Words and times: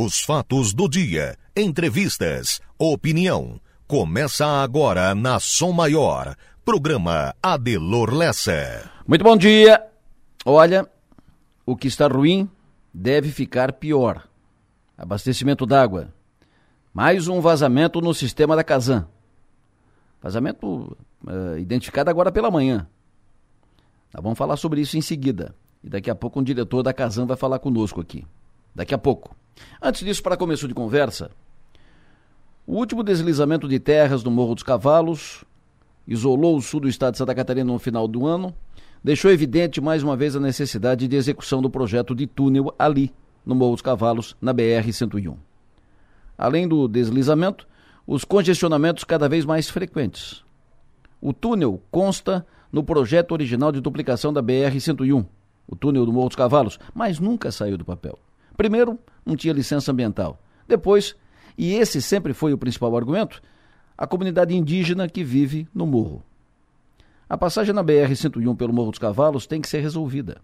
Os 0.00 0.20
fatos 0.20 0.72
do 0.72 0.88
dia, 0.88 1.36
entrevistas, 1.56 2.60
opinião. 2.78 3.60
Começa 3.84 4.46
agora 4.46 5.12
na 5.12 5.40
Som 5.40 5.72
Maior. 5.72 6.36
Programa 6.64 7.34
Adelor 7.42 8.14
Lessa. 8.14 8.88
Muito 9.08 9.24
bom 9.24 9.36
dia. 9.36 9.84
Olha, 10.46 10.88
o 11.66 11.74
que 11.74 11.88
está 11.88 12.06
ruim 12.06 12.48
deve 12.94 13.32
ficar 13.32 13.72
pior. 13.72 14.28
Abastecimento 14.96 15.66
d'água. 15.66 16.14
Mais 16.94 17.26
um 17.26 17.40
vazamento 17.40 18.00
no 18.00 18.14
sistema 18.14 18.54
da 18.54 18.62
Casan. 18.62 19.04
Vazamento 20.22 20.96
uh, 21.26 21.58
identificado 21.58 22.08
agora 22.08 22.30
pela 22.30 22.52
manhã. 22.52 22.86
Nós 24.14 24.22
vamos 24.22 24.38
falar 24.38 24.56
sobre 24.56 24.80
isso 24.80 24.96
em 24.96 25.02
seguida. 25.02 25.56
E 25.82 25.88
daqui 25.88 26.08
a 26.08 26.14
pouco 26.14 26.38
um 26.38 26.44
diretor 26.44 26.84
da 26.84 26.94
Casan 26.94 27.26
vai 27.26 27.36
falar 27.36 27.58
conosco 27.58 28.00
aqui. 28.00 28.24
Daqui 28.72 28.94
a 28.94 28.98
pouco. 28.98 29.34
Antes 29.80 30.04
disso, 30.04 30.22
para 30.22 30.36
começo 30.36 30.66
de 30.66 30.74
conversa, 30.74 31.30
o 32.66 32.74
último 32.74 33.02
deslizamento 33.02 33.66
de 33.66 33.78
terras 33.78 34.22
no 34.22 34.30
Morro 34.30 34.54
dos 34.54 34.62
Cavalos 34.62 35.44
isolou 36.06 36.56
o 36.56 36.62
sul 36.62 36.80
do 36.80 36.88
estado 36.88 37.12
de 37.12 37.18
Santa 37.18 37.34
Catarina 37.34 37.72
no 37.72 37.78
final 37.78 38.06
do 38.06 38.26
ano, 38.26 38.54
deixou 39.02 39.30
evidente 39.30 39.80
mais 39.80 40.02
uma 40.02 40.16
vez 40.16 40.36
a 40.36 40.40
necessidade 40.40 41.08
de 41.08 41.16
execução 41.16 41.62
do 41.62 41.70
projeto 41.70 42.14
de 42.14 42.26
túnel 42.26 42.74
ali, 42.78 43.12
no 43.44 43.54
Morro 43.54 43.72
dos 43.72 43.82
Cavalos, 43.82 44.36
na 44.40 44.52
BR-101. 44.52 45.34
Além 46.36 46.68
do 46.68 46.86
deslizamento, 46.86 47.66
os 48.06 48.24
congestionamentos 48.24 49.04
cada 49.04 49.28
vez 49.28 49.44
mais 49.44 49.68
frequentes. 49.70 50.42
O 51.20 51.32
túnel 51.32 51.82
consta 51.90 52.46
no 52.70 52.84
projeto 52.84 53.32
original 53.32 53.72
de 53.72 53.80
duplicação 53.80 54.32
da 54.32 54.42
BR-101, 54.42 55.26
o 55.66 55.76
túnel 55.76 56.06
do 56.06 56.12
Morro 56.12 56.28
dos 56.28 56.36
Cavalos, 56.36 56.78
mas 56.94 57.18
nunca 57.18 57.50
saiu 57.50 57.76
do 57.76 57.84
papel. 57.84 58.18
Primeiro, 58.58 58.98
não 59.24 59.36
tinha 59.36 59.54
licença 59.54 59.92
ambiental. 59.92 60.42
Depois, 60.66 61.14
e 61.56 61.74
esse 61.74 62.02
sempre 62.02 62.34
foi 62.34 62.52
o 62.52 62.58
principal 62.58 62.96
argumento, 62.96 63.40
a 63.96 64.04
comunidade 64.04 64.52
indígena 64.52 65.08
que 65.08 65.22
vive 65.22 65.68
no 65.72 65.86
morro. 65.86 66.24
A 67.28 67.38
passagem 67.38 67.72
na 67.72 67.84
BR-101 67.84 68.56
pelo 68.56 68.72
Morro 68.72 68.90
dos 68.90 68.98
Cavalos 68.98 69.46
tem 69.46 69.60
que 69.60 69.68
ser 69.68 69.78
resolvida. 69.78 70.40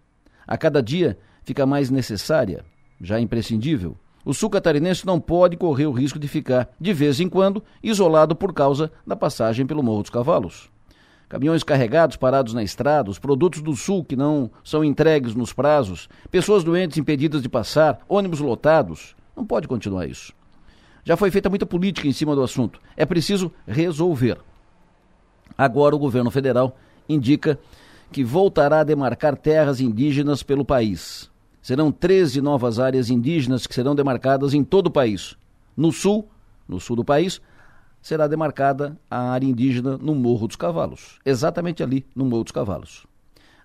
A 0.47 0.57
cada 0.57 0.81
dia 0.81 1.19
fica 1.43 1.67
mais 1.67 1.91
necessária, 1.91 2.65
já 3.01 3.19
imprescindível. 3.19 3.97
O 4.25 4.33
sul 4.33 4.49
catarinense 4.49 5.05
não 5.05 5.19
pode 5.19 5.57
correr 5.57 5.87
o 5.87 5.93
risco 5.93 6.19
de 6.19 6.29
ficar, 6.29 6.73
de 6.81 6.93
vez 6.93 7.19
em 7.19 7.29
quando, 7.29 7.65
isolado 7.83 8.37
por 8.37 8.53
causa 8.53 8.93
da 9.05 9.17
passagem 9.17 9.67
pelo 9.67 9.83
Morro 9.83 10.03
dos 10.03 10.11
Cavalos 10.11 10.71
caminhões 11.29 11.63
carregados 11.63 12.17
parados 12.17 12.55
na 12.55 12.63
estrada, 12.63 13.11
os 13.11 13.19
produtos 13.19 13.61
do 13.61 13.75
sul 13.75 14.05
que 14.05 14.17
não 14.17 14.51
são 14.63 14.85
entregues 14.85 15.35
nos 15.35 15.53
prazos, 15.53 16.09
pessoas 16.31 16.65
doentes 16.65 16.99
impedidas 16.99 17.43
de 17.43 17.49
passar, 17.49 18.01
ônibus 18.09 18.41
lotados. 18.41 19.17
Não 19.37 19.45
pode 19.45 19.67
continuar 19.67 20.07
isso. 20.07 20.33
Já 21.05 21.17
foi 21.17 21.31
feita 21.31 21.51
muita 21.51 21.67
política 21.67 22.09
em 22.09 22.13
cima 22.13 22.35
do 22.35 22.43
assunto. 22.43 22.81
É 22.97 23.05
preciso 23.05 23.53
resolver. 23.67 24.39
Agora 25.57 25.95
o 25.95 25.99
governo 25.99 26.31
federal 26.31 26.77
indica 27.09 27.59
que 28.11 28.25
voltará 28.25 28.81
a 28.81 28.85
demarcar 28.85 29.37
terras 29.37 29.81
indígenas 29.81 30.43
pelo 30.43 30.65
país. 30.65 31.31
Serão 31.61 31.91
13 31.91 32.41
novas 32.41 32.79
áreas 32.79 33.11
indígenas 33.11 33.67
que 33.67 33.75
serão 33.75 33.95
demarcadas 33.95 34.55
em 34.55 34.63
todo 34.63 34.87
o 34.87 34.91
país. 34.91 35.37
No 35.77 35.93
sul, 35.93 36.29
no 36.69 36.79
sul 36.79 36.97
do 36.97 37.05
país, 37.05 37.41
será 38.05 38.27
demarcada 38.27 38.99
a 39.11 39.31
área 39.31 39.47
indígena 39.47 39.97
no 39.97 40.15
Morro 40.15 40.47
dos 40.47 40.57
Cavalos, 40.57 41.19
exatamente 41.25 41.83
ali 41.83 42.05
no 42.15 42.27
Morro 42.27 42.45
dos 42.45 42.53
Cavalos. 42.53 43.07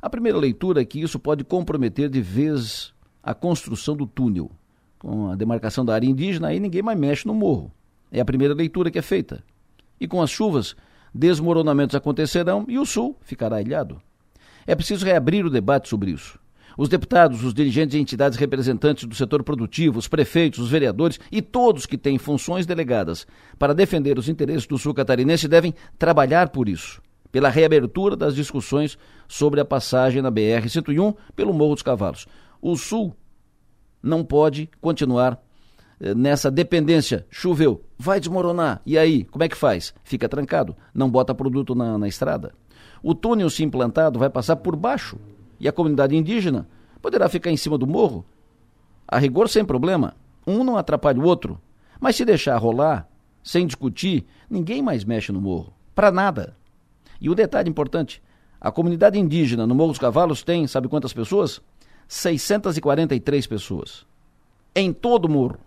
A 0.01 0.09
primeira 0.09 0.37
leitura 0.37 0.81
é 0.81 0.85
que 0.85 1.01
isso 1.01 1.19
pode 1.19 1.43
comprometer 1.43 2.07
de 2.07 2.21
vez 2.21 2.93
a 3.21 3.33
construção 3.33 3.97
do 3.97 4.07
túnel. 4.07 4.49
Com 4.97 5.29
a 5.29 5.35
demarcação 5.35 5.83
da 5.83 5.93
área 5.93 6.07
indígena, 6.07 6.47
aí 6.47 6.59
ninguém 6.61 6.81
mais 6.81 6.97
mexe 6.97 7.27
no 7.27 7.33
morro. 7.33 7.69
É 8.09 8.21
a 8.21 8.25
primeira 8.25 8.53
leitura 8.53 8.89
que 8.89 8.97
é 8.97 9.01
feita. 9.01 9.43
E 9.99 10.07
com 10.07 10.21
as 10.21 10.29
chuvas, 10.29 10.73
desmoronamentos 11.13 11.93
acontecerão 11.93 12.63
e 12.69 12.79
o 12.79 12.85
sul 12.85 13.17
ficará 13.19 13.61
ilhado. 13.61 14.01
É 14.65 14.73
preciso 14.73 15.05
reabrir 15.05 15.45
o 15.45 15.49
debate 15.49 15.89
sobre 15.89 16.11
isso. 16.11 16.39
Os 16.79 16.87
deputados, 16.87 17.43
os 17.43 17.53
dirigentes 17.53 17.93
e 17.93 17.99
entidades 17.99 18.37
representantes 18.37 19.03
do 19.03 19.13
setor 19.13 19.43
produtivo, 19.43 19.99
os 19.99 20.07
prefeitos, 20.07 20.59
os 20.59 20.69
vereadores 20.69 21.19
e 21.29 21.41
todos 21.41 21.85
que 21.85 21.97
têm 21.97 22.17
funções 22.17 22.65
delegadas 22.65 23.27
para 23.57 23.73
defender 23.73 24.17
os 24.17 24.29
interesses 24.29 24.65
do 24.65 24.77
sul 24.77 24.93
catarinense 24.93 25.45
devem 25.45 25.75
trabalhar 25.97 26.47
por 26.47 26.69
isso, 26.69 27.01
pela 27.33 27.49
reabertura 27.49 28.15
das 28.15 28.33
discussões 28.33 28.97
sobre 29.27 29.59
a 29.59 29.65
passagem 29.65 30.21
na 30.21 30.31
BR-101 30.31 31.17
pelo 31.35 31.53
Morro 31.53 31.73
dos 31.73 31.83
Cavalos. 31.83 32.25
O 32.61 32.77
sul 32.77 33.13
não 34.01 34.23
pode 34.23 34.69
continuar 34.79 35.37
eh, 35.99 36.15
nessa 36.15 36.49
dependência. 36.49 37.27
Choveu, 37.29 37.83
vai 37.97 38.21
desmoronar. 38.21 38.81
E 38.85 38.97
aí, 38.97 39.25
como 39.25 39.43
é 39.43 39.49
que 39.49 39.57
faz? 39.57 39.93
Fica 40.05 40.29
trancado, 40.29 40.77
não 40.93 41.11
bota 41.11 41.35
produto 41.35 41.75
na, 41.75 41.97
na 41.97 42.07
estrada. 42.07 42.53
O 43.03 43.13
túnel, 43.13 43.49
se 43.49 43.65
implantado, 43.65 44.17
vai 44.17 44.29
passar 44.29 44.55
por 44.55 44.77
baixo 44.77 45.17
e 45.59 45.67
a 45.67 45.71
comunidade 45.71 46.15
indígena 46.15 46.67
poderá 47.01 47.27
ficar 47.27 47.51
em 47.51 47.57
cima 47.57 47.77
do 47.77 47.87
morro. 47.87 48.25
A 49.07 49.17
rigor, 49.17 49.49
sem 49.49 49.65
problema. 49.65 50.15
Um 50.45 50.63
não 50.63 50.77
atrapalha 50.77 51.19
o 51.19 51.25
outro. 51.25 51.59
Mas 51.99 52.15
se 52.15 52.23
deixar 52.23 52.57
rolar, 52.57 53.09
sem 53.43 53.67
discutir, 53.67 54.25
ninguém 54.49 54.81
mais 54.81 55.03
mexe 55.03 55.31
no 55.31 55.41
morro. 55.41 55.73
Para 55.93 56.11
nada. 56.11 56.55
E 57.19 57.29
o 57.29 57.35
detalhe 57.35 57.69
importante: 57.69 58.21
a 58.61 58.71
comunidade 58.71 59.19
indígena 59.19 59.67
no 59.67 59.75
Morro 59.75 59.91
dos 59.91 59.99
Cavalos 59.99 60.43
tem, 60.43 60.65
sabe 60.67 60.87
quantas 60.87 61.11
pessoas? 61.11 61.61
643 62.07 63.47
pessoas. 63.47 64.05
Em 64.73 64.93
todo 64.93 65.25
o 65.25 65.29
morro. 65.29 65.57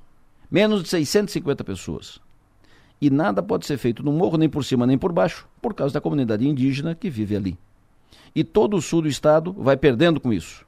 Menos 0.50 0.82
de 0.82 0.88
650 0.88 1.64
pessoas. 1.64 2.20
E 3.00 3.10
nada 3.10 3.42
pode 3.42 3.66
ser 3.66 3.76
feito 3.78 4.02
no 4.02 4.12
morro, 4.12 4.38
nem 4.38 4.48
por 4.48 4.64
cima 4.64 4.86
nem 4.86 4.96
por 4.96 5.12
baixo, 5.12 5.48
por 5.60 5.74
causa 5.74 5.94
da 5.94 6.00
comunidade 6.00 6.46
indígena 6.46 6.94
que 6.94 7.10
vive 7.10 7.36
ali 7.36 7.58
e 8.34 8.42
todo 8.42 8.76
o 8.76 8.82
sul 8.82 9.02
do 9.02 9.08
estado 9.08 9.52
vai 9.52 9.76
perdendo 9.76 10.20
com 10.20 10.32
isso. 10.32 10.64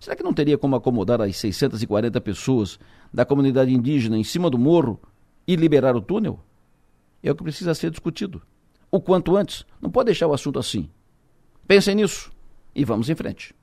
Será 0.00 0.14
que 0.14 0.22
não 0.22 0.32
teria 0.32 0.56
como 0.56 0.76
acomodar 0.76 1.20
as 1.20 1.36
640 1.36 2.20
pessoas 2.20 2.78
da 3.12 3.24
comunidade 3.24 3.72
indígena 3.72 4.16
em 4.16 4.24
cima 4.24 4.48
do 4.48 4.58
morro 4.58 5.00
e 5.46 5.56
liberar 5.56 5.96
o 5.96 6.00
túnel? 6.00 6.40
É 7.22 7.30
o 7.30 7.34
que 7.34 7.42
precisa 7.42 7.74
ser 7.74 7.90
discutido. 7.90 8.40
O 8.90 9.00
quanto 9.00 9.36
antes, 9.36 9.66
não 9.80 9.90
pode 9.90 10.06
deixar 10.06 10.28
o 10.28 10.32
assunto 10.32 10.58
assim. 10.58 10.88
Pensem 11.66 11.96
nisso 11.96 12.30
e 12.74 12.84
vamos 12.84 13.10
em 13.10 13.14
frente. 13.14 13.54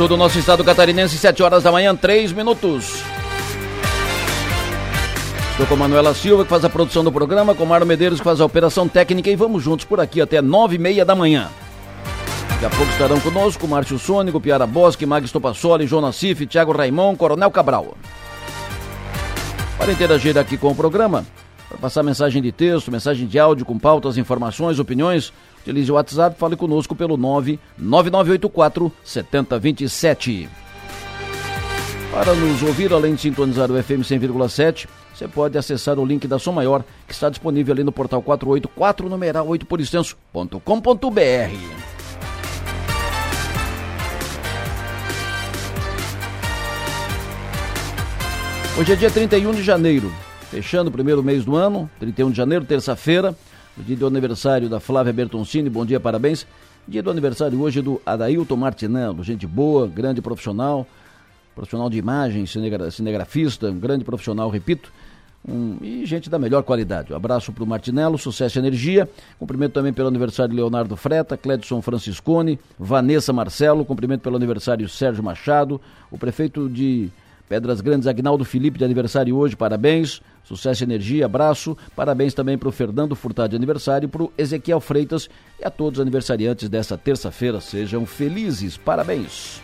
Sul 0.00 0.08
do 0.08 0.16
nosso 0.16 0.38
estado 0.38 0.64
catarinense, 0.64 1.18
7 1.18 1.42
horas 1.42 1.62
da 1.62 1.70
manhã, 1.70 1.94
3 1.94 2.32
minutos. 2.32 3.02
Estou 5.50 5.66
com 5.66 5.76
Manuela 5.76 6.14
Silva, 6.14 6.42
que 6.42 6.48
faz 6.48 6.64
a 6.64 6.70
produção 6.70 7.04
do 7.04 7.12
programa, 7.12 7.54
com 7.54 7.66
Mário 7.66 7.86
Medeiros, 7.86 8.18
que 8.18 8.24
faz 8.24 8.40
a 8.40 8.46
operação 8.46 8.88
técnica, 8.88 9.28
e 9.28 9.36
vamos 9.36 9.62
juntos 9.62 9.84
por 9.84 10.00
aqui 10.00 10.22
até 10.22 10.40
9 10.40 10.76
e 10.76 10.78
meia 10.78 11.04
da 11.04 11.14
manhã. 11.14 11.50
Daqui 12.48 12.64
a 12.64 12.70
pouco 12.70 12.90
estarão 12.92 13.20
conosco 13.20 13.68
Márcio 13.68 13.98
Sônico, 13.98 14.40
Piara 14.40 14.66
Bosque, 14.66 15.04
Magis 15.04 15.32
Topassoli, 15.32 15.86
Jonas 15.86 16.16
Cif, 16.16 16.46
Thiago 16.46 16.72
Raimon, 16.72 17.14
Coronel 17.14 17.50
Cabral. 17.50 17.94
Para 19.76 19.92
interagir 19.92 20.38
aqui 20.38 20.56
com 20.56 20.68
o 20.68 20.74
programa, 20.74 21.26
para 21.68 21.76
passar 21.76 22.02
mensagem 22.02 22.40
de 22.40 22.50
texto, 22.50 22.90
mensagem 22.90 23.26
de 23.26 23.38
áudio 23.38 23.66
com 23.66 23.78
pautas, 23.78 24.16
informações, 24.16 24.78
opiniões, 24.78 25.30
Utilize 25.62 25.90
o 25.90 25.94
WhatsApp, 25.94 26.38
fale 26.38 26.56
conosco 26.56 26.94
pelo 26.94 27.16
99984 27.16 28.92
7027. 29.04 30.48
Para 32.12 32.34
nos 32.34 32.62
ouvir, 32.62 32.92
além 32.92 33.14
de 33.14 33.20
sintonizar 33.20 33.70
o 33.70 33.80
FM 33.80 34.00
100,7, 34.00 34.88
você 35.14 35.28
pode 35.28 35.56
acessar 35.56 35.98
o 35.98 36.04
link 36.04 36.26
da 36.26 36.38
Som 36.38 36.52
Maior, 36.52 36.82
que 37.06 37.12
está 37.12 37.28
disponível 37.28 37.72
ali 37.72 37.84
no 37.84 37.92
portal 37.92 38.20
484 38.22 39.08
numeral 39.08 39.46
8 39.46 39.66
por 39.66 39.80
extenso.com.br. 39.80 40.60
Hoje 48.78 48.92
é 48.92 48.96
dia 48.96 49.10
31 49.10 49.52
de 49.52 49.62
janeiro, 49.62 50.10
fechando 50.50 50.88
o 50.88 50.92
primeiro 50.92 51.22
mês 51.22 51.44
do 51.44 51.54
ano, 51.54 51.90
31 52.00 52.30
de 52.30 52.36
janeiro, 52.36 52.64
terça-feira. 52.64 53.36
O 53.80 53.82
dia 53.82 53.96
do 53.96 54.06
aniversário 54.06 54.68
da 54.68 54.78
Flávia 54.78 55.10
Bertoncini, 55.10 55.70
bom 55.70 55.86
dia, 55.86 55.98
parabéns. 55.98 56.46
Dia 56.86 57.02
do 57.02 57.10
aniversário 57.10 57.58
hoje 57.58 57.80
do 57.80 57.98
Adailton 58.04 58.54
Martinello, 58.54 59.24
gente 59.24 59.46
boa, 59.46 59.88
grande 59.88 60.20
profissional, 60.20 60.86
profissional 61.54 61.88
de 61.88 61.96
imagem, 61.96 62.44
cinegra, 62.44 62.90
cinegrafista, 62.90 63.70
um 63.70 63.80
grande 63.80 64.04
profissional, 64.04 64.50
repito, 64.50 64.92
um, 65.48 65.78
e 65.80 66.04
gente 66.04 66.28
da 66.28 66.38
melhor 66.38 66.62
qualidade. 66.62 67.10
Um 67.10 67.16
abraço 67.16 67.54
para 67.54 67.64
o 67.64 67.66
Martinello, 67.66 68.18
sucesso 68.18 68.58
e 68.58 68.60
energia. 68.60 69.08
Cumprimento 69.38 69.72
também 69.72 69.94
pelo 69.94 70.08
aniversário 70.08 70.54
Leonardo 70.54 70.94
Freta, 70.94 71.34
Cledson 71.38 71.80
Franciscone, 71.80 72.58
Vanessa 72.78 73.32
Marcelo. 73.32 73.82
Cumprimento 73.86 74.20
pelo 74.20 74.36
aniversário 74.36 74.86
Sérgio 74.90 75.24
Machado, 75.24 75.80
o 76.10 76.18
prefeito 76.18 76.68
de 76.68 77.08
Pedras 77.50 77.80
Grandes, 77.80 78.06
Agnaldo 78.06 78.44
Felipe, 78.44 78.78
de 78.78 78.84
aniversário 78.84 79.36
hoje, 79.36 79.56
parabéns. 79.56 80.22
Sucesso 80.44 80.84
e 80.84 80.86
energia, 80.86 81.26
abraço. 81.26 81.76
Parabéns 81.96 82.32
também 82.32 82.56
para 82.56 82.68
o 82.68 82.72
Fernando 82.72 83.16
Furtado 83.16 83.48
de 83.48 83.56
aniversário, 83.56 84.08
para 84.08 84.22
o 84.22 84.32
Ezequiel 84.38 84.78
Freitas 84.78 85.28
e 85.58 85.64
a 85.64 85.68
todos 85.68 85.98
os 85.98 86.00
aniversariantes 86.00 86.68
dessa 86.68 86.96
terça-feira. 86.96 87.60
Sejam 87.60 88.06
felizes, 88.06 88.76
parabéns. 88.76 89.60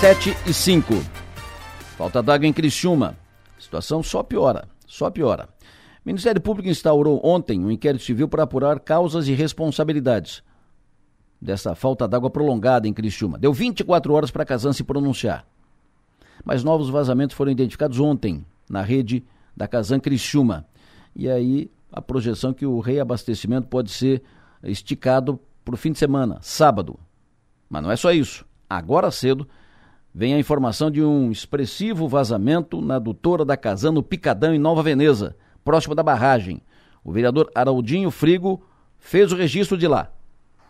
Sete 0.00 0.34
e 0.46 0.54
cinco. 0.54 0.94
Falta 1.98 2.22
d'água 2.22 2.46
em 2.46 2.54
Criciúma. 2.54 3.18
situação 3.58 4.02
só 4.02 4.22
piora, 4.22 4.66
só 4.86 5.10
piora. 5.10 5.46
O 6.04 6.08
Ministério 6.08 6.40
Público 6.40 6.68
instaurou 6.68 7.20
ontem 7.22 7.62
um 7.62 7.70
inquérito 7.70 8.04
civil 8.04 8.26
para 8.26 8.44
apurar 8.44 8.80
causas 8.80 9.28
e 9.28 9.34
responsabilidades 9.34 10.42
dessa 11.40 11.74
falta 11.74 12.08
d'água 12.08 12.30
prolongada 12.30 12.88
em 12.88 12.92
Criciúma. 12.92 13.38
Deu 13.38 13.52
24 13.52 14.12
horas 14.12 14.30
para 14.30 14.44
Casan 14.44 14.72
se 14.72 14.82
pronunciar. 14.82 15.46
Mas 16.42 16.64
novos 16.64 16.88
vazamentos 16.88 17.36
foram 17.36 17.52
identificados 17.52 18.00
ontem 18.00 18.44
na 18.68 18.82
rede 18.82 19.24
da 19.54 19.68
Casan 19.68 20.00
Criciúma. 20.00 20.66
E 21.14 21.28
aí 21.28 21.70
a 21.92 22.00
projeção 22.00 22.54
que 22.54 22.64
o 22.64 22.80
reabastecimento 22.80 23.68
pode 23.68 23.90
ser 23.90 24.22
esticado 24.62 25.38
para 25.64 25.74
o 25.74 25.78
fim 25.78 25.92
de 25.92 25.98
semana, 25.98 26.38
sábado. 26.40 26.98
Mas 27.68 27.82
não 27.82 27.90
é 27.90 27.96
só 27.96 28.10
isso. 28.10 28.46
Agora 28.68 29.10
cedo 29.10 29.46
vem 30.14 30.32
a 30.32 30.38
informação 30.38 30.90
de 30.90 31.02
um 31.02 31.30
expressivo 31.30 32.08
vazamento 32.08 32.80
na 32.80 32.96
adutora 32.96 33.44
da 33.44 33.56
Casan 33.56 33.92
no 33.92 34.02
Picadão 34.02 34.54
em 34.54 34.58
Nova 34.58 34.82
Veneza 34.82 35.36
próximo 35.64 35.94
da 35.94 36.02
barragem. 36.02 36.60
O 37.04 37.12
vereador 37.12 37.50
Araldinho 37.54 38.10
Frigo 38.10 38.62
fez 38.98 39.32
o 39.32 39.36
registro 39.36 39.76
de 39.76 39.88
lá. 39.88 40.08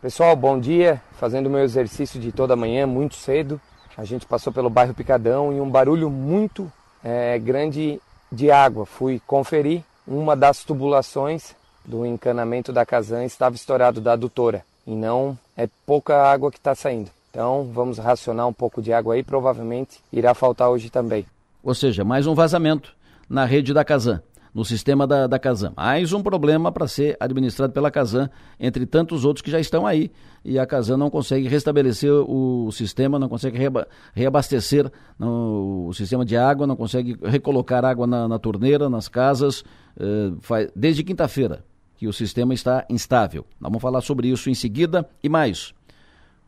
Pessoal, 0.01 0.35
bom 0.35 0.59
dia. 0.59 1.01
Fazendo 1.19 1.47
o 1.47 1.51
meu 1.51 1.61
exercício 1.61 2.21
de 2.21 2.33
toda 2.33 2.57
manhã, 2.57 2.87
muito 2.87 3.17
cedo. 3.17 3.61
A 3.97 4.05
gente 4.05 4.25
passou 4.25 4.53
pelo 4.53 4.71
bairro 4.71 4.95
Picadão 4.95 5.53
e 5.53 5.61
um 5.61 5.69
barulho 5.69 6.09
muito 6.09 6.73
é, 7.05 7.39
grande 7.39 8.01
de 8.33 8.51
água. 8.51 8.87
Fui 8.87 9.21
conferir. 9.27 9.83
Uma 10.07 10.35
das 10.35 10.65
tubulações 10.65 11.55
do 11.85 12.07
encanamento 12.07 12.73
da 12.73 12.87
Casan 12.87 13.25
estava 13.25 13.55
estourado 13.55 14.01
da 14.01 14.13
adutora. 14.13 14.65
E 14.87 14.95
não 14.95 15.39
é 15.57 15.69
pouca 15.85 16.23
água 16.23 16.51
que 16.51 16.57
está 16.57 16.75
saindo. 16.75 17.11
Então 17.31 17.71
vamos 17.73 17.99
racionar 17.99 18.47
um 18.47 18.53
pouco 18.53 18.81
de 18.81 18.93
água 18.93 19.15
aí, 19.15 19.23
provavelmente 19.23 20.01
irá 20.13 20.35
faltar 20.35 20.71
hoje 20.71 20.91
também. 20.91 21.27
Ou 21.63 21.75
seja, 21.75 22.05
mais 22.05 22.27
um 22.27 22.35
vazamento 22.35 22.95
na 23.29 23.45
rede 23.45 23.73
da 23.73 23.85
Casan 23.85 24.23
no 24.55 24.65
sistema 24.65 25.07
da, 25.07 25.27
da 25.27 25.39
Casan. 25.39 25.73
Mais 25.77 26.13
um 26.13 26.23
problema 26.23 26.73
para 26.73 26.89
ser 26.89 27.17
administrado 27.21 27.73
pela 27.73 27.91
Casan, 27.91 28.29
entre 28.59 28.85
tantos 28.87 29.25
outros 29.25 29.43
que 29.43 29.51
já 29.51 29.61
estão 29.61 29.87
aí. 29.87 30.11
E 30.45 30.59
a 30.59 30.67
Casan 30.67 30.97
não 30.97 31.11
consegue 31.11 31.49
restabelecer 31.49 32.11
o 32.13 32.71
sistema, 32.73 33.19
não 33.19 33.29
consegue 33.29 33.57
reaba 33.57 33.87
reabastecer 34.13 34.91
no, 35.19 35.87
o 35.89 35.95
sistema 35.95 36.25
de 36.25 36.37
água, 36.37 36.67
não 36.67 36.77
consegue 36.77 37.17
recolocar 37.23 37.85
água 37.85 38.07
na, 38.07 38.27
na 38.27 38.39
torneira, 38.39 38.89
nas 38.89 39.09
casas, 39.09 39.65
eh, 39.99 40.33
faz, 40.41 40.71
desde 40.75 41.05
quinta-feira 41.05 41.65
que 41.97 42.09
o 42.09 42.13
sistema 42.13 42.55
está 42.55 42.87
instável. 42.89 43.45
Nós 43.61 43.69
vamos 43.71 43.83
falar 43.83 44.01
sobre 44.01 44.29
isso 44.29 44.49
em 44.49 44.55
seguida 44.55 45.07
e 45.23 45.29
mais. 45.29 45.75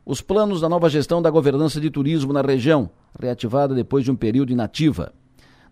Os 0.05 0.21
planos 0.21 0.63
da 0.63 0.69
nova 0.69 0.89
gestão 0.89 1.23
da 1.23 1.31
governança 1.31 1.81
de 1.81 1.91
turismo 1.91 2.33
na 2.33 2.41
região, 2.41 2.91
reativada 3.21 3.75
depois 3.75 4.03
de 4.03 4.11
um 4.11 4.17
período 4.17 4.51
inativa. 4.51 5.13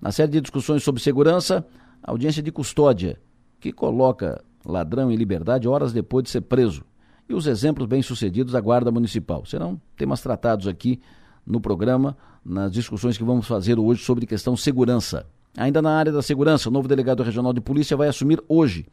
Na 0.01 0.13
série 0.13 0.33
de 0.33 0.41
discussões 0.41 0.85
sobre 0.85 1.03
segurança, 1.03 1.67
audiência 2.03 2.43
de 2.43 2.51
custódia, 2.51 3.19
que 3.59 3.73
coloca 3.73 4.43
ladrão 4.65 5.11
em 5.11 5.17
liberdade 5.17 5.69
horas 5.69 5.93
depois 5.93 6.25
de 6.25 6.31
ser 6.31 6.43
preso, 6.43 6.85
e 7.29 7.35
os 7.35 7.47
exemplos 7.47 7.87
bem-sucedidos 7.87 8.53
da 8.53 8.61
Guarda 8.61 8.91
Municipal. 8.91 9.45
Serão 9.45 9.81
temas 9.97 10.21
tratados 10.21 10.67
aqui 10.67 11.01
no 11.47 11.61
programa, 11.61 12.17
nas 12.45 12.73
discussões 12.73 13.17
que 13.17 13.25
vamos 13.25 13.47
fazer 13.47 13.79
hoje 13.79 14.03
sobre 14.03 14.27
questão 14.27 14.57
segurança. 14.57 15.27
Ainda 15.57 15.83
na 15.83 15.97
área 15.97 16.13
da 16.13 16.23
segurança, 16.23 16.69
o 16.69 16.73
novo 16.73 16.89
delegado 16.89 17.23
regional 17.23 17.53
de 17.53 17.61
polícia 17.61 17.97
vai 17.97 18.09
assumir 18.09 18.43
hoje. 18.49 18.87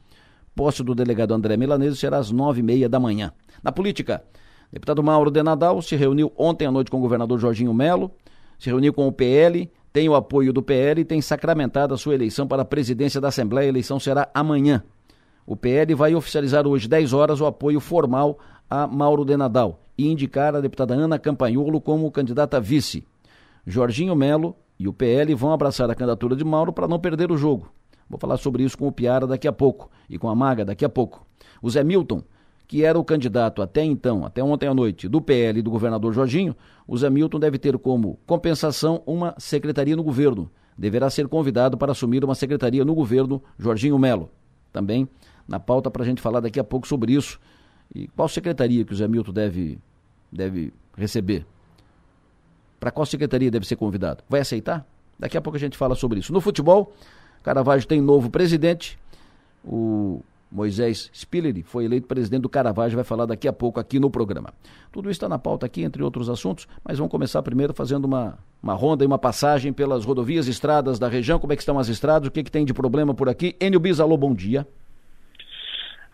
Posse 0.55 0.83
do 0.83 0.95
delegado 0.95 1.33
André 1.33 1.55
Milanese 1.55 1.95
será 1.95 2.17
às 2.17 2.31
nove 2.31 2.59
e 2.61 2.63
meia 2.63 2.89
da 2.89 2.99
manhã. 2.99 3.31
Na 3.63 3.71
política, 3.71 4.23
deputado 4.71 5.03
Mauro 5.03 5.29
de 5.29 5.41
Nadal 5.43 5.81
se 5.81 5.95
reuniu 5.95 6.31
ontem 6.35 6.65
à 6.65 6.71
noite 6.71 6.89
com 6.89 6.97
o 6.97 7.01
governador 7.01 7.39
Jorginho 7.39 7.73
Melo, 7.73 8.11
se 8.57 8.69
reuniu 8.69 8.93
com 8.93 9.07
o 9.07 9.11
PL 9.11 9.69
tem 9.97 10.07
o 10.07 10.13
apoio 10.13 10.53
do 10.53 10.61
PL 10.61 11.01
e 11.01 11.03
tem 11.03 11.19
sacramentado 11.21 11.91
a 11.91 11.97
sua 11.97 12.13
eleição 12.13 12.47
para 12.47 12.61
a 12.61 12.65
presidência 12.65 13.19
da 13.19 13.29
Assembleia. 13.29 13.65
A 13.65 13.69
eleição 13.69 13.99
será 13.99 14.29
amanhã. 14.31 14.83
O 15.43 15.55
PL 15.55 15.95
vai 15.95 16.13
oficializar 16.13 16.67
hoje, 16.67 16.87
10 16.87 17.13
horas, 17.13 17.41
o 17.41 17.47
apoio 17.47 17.79
formal 17.79 18.37
a 18.69 18.85
Mauro 18.85 19.25
de 19.25 19.35
Nadal 19.35 19.81
e 19.97 20.07
indicar 20.07 20.55
a 20.55 20.61
deputada 20.61 20.93
Ana 20.93 21.17
Campanholo 21.17 21.81
como 21.81 22.11
candidata 22.11 22.61
vice. 22.61 23.03
Jorginho 23.65 24.15
Melo 24.15 24.55
e 24.77 24.87
o 24.87 24.93
PL 24.93 25.33
vão 25.33 25.51
abraçar 25.51 25.89
a 25.89 25.95
candidatura 25.95 26.35
de 26.35 26.43
Mauro 26.43 26.71
para 26.71 26.87
não 26.87 26.99
perder 26.99 27.31
o 27.31 27.37
jogo. 27.37 27.71
Vou 28.07 28.19
falar 28.19 28.37
sobre 28.37 28.61
isso 28.61 28.77
com 28.77 28.87
o 28.87 28.91
Piara 28.91 29.25
daqui 29.25 29.47
a 29.47 29.51
pouco 29.51 29.89
e 30.07 30.19
com 30.19 30.29
a 30.29 30.35
Maga 30.35 30.63
daqui 30.63 30.85
a 30.85 30.89
pouco. 30.89 31.25
O 31.59 31.71
Zé 31.71 31.83
Milton 31.83 32.21
que 32.67 32.83
era 32.83 32.99
o 32.99 33.03
candidato 33.03 33.61
até 33.61 33.83
então, 33.83 34.25
até 34.25 34.43
ontem 34.43 34.67
à 34.67 34.73
noite, 34.73 35.07
do 35.07 35.21
PL 35.21 35.59
e 35.59 35.61
do 35.61 35.71
governador 35.71 36.13
Jorginho, 36.13 36.55
o 36.85 36.97
Zé 36.97 37.09
Milton 37.09 37.39
deve 37.39 37.57
ter 37.57 37.77
como 37.77 38.19
compensação 38.25 39.01
uma 39.05 39.33
secretaria 39.37 39.95
no 39.95 40.03
governo. 40.03 40.51
Deverá 40.77 41.09
ser 41.09 41.27
convidado 41.27 41.77
para 41.77 41.93
assumir 41.93 42.23
uma 42.23 42.35
secretaria 42.35 42.83
no 42.83 42.93
governo 42.93 43.41
Jorginho 43.57 43.97
Melo. 43.97 44.29
Também 44.73 45.07
na 45.47 45.59
pauta 45.59 45.89
para 45.89 46.03
a 46.03 46.05
gente 46.05 46.21
falar 46.21 46.41
daqui 46.41 46.59
a 46.59 46.63
pouco 46.63 46.85
sobre 46.87 47.13
isso. 47.13 47.39
E 47.95 48.07
qual 48.09 48.27
secretaria 48.27 48.83
que 48.83 48.91
o 48.91 48.95
Zé 48.95 49.07
Milton 49.07 49.31
deve, 49.31 49.79
deve 50.29 50.73
receber? 50.95 51.45
Para 52.79 52.91
qual 52.91 53.05
secretaria 53.05 53.49
deve 53.49 53.65
ser 53.65 53.77
convidado? 53.77 54.23
Vai 54.29 54.41
aceitar? 54.41 54.85
Daqui 55.17 55.37
a 55.37 55.41
pouco 55.41 55.55
a 55.55 55.59
gente 55.59 55.77
fala 55.77 55.95
sobre 55.95 56.19
isso. 56.19 56.33
No 56.33 56.41
futebol, 56.41 56.93
Caravaggio 57.41 57.87
tem 57.87 58.01
novo 58.01 58.29
presidente. 58.29 58.99
O 59.63 60.21
Moisés 60.51 61.09
Spiller 61.13 61.63
foi 61.63 61.85
eleito 61.85 62.07
presidente 62.07 62.41
do 62.41 62.49
Caravaggio, 62.49 62.95
vai 62.95 63.03
falar 63.03 63.25
daqui 63.25 63.47
a 63.47 63.53
pouco 63.53 63.79
aqui 63.79 63.99
no 63.99 64.09
programa. 64.09 64.53
Tudo 64.91 65.09
isso 65.09 65.17
está 65.17 65.29
na 65.29 65.37
pauta 65.37 65.65
aqui, 65.65 65.83
entre 65.83 66.01
outros 66.01 66.29
assuntos, 66.29 66.67
mas 66.83 66.97
vamos 66.97 67.11
começar 67.11 67.41
primeiro 67.41 67.73
fazendo 67.73 68.05
uma, 68.05 68.37
uma 68.61 68.73
ronda 68.73 69.03
e 69.03 69.07
uma 69.07 69.19
passagem 69.19 69.73
pelas 69.73 70.05
rodovias 70.05 70.47
estradas 70.47 70.97
da 70.97 71.07
região. 71.07 71.39
Como 71.39 71.53
é 71.53 71.55
que 71.55 71.61
estão 71.61 71.77
as 71.77 71.89
estradas? 71.89 72.27
O 72.27 72.31
que, 72.31 72.43
que 72.43 72.51
tem 72.51 72.65
de 72.65 72.73
problema 72.73 73.13
por 73.13 73.29
aqui? 73.29 73.55
Enio 73.59 73.79
Bisalô, 73.79 74.17
bom 74.17 74.33
dia. 74.33 74.67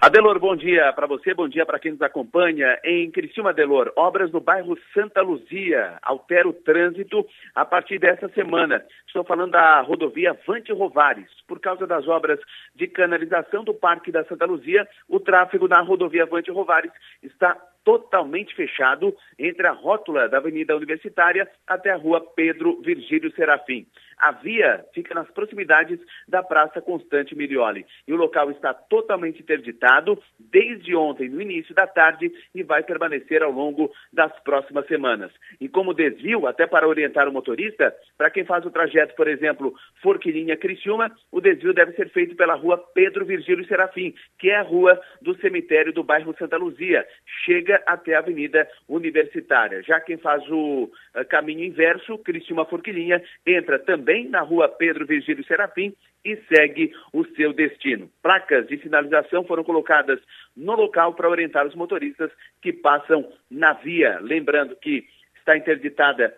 Adelor, 0.06 0.38
bom 0.38 0.54
dia 0.54 0.92
para 0.92 1.08
você, 1.08 1.34
bom 1.34 1.48
dia 1.48 1.66
para 1.66 1.80
quem 1.80 1.94
nos 1.94 2.02
acompanha. 2.02 2.78
Em 2.84 3.10
Criciúma, 3.10 3.52
Adelor, 3.52 3.90
obras 3.96 4.30
no 4.34 4.42
bairro 4.42 4.78
Santa 4.94 5.22
Luzia 5.22 5.98
altera 6.02 6.46
o 6.46 6.52
trânsito 6.52 7.26
a 7.56 7.64
partir 7.64 8.00
dessa 8.00 8.28
semana. 8.28 8.84
Estou 9.08 9.24
falando 9.24 9.52
da 9.52 9.80
rodovia 9.80 10.38
Vante 10.46 10.74
Rovares. 10.74 11.30
Por 11.48 11.58
causa 11.58 11.88
das 11.88 12.06
obras 12.06 12.38
de 12.76 12.86
canalização 12.86 13.64
do 13.64 13.74
Parque 13.74 14.12
da 14.12 14.26
Santa 14.26 14.46
Luzia, 14.46 14.86
o 15.08 15.22
tráfego 15.22 15.70
na 15.70 15.80
rodovia 15.80 16.26
Vante 16.26 16.52
Rovares 16.52 16.92
está 17.24 17.58
totalmente 17.84 18.56
fechado 18.56 19.16
entre 19.38 19.68
a 19.68 19.72
rótula 19.72 20.28
da 20.30 20.38
Avenida 20.38 20.76
Universitária 20.76 21.50
até 21.68 21.92
a 21.92 21.98
rua 21.98 22.22
Pedro 22.36 22.82
Virgílio 22.82 23.32
Serafim. 23.36 23.86
A 24.18 24.32
via 24.32 24.86
fica 24.94 25.14
nas 25.14 25.30
proximidades 25.32 26.00
da 26.28 26.42
Praça 26.42 26.82
Constante 26.82 27.36
Milioli 27.36 27.86
e 28.08 28.14
o 28.14 28.16
local 28.16 28.52
está 28.52 28.74
totalmente 28.74 29.42
interditado 29.42 30.22
desde 30.40 30.96
ontem, 30.96 31.30
no 31.30 31.42
início 31.42 31.74
da 31.76 31.88
tarde, 31.88 32.32
e 32.54 32.64
vai 32.64 32.84
permanecer 32.84 33.44
ao 33.44 33.52
longo 33.52 33.92
das 34.12 34.32
próximas 34.42 34.88
semanas. 34.88 35.32
E 35.60 35.68
como 35.68 35.94
desvio, 35.94 36.48
até 36.48 36.66
para 36.66 36.88
orientar 36.88 37.28
o 37.28 37.34
motorista, 37.34 37.94
para 38.18 38.30
quem 38.30 38.46
faz 38.46 38.66
o 38.66 38.72
trajeto, 38.72 39.16
por 39.16 39.28
exemplo, 39.28 39.74
Forquilinha-Criciúma, 40.02 41.12
o 41.32 41.42
desvio 41.42 41.74
deve 41.74 41.94
ser 41.94 42.10
feito 42.10 42.36
pela 42.36 42.56
rua 42.56 42.78
Pedro 42.94 43.26
Virgílio 43.26 43.66
Serafim, 43.68 44.14
que 44.40 44.50
é 44.50 44.56
a 44.56 44.64
rua 44.64 45.00
do 45.22 45.36
cemitério 45.40 45.92
do 45.92 46.04
bairro 46.04 46.36
Santa 46.38 46.58
Luzia. 46.58 47.06
Chega 47.44 47.73
até 47.86 48.16
a 48.16 48.20
Avenida 48.20 48.68
Universitária. 48.88 49.82
Já 49.84 50.00
quem 50.00 50.18
faz 50.18 50.44
o 50.50 50.84
uh, 50.84 51.26
caminho 51.30 51.64
inverso, 51.64 52.18
Criciúma-Forquilinha, 52.20 53.22
entra 53.46 53.80
também 53.80 54.14
também 54.14 54.30
na 54.30 54.42
rua 54.42 54.68
Pedro 54.68 55.06
Virgílio 55.06 55.46
Serafim 55.46 55.94
e 56.24 56.36
segue 56.48 56.94
o 57.12 57.26
seu 57.36 57.54
destino. 57.54 58.10
Placas 58.22 58.68
de 58.68 58.78
sinalização 58.78 59.44
foram 59.44 59.64
colocadas 59.64 60.20
no 60.56 60.74
local 60.74 61.14
para 61.14 61.30
orientar 61.30 61.66
os 61.66 61.76
motoristas 61.76 62.32
que 62.62 62.72
passam 62.72 63.28
na 63.50 63.74
via. 63.74 64.20
Lembrando 64.22 64.76
que 64.76 65.06
está 65.38 65.58
interditada 65.58 66.34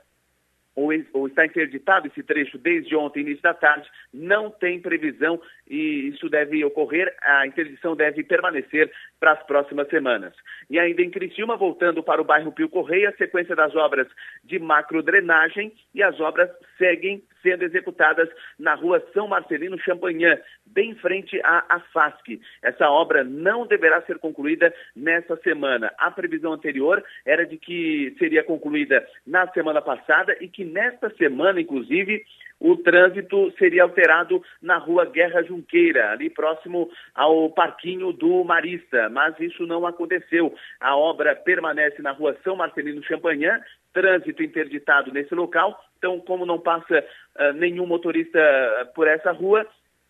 ou, 0.75 0.91
está 1.27 1.45
interditado 1.45 2.07
esse 2.07 2.21
trecho 2.21 2.57
desde 2.57 2.95
ontem, 2.95 3.21
início 3.21 3.41
da 3.41 3.53
tarde, 3.53 3.89
não 4.13 4.51
tem 4.51 4.81
previsão 4.81 5.39
e 5.67 6.09
isso 6.09 6.29
deve 6.29 6.63
ocorrer, 6.63 7.13
a 7.21 7.45
interdição 7.45 7.95
deve 7.95 8.23
permanecer 8.23 8.91
para 9.19 9.33
as 9.33 9.43
próximas 9.43 9.87
semanas. 9.89 10.33
E 10.69 10.79
ainda 10.79 11.01
em 11.01 11.09
Criciúma, 11.09 11.57
voltando 11.57 12.03
para 12.03 12.21
o 12.21 12.25
bairro 12.25 12.51
Pio 12.51 12.69
Correia, 12.69 13.09
a 13.09 13.17
sequência 13.17 13.55
das 13.55 13.75
obras 13.75 14.07
de 14.43 14.59
macrodrenagem 14.59 15.73
e 15.93 16.03
as 16.03 16.19
obras 16.19 16.49
seguem 16.77 17.23
sendo 17.41 17.63
executadas 17.63 18.27
na 18.57 18.73
rua 18.73 19.05
São 19.13 19.27
Marcelino 19.27 19.79
Champagnat, 19.79 20.41
bem 20.65 20.91
em 20.91 20.95
frente 20.95 21.39
à 21.43 21.63
AFASC. 21.69 22.41
Essa 22.63 22.89
obra 22.89 23.23
não 23.23 23.67
deverá 23.67 24.01
ser 24.01 24.17
concluída 24.17 24.73
nessa 24.95 25.35
semana. 25.37 25.93
A 25.99 26.09
previsão 26.09 26.53
anterior 26.53 27.03
era 27.23 27.45
de 27.45 27.57
que 27.57 28.15
seria 28.17 28.43
concluída 28.43 29.05
na 29.25 29.47
semana 29.49 29.81
passada 29.81 30.35
e 30.41 30.47
que 30.47 30.65
nesta 30.65 31.09
semana, 31.11 31.61
inclusive, 31.61 32.25
o 32.59 32.77
trânsito 32.77 33.51
seria 33.57 33.83
alterado 33.83 34.41
na 34.61 34.77
rua 34.77 35.05
Guerra 35.05 35.43
Junqueira, 35.55 36.11
ali 36.11 36.29
próximo 36.29 36.89
ao 37.13 37.49
parquinho 37.49 38.11
do 38.11 38.43
Marista, 38.43 39.09
mas 39.09 39.39
isso 39.39 39.65
não 39.65 39.87
aconteceu. 39.87 40.53
A 40.79 40.95
obra 40.95 41.35
permanece 41.35 42.01
na 42.01 42.11
rua 42.11 42.35
São 42.43 42.55
Marcelino 42.55 43.03
Champagnat, 43.03 43.63
trânsito 43.93 44.43
interditado 44.43 45.11
nesse 45.11 45.33
local, 45.33 45.79
então 45.97 46.19
como 46.19 46.45
não 46.45 46.59
passa 46.59 46.99
uh, 46.99 47.53
nenhum 47.53 47.85
motorista 47.87 48.39
por 48.93 49.07
essa 49.07 49.31
rua, 49.31 49.65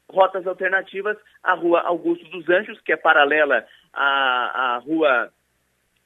rotas 0.10 0.46
alternativas, 0.48 1.18
a 1.44 1.54
rua 1.54 1.82
Augusto 1.82 2.26
dos 2.30 2.50
Anjos, 2.50 2.80
que 2.82 2.92
é 2.92 2.98
paralela 2.98 3.66
à, 3.94 4.76
à 4.76 4.78
rua 4.80 5.32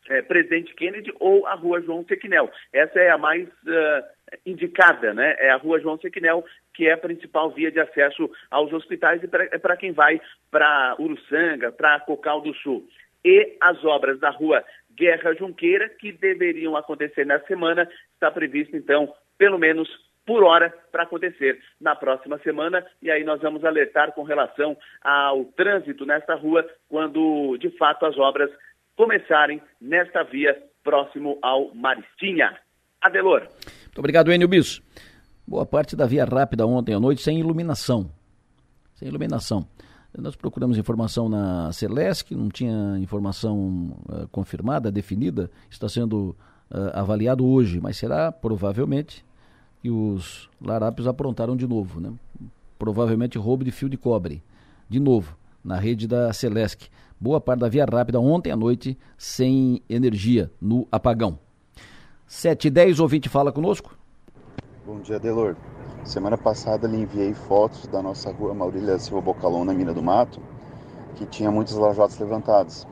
é, 0.09 0.21
Presidente 0.21 0.73
Kennedy, 0.73 1.13
ou 1.19 1.45
a 1.45 1.53
rua 1.53 1.81
João 1.81 2.03
Sequinel. 2.03 2.51
Essa 2.73 2.99
é 2.99 3.09
a 3.09 3.17
mais 3.17 3.47
uh, 3.47 4.03
indicada, 4.45 5.13
né? 5.13 5.35
É 5.39 5.51
a 5.51 5.57
rua 5.57 5.79
João 5.79 5.97
Sequinel, 5.99 6.43
que 6.73 6.87
é 6.87 6.93
a 6.93 6.97
principal 6.97 7.51
via 7.51 7.71
de 7.71 7.79
acesso 7.79 8.29
aos 8.49 8.73
hospitais 8.73 9.21
e 9.23 9.27
para 9.27 9.77
quem 9.77 9.91
vai 9.91 10.19
para 10.51 10.95
Uruçanga, 10.99 11.71
para 11.71 11.99
Cocal 12.01 12.41
do 12.41 12.53
Sul. 12.55 12.87
E 13.23 13.57
as 13.61 13.83
obras 13.83 14.19
da 14.19 14.29
rua 14.29 14.63
Guerra 14.91 15.33
Junqueira, 15.35 15.89
que 15.89 16.11
deveriam 16.11 16.75
acontecer 16.75 17.25
na 17.25 17.39
semana, 17.41 17.87
está 18.13 18.31
previsto, 18.31 18.75
então, 18.75 19.13
pelo 19.37 19.57
menos 19.57 19.87
por 20.25 20.43
hora 20.43 20.71
para 20.91 21.03
acontecer 21.03 21.59
na 21.81 21.95
próxima 21.95 22.37
semana. 22.39 22.85
E 23.01 23.09
aí 23.09 23.23
nós 23.23 23.41
vamos 23.41 23.65
alertar 23.65 24.11
com 24.11 24.21
relação 24.21 24.77
ao 25.01 25.43
trânsito 25.45 26.05
nesta 26.05 26.35
rua 26.35 26.63
quando 26.87 27.57
de 27.57 27.71
fato 27.71 28.05
as 28.05 28.15
obras 28.15 28.51
começarem 28.99 29.61
nesta 29.79 30.23
via 30.23 30.61
próximo 30.83 31.39
ao 31.41 31.73
Maristinha. 31.73 32.53
Adelor. 33.01 33.47
Muito 33.85 33.97
obrigado, 33.97 34.29
Enio 34.29 34.49
Bisso. 34.49 34.83
Boa 35.47 35.65
parte 35.65 35.95
da 35.95 36.05
via 36.05 36.25
rápida 36.25 36.67
ontem 36.67 36.93
à 36.93 36.99
noite 36.99 37.21
sem 37.21 37.39
iluminação. 37.39 38.11
Sem 38.95 39.07
iluminação. 39.07 39.65
Nós 40.17 40.35
procuramos 40.35 40.77
informação 40.77 41.29
na 41.29 41.71
Celesc, 41.71 42.35
não 42.35 42.49
tinha 42.49 42.97
informação 42.99 43.95
uh, 44.09 44.27
confirmada, 44.33 44.91
definida, 44.91 45.49
está 45.69 45.87
sendo 45.87 46.35
uh, 46.69 46.91
avaliado 46.93 47.47
hoje, 47.47 47.79
mas 47.79 47.95
será 47.95 48.33
provavelmente 48.33 49.23
e 49.81 49.89
os 49.89 50.49
larápios 50.61 51.07
aprontaram 51.07 51.55
de 51.55 51.65
novo, 51.65 52.01
né? 52.01 52.11
Provavelmente 52.77 53.37
roubo 53.37 53.63
de 53.63 53.71
fio 53.71 53.87
de 53.87 53.95
cobre, 53.95 54.43
de 54.89 54.99
novo, 54.99 55.37
na 55.63 55.77
rede 55.77 56.05
da 56.05 56.33
Celesc. 56.33 56.89
Boa 57.21 57.41
parte 57.41 57.59
da 57.59 57.67
via 57.67 57.83
rápida 57.83 58.17
ontem 58.17 58.49
à 58.49 58.55
noite 58.55 58.97
sem 59.17 59.83
energia 59.89 60.49
no 60.61 60.87
apagão. 60.89 61.37
7 62.25 62.69
e 62.69 62.71
10, 62.71 63.01
ouvinte 63.01 63.27
fala 63.27 63.51
conosco. 63.51 63.93
Bom 64.85 65.01
dia, 65.01 65.19
Delor. 65.19 65.57
Semana 66.05 66.37
passada 66.37 66.87
lhe 66.87 66.95
enviei 66.95 67.33
fotos 67.33 67.87
da 67.87 68.01
nossa 68.01 68.31
rua 68.31 68.53
Maurília 68.53 68.97
Silva 68.97 69.19
Bocalon, 69.19 69.65
na 69.65 69.73
Mina 69.73 69.93
do 69.93 70.01
Mato, 70.01 70.39
que 71.15 71.25
tinha 71.25 71.51
muitos 71.51 71.75
lajotas 71.75 72.17
levantados. 72.19 72.87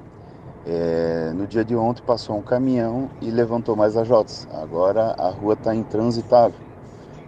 É, 0.66 1.32
no 1.34 1.48
dia 1.48 1.64
de 1.64 1.74
ontem 1.74 2.04
passou 2.04 2.38
um 2.38 2.42
caminhão 2.42 3.10
e 3.22 3.32
levantou 3.32 3.78
mais 3.78 3.96
lajotas. 3.96 4.46
Agora 4.52 5.16
a 5.18 5.30
rua 5.30 5.54
está 5.54 5.74
intransitável. 5.74 6.60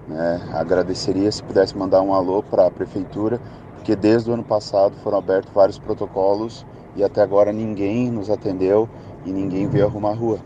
Né? 0.05 0.49
Agradeceria 0.51 1.31
se 1.31 1.41
pudesse 1.41 1.77
mandar 1.77 2.01
um 2.01 2.13
alô 2.13 2.43
para 2.43 2.67
a 2.67 2.71
prefeitura, 2.71 3.39
porque 3.75 3.95
desde 3.95 4.29
o 4.29 4.33
ano 4.33 4.43
passado 4.43 4.97
foram 4.97 5.17
abertos 5.17 5.53
vários 5.53 5.79
protocolos 5.79 6.65
e 6.95 7.03
até 7.03 7.21
agora 7.21 7.51
ninguém 7.51 8.09
nos 8.09 8.29
atendeu 8.29 8.89
e 9.25 9.31
ninguém 9.31 9.67
veio 9.67 9.85
arrumar 9.85 10.11
a 10.11 10.15
rua. 10.15 10.39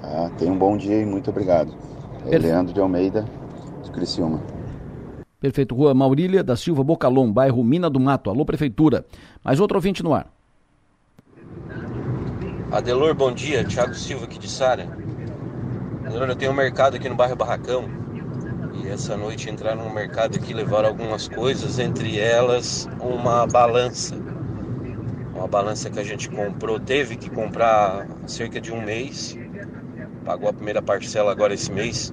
Tá? 0.00 0.30
Tenha 0.38 0.52
um 0.52 0.58
bom 0.58 0.76
dia 0.76 1.00
e 1.00 1.06
muito 1.06 1.30
obrigado. 1.30 1.72
É 2.26 2.38
Leandro 2.38 2.72
de 2.74 2.80
Almeida, 2.80 3.24
de 3.82 3.90
Criciúma. 3.90 4.40
Perfeito. 5.40 5.74
Rua 5.74 5.94
Maurília 5.94 6.42
da 6.42 6.56
Silva 6.56 6.82
Bocalom, 6.82 7.32
bairro 7.32 7.62
Mina 7.62 7.88
do 7.88 8.00
Mato. 8.00 8.28
Alô, 8.28 8.44
Prefeitura. 8.44 9.06
Mais 9.44 9.60
outro 9.60 9.76
ouvinte 9.76 10.02
no 10.02 10.12
ar. 10.12 10.26
Adelor, 12.72 13.14
bom 13.14 13.32
dia. 13.32 13.64
Tiago 13.64 13.94
Silva 13.94 14.24
aqui 14.24 14.38
de 14.38 14.48
Sara. 14.48 14.88
Adelor, 16.04 16.28
eu 16.28 16.36
tenho 16.36 16.50
um 16.50 16.56
mercado 16.56 16.96
aqui 16.96 17.08
no 17.08 17.14
bairro 17.14 17.36
Barracão 17.36 17.84
essa 18.88 19.16
noite 19.16 19.50
entraram 19.50 19.84
no 19.84 19.94
mercado 19.94 20.36
aqui, 20.36 20.54
levaram 20.54 20.88
algumas 20.88 21.28
coisas, 21.28 21.78
entre 21.78 22.18
elas 22.18 22.88
uma 23.00 23.46
balança. 23.46 24.16
Uma 25.38 25.46
balança 25.46 25.88
que 25.88 26.00
a 26.00 26.02
gente 26.02 26.28
comprou, 26.28 26.80
teve 26.80 27.16
que 27.16 27.30
comprar 27.30 28.04
cerca 28.26 28.60
de 28.60 28.72
um 28.72 28.82
mês, 28.82 29.38
pagou 30.24 30.48
a 30.48 30.52
primeira 30.52 30.82
parcela 30.82 31.30
agora 31.30 31.54
esse 31.54 31.70
mês. 31.70 32.12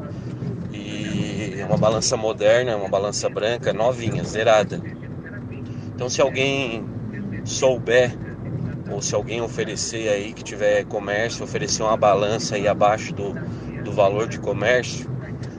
E 0.72 1.56
é 1.60 1.66
uma 1.66 1.76
balança 1.76 2.16
moderna, 2.16 2.78
uma 2.78 2.88
balança 2.88 3.28
branca, 3.28 3.74
novinha, 3.74 4.24
zerada. 4.24 4.80
Então 5.96 6.08
se 6.08 6.22
alguém 6.22 6.86
souber 7.44 8.16
ou 8.92 9.02
se 9.02 9.16
alguém 9.16 9.42
oferecer 9.42 10.08
aí 10.08 10.32
que 10.32 10.44
tiver 10.44 10.86
comércio, 10.86 11.44
oferecer 11.44 11.82
uma 11.82 11.98
balança 11.98 12.56
aí 12.56 12.68
abaixo 12.68 13.12
do, 13.12 13.34
do 13.84 13.92
valor 13.92 14.28
de 14.28 14.38
comércio, 14.38 15.10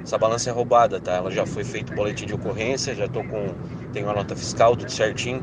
essa 0.04 0.16
balança 0.16 0.50
é 0.50 0.52
roubada, 0.52 1.00
tá? 1.00 1.14
Ela 1.14 1.32
já 1.32 1.44
foi 1.44 1.64
feito 1.64 1.92
boletim 1.92 2.26
de 2.26 2.34
ocorrência, 2.34 2.94
já 2.94 3.08
tô 3.08 3.24
com 3.24 3.52
tenho 3.92 4.08
a 4.08 4.12
nota 4.12 4.36
fiscal 4.36 4.76
tudo 4.76 4.92
certinho. 4.92 5.42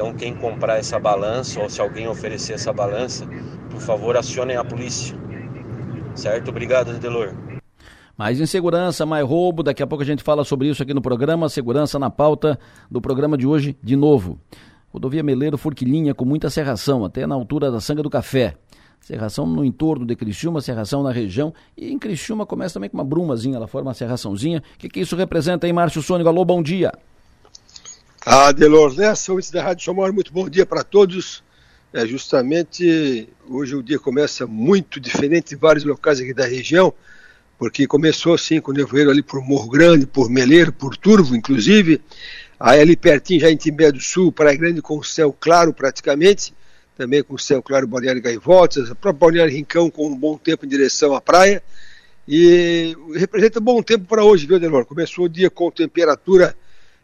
Então 0.00 0.14
quem 0.14 0.34
comprar 0.34 0.78
essa 0.78 0.98
balança 0.98 1.60
ou 1.60 1.68
se 1.68 1.78
alguém 1.78 2.08
oferecer 2.08 2.54
essa 2.54 2.72
balança, 2.72 3.28
por 3.68 3.82
favor, 3.82 4.16
acionem 4.16 4.56
a 4.56 4.64
polícia. 4.64 5.14
Certo? 6.14 6.48
Obrigado, 6.48 6.98
Delor. 6.98 7.34
Mais 8.16 8.40
insegurança, 8.40 9.04
mais 9.04 9.26
roubo, 9.26 9.62
daqui 9.62 9.82
a 9.82 9.86
pouco 9.86 10.02
a 10.02 10.06
gente 10.06 10.22
fala 10.22 10.42
sobre 10.42 10.68
isso 10.68 10.82
aqui 10.82 10.94
no 10.94 11.02
programa, 11.02 11.50
segurança 11.50 11.98
na 11.98 12.08
pauta 12.08 12.58
do 12.90 12.98
programa 12.98 13.36
de 13.36 13.46
hoje 13.46 13.76
de 13.82 13.94
novo. 13.94 14.40
Rodovia 14.90 15.22
Meleiro 15.22 15.58
Forquilinha 15.58 16.14
com 16.14 16.24
muita 16.24 16.48
serração, 16.48 17.04
até 17.04 17.26
na 17.26 17.34
altura 17.34 17.70
da 17.70 17.78
Sanga 17.78 18.02
do 18.02 18.08
Café. 18.08 18.54
Serração 19.02 19.44
no 19.44 19.62
entorno 19.62 20.06
de 20.06 20.16
Criciúma, 20.16 20.62
serração 20.62 21.02
na 21.02 21.12
região. 21.12 21.52
E 21.76 21.92
em 21.92 21.98
Criciúma 21.98 22.46
começa 22.46 22.72
também 22.72 22.88
com 22.88 22.96
uma 22.96 23.04
brumazinha, 23.04 23.56
ela 23.56 23.66
forma 23.66 23.88
uma 23.88 23.94
serraçãozinha. 23.94 24.62
O 24.76 24.78
que, 24.78 24.88
que 24.88 25.00
isso 25.00 25.14
representa, 25.14 25.66
hein, 25.66 25.74
Márcio 25.74 26.00
Sônico? 26.00 26.30
Alô, 26.30 26.42
bom 26.42 26.62
dia. 26.62 26.90
Ah, 28.24 28.52
Delor 28.52 28.94
Lessa, 28.94 29.32
ouvintes 29.32 29.50
da 29.50 29.62
Rádio 29.62 29.82
Somor, 29.82 30.12
muito 30.12 30.30
bom 30.30 30.46
dia 30.46 30.66
para 30.66 30.84
todos. 30.84 31.42
É, 31.90 32.06
justamente 32.06 33.26
hoje 33.48 33.74
o 33.74 33.82
dia 33.82 33.98
começa 33.98 34.46
muito 34.46 35.00
diferente 35.00 35.54
em 35.54 35.56
vários 35.56 35.84
locais 35.84 36.20
aqui 36.20 36.34
da 36.34 36.44
região, 36.44 36.92
porque 37.58 37.86
começou 37.86 38.34
assim 38.34 38.60
com 38.60 38.72
o 38.72 38.74
nevoeiro 38.74 39.10
ali 39.10 39.22
por 39.22 39.40
Morro 39.40 39.70
Grande, 39.70 40.06
por 40.06 40.28
Meleiro, 40.28 40.70
por 40.70 40.98
Turvo, 40.98 41.34
inclusive. 41.34 42.02
Aí 42.58 42.78
ali 42.78 42.94
pertinho, 42.94 43.40
já 43.40 43.50
em 43.50 43.56
Timbé 43.56 43.90
do 43.90 44.00
Sul, 44.00 44.30
Praia 44.30 44.56
Grande 44.56 44.82
com 44.82 45.02
céu 45.02 45.34
claro 45.38 45.72
praticamente 45.72 46.52
também 46.98 47.22
com 47.22 47.38
céu 47.38 47.62
claro 47.62 47.86
Balneário 47.86 48.20
Gaivotas, 48.20 48.90
a 48.90 48.94
própria 48.94 49.18
Balneário 49.18 49.54
Rincão 49.54 49.90
com 49.90 50.06
um 50.06 50.14
bom 50.14 50.36
tempo 50.36 50.66
em 50.66 50.68
direção 50.68 51.14
à 51.14 51.20
praia. 51.22 51.62
E 52.28 52.94
representa 53.14 53.58
bom 53.58 53.82
tempo 53.82 54.04
para 54.04 54.22
hoje, 54.22 54.46
viu, 54.46 54.60
Delor? 54.60 54.84
Começou 54.84 55.24
o 55.24 55.28
dia 55.28 55.48
com 55.48 55.70
temperatura 55.70 56.54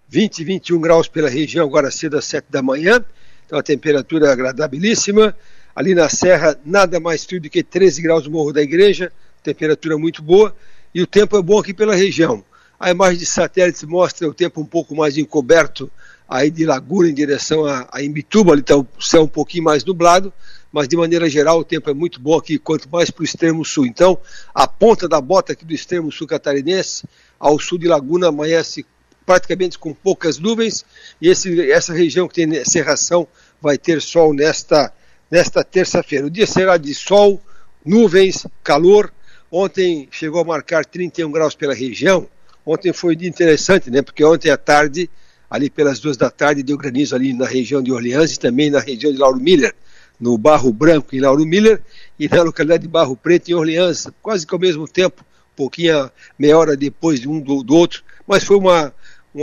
20, 0.08 0.44
21 0.44 0.80
graus 0.80 1.08
pela 1.08 1.28
região, 1.28 1.66
agora 1.66 1.90
cedo 1.90 2.16
às 2.16 2.25
7 2.25 2.46
da 2.48 2.62
manhã. 2.62 3.04
Então 3.44 3.58
a 3.58 3.62
temperatura 3.62 4.32
agradabilíssima. 4.32 5.36
Ali 5.75 5.94
na 5.94 6.08
Serra, 6.08 6.58
nada 6.64 6.98
mais 6.98 7.25
frio 7.25 7.40
do 7.40 7.50
que 7.50 7.62
13 7.62 8.00
graus 8.00 8.25
no 8.25 8.30
Morro 8.30 8.52
da 8.52 8.62
Igreja, 8.62 9.12
temperatura 9.42 9.98
muito 9.98 10.22
boa. 10.22 10.56
E 10.94 11.02
o 11.02 11.06
tempo 11.06 11.36
é 11.36 11.42
bom 11.42 11.58
aqui 11.58 11.75
pela 11.75 11.94
região. 11.94 12.42
A 12.80 12.90
imagem 12.90 13.18
de 13.18 13.26
satélite 13.26 13.84
mostra 13.86 14.28
o 14.28 14.34
tempo 14.34 14.60
um 14.60 14.64
pouco 14.64 14.94
mais 14.94 15.18
encoberto 15.18 15.90
aí 16.28 16.50
de 16.50 16.64
Laguna 16.64 17.08
em 17.08 17.14
direção 17.14 17.64
a, 17.64 17.88
a 17.92 18.02
Imbituba, 18.02 18.52
ali 18.52 18.60
está 18.60 18.76
o 18.76 18.86
céu 19.00 19.22
um 19.22 19.28
pouquinho 19.28 19.64
mais 19.64 19.84
nublado, 19.84 20.32
mas 20.72 20.88
de 20.88 20.96
maneira 20.96 21.28
geral 21.28 21.60
o 21.60 21.64
tempo 21.64 21.88
é 21.88 21.94
muito 21.94 22.20
bom 22.20 22.36
aqui, 22.36 22.58
quanto 22.58 22.88
mais 22.90 23.10
para 23.10 23.22
o 23.22 23.25
extremo 23.25 23.64
sul. 23.64 23.86
Então, 23.86 24.18
a 24.54 24.66
ponta 24.66 25.08
da 25.08 25.20
bota 25.20 25.52
aqui 25.52 25.64
do 25.64 25.72
extremo 25.72 26.10
sul 26.10 26.26
catarinense, 26.26 27.06
ao 27.38 27.58
sul 27.58 27.78
de 27.78 27.86
Laguna, 27.86 28.28
amanhece 28.28 28.84
praticamente 29.26 29.78
com 29.78 29.92
poucas 29.92 30.38
nuvens, 30.38 30.85
e 31.21 31.28
esse, 31.28 31.71
essa 31.71 31.92
região 31.92 32.28
que 32.28 32.47
tem 32.47 32.64
serração 32.64 33.26
vai 33.61 33.76
ter 33.76 34.00
sol 34.00 34.33
nesta, 34.33 34.92
nesta 35.30 35.64
terça-feira. 35.64 36.26
O 36.26 36.30
dia 36.30 36.47
será 36.47 36.76
de 36.76 36.95
sol, 36.95 37.42
nuvens, 37.85 38.47
calor. 38.62 39.12
Ontem 39.50 40.09
chegou 40.11 40.40
a 40.40 40.45
marcar 40.45 40.85
31 40.85 41.30
graus 41.30 41.54
pela 41.54 41.75
região. 41.75 42.28
Ontem 42.64 42.92
foi 42.92 43.14
um 43.14 43.18
dia 43.18 43.28
interessante, 43.28 43.90
né? 43.90 44.00
Porque 44.00 44.25
ontem 44.25 44.50
à 44.50 44.56
tarde 44.56 45.11
ali 45.49 45.71
pelas 45.71 46.00
duas 46.00 46.16
da 46.16 46.30
tarde 46.30 46.62
deu 46.62 46.76
granizo 46.76 47.14
ali 47.14 47.33
na 47.33 47.47
região 47.47 47.83
de 47.83 47.92
Orleans 47.92 48.35
e 48.35 48.38
também 48.38 48.71
na 48.71 48.80
região 48.80 49.12
de 49.12 49.18
Lauro 49.18 49.38
Miller, 49.38 49.75
no 50.18 50.37
Barro 50.37 50.73
Branco 50.73 51.14
em 51.14 51.21
Lauro 51.21 51.45
Miller 51.47 51.83
e 52.18 52.28
na 52.28 52.42
localidade 52.42 52.83
de 52.83 52.88
Barro 52.88 53.16
Preto 53.16 53.49
em 53.49 53.54
Orleans, 53.54 54.09
quase 54.21 54.47
que 54.47 54.54
ao 54.54 54.61
mesmo 54.61 54.88
tempo, 54.88 55.25
pouquinho, 55.54 56.11
meia 56.38 56.59
hora 56.59 56.76
depois 56.76 57.21
de 57.21 57.28
um 57.28 57.40
do, 57.40 57.62
do 57.62 57.75
outro, 57.75 58.02
mas 58.26 58.42
foi 58.42 58.56
uma, 58.56 58.92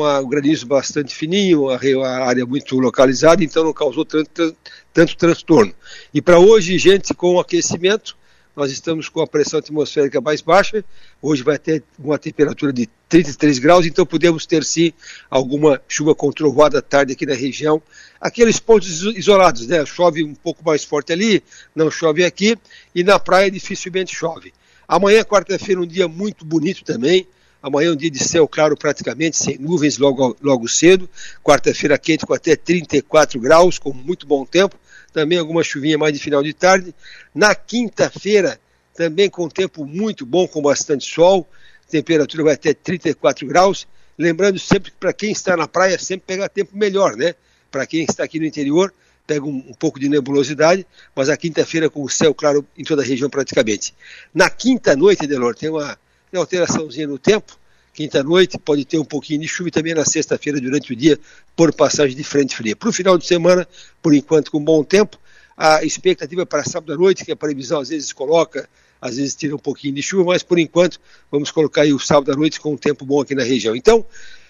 um 0.02 0.28
granizo 0.28 0.66
bastante 0.66 1.14
fininho, 1.14 1.68
uma 1.68 2.08
área 2.08 2.46
muito 2.46 2.80
localizada, 2.80 3.44
então 3.44 3.64
não 3.64 3.74
causou 3.74 4.04
tanto, 4.04 4.56
tanto 4.92 5.16
transtorno. 5.16 5.74
E 6.14 6.22
para 6.22 6.40
hoje, 6.40 6.78
gente, 6.80 7.14
com 7.14 7.36
o 7.36 7.40
aquecimento, 7.40 8.18
nós 8.56 8.72
estamos 8.72 9.10
com 9.10 9.22
a 9.22 9.28
pressão 9.28 9.60
atmosférica 9.60 10.22
mais 10.22 10.42
baixa, 10.42 10.84
hoje 11.22 11.44
vai 11.44 11.58
ter 11.58 11.84
uma 11.98 12.18
temperatura 12.18 12.72
de 12.72 12.88
33 13.10 13.60
graus, 13.60 13.86
então 13.86 14.06
podemos 14.06 14.46
ter 14.46 14.64
sim 14.64 14.94
alguma 15.30 15.82
chuva 15.88 16.14
com 16.14 16.32
trovoada 16.32 16.80
à 16.80 16.82
tarde 16.82 17.14
aqui 17.14 17.26
na 17.26 17.34
região. 17.34 17.82
Aqueles 18.22 18.60
pontos 18.60 19.02
isolados, 19.16 19.68
né? 19.68 19.86
Chove 19.86 20.24
um 20.24 20.36
pouco 20.36 20.64
mais 20.64 20.84
forte 20.84 21.14
ali, 21.14 21.44
não 21.76 21.90
chove 21.90 22.24
aqui, 22.24 22.56
e 22.94 23.04
na 23.04 23.20
praia 23.20 23.50
dificilmente 23.50 24.16
chove. 24.16 24.54
Amanhã, 24.88 25.24
quarta-feira, 25.24 25.82
um 25.82 25.88
dia 25.88 26.08
muito 26.08 26.46
bonito 26.46 26.84
também. 26.84 27.28
Amanhã 27.64 27.90
é 27.90 27.92
um 27.94 27.96
dia 27.96 28.12
de 28.12 28.24
céu 28.24 28.48
claro 28.48 28.78
praticamente, 28.78 29.38
sem 29.38 29.58
nuvens 29.58 29.98
logo, 29.98 30.38
logo 30.42 30.68
cedo. 30.68 31.10
Quarta-feira 31.42 31.98
quente 31.98 32.26
com 32.26 32.34
até 32.34 32.56
34 32.56 33.40
graus, 33.40 33.80
com 33.80 33.92
muito 33.92 34.28
bom 34.28 34.46
tempo 34.46 34.78
também 35.14 35.38
alguma 35.38 35.64
chuvinha 35.64 35.98
mais 35.98 36.12
de 36.12 36.20
final 36.20 36.44
de 36.44 36.54
tarde. 36.54 36.94
Na 37.34 37.54
quinta-feira, 37.54 38.60
também 38.96 39.30
com 39.30 39.48
tempo 39.48 39.86
muito 39.86 40.26
bom, 40.26 40.48
com 40.48 40.62
bastante 40.62 41.06
sol, 41.06 41.48
temperatura 41.90 42.44
vai 42.44 42.54
até 42.56 42.74
34 42.74 43.48
graus. 43.48 43.88
Lembrando 44.18 44.60
sempre 44.60 44.92
que 44.92 44.98
para 44.98 45.14
quem 45.14 45.32
está 45.32 45.56
na 45.56 45.68
praia, 45.68 45.98
sempre 46.00 46.26
pega 46.28 46.50
tempo 46.50 46.76
melhor, 46.76 47.16
né? 47.16 47.36
Para 47.72 47.86
quem 47.86 48.04
está 48.04 48.24
aqui 48.24 48.40
no 48.40 48.46
interior, 48.46 48.94
pega 49.26 49.46
um, 49.46 49.64
um 49.70 49.74
pouco 49.74 50.00
de 50.00 50.10
nebulosidade, 50.10 50.86
mas 51.16 51.30
a 51.30 51.38
quinta-feira 51.38 51.90
com 51.90 52.04
o 52.04 52.10
céu 52.10 52.34
claro 52.34 52.66
em 52.78 52.84
toda 52.84 53.02
a 53.02 53.06
região 53.06 53.30
praticamente. 53.30 53.94
Na 54.34 54.50
quinta 54.50 54.96
noite, 54.96 55.26
Delor, 55.26 55.56
tem 55.56 55.70
uma, 55.70 55.98
tem 56.34 56.40
alteraçãozinha 56.40 57.08
no 57.08 57.20
tempo, 57.20 57.60
Quinta-noite 57.94 58.58
pode 58.58 58.86
ter 58.86 58.98
um 58.98 59.06
pouquinho 59.06 59.42
de 59.42 59.48
chuva 59.48 59.70
e 59.70 59.72
também 59.72 59.94
na 59.94 60.04
sexta-feira 60.04 60.60
durante 60.60 60.92
o 60.92 60.96
dia 60.96 61.20
por 61.56 61.72
passagem 61.72 62.18
de 62.18 62.24
frente 62.24 62.56
fria. 62.56 62.76
Para 62.76 62.90
o 62.90 62.92
final 62.92 63.20
de 63.20 63.28
semana, 63.28 63.68
por 64.02 64.16
enquanto 64.16 64.50
com 64.50 64.60
bom 64.60 64.84
tempo, 64.84 65.16
a 65.56 65.84
expectativa 65.84 66.42
é 66.42 66.46
para 66.46 66.64
sábado 66.64 66.92
à 66.92 66.98
noite, 66.98 67.24
que 67.24 67.32
a 67.32 67.36
previsão 67.36 67.80
às 67.80 67.90
vezes 67.90 68.12
coloca, 68.12 68.68
às 69.00 69.18
vezes 69.18 69.36
tira 69.36 69.56
um 69.56 69.60
pouquinho 69.60 69.94
de 69.94 70.02
chuva, 70.02 70.24
mas 70.24 70.42
por 70.42 70.58
enquanto 70.58 71.00
vamos 71.32 71.52
colocar 71.52 71.84
aí 71.84 71.94
o 71.94 72.00
sábado 72.00 72.32
à 72.32 72.36
noite 72.36 72.60
com 72.60 72.74
um 72.74 72.78
tempo 72.78 73.06
bom 73.06 73.22
aqui 73.22 73.36
na 73.36 73.44
região. 73.44 73.76
Então, 73.76 74.04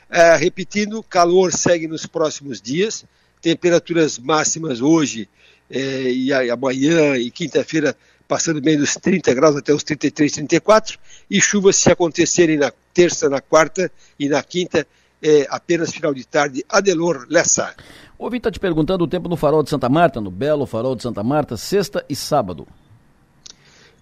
é, 0.10 0.38
repetindo, 0.38 1.04
calor 1.04 1.52
segue 1.52 1.86
nos 1.86 2.06
próximos 2.06 2.62
dias, 2.62 3.04
temperaturas 3.42 4.18
máximas 4.18 4.80
hoje 4.80 5.28
é, 5.70 6.10
e 6.10 6.32
amanhã 6.50 7.18
e 7.18 7.30
quinta-feira 7.30 7.94
passando 8.34 8.60
bem 8.60 8.75
dos 8.75 8.96
30 8.96 9.32
graus 9.36 9.56
até 9.56 9.72
os 9.72 9.84
33, 9.84 10.32
34, 10.32 10.98
e 11.30 11.40
chuvas 11.40 11.75
se 11.75 11.92
acontecerem 11.92 12.58
na 12.58 12.74
terça, 12.92 13.30
na 13.30 13.40
quarta 13.40 13.92
e 14.20 14.28
na 14.28 14.42
quinta, 14.42 14.88
é, 15.22 15.46
apenas 15.52 15.92
final 15.92 16.16
de 16.16 16.25
tarde. 16.25 16.66
Adelor 16.68 17.28
Lessa. 17.30 17.75
O 18.18 18.24
ouvinte 18.24 18.40
está 18.40 18.52
te 18.52 18.60
perguntando 18.60 19.04
o 19.04 19.08
tempo 19.08 19.30
no 19.30 19.38
farol 19.38 19.62
de 19.62 19.70
Santa 19.70 19.88
Marta, 19.88 20.20
no 20.20 20.32
belo 20.32 20.66
farol 20.66 20.96
de 20.96 21.04
Santa 21.04 21.22
Marta, 21.22 21.56
sexta 21.56 22.04
e 22.10 22.16
sábado. 22.16 22.68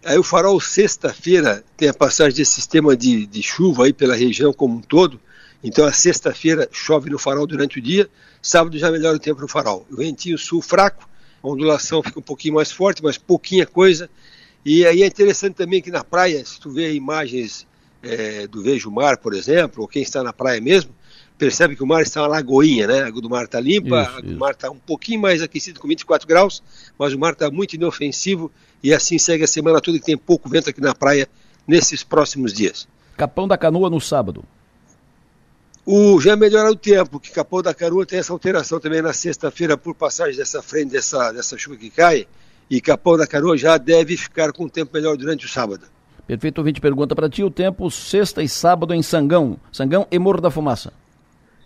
Aí 0.05 0.17
o 0.17 0.23
farol 0.23 0.61
sexta-feira 0.61 1.61
tem 1.75 1.89
a 1.89 1.93
passagem 1.93 2.37
desse 2.37 2.53
sistema 2.53 2.95
de, 2.95 3.25
de 3.25 3.43
chuva 3.43 3.83
aí 3.83 3.91
pela 3.91 4.15
região 4.15 4.53
como 4.53 4.77
um 4.77 4.81
todo. 4.81 5.19
Então 5.61 5.85
a 5.85 5.91
sexta-feira 5.91 6.69
chove 6.71 7.09
no 7.09 7.19
farol 7.19 7.45
durante 7.45 7.79
o 7.79 7.81
dia, 7.81 8.09
sábado 8.41 8.77
já 8.77 8.89
melhora 8.89 9.17
o 9.17 9.19
tempo 9.19 9.41
no 9.41 9.47
farol. 9.49 9.85
O 9.91 9.97
ventinho 9.97 10.37
sul 10.37 10.61
fraco, 10.61 11.10
a 11.41 11.47
ondulação 11.47 12.03
fica 12.03 12.19
um 12.19 12.23
pouquinho 12.23 12.55
mais 12.55 12.71
forte, 12.71 13.03
mas 13.03 13.17
pouquinha 13.17 13.65
coisa. 13.65 14.09
E 14.65 14.85
aí 14.85 15.01
é 15.01 15.05
interessante 15.05 15.55
também 15.55 15.81
que 15.81 15.89
na 15.89 16.03
praia, 16.03 16.43
se 16.45 16.59
tu 16.59 16.69
vê 16.69 16.93
imagens 16.93 17.65
é, 18.03 18.47
do 18.47 18.61
Vejo 18.61 18.91
Mar, 18.91 19.17
por 19.17 19.33
exemplo, 19.33 19.81
ou 19.81 19.87
quem 19.87 20.01
está 20.01 20.23
na 20.23 20.31
praia 20.31 20.61
mesmo, 20.61 20.91
percebe 21.37 21.75
que 21.75 21.83
o 21.83 21.87
mar 21.87 22.03
está 22.03 22.21
uma 22.21 22.27
lagoinha, 22.27 22.85
né? 22.85 23.01
A 23.01 23.07
água 23.07 23.19
do 23.19 23.29
mar 23.29 23.45
está 23.45 23.59
limpa, 23.59 24.01
isso, 24.01 24.11
a 24.11 24.17
água 24.17 24.21
do 24.21 24.37
mar 24.37 24.51
está 24.51 24.69
um 24.69 24.77
pouquinho 24.77 25.19
mais 25.19 25.41
aquecido, 25.41 25.79
com 25.79 25.87
24 25.87 26.27
graus, 26.27 26.61
mas 26.99 27.13
o 27.13 27.19
mar 27.19 27.33
está 27.33 27.49
muito 27.49 27.73
inofensivo 27.73 28.51
e 28.83 28.93
assim 28.93 29.17
segue 29.17 29.43
a 29.43 29.47
semana 29.47 29.81
toda 29.81 29.97
que 29.97 30.05
tem 30.05 30.15
pouco 30.15 30.47
vento 30.47 30.69
aqui 30.69 30.79
na 30.79 30.93
praia 30.93 31.27
nesses 31.67 32.03
próximos 32.03 32.53
dias. 32.53 32.87
Capão 33.17 33.47
da 33.47 33.57
Canoa 33.57 33.89
no 33.89 33.99
sábado. 33.99 34.43
O, 35.85 36.19
já 36.21 36.35
melhora 36.35 36.71
o 36.71 36.75
tempo, 36.75 37.19
que 37.19 37.31
Capão 37.31 37.61
da 37.61 37.73
Canoa 37.73 38.05
tem 38.05 38.19
essa 38.19 38.31
alteração 38.31 38.79
também 38.79 39.01
na 39.01 39.13
sexta-feira 39.13 39.75
por 39.75 39.95
passagem 39.95 40.37
dessa 40.37 40.61
frente, 40.61 40.91
dessa, 40.91 41.31
dessa 41.31 41.57
chuva 41.57 41.75
que 41.75 41.89
cai, 41.89 42.27
e 42.69 42.79
Capão 42.79 43.17
da 43.17 43.25
Canoa 43.25 43.57
já 43.57 43.77
deve 43.77 44.15
ficar 44.15 44.53
com 44.53 44.65
um 44.65 44.69
tempo 44.69 44.91
melhor 44.93 45.17
durante 45.17 45.45
o 45.45 45.49
sábado. 45.49 45.85
Perfeito, 46.27 46.59
ouvinte 46.59 46.79
pergunta 46.79 47.15
para 47.15 47.29
ti 47.29 47.43
o 47.43 47.49
tempo 47.49 47.89
sexta 47.89 48.43
e 48.43 48.47
sábado 48.47 48.93
em 48.93 49.01
Sangão, 49.01 49.59
Sangão 49.71 50.07
e 50.11 50.19
Morro 50.19 50.39
da 50.39 50.51
Fumaça. 50.51 50.93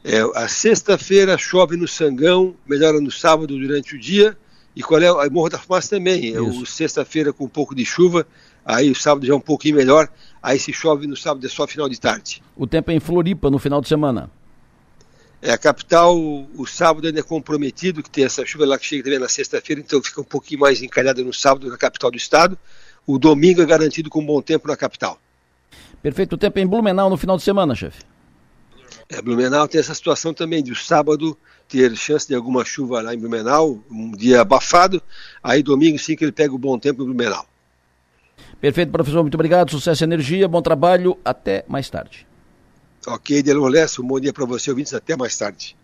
É, 0.04 0.21
a 0.34 0.47
sexta-feira 0.47 1.38
chove 1.38 1.75
no 1.75 1.88
Sangão, 1.88 2.56
melhora 2.65 3.01
no 3.01 3.12
sábado 3.12 3.58
durante 3.58 3.95
o 3.95 3.99
dia, 3.99 4.38
e 4.75 4.82
qual 4.82 5.01
é 5.01 5.12
o 5.12 5.32
Morro 5.32 5.49
da 5.49 5.60
Fumaça 5.60 5.89
também, 5.89 6.34
é 6.34 6.39
o 6.39 6.65
sexta-feira 6.65 7.34
com 7.34 7.45
um 7.45 7.49
pouco 7.49 7.75
de 7.75 7.84
chuva, 7.84 8.25
aí 8.63 8.89
o 8.89 8.95
sábado 8.95 9.25
já 9.25 9.34
é 9.34 9.36
um 9.36 9.41
pouquinho 9.41 9.75
melhor, 9.75 10.10
aí 10.46 10.60
se 10.60 10.72
chove 10.72 11.08
no 11.08 11.18
sábado 11.18 11.44
é 11.44 11.50
só 11.50 11.66
final 11.66 11.90
de 11.90 12.00
tarde. 12.00 12.42
O 12.56 12.68
tempo 12.68 12.92
é 12.92 12.94
em 12.94 13.00
Floripa 13.00 13.50
no 13.50 13.58
final 13.58 13.82
de 13.82 13.88
semana. 13.88 14.30
É, 15.42 15.52
a 15.52 15.58
capital, 15.58 16.16
o 16.16 16.66
sábado 16.68 17.08
ainda 17.08 17.20
é 17.20 17.24
comprometido, 17.24 18.04
que 18.04 18.10
tem 18.10 18.24
essa 18.24 18.46
chuva 18.46 18.64
lá 18.66 18.78
que 18.78 18.86
chega 18.86 19.04
também 19.04 19.20
na 19.20 19.28
sexta-feira, 19.28 19.82
então 19.82 20.02
fica 20.04 20.22
um 20.22 20.24
pouquinho 20.24 20.62
mais 20.62 20.84
encalhada 20.84 21.24
no 21.24 21.34
sábado 21.34 21.68
na 21.68 21.78
capital 21.78 22.12
do 22.12 22.18
estado. 22.18 22.58
O 23.08 23.18
domingo 23.18 23.60
é 23.62 23.66
garantido 23.66 24.08
com 24.08 24.24
bom 24.24 24.40
tempo 24.40 24.68
na 24.68 24.78
capital. 24.78 25.20
Perfeito. 26.02 26.34
O 26.34 26.38
tempo 26.38 26.60
é 26.60 26.62
em 26.62 26.68
Blumenau 26.68 27.10
no 27.10 27.18
final 27.18 27.38
de 27.38 27.44
semana, 27.44 27.74
chefe. 27.74 28.04
É, 29.10 29.22
Blumenau 29.22 29.68
tem 29.68 29.82
essa 29.82 29.96
situação 29.96 30.32
também 30.32 30.64
de 30.64 30.72
o 30.72 30.76
sábado 30.76 31.36
ter 31.68 31.96
chance 31.96 32.28
de 32.28 32.36
alguma 32.36 32.64
chuva 32.64 33.02
lá 33.02 33.16
em 33.16 33.18
Blumenau, 33.18 33.84
um 33.90 34.12
dia 34.12 34.42
abafado, 34.42 35.02
aí 35.44 35.64
domingo 35.64 35.98
sim 35.98 36.16
que 36.16 36.24
ele 36.24 36.32
pega 36.32 36.54
o 36.54 36.60
bom 36.60 36.78
tempo 36.78 37.02
em 37.02 37.06
Blumenau. 37.06 37.48
Perfeito, 38.60 38.91
professor. 38.91 39.22
Muito 39.22 39.36
obrigado. 39.36 39.72
Sucesso 39.72 40.04
e 40.04 40.06
energia. 40.06 40.48
Bom 40.48 40.62
trabalho. 40.62 41.18
Até 41.24 41.65
mais 41.68 41.89
tarde. 41.89 42.28
Ok, 43.08 43.44
Delor 43.44 43.72
Um 44.00 44.08
bom 44.08 44.20
dia 44.20 44.34
para 44.34 44.46
você, 44.46 44.72
ouvintes. 44.72 44.94
Até 44.94 45.15
mais 45.15 45.38
tarde. 45.38 45.78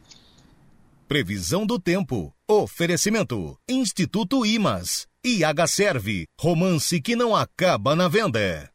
Previsão 1.08 1.66
do 1.66 1.78
tempo. 1.78 2.34
Oferecimento. 2.48 3.58
Instituto 3.70 4.46
Imas. 4.46 5.08
IH 5.24 5.68
Serve. 5.68 6.26
Romance 6.40 7.00
que 7.02 7.16
não 7.16 7.36
acaba 7.36 7.96
na 7.96 8.08
venda. 8.08 8.72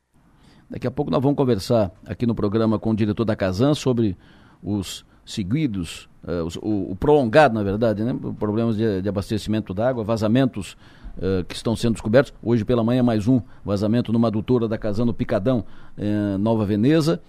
Daqui 0.69 0.87
a 0.87 0.91
pouco 0.91 1.11
nós 1.11 1.23
vamos 1.23 1.37
conversar 1.37 1.91
aqui 2.05 2.27
no 2.27 2.35
programa 2.35 2.79
com 2.79 2.91
o 2.91 2.97
diretor 2.97 3.25
da 3.25 3.37
Casan 3.37 3.75
sobre 3.75 4.17
os 4.63 5.05
seguidos, 5.25 6.09
uh, 6.25 6.45
os, 6.45 6.57
o, 6.57 6.91
o, 6.91 6.97
prolongado, 6.97 7.55
na 7.55 7.63
verdade, 7.63 8.05
né? 8.05 8.17
Problemas 8.39 8.77
de, 8.77 9.03
de 9.03 9.09
abastecimento 9.09 9.73
d'água, 9.73 10.05
vazamentos 10.05 10.77
uh, 11.17 11.45
que 11.45 11.55
estão 11.55 11.75
sendo 11.77 11.93
descobertos. 11.93 12.33
Hoje 12.43 12.65
pela 12.65 12.85
manhã 12.85 13.03
mais 13.03 13.27
um 13.27 13.41
vazamento 13.65 14.13
numa 14.13 14.29
adutora 14.29 14.69
da 14.69 14.79
Casano 14.79 15.13
Picadão, 15.13 15.65
uh, 15.97 16.39
Nova 16.39 16.65
Veneza. 16.65 17.21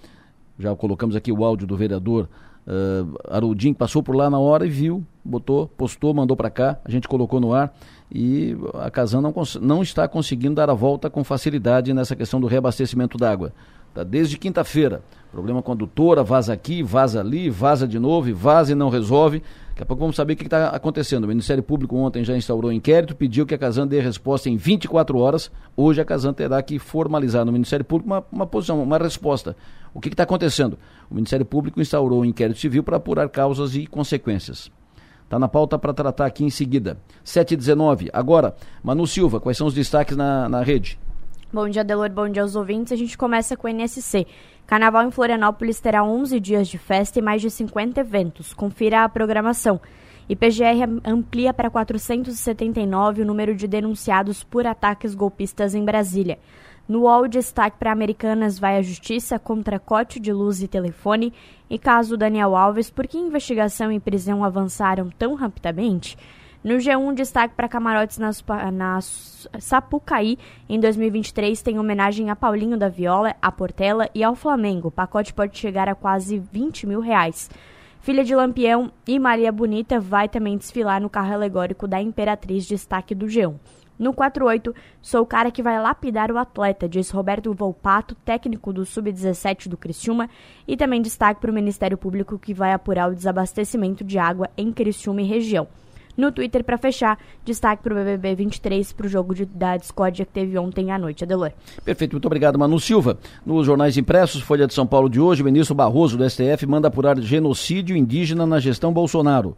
Já 0.60 0.76
colocamos 0.76 1.16
aqui 1.16 1.32
o 1.32 1.44
áudio 1.44 1.68
do 1.68 1.78
vereador 1.78 2.28
uh, 2.68 3.18
Arudin, 3.30 3.74
passou 3.74 4.04
por 4.04 4.16
lá 4.16 4.30
na 4.30 4.40
hora 4.40 4.66
e 4.66 4.70
viu, 4.70 5.04
botou, 5.24 5.68
postou, 5.68 6.14
mandou 6.14 6.36
para 6.36 6.50
cá, 6.50 6.80
a 6.84 6.92
gente 6.92 7.08
colocou 7.08 7.40
no 7.40 7.54
ar 7.54 7.74
e 8.12 8.58
a 8.76 8.90
Casan 8.90 9.22
não, 9.22 9.34
não 9.62 9.82
está 9.82 10.08
conseguindo 10.08 10.56
dar 10.56 10.70
a 10.70 10.74
volta 10.74 11.10
com 11.10 11.24
facilidade 11.24 11.94
nessa 11.94 12.16
questão 12.16 12.40
do 12.40 12.48
reabastecimento 12.48 13.18
d'água. 13.18 13.54
Tá 13.94 14.04
desde 14.04 14.38
quinta-feira. 14.38 15.02
Problema 15.32 15.62
condutora, 15.62 16.24
vaza 16.24 16.54
aqui, 16.54 16.82
vaza 16.82 17.20
ali, 17.20 17.50
vaza 17.50 17.88
de 17.88 18.00
novo, 18.00 18.34
vaza 18.34 18.72
e 18.72 18.76
não 18.76 18.90
resolve. 18.90 19.44
Daqui 19.70 19.84
a 19.84 19.86
pouco 19.86 20.02
vamos 20.02 20.16
saber 20.16 20.34
o 20.34 20.36
que 20.36 20.46
está 20.46 20.70
acontecendo. 20.70 21.26
O 21.26 21.28
Ministério 21.28 21.62
Público 21.62 21.96
ontem 21.98 22.24
já 22.24 22.36
instaurou 22.36 22.72
um 22.72 22.74
inquérito, 22.74 23.16
pediu 23.16 23.46
que 23.46 23.54
a 23.54 23.58
Casan 23.58 23.86
dê 23.86 24.00
resposta 24.00 24.50
em 24.50 24.58
24 24.58 25.18
horas. 25.20 25.52
Hoje 25.76 26.02
a 26.02 26.06
Casan 26.06 26.34
terá 26.34 26.62
que 26.64 26.80
formalizar 26.80 27.46
no 27.46 27.52
Ministério 27.52 27.86
Público 27.86 28.10
uma, 28.10 28.26
uma 28.32 28.48
posição, 28.48 28.82
uma 28.82 28.98
resposta. 28.98 29.56
O 29.94 30.00
que 30.00 30.10
está 30.10 30.24
acontecendo? 30.24 30.80
O 31.12 31.14
Ministério 31.14 31.46
Público 31.46 31.80
instaurou 31.80 32.22
um 32.22 32.26
inquérito 32.26 32.60
civil 32.60 32.82
para 32.82 32.98
apurar 32.98 33.30
causas 33.30 33.76
e 33.76 33.86
consequências. 33.86 34.72
Está 35.24 35.38
na 35.38 35.48
pauta 35.48 35.78
para 35.78 35.94
tratar 35.94 36.26
aqui 36.26 36.46
em 36.46 36.50
seguida. 36.50 36.98
7h19. 37.26 38.10
Agora, 38.14 38.56
Manu 38.82 39.06
Silva, 39.06 39.40
quais 39.40 39.58
são 39.58 39.68
os 39.68 39.74
destaques 39.74 40.16
na, 40.16 40.48
na 40.48 40.64
rede? 40.64 40.98
Bom 41.52 41.70
dia, 41.70 41.82
Delor. 41.82 42.10
Bom 42.10 42.28
dia 42.28 42.42
aos 42.42 42.58
ouvintes. 42.58 42.92
A 42.92 42.98
gente 42.98 43.18
começa 43.18 43.56
com 43.56 43.68
o 43.68 43.70
NSC. 43.70 44.28
Carnaval 44.66 45.08
em 45.08 45.12
Florianópolis 45.12 45.80
terá 45.80 46.04
11 46.04 46.42
dias 46.42 46.68
de 46.68 46.78
festa 46.78 47.20
e 47.20 47.22
mais 47.22 47.42
de 47.42 47.50
50 47.50 48.02
eventos. 48.02 48.54
Confira 48.54 49.06
a 49.06 49.10
programação. 49.10 49.80
IPGR 50.28 51.00
amplia 51.06 51.54
para 51.54 51.70
479 51.70 53.22
o 53.22 53.26
número 53.26 53.56
de 53.56 53.66
denunciados 53.66 54.44
por 54.44 54.68
ataques 54.68 55.16
golpistas 55.16 55.74
em 55.74 55.86
Brasília. 55.86 56.38
No 56.86 57.04
UOL, 57.04 57.30
destaque 57.30 57.78
para 57.80 57.94
Americanas 57.94 58.60
vai 58.60 58.78
à 58.78 58.82
justiça 58.82 59.40
contra 59.40 59.80
cote 59.80 60.20
de 60.20 60.34
luz 60.34 60.62
e 60.62 60.68
telefone 60.68 61.34
e 61.70 61.80
caso 61.80 62.18
Daniel 62.18 62.58
Alves, 62.58 62.90
por 62.90 63.08
que 63.08 63.18
investigação 63.18 63.90
e 63.90 64.02
prisão 64.02 64.44
avançaram 64.44 65.10
tão 65.18 65.34
rapidamente? 65.34 66.18
No 66.68 66.74
G1, 66.74 67.14
destaque 67.14 67.56
para 67.56 67.70
camarotes 67.70 68.18
na, 68.18 68.30
na 68.74 69.00
Sapucaí 69.00 70.38
em 70.68 70.78
2023 70.78 71.62
tem 71.62 71.80
homenagem 71.80 72.30
a 72.30 72.36
Paulinho 72.36 72.78
da 72.78 72.90
Viola, 72.90 73.34
a 73.42 73.50
Portela 73.50 74.10
e 74.14 74.22
ao 74.22 74.36
Flamengo. 74.36 74.90
O 74.90 74.92
pacote 74.92 75.34
pode 75.34 75.58
chegar 75.58 75.88
a 75.88 75.96
quase 75.96 76.38
20 76.52 76.86
mil 76.86 77.00
reais. 77.00 77.50
Filha 78.02 78.22
de 78.22 78.36
Lampião 78.36 78.92
e 79.08 79.18
Maria 79.18 79.50
Bonita 79.50 79.98
vai 79.98 80.28
também 80.28 80.58
desfilar 80.58 81.00
no 81.00 81.10
carro 81.10 81.36
alegórico 81.36 81.88
da 81.88 82.02
Imperatriz, 82.02 82.66
destaque 82.66 83.16
do 83.16 83.28
G1. 83.28 83.56
No 83.98 84.14
48, 84.14 84.76
sou 85.02 85.22
o 85.22 85.26
cara 85.26 85.50
que 85.50 85.64
vai 85.64 85.82
lapidar 85.82 86.30
o 86.34 86.38
atleta, 86.38 86.90
diz 86.90 87.10
Roberto 87.12 87.54
Volpato, 87.54 88.14
técnico 88.26 88.74
do 88.74 88.86
Sub-17 88.86 89.70
do 89.70 89.78
Criciúma, 89.78 90.30
e 90.68 90.76
também 90.76 91.02
destaque 91.02 91.40
para 91.40 91.50
o 91.50 91.54
Ministério 91.54 91.98
Público 91.98 92.38
que 92.38 92.54
vai 92.54 92.74
apurar 92.74 93.10
o 93.10 93.16
desabastecimento 93.16 94.04
de 94.04 94.20
água 94.20 94.50
em 94.58 94.74
Criciúma 94.74 95.22
e 95.22 95.26
região. 95.26 95.66
No 96.18 96.32
Twitter, 96.32 96.64
para 96.64 96.80
fechar, 96.80 97.20
destaque 97.46 97.84
para 97.84 97.94
o 97.94 97.96
BBB 97.96 98.34
23 98.34 98.92
para 98.92 99.06
o 99.06 99.10
jogo 99.10 99.36
de, 99.36 99.46
da 99.46 99.78
discórdia 99.78 100.26
que 100.26 100.32
teve 100.32 100.58
ontem 100.58 100.92
à 100.92 100.98
noite. 100.98 101.24
Adelor. 101.24 101.52
Perfeito, 101.86 102.14
muito 102.14 102.26
obrigado, 102.26 102.58
Manu 102.58 102.80
Silva. 102.80 103.20
Nos 103.46 103.68
jornais 103.68 103.98
impressos, 103.98 104.42
Folha 104.42 104.66
de 104.66 104.74
São 104.74 104.88
Paulo 104.88 105.08
de 105.08 105.20
hoje, 105.20 105.44
o 105.44 105.46
ministro 105.46 105.76
Barroso 105.76 106.18
do 106.18 106.28
STF 106.28 106.66
manda 106.66 106.88
apurar 106.88 107.20
genocídio 107.22 107.96
indígena 107.96 108.48
na 108.48 108.60
gestão 108.60 108.92
Bolsonaro. 108.92 109.56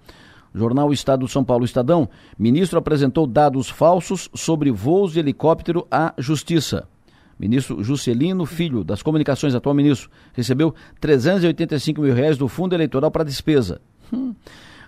Jornal 0.54 0.92
Estado 0.92 1.26
de 1.26 1.32
São 1.32 1.46
Paulo 1.46 1.64
Estadão, 1.64 2.10
ministro 2.38 2.78
apresentou 2.78 3.26
dados 3.26 3.70
falsos 3.70 4.30
sobre 4.34 4.70
voos 4.70 5.14
de 5.14 5.20
helicóptero 5.20 5.88
à 5.90 6.14
Justiça. 6.18 6.88
Ministro 7.40 7.82
Juscelino 7.82 8.46
Filho, 8.46 8.84
das 8.84 9.02
Comunicações, 9.02 9.56
atual 9.56 9.74
ministro, 9.74 10.10
recebeu 10.34 10.76
385 11.00 12.02
mil 12.02 12.14
reais 12.14 12.38
do 12.38 12.50
fundo 12.50 12.76
eleitoral 12.76 13.10
para 13.10 13.24
despesa. 13.24 13.80
Hum. 14.12 14.36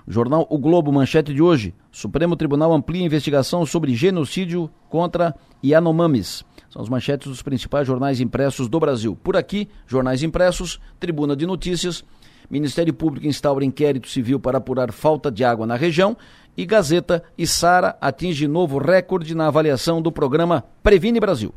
Jornal 0.07 0.47
O 0.49 0.57
Globo, 0.57 0.91
manchete 0.91 1.33
de 1.33 1.41
hoje. 1.41 1.73
Supremo 1.91 2.35
Tribunal 2.35 2.73
amplia 2.73 3.05
investigação 3.05 3.65
sobre 3.65 3.95
genocídio 3.95 4.69
contra 4.89 5.35
Yanomamis. 5.63 6.43
São 6.69 6.81
as 6.81 6.89
manchetes 6.89 7.27
dos 7.27 7.41
principais 7.41 7.85
jornais 7.85 8.19
impressos 8.19 8.67
do 8.67 8.79
Brasil. 8.79 9.15
Por 9.15 9.35
aqui, 9.35 9.67
jornais 9.85 10.23
impressos, 10.23 10.79
Tribuna 10.99 11.35
de 11.35 11.45
Notícias, 11.45 12.03
Ministério 12.49 12.93
Público 12.93 13.27
instaura 13.27 13.63
inquérito 13.63 14.09
civil 14.09 14.39
para 14.39 14.57
apurar 14.57 14.91
falta 14.91 15.31
de 15.31 15.43
água 15.43 15.65
na 15.65 15.75
região 15.75 16.17
e 16.57 16.65
Gazeta 16.65 17.23
e 17.37 17.47
Sara 17.47 17.97
atinge 18.01 18.47
novo 18.47 18.77
recorde 18.77 19.33
na 19.33 19.47
avaliação 19.47 20.01
do 20.01 20.11
programa 20.11 20.63
Previne 20.83 21.19
Brasil. 21.19 21.53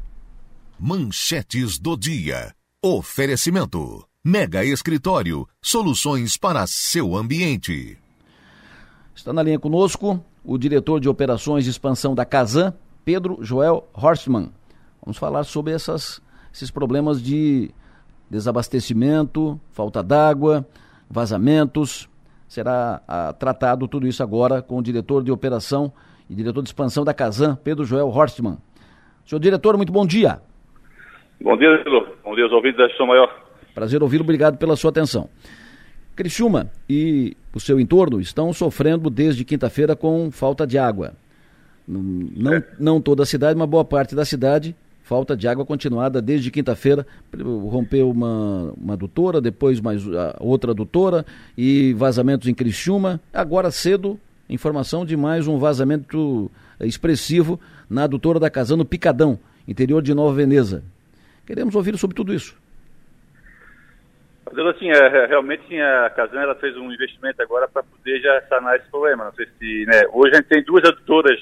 Manchetes 0.78 1.78
do 1.78 1.96
dia. 1.96 2.54
Oferecimento. 2.82 4.06
Mega 4.24 4.64
Escritório. 4.64 5.48
Soluções 5.62 6.36
para 6.36 6.66
seu 6.66 7.16
ambiente. 7.16 7.98
Está 9.14 9.32
na 9.32 9.42
linha 9.42 9.58
conosco 9.58 10.22
o 10.44 10.58
diretor 10.58 10.98
de 10.98 11.08
operações 11.08 11.64
de 11.64 11.70
expansão 11.70 12.14
da 12.14 12.24
Casan, 12.24 12.74
Pedro 13.04 13.38
Joel 13.40 13.88
Horstmann. 13.94 14.50
Vamos 15.00 15.16
falar 15.16 15.44
sobre 15.44 15.72
essas, 15.72 16.20
esses 16.52 16.70
problemas 16.70 17.22
de 17.22 17.70
desabastecimento, 18.28 19.58
falta 19.70 20.02
d'água, 20.02 20.66
vazamentos. 21.08 22.08
Será 22.48 23.00
ah, 23.06 23.32
tratado 23.32 23.86
tudo 23.86 24.06
isso 24.06 24.22
agora 24.22 24.60
com 24.60 24.78
o 24.78 24.82
diretor 24.82 25.22
de 25.22 25.30
operação 25.30 25.92
e 26.28 26.34
diretor 26.34 26.62
de 26.62 26.68
expansão 26.68 27.04
da 27.04 27.14
Casan, 27.14 27.56
Pedro 27.56 27.84
Joel 27.84 28.08
Horstmann. 28.08 28.58
Senhor 29.24 29.38
diretor, 29.38 29.76
muito 29.76 29.92
bom 29.92 30.04
dia. 30.04 30.40
Bom 31.40 31.56
dia, 31.56 31.68
Lilo. 31.84 32.08
Bom 32.24 32.34
dia 32.34 32.44
aos 32.44 32.52
ouvintes 32.52 32.78
da 32.78 32.86
Estação 32.86 33.06
Maior. 33.06 33.32
Prazer 33.74 34.02
ouvi-lo, 34.02 34.24
obrigado 34.24 34.58
pela 34.58 34.76
sua 34.76 34.90
atenção. 34.90 35.28
Criciúma 36.14 36.70
e 36.88 37.36
o 37.52 37.60
seu 37.60 37.80
entorno 37.80 38.20
estão 38.20 38.52
sofrendo 38.52 39.10
desde 39.10 39.44
quinta-feira 39.44 39.96
com 39.96 40.30
falta 40.30 40.66
de 40.66 40.78
água. 40.78 41.14
Não, 41.86 42.62
não 42.78 43.00
toda 43.00 43.24
a 43.24 43.26
cidade, 43.26 43.56
uma 43.56 43.66
boa 43.66 43.84
parte 43.84 44.14
da 44.14 44.24
cidade 44.24 44.74
falta 45.04 45.36
de 45.36 45.46
água 45.46 45.64
continuada 45.64 46.20
desde 46.20 46.50
quinta-feira. 46.50 47.06
Rompeu 47.38 48.10
uma, 48.10 48.72
uma 48.76 48.94
adutora, 48.94 49.40
depois 49.40 49.80
mais 49.80 50.02
outra 50.40 50.72
adutora 50.72 51.24
e 51.56 51.92
vazamentos 51.92 52.48
em 52.48 52.54
Criciúma. 52.54 53.20
Agora 53.32 53.70
cedo, 53.70 54.18
informação 54.48 55.04
de 55.04 55.16
mais 55.16 55.46
um 55.46 55.58
vazamento 55.58 56.50
expressivo 56.80 57.60
na 57.88 58.04
adutora 58.04 58.40
da 58.40 58.50
Casano 58.50 58.84
Picadão, 58.84 59.38
interior 59.68 60.02
de 60.02 60.14
Nova 60.14 60.34
Veneza. 60.34 60.82
Queremos 61.46 61.74
ouvir 61.74 61.96
sobre 61.98 62.16
tudo 62.16 62.34
isso. 62.34 62.56
Assim, 64.56 64.90
é, 64.90 64.96
é, 64.96 65.26
realmente 65.26 65.66
sim, 65.68 65.80
a 65.80 66.10
Casan 66.10 66.40
ela 66.40 66.54
fez 66.54 66.76
um 66.76 66.92
investimento 66.92 67.40
agora 67.42 67.66
para 67.68 67.82
poder 67.82 68.20
já 68.20 68.40
sanar 68.42 68.76
esse 68.76 68.88
problema. 68.90 69.24
Não 69.24 69.32
sei 69.34 69.46
se, 69.58 69.86
né, 69.86 70.02
hoje 70.12 70.32
a 70.32 70.36
gente 70.36 70.48
tem 70.48 70.62
duas 70.62 70.84
adutoras 70.84 71.38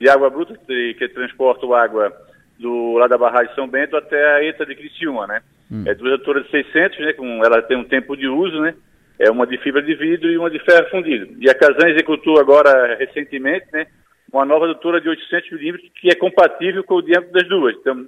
de 0.00 0.08
água 0.08 0.30
bruta 0.30 0.54
que, 0.66 0.94
que 0.94 1.08
transportam 1.08 1.74
água 1.74 2.12
do 2.58 2.98
lá 2.98 3.06
da 3.06 3.18
barragem 3.18 3.54
São 3.54 3.68
Bento 3.68 3.96
até 3.96 4.36
a 4.36 4.44
ETA 4.44 4.66
de 4.66 4.74
Criciúma, 4.74 5.26
né? 5.26 5.42
Hum. 5.70 5.84
É 5.86 5.94
duas 5.94 6.12
alturas 6.12 6.44
de 6.44 6.50
600, 6.50 6.98
né? 7.00 7.12
Com, 7.12 7.44
ela 7.44 7.62
tem 7.62 7.76
um 7.76 7.84
tempo 7.84 8.16
de 8.16 8.26
uso, 8.26 8.60
né? 8.60 8.74
É 9.18 9.30
uma 9.30 9.46
de 9.46 9.58
fibra 9.58 9.82
de 9.82 9.94
vidro 9.94 10.30
e 10.30 10.38
uma 10.38 10.50
de 10.50 10.58
ferro 10.60 10.88
fundido. 10.90 11.28
E 11.40 11.50
a 11.50 11.54
Casan 11.54 11.88
executou 11.88 12.38
agora, 12.40 12.96
recentemente, 12.96 13.66
né? 13.72 13.86
Uma 14.32 14.44
nova 14.44 14.64
adutora 14.64 15.00
de 15.00 15.08
800 15.08 15.50
milímetros 15.52 15.90
que 16.00 16.08
é 16.08 16.14
compatível 16.14 16.84
com 16.84 16.96
o 16.96 17.02
diâmetro 17.02 17.32
das 17.32 17.48
duas. 17.48 17.74
Então, 17.76 18.06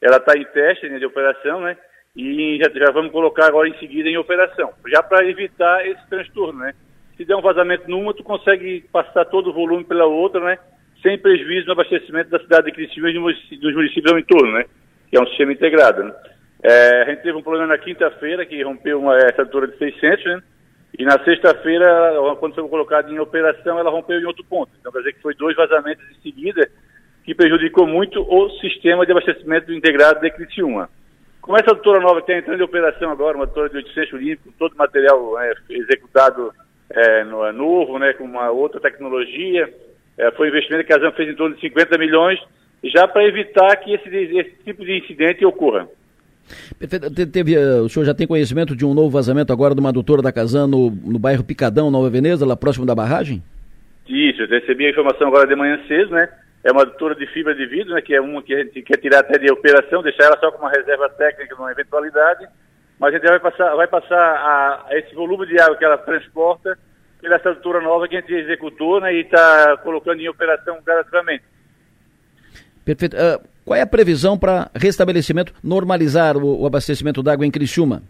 ela 0.00 0.16
está 0.16 0.36
em 0.36 0.44
teste 0.44 0.88
né, 0.88 0.98
de 0.98 1.06
operação, 1.06 1.60
né? 1.60 1.76
E 2.16 2.58
já, 2.58 2.70
já 2.86 2.92
vamos 2.92 3.12
colocar 3.12 3.46
agora 3.46 3.68
em 3.68 3.78
seguida 3.78 4.08
em 4.08 4.16
operação, 4.16 4.72
já 4.88 5.02
para 5.02 5.26
evitar 5.26 5.86
esse 5.86 6.08
transtorno, 6.08 6.60
né? 6.60 6.74
Se 7.16 7.24
der 7.24 7.36
um 7.36 7.42
vazamento 7.42 7.88
numa, 7.88 8.14
tu 8.14 8.22
consegue 8.22 8.84
passar 8.92 9.24
todo 9.24 9.50
o 9.50 9.52
volume 9.52 9.84
pela 9.84 10.06
outra, 10.06 10.40
né? 10.40 10.58
sem 11.02 11.18
prejuízo 11.18 11.66
no 11.66 11.72
abastecimento 11.72 12.30
da 12.30 12.40
cidade 12.40 12.66
de 12.66 12.72
Criciúma 12.72 13.10
e 13.10 13.56
dos 13.56 13.74
municípios 13.74 14.12
ao 14.12 14.18
entorno, 14.18 14.52
né? 14.52 14.64
Que 15.10 15.16
é 15.16 15.20
um 15.20 15.26
sistema 15.26 15.52
integrado, 15.52 16.04
né? 16.04 16.14
É, 16.62 17.02
a 17.02 17.04
gente 17.04 17.22
teve 17.22 17.38
um 17.38 17.42
problema 17.42 17.68
na 17.68 17.78
quinta-feira 17.78 18.44
que 18.44 18.62
rompeu 18.62 19.00
uma, 19.00 19.16
essa 19.16 19.42
altura 19.42 19.68
de 19.68 19.78
600, 19.78 20.24
né? 20.24 20.42
E 20.98 21.04
na 21.04 21.22
sexta-feira, 21.22 22.14
quando 22.40 22.54
foi 22.54 22.68
colocada 22.68 23.10
em 23.10 23.18
operação, 23.18 23.78
ela 23.78 23.90
rompeu 23.90 24.18
em 24.18 24.24
outro 24.24 24.44
ponto. 24.44 24.72
Então, 24.80 24.90
quer 24.90 24.98
dizer 24.98 25.12
que 25.12 25.22
foi 25.22 25.34
dois 25.34 25.54
vazamentos 25.54 26.04
em 26.10 26.20
seguida 26.22 26.68
que 27.24 27.34
prejudicou 27.34 27.86
muito 27.86 28.20
o 28.20 28.50
sistema 28.58 29.04
de 29.06 29.12
abastecimento 29.12 29.72
integrado 29.72 30.20
de 30.20 30.30
Criciúma. 30.30 30.88
Como 31.48 31.58
essa 31.58 31.72
doutora 31.72 31.98
nova 31.98 32.18
está 32.20 32.36
entrando 32.36 32.60
em 32.60 32.64
operação 32.64 33.10
agora, 33.10 33.34
uma 33.34 33.46
doutora 33.46 33.70
de 33.70 33.76
800 33.78 34.12
milímetros, 34.12 34.52
com 34.52 34.58
todo 34.58 34.74
o 34.74 34.76
material 34.76 35.40
é, 35.40 35.54
executado 35.70 36.52
é, 36.90 37.24
no, 37.24 37.42
é 37.42 37.52
novo, 37.52 37.98
né, 37.98 38.12
com 38.12 38.24
uma 38.24 38.50
outra 38.50 38.78
tecnologia, 38.78 39.72
é, 40.18 40.30
foi 40.32 40.48
um 40.48 40.50
investimento 40.50 40.84
que 40.84 40.92
a 40.92 40.96
Casam 40.98 41.10
fez 41.12 41.30
em 41.30 41.34
torno 41.34 41.54
de 41.54 41.62
50 41.62 41.96
milhões, 41.96 42.38
já 42.84 43.08
para 43.08 43.24
evitar 43.24 43.74
que 43.76 43.94
esse, 43.94 44.10
esse, 44.10 44.56
tipo 44.62 44.84
de 44.84 44.98
incidente 44.98 45.42
ocorra. 45.46 45.88
Perfeito. 46.78 47.10
Teve, 47.32 47.54
eh, 47.54 47.80
o 47.80 47.88
senhor 47.88 48.04
já 48.04 48.12
tem 48.12 48.26
conhecimento 48.26 48.76
de 48.76 48.84
um 48.84 48.92
novo 48.92 49.08
vazamento 49.08 49.50
agora 49.50 49.74
de 49.74 49.80
uma 49.80 49.88
adutora 49.88 50.20
da 50.20 50.30
Casan 50.30 50.66
no, 50.66 50.90
no 50.90 51.18
bairro 51.18 51.44
Picadão, 51.44 51.90
Nova 51.90 52.10
Veneza, 52.10 52.44
lá 52.44 52.56
próximo 52.56 52.84
da 52.84 52.94
barragem? 52.94 53.42
Isso, 54.06 54.42
eu 54.42 54.48
recebi 54.48 54.84
a 54.84 54.90
informação 54.90 55.28
agora 55.28 55.48
de 55.48 55.56
manhã 55.56 55.80
cedo, 55.88 56.10
né? 56.10 56.28
É 56.64 56.72
uma 56.72 56.82
adutora 56.82 57.14
de 57.14 57.26
fibra 57.28 57.54
de 57.54 57.66
vidro, 57.66 57.94
né? 57.94 58.02
Que 58.02 58.14
é 58.14 58.20
uma 58.20 58.42
que 58.42 58.54
a 58.54 58.64
gente 58.64 58.82
quer 58.82 58.98
tirar 58.98 59.20
até 59.20 59.38
de 59.38 59.50
operação, 59.50 60.02
deixar 60.02 60.24
ela 60.24 60.38
só 60.38 60.50
com 60.50 60.58
uma 60.58 60.70
reserva 60.70 61.08
técnica 61.10 61.54
numa 61.54 61.70
eventualidade, 61.70 62.46
mas 62.98 63.14
a 63.14 63.18
gente 63.18 63.28
vai 63.28 63.38
passar, 63.38 63.74
vai 63.74 63.86
passar 63.86 64.18
a, 64.18 64.86
a 64.88 64.98
esse 64.98 65.14
volume 65.14 65.46
de 65.46 65.60
água 65.60 65.76
que 65.76 65.84
ela 65.84 65.98
transporta 65.98 66.76
pela 67.20 67.36
estrutura 67.36 67.80
nova 67.80 68.08
que 68.08 68.16
a 68.16 68.20
gente 68.20 68.32
executou 68.32 69.00
né, 69.00 69.14
e 69.14 69.20
está 69.20 69.76
colocando 69.78 70.20
em 70.20 70.28
operação 70.28 70.78
gradativamente. 70.84 71.44
Perfeito. 72.84 73.16
Uh, 73.16 73.40
qual 73.64 73.76
é 73.76 73.82
a 73.82 73.86
previsão 73.86 74.38
para 74.38 74.70
restabelecimento, 74.74 75.52
normalizar 75.62 76.36
o, 76.36 76.62
o 76.62 76.66
abastecimento 76.66 77.22
d'água 77.22 77.44
em 77.44 77.50
Criciúma? 77.50 78.02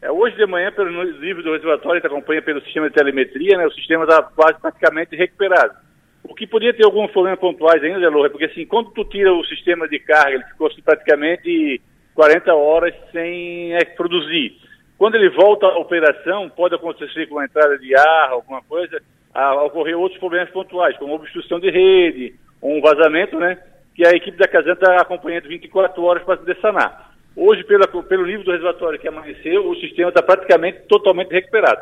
É, 0.00 0.10
hoje 0.10 0.36
de 0.36 0.46
manhã, 0.46 0.72
pelo 0.72 1.02
livro 1.02 1.42
do 1.42 1.52
reservatório, 1.52 2.00
que 2.00 2.06
acompanha 2.06 2.40
pelo 2.40 2.62
sistema 2.62 2.88
de 2.88 2.94
telemetria, 2.94 3.58
né, 3.58 3.66
o 3.66 3.72
sistema 3.72 4.04
está 4.04 4.22
quase 4.22 4.58
praticamente 4.60 5.16
recuperado. 5.16 5.74
O 6.22 6.34
que 6.34 6.46
podia 6.46 6.74
ter 6.74 6.84
alguns 6.84 7.10
problemas 7.10 7.40
pontuais 7.40 7.82
ainda, 7.82 7.98
Delor, 7.98 8.26
é 8.26 8.28
porque 8.28 8.44
assim, 8.44 8.66
quando 8.66 8.90
tu 8.90 9.04
tira 9.04 9.32
o 9.32 9.44
sistema 9.44 9.88
de 9.88 9.98
carga, 9.98 10.34
ele 10.34 10.44
ficou 10.44 10.66
assim, 10.66 10.82
praticamente 10.82 11.80
40 12.14 12.54
horas 12.54 12.94
sem 13.12 13.74
é, 13.74 13.84
produzir. 13.84 14.56
Quando 14.98 15.14
ele 15.14 15.30
volta 15.30 15.66
à 15.66 15.78
operação, 15.78 16.50
pode 16.50 16.74
acontecer 16.74 17.26
com 17.26 17.38
a 17.38 17.44
entrada 17.46 17.78
de 17.78 17.94
ar, 17.96 18.30
alguma 18.30 18.60
coisa, 18.62 19.00
a 19.32 19.54
ocorrer 19.64 19.96
outros 19.96 20.18
problemas 20.18 20.50
pontuais, 20.50 20.96
como 20.98 21.14
obstrução 21.14 21.58
de 21.58 21.70
rede, 21.70 22.34
ou 22.60 22.76
um 22.76 22.80
vazamento, 22.82 23.38
né? 23.38 23.58
Que 23.94 24.06
a 24.06 24.10
equipe 24.10 24.36
da 24.36 24.46
Casan 24.46 24.72
está 24.72 25.00
acompanhando 25.00 25.48
24 25.48 26.02
horas 26.02 26.22
para 26.22 26.36
poder 26.36 26.58
sanar. 26.60 27.14
Hoje, 27.34 27.64
pela, 27.64 27.86
pelo 27.86 28.26
nível 28.26 28.44
do 28.44 28.50
reservatório 28.50 28.98
que 28.98 29.08
amanheceu, 29.08 29.68
o 29.68 29.76
sistema 29.76 30.10
está 30.10 30.22
praticamente 30.22 30.80
totalmente 30.88 31.30
recuperado. 31.30 31.80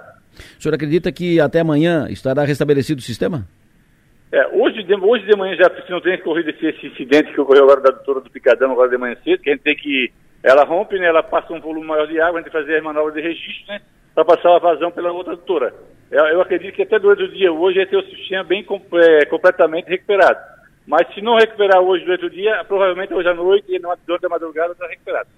O 0.57 0.63
senhor 0.63 0.75
acredita 0.75 1.11
que 1.11 1.41
até 1.41 1.61
amanhã 1.61 2.07
estará 2.09 2.45
restabelecido 2.45 3.01
o 3.01 3.03
sistema? 3.03 3.45
É, 4.31 4.47
hoje, 4.49 4.83
de, 4.83 4.95
hoje 4.95 5.25
de 5.25 5.37
manhã 5.37 5.57
já 5.57 5.71
se 5.71 5.91
não 5.91 6.01
tem 6.01 6.19
corrido 6.19 6.51
esse, 6.51 6.67
esse, 6.67 6.87
incidente 6.87 7.33
que 7.33 7.41
ocorreu 7.41 7.65
agora 7.65 7.81
da 7.81 7.91
doutora 7.91 8.21
do 8.21 8.31
Picadão, 8.31 8.73
agora 8.73 8.91
de 8.91 8.99
manhã 8.99 9.17
cedo, 9.25 9.43
que 9.43 9.49
a 9.49 9.53
gente 9.55 9.63
tem 9.63 9.77
que. 9.77 10.13
Ela 10.43 10.65
rompe, 10.65 10.99
né, 10.99 11.07
ela 11.07 11.23
passa 11.23 11.53
um 11.53 11.61
volume 11.61 11.87
maior 11.87 12.07
de 12.07 12.21
água, 12.21 12.39
a 12.39 12.43
gente 12.43 12.53
fazer 12.53 12.77
as 12.77 12.83
manobras 12.83 13.15
de 13.15 13.23
registro, 13.23 13.73
né? 13.73 13.81
Para 14.15 14.25
passar 14.25 14.55
a 14.55 14.59
vazão 14.59 14.91
pela 14.91 15.11
outra 15.13 15.35
doutora. 15.35 15.73
Eu, 16.11 16.25
eu, 16.27 16.41
acredito 16.41 16.75
que 16.75 16.83
até 16.83 16.99
durante 16.99 17.23
o 17.23 17.33
dia 17.33 17.53
hoje 17.53 17.79
vai 17.79 17.87
ter 17.87 17.97
o 17.97 18.03
sistema 18.03 18.45
bem 18.45 18.65
é, 18.95 19.25
completamente 19.27 19.89
recuperado. 19.89 20.39
Mas 20.89 21.07
se 21.13 21.21
não 21.21 21.37
recuperar 21.37 21.83
hoje 21.83 22.03
durante 22.03 22.25
o 22.25 22.31
dia, 22.31 22.65
provavelmente 22.67 23.13
hoje 23.13 23.29
à 23.29 23.35
noite 23.35 23.67
e 23.69 23.79
durante 24.07 24.25
a 24.25 24.29
madrugada 24.31 24.73
está 24.73 24.87
recuperado. 24.87 25.29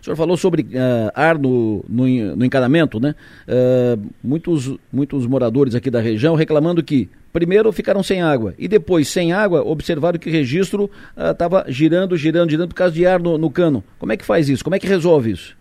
O 0.00 0.04
senhor 0.04 0.14
falou 0.14 0.36
sobre 0.36 0.62
uh, 0.62 1.10
ar 1.12 1.36
no, 1.36 1.84
no, 1.88 2.06
no, 2.36 2.44
encanamento, 2.44 3.00
né? 3.00 3.16
Uh, 3.48 4.08
muitos, 4.22 4.78
muitos 4.92 5.26
moradores 5.26 5.74
aqui 5.74 5.90
da 5.90 6.00
região 6.00 6.36
reclamando 6.36 6.80
que 6.80 7.10
primeiro 7.32 7.72
ficaram 7.72 8.04
sem 8.04 8.22
água 8.22 8.54
e 8.56 8.68
depois, 8.68 9.08
sem 9.08 9.32
água, 9.32 9.62
observaram 9.62 10.16
que 10.16 10.28
o 10.28 10.32
registro 10.32 10.88
estava 11.16 11.64
uh, 11.66 11.72
girando, 11.72 12.16
girando, 12.16 12.50
girando 12.50 12.68
por 12.68 12.76
causa 12.76 12.94
de 12.94 13.04
ar 13.04 13.18
no, 13.18 13.36
no, 13.36 13.50
cano. 13.50 13.82
Como 13.98 14.12
é 14.12 14.16
que 14.16 14.24
faz 14.24 14.48
isso? 14.48 14.62
Como 14.62 14.76
é 14.76 14.78
que 14.78 14.86
resolve 14.86 15.32
isso? 15.32 15.58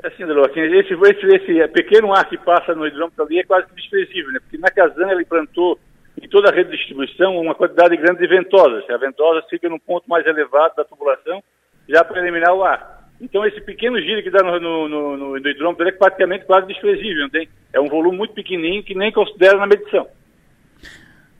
É 0.00 0.06
assim, 0.06 0.24
Delor, 0.24 0.48
assim, 0.48 0.60
esse, 0.60 0.94
esse, 0.94 1.26
esse 1.26 1.68
pequeno 1.72 2.14
ar 2.14 2.28
que 2.28 2.38
passa 2.38 2.72
no 2.72 2.86
hidrômetro 2.86 3.24
ali 3.24 3.40
é 3.40 3.44
quase 3.44 3.66
desprezível, 3.74 4.30
né? 4.30 4.38
Porque 4.38 4.58
na 4.58 4.70
Casana 4.70 5.12
ele 5.12 5.24
plantou 5.24 5.76
em 6.20 6.28
toda 6.28 6.50
a 6.50 6.54
rede 6.54 6.70
de 6.70 6.76
distribuição 6.76 7.38
uma 7.38 7.54
quantidade 7.54 7.96
grande 7.96 8.20
de 8.20 8.26
ventosas. 8.26 8.88
A 8.88 8.96
ventosa 8.96 9.44
fica 9.48 9.68
num 9.68 9.78
ponto 9.78 10.08
mais 10.08 10.26
elevado 10.26 10.76
da 10.76 10.84
tubulação, 10.84 11.42
já 11.88 12.04
para 12.04 12.20
eliminar 12.20 12.54
o 12.54 12.62
ar. 12.62 13.10
Então 13.20 13.44
esse 13.44 13.60
pequeno 13.60 14.00
giro 14.00 14.22
que 14.22 14.30
dá 14.30 14.42
no, 14.42 14.60
no, 14.60 14.88
no, 14.88 15.16
no 15.38 15.48
hidrômetro 15.48 15.88
é 15.88 15.92
praticamente 15.92 16.44
quase 16.44 16.66
desprezível, 16.66 17.22
não 17.22 17.30
tem? 17.30 17.48
É 17.72 17.80
um 17.80 17.88
volume 17.88 18.16
muito 18.16 18.34
pequenininho 18.34 18.82
que 18.82 18.94
nem 18.94 19.12
considera 19.12 19.56
na 19.56 19.66
medição. 19.66 20.06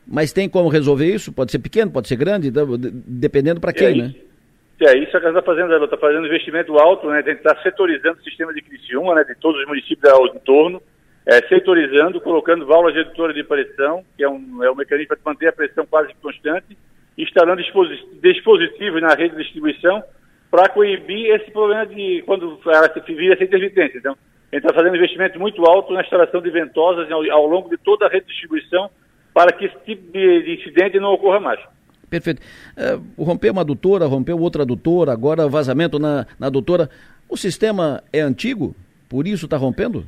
Mas 0.06 0.32
tem 0.32 0.48
como 0.48 0.68
resolver 0.68 1.06
isso? 1.06 1.32
Pode 1.32 1.50
ser 1.50 1.58
pequeno, 1.58 1.90
pode 1.90 2.08
ser 2.08 2.16
grande, 2.16 2.52
dependendo 3.06 3.60
para 3.60 3.72
quem, 3.72 4.00
é 4.00 4.02
né? 4.02 4.14
É 4.80 4.98
isso 4.98 5.10
que 5.12 5.16
ela 5.16 5.28
está 5.28 5.42
fazendo, 5.42 5.72
ela 5.72 5.84
está 5.84 5.96
fazendo 5.96 6.26
investimento 6.26 6.76
alto, 6.78 7.08
né? 7.08 7.22
Tem 7.22 7.34
que 7.34 7.46
estar 7.46 7.60
setorizando 7.62 8.18
o 8.18 8.22
sistema 8.22 8.52
de 8.52 8.60
Criciúma, 8.60 9.14
né? 9.14 9.24
De 9.24 9.34
todos 9.36 9.60
os 9.60 9.66
municípios 9.66 10.12
ao 10.12 10.26
entorno 10.26 10.82
é, 11.26 11.40
setorizando, 11.48 12.20
colocando 12.20 12.66
válvulas 12.66 12.94
redutoras 12.94 13.34
de 13.34 13.42
pressão, 13.44 14.04
que 14.16 14.22
é 14.22 14.28
um, 14.28 14.62
é 14.62 14.70
um 14.70 14.74
mecanismo 14.74 15.08
para 15.08 15.32
manter 15.32 15.48
a 15.48 15.52
pressão 15.52 15.86
quase 15.86 16.12
constante, 16.20 16.76
instalando 17.16 17.62
dispositivos 18.22 19.00
na 19.00 19.14
rede 19.14 19.36
de 19.36 19.42
distribuição 19.42 20.02
para 20.50 20.68
coibir 20.68 21.34
esse 21.34 21.50
problema 21.50 21.86
de 21.86 22.22
quando 22.26 22.58
ela 22.66 22.88
vira 23.06 23.34
essa 23.34 23.44
intermitência. 23.44 23.98
Então, 23.98 24.12
a 24.12 24.56
gente 24.56 24.66
está 24.66 24.74
fazendo 24.74 24.96
investimento 24.96 25.38
muito 25.38 25.64
alto 25.64 25.92
na 25.92 26.02
instalação 26.02 26.40
de 26.40 26.50
ventosas 26.50 27.10
ao, 27.10 27.28
ao, 27.30 27.46
longo 27.46 27.68
de 27.68 27.76
toda 27.78 28.06
a 28.06 28.08
rede 28.08 28.26
de 28.26 28.32
distribuição 28.32 28.90
para 29.32 29.52
que 29.52 29.64
esse 29.64 29.76
tipo 29.84 30.12
de, 30.12 30.42
de 30.42 30.54
incidente 30.60 31.00
não 31.00 31.12
ocorra 31.14 31.40
mais. 31.40 31.60
Perfeito. 32.08 32.40
Uh, 32.76 33.24
rompeu 33.24 33.52
uma 33.52 33.62
adutora, 33.62 34.06
rompeu 34.06 34.38
outra 34.38 34.62
adutora, 34.62 35.12
agora 35.12 35.48
vazamento 35.48 35.98
na, 35.98 36.26
na 36.38 36.46
adutora. 36.46 36.88
O 37.28 37.36
sistema 37.36 38.04
é 38.12 38.20
antigo? 38.20 38.76
Por 39.08 39.26
isso 39.26 39.46
está 39.46 39.56
rompendo? 39.56 40.06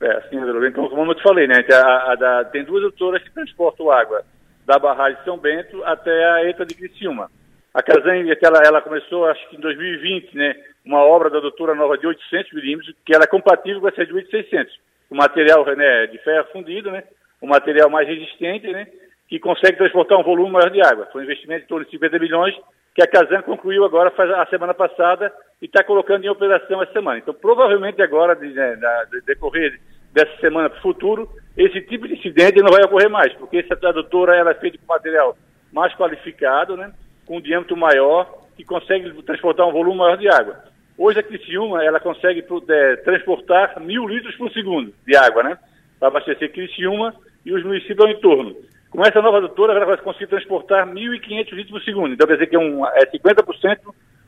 É, 0.00 0.20
sim, 0.28 0.38
então, 0.66 0.88
como 0.88 1.10
eu 1.10 1.14
te 1.14 1.22
falei, 1.22 1.46
né? 1.48 1.64
A, 1.72 2.12
a, 2.12 2.44
tem 2.44 2.64
duas 2.64 2.82
doutoras 2.82 3.22
que 3.22 3.32
transportam 3.32 3.90
água 3.90 4.22
da 4.64 4.78
barragem 4.78 5.18
de 5.18 5.24
São 5.24 5.36
Bento 5.36 5.82
até 5.84 6.24
a 6.30 6.44
ETA 6.44 6.64
de 6.64 6.74
Criciúma. 6.74 7.30
A 7.74 7.82
Casan, 7.82 8.30
aquela, 8.30 8.60
ela 8.64 8.80
começou, 8.80 9.26
acho 9.26 9.48
que 9.48 9.56
em 9.56 9.60
2020, 9.60 10.36
né? 10.36 10.54
Uma 10.84 11.02
obra 11.04 11.28
da 11.28 11.40
doutora 11.40 11.74
nova 11.74 11.98
de 11.98 12.06
800 12.06 12.52
milímetros, 12.52 12.94
que 13.04 13.14
ela 13.14 13.24
é 13.24 13.26
compatível 13.26 13.80
com 13.80 13.88
essa 13.88 14.06
de 14.06 14.12
8,600. 14.12 14.72
O 15.10 15.16
material 15.16 15.64
né, 15.64 16.06
de 16.06 16.18
ferro 16.18 16.46
fundido, 16.52 16.90
né? 16.90 17.02
O 17.40 17.46
material 17.46 17.90
mais 17.90 18.06
resistente, 18.06 18.68
né? 18.68 18.86
Que 19.28 19.38
consegue 19.38 19.76
transportar 19.76 20.18
um 20.18 20.22
volume 20.22 20.52
maior 20.52 20.70
de 20.70 20.80
água. 20.80 21.08
Foi 21.12 21.22
um 21.22 21.24
investimento 21.24 21.62
de 21.62 21.68
torno 21.68 21.84
de 21.84 21.90
50 21.90 22.18
milhões 22.18 22.54
que 22.98 23.02
a 23.02 23.06
Casan 23.06 23.42
concluiu 23.42 23.84
agora 23.84 24.10
faz 24.10 24.28
a 24.28 24.44
semana 24.46 24.74
passada 24.74 25.32
e 25.62 25.66
está 25.66 25.84
colocando 25.84 26.24
em 26.24 26.28
operação 26.28 26.82
essa 26.82 26.92
semana. 26.92 27.18
Então, 27.18 27.32
provavelmente 27.32 28.02
agora, 28.02 28.34
de, 28.34 28.48
né, 28.52 28.76
de 29.08 29.20
decorrer 29.20 29.78
dessa 30.12 30.36
semana 30.40 30.68
para 30.68 30.80
o 30.80 30.82
futuro, 30.82 31.28
esse 31.56 31.80
tipo 31.82 32.08
de 32.08 32.14
incidente 32.14 32.60
não 32.60 32.72
vai 32.72 32.82
ocorrer 32.82 33.08
mais, 33.08 33.32
porque 33.34 33.58
essa 33.58 33.76
tradutora 33.76 34.34
ela 34.34 34.50
é 34.50 34.54
feita 34.54 34.78
com 34.78 34.92
material 34.92 35.38
mais 35.72 35.94
qualificado, 35.94 36.76
né, 36.76 36.92
com 37.24 37.36
um 37.36 37.40
diâmetro 37.40 37.76
maior, 37.76 38.48
que 38.56 38.64
consegue 38.64 39.12
transportar 39.22 39.68
um 39.68 39.72
volume 39.72 39.98
maior 39.98 40.16
de 40.16 40.28
água. 40.28 40.56
Hoje 40.98 41.20
a 41.20 41.22
Criciúma, 41.22 41.84
ela 41.84 42.00
consegue 42.00 42.44
é, 42.68 42.96
transportar 42.96 43.78
mil 43.78 44.08
litros 44.08 44.34
por 44.34 44.50
segundo 44.50 44.92
de 45.06 45.16
água, 45.16 45.44
né, 45.44 45.56
para 46.00 46.08
abastecer 46.08 46.50
Criciúma 46.50 47.14
e 47.46 47.52
os 47.52 47.62
municípios 47.62 48.00
ao 48.00 48.10
entorno. 48.10 48.56
Com 48.90 49.02
essa 49.02 49.20
nova 49.20 49.38
adutora, 49.38 49.74
ela 49.74 49.84
vai 49.84 49.96
conseguir 49.98 50.28
transportar 50.28 50.86
1.500 50.86 51.52
litros 51.52 51.70
por 51.70 51.82
segundo. 51.82 52.14
Então, 52.14 52.26
quer 52.26 52.34
dizer 52.34 52.46
que 52.46 52.56
é, 52.56 52.58
um, 52.58 52.86
é 52.86 53.06
50% 53.06 53.78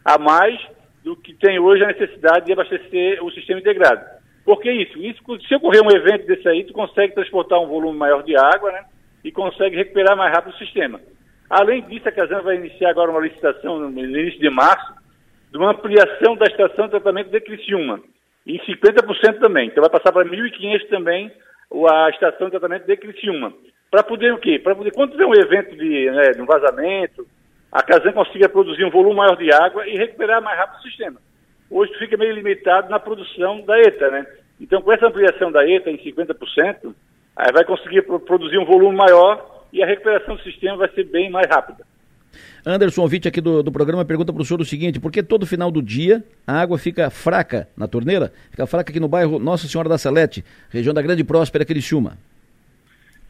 a 0.05 0.19
mais 0.19 0.61
do 1.03 1.17
que 1.17 1.35
tem 1.35 1.59
hoje 1.59 1.83
a 1.83 1.89
necessidade 1.89 2.47
de 2.47 2.53
abastecer 2.53 3.25
o 3.25 3.31
sistema 3.31 3.61
integrado. 3.61 4.05
Por 4.45 4.61
que 4.61 4.71
isso? 4.71 4.99
Isso, 4.99 5.23
se 5.47 5.55
ocorrer 5.55 5.83
um 5.83 5.91
evento 5.91 6.27
desse 6.27 6.47
aí, 6.49 6.65
tu 6.65 6.73
consegue 6.73 7.15
transportar 7.15 7.61
um 7.61 7.69
volume 7.69 7.99
maior 7.99 8.23
de 8.23 8.37
água, 8.37 8.71
né? 8.73 8.85
E 9.25 9.31
consegue 9.31 9.77
recuperar 9.77 10.17
mais 10.17 10.33
rápido 10.33 10.55
o 10.55 10.59
sistema. 10.59 11.01
Além 11.49 11.83
disso, 11.83 12.09
a 12.09 12.13
Casana 12.13 12.43
vai 12.43 12.57
iniciar 12.57 12.91
agora 12.91 13.11
uma 13.11 13.21
licitação 13.21 13.79
no 13.79 13.99
início 13.99 14.41
de 14.41 14.51
março 14.51 14.95
de 15.51 15.59
uma 15.59 15.73
ampliação 15.73 16.37
da 16.37 16.47
estação 16.47 16.85
de 16.85 16.93
tratamento 16.93 17.31
de 17.31 17.41
Criciúma, 17.41 18.01
em 18.47 18.59
50% 18.61 19.41
também. 19.41 19.69
Então 19.69 19.83
vai 19.83 19.91
passar 19.91 20.13
para 20.13 20.25
1.500 20.25 20.89
também 20.89 21.31
a 21.89 22.11
estação 22.11 22.47
de 22.47 22.53
tratamento 22.53 22.87
de 22.87 22.97
Criciúma. 22.97 23.53
Para 23.91 24.05
poder 24.05 24.33
o 24.33 24.39
quê? 24.39 24.59
Para 24.59 24.75
poder, 24.75 24.93
quando 24.93 25.13
tiver 25.13 25.27
um 25.27 25.35
evento 25.35 25.77
de, 25.77 26.11
né, 26.11 26.31
de 26.31 26.41
um 26.41 26.47
vazamento, 26.47 27.27
a 27.73 27.83
Casan 27.83 28.13
consiga 28.13 28.49
produzir 28.49 28.85
um 28.85 28.91
volume 28.91 29.17
maior 29.17 29.37
de 29.37 29.53
água 29.53 29.87
e 29.87 29.97
recuperar 29.97 30.41
mais 30.41 30.57
rápido 30.59 30.79
o 30.79 30.83
sistema. 30.83 31.21
Hoje 31.69 31.93
fica 31.99 32.17
meio 32.17 32.35
limitado 32.35 32.89
na 32.89 33.01
produção 33.01 33.63
da 33.63 33.79
ETA, 33.81 34.11
né? 34.11 34.27
Então, 34.61 34.81
com 34.83 34.93
essa 34.93 35.07
ampliação 35.07 35.51
da 35.51 35.69
ETA 35.69 35.91
em 35.91 35.99
50%, 35.99 36.95
aí 37.37 37.53
vai 37.53 37.65
conseguir 37.65 38.03
produzir 38.03 38.59
um 38.59 38.65
volume 38.65 38.97
maior 38.97 39.65
e 39.73 39.83
a 39.83 39.87
recuperação 39.87 40.37
do 40.37 40.43
sistema 40.43 40.77
vai 40.77 40.89
ser 40.91 41.05
bem 41.05 41.31
mais 41.31 41.49
rápida. 41.49 41.85
Anderson, 42.65 43.03
ouvinte 43.03 43.27
aqui 43.27 43.41
do, 43.41 43.63
do 43.63 43.73
programa, 43.73 44.05
pergunta 44.05 44.33
para 44.33 44.43
o 44.43 44.45
senhor 44.45 44.61
o 44.61 44.65
seguinte: 44.65 45.01
por 45.01 45.11
que 45.11 45.23
todo 45.23 45.47
final 45.47 45.71
do 45.71 45.83
dia 45.83 46.23
a 46.47 46.61
água 46.61 46.79
fica 46.79 47.11
fraca 47.11 47.69
na 47.77 47.89
torneira? 47.89 48.33
Fica 48.51 48.67
fraca 48.67 48.91
aqui 48.91 49.01
no 49.01 49.09
bairro 49.09 49.39
Nossa 49.39 49.67
Senhora 49.67 49.89
da 49.89 49.99
Salete, 49.99 50.45
região 50.69 50.95
da 50.95 51.03
Grande 51.03 51.25
Próspera, 51.25 51.65
Criciúma. 51.65 52.19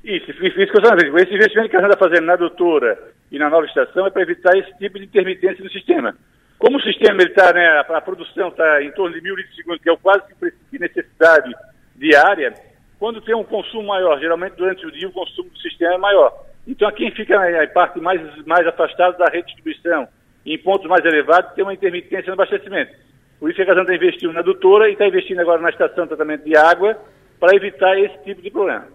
Isso, 0.02 0.30
isso 0.30 0.54
que 0.54 0.60
eu 0.62 0.82
estou 0.82 1.18
Esse 1.18 1.34
investimento 1.34 1.68
que 1.68 1.76
a 1.76 1.80
gente 1.80 1.92
está 1.92 1.98
fazendo 1.98 2.24
na 2.24 2.36
doutora 2.36 2.98
e 3.30 3.38
na 3.38 3.50
nova 3.50 3.66
estação 3.66 4.06
é 4.06 4.10
para 4.10 4.22
evitar 4.22 4.56
esse 4.56 4.76
tipo 4.78 4.98
de 4.98 5.04
intermitência 5.04 5.62
no 5.62 5.70
sistema. 5.70 6.16
Como 6.58 6.78
o 6.78 6.82
sistema 6.82 7.22
está, 7.22 7.52
né, 7.52 7.84
a, 7.88 8.00
produção 8.00 8.48
está 8.48 8.82
em 8.82 8.90
torno 8.92 9.14
de 9.14 9.22
mil 9.22 9.34
litros 9.34 9.54
por 9.54 9.62
segundo, 9.62 9.80
que 9.80 9.88
é 9.88 9.92
o 9.92 9.98
quase 9.98 10.22
que 10.70 10.78
necessidade 10.78 11.54
diária, 11.96 12.54
quando 12.98 13.20
tem 13.20 13.34
um 13.34 13.44
consumo 13.44 13.88
maior, 13.88 14.18
geralmente 14.18 14.56
durante 14.56 14.86
o 14.86 14.90
dia 14.90 15.08
o 15.08 15.12
consumo 15.12 15.48
do 15.50 15.58
sistema 15.58 15.94
é 15.94 15.98
maior. 15.98 16.32
Então, 16.66 16.90
quem 16.92 17.10
fica 17.10 17.38
na 17.38 17.66
parte 17.68 17.98
mais, 18.00 18.20
mais 18.44 18.66
afastada 18.66 19.16
da 19.16 19.24
rede 19.26 19.48
de 19.48 19.54
distribuição, 19.54 20.06
em 20.44 20.58
pontos 20.58 20.88
mais 20.88 21.04
elevados, 21.04 21.54
tem 21.54 21.64
uma 21.64 21.74
intermitência 21.74 22.26
no 22.26 22.34
abastecimento. 22.34 22.92
Por 23.38 23.48
isso 23.48 23.56
que 23.56 23.62
a 23.62 23.66
Casana 23.66 23.82
está 23.82 23.94
investindo 23.94 24.32
na 24.32 24.40
adutora 24.40 24.88
e 24.88 24.92
está 24.92 25.06
investindo 25.06 25.40
agora 25.40 25.62
na 25.62 25.70
estação 25.70 26.04
de 26.04 26.08
tratamento 26.08 26.44
de 26.44 26.56
água 26.56 26.98
para 27.38 27.56
evitar 27.56 27.98
esse 27.98 28.18
tipo 28.22 28.42
de 28.42 28.50
problema. 28.50 28.86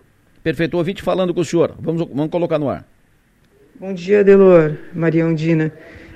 Perfeito. 0.45 0.77
Ouvinte 0.77 1.01
falando 1.01 1.33
com 1.33 1.39
o 1.39 1.43
senhor. 1.43 1.75
Vamos, 1.79 2.07
vamos 2.07 2.29
colocar 2.29 2.59
no 2.59 2.69
ar. 2.69 2.85
Bom 3.79 3.91
dia, 3.95 4.23
Delor, 4.23 4.77
Maria 4.93 5.25
Ondina. 5.25 5.73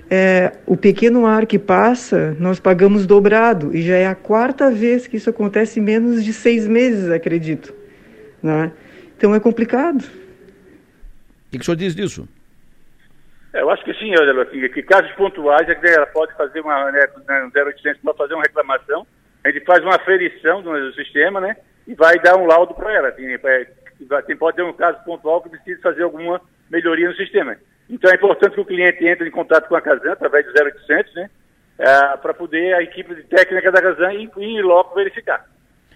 É, 0.07 0.51
o 0.67 0.77
pequeno 0.77 1.25
ar 1.25 1.47
que 1.47 1.57
passa, 1.57 2.37
nós 2.39 2.59
pagamos 2.59 3.07
dobrado, 3.07 3.75
e 3.75 3.81
já 3.81 3.95
é 3.95 4.05
a 4.05 4.13
quarta 4.13 4.69
vez 4.69 5.07
que 5.07 5.17
isso 5.17 5.31
acontece 5.31 5.79
em 5.79 5.83
menos 5.83 6.23
de 6.23 6.31
seis 6.31 6.67
meses, 6.67 7.09
acredito. 7.09 7.73
Né? 8.41 8.71
Então 9.17 9.33
é 9.33 9.39
complicado. 9.39 10.03
O 10.03 11.49
que, 11.49 11.57
que 11.57 11.63
o 11.63 11.65
senhor 11.65 11.77
diz 11.77 11.95
disso? 11.95 12.29
É, 13.51 13.61
eu 13.61 13.69
acho 13.71 13.83
que 13.83 13.95
sim, 13.95 14.13
Adela, 14.13 14.45
que, 14.45 14.69
que 14.69 14.83
casos 14.83 15.11
pontuais 15.13 15.67
é 15.67 15.73
que 15.73 15.87
ela 15.87 16.05
pode 16.05 16.35
fazer 16.35 16.59
uma, 16.59 16.91
né, 16.91 17.01
no 17.17 17.51
0800 17.51 17.99
para 18.03 18.13
fazer 18.13 18.35
uma 18.35 18.43
reclamação, 18.43 19.07
a 19.43 19.49
gente 19.49 19.65
faz 19.65 19.83
uma 19.83 19.95
aferição 19.95 20.61
do 20.61 20.93
sistema, 20.93 21.41
né, 21.41 21.57
e 21.87 21.95
vai 21.95 22.19
dar 22.19 22.37
um 22.37 22.45
laudo 22.45 22.75
para 22.75 22.93
ela. 22.93 23.07
Assim, 23.07 23.25
tem, 24.25 24.37
pode 24.37 24.57
ter 24.57 24.63
um 24.63 24.73
caso 24.73 25.03
pontual 25.03 25.41
que 25.41 25.49
precisa 25.49 25.81
fazer 25.81 26.03
alguma 26.03 26.41
melhoria 26.69 27.09
no 27.09 27.15
sistema. 27.15 27.55
Então 27.89 28.11
é 28.11 28.15
importante 28.15 28.53
que 28.53 28.61
o 28.61 28.65
cliente 28.65 29.05
entre 29.05 29.27
em 29.27 29.31
contato 29.31 29.67
com 29.67 29.75
a 29.75 29.81
Casan 29.81 30.11
através 30.11 30.45
do 30.45 30.51
0800, 30.51 31.15
né? 31.15 31.29
É, 31.77 32.17
para 32.17 32.33
poder 32.33 32.75
a 32.75 32.83
equipe 32.83 33.15
de 33.15 33.23
técnica 33.23 33.71
da 33.71 33.81
Casan 33.81 34.13
ir, 34.13 34.29
ir 34.37 34.61
logo 34.61 34.93
verificar. 34.93 35.45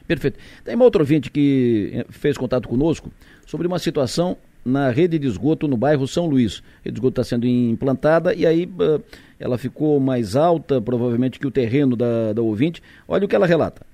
Perfeito. 0.08 0.40
Tem 0.64 0.76
uma 0.76 0.86
outra 0.86 1.02
ouvinte 1.02 1.30
que 1.30 1.92
eh, 1.94 2.06
fez 2.10 2.38
contato 2.38 2.68
conosco 2.68 3.12
sobre 3.46 3.68
uma 3.68 3.80
situação 3.80 4.38
na 4.66 4.90
rede 4.90 5.20
de 5.20 5.28
esgoto 5.28 5.68
no 5.68 5.78
bairro 5.78 6.08
São 6.08 6.26
Luís. 6.26 6.62
A 6.82 6.86
rede 6.86 6.96
de 6.96 7.00
esgoto 7.00 7.22
está 7.22 7.24
sendo 7.24 7.46
implantada 7.46 8.34
e 8.34 8.46
aí 8.46 8.70
ela 9.40 9.58
ficou 9.58 10.00
mais 10.00 10.36
alta, 10.36 10.82
provavelmente, 10.82 11.40
que 11.40 11.48
o 11.48 11.52
terreno 11.52 11.96
da, 11.96 12.34
da 12.34 12.42
ouvinte. 12.42 12.82
Olha 13.08 13.26
o 13.26 13.28
que 13.28 13.36
ela 13.36 13.46
relata. 13.46 13.86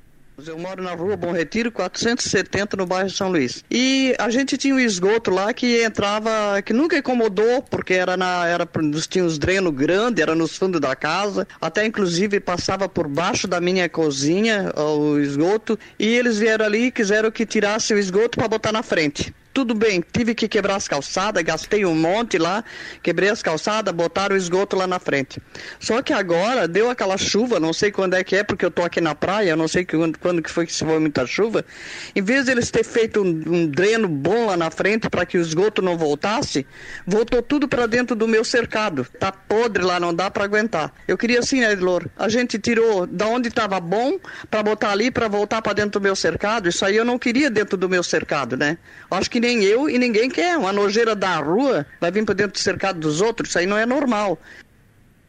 Eu 0.47 0.57
moro 0.57 0.83
na 0.83 0.93
rua 0.93 1.17
Bom 1.17 1.31
Retiro, 1.31 1.71
470, 1.71 2.77
no 2.77 2.85
bairro 2.85 3.09
São 3.09 3.29
Luís. 3.29 3.63
E 3.69 4.15
a 4.17 4.29
gente 4.29 4.57
tinha 4.57 4.73
um 4.73 4.79
esgoto 4.79 5.31
lá 5.31 5.53
que 5.53 5.83
entrava, 5.83 6.61
que 6.61 6.73
nunca 6.73 6.97
incomodou, 6.97 7.61
porque 7.63 7.93
era 7.93 8.15
na, 8.15 8.45
era, 8.47 8.67
tinha 9.09 9.23
uns 9.23 9.37
drenos 9.37 9.73
grandes, 9.73 10.21
era 10.21 10.35
nos 10.35 10.55
fundos 10.55 10.79
da 10.79 10.95
casa, 10.95 11.47
até 11.59 11.85
inclusive 11.85 12.39
passava 12.39 12.87
por 12.87 13.07
baixo 13.07 13.47
da 13.47 13.59
minha 13.59 13.89
cozinha 13.89 14.71
o 14.75 15.19
esgoto, 15.19 15.77
e 15.97 16.07
eles 16.07 16.37
vieram 16.37 16.65
ali 16.65 16.85
e 16.85 16.91
quiseram 16.91 17.31
que 17.31 17.45
tirasse 17.45 17.93
o 17.93 17.97
esgoto 17.97 18.37
para 18.37 18.47
botar 18.47 18.71
na 18.71 18.83
frente 18.83 19.33
tudo 19.53 19.73
bem, 19.73 20.03
tive 20.11 20.35
que 20.35 20.47
quebrar 20.47 20.75
as 20.75 20.87
calçadas, 20.87 21.43
gastei 21.43 21.85
um 21.85 21.95
monte 21.95 22.37
lá, 22.37 22.63
quebrei 23.01 23.29
as 23.29 23.41
calçadas, 23.41 23.93
botaram 23.93 24.35
o 24.35 24.37
esgoto 24.37 24.75
lá 24.75 24.87
na 24.87 24.99
frente. 24.99 25.41
Só 25.79 26.01
que 26.01 26.13
agora 26.13 26.67
deu 26.67 26.89
aquela 26.89 27.17
chuva, 27.17 27.59
não 27.59 27.73
sei 27.73 27.91
quando 27.91 28.13
é 28.13 28.23
que 28.23 28.35
é, 28.35 28.43
porque 28.43 28.63
eu 28.63 28.71
tô 28.71 28.83
aqui 28.83 29.01
na 29.01 29.15
praia, 29.15 29.55
não 29.55 29.67
sei 29.67 29.85
quando, 29.85 30.17
quando 30.19 30.41
que 30.41 30.49
foi 30.49 30.65
que 30.65 30.73
se 30.73 30.85
foi 30.85 30.99
muita 30.99 31.25
chuva. 31.25 31.65
Em 32.15 32.21
vez 32.21 32.45
de 32.45 32.51
eles 32.51 32.69
ter 32.69 32.83
feito 32.83 33.21
um, 33.21 33.27
um 33.27 33.67
dreno 33.67 34.07
bom 34.07 34.45
lá 34.45 34.55
na 34.55 34.69
frente 34.69 35.09
para 35.09 35.25
que 35.25 35.37
o 35.37 35.41
esgoto 35.41 35.81
não 35.81 35.97
voltasse, 35.97 36.65
voltou 37.05 37.41
tudo 37.41 37.67
para 37.67 37.87
dentro 37.87 38.15
do 38.15 38.27
meu 38.27 38.43
cercado. 38.43 39.05
Tá 39.19 39.31
podre 39.31 39.83
lá, 39.83 39.99
não 39.99 40.13
dá 40.13 40.29
para 40.29 40.43
aguentar. 40.43 40.93
Eu 41.07 41.17
queria 41.17 41.39
assim, 41.39 41.63
Edlor? 41.63 42.07
A 42.17 42.29
gente 42.29 42.59
tirou 42.59 43.07
da 43.07 43.25
onde 43.27 43.49
estava 43.49 43.79
bom 43.79 44.19
para 44.49 44.61
botar 44.61 44.91
ali 44.91 45.09
para 45.11 45.27
voltar 45.27 45.61
para 45.61 45.73
dentro 45.73 45.99
do 45.99 46.03
meu 46.03 46.15
cercado. 46.15 46.69
Isso 46.69 46.85
aí 46.85 46.95
eu 46.95 47.05
não 47.05 47.17
queria 47.17 47.49
dentro 47.49 47.75
do 47.75 47.89
meu 47.89 48.03
cercado, 48.03 48.55
né? 48.55 48.77
Acho 49.09 49.29
que 49.29 49.39
nem 49.39 49.48
nem 49.49 49.63
eu 49.63 49.89
e 49.89 49.97
ninguém 49.97 50.29
quer. 50.29 50.57
Uma 50.57 50.71
nojeira 50.71 51.15
da 51.15 51.37
rua 51.37 51.85
vai 51.99 52.11
vir 52.11 52.23
para 52.23 52.35
dentro 52.35 52.53
do 52.53 52.59
cercado 52.59 52.99
dos 52.99 53.21
outros, 53.21 53.49
isso 53.49 53.59
aí 53.59 53.65
não 53.65 53.77
é 53.77 53.85
normal. 53.85 54.37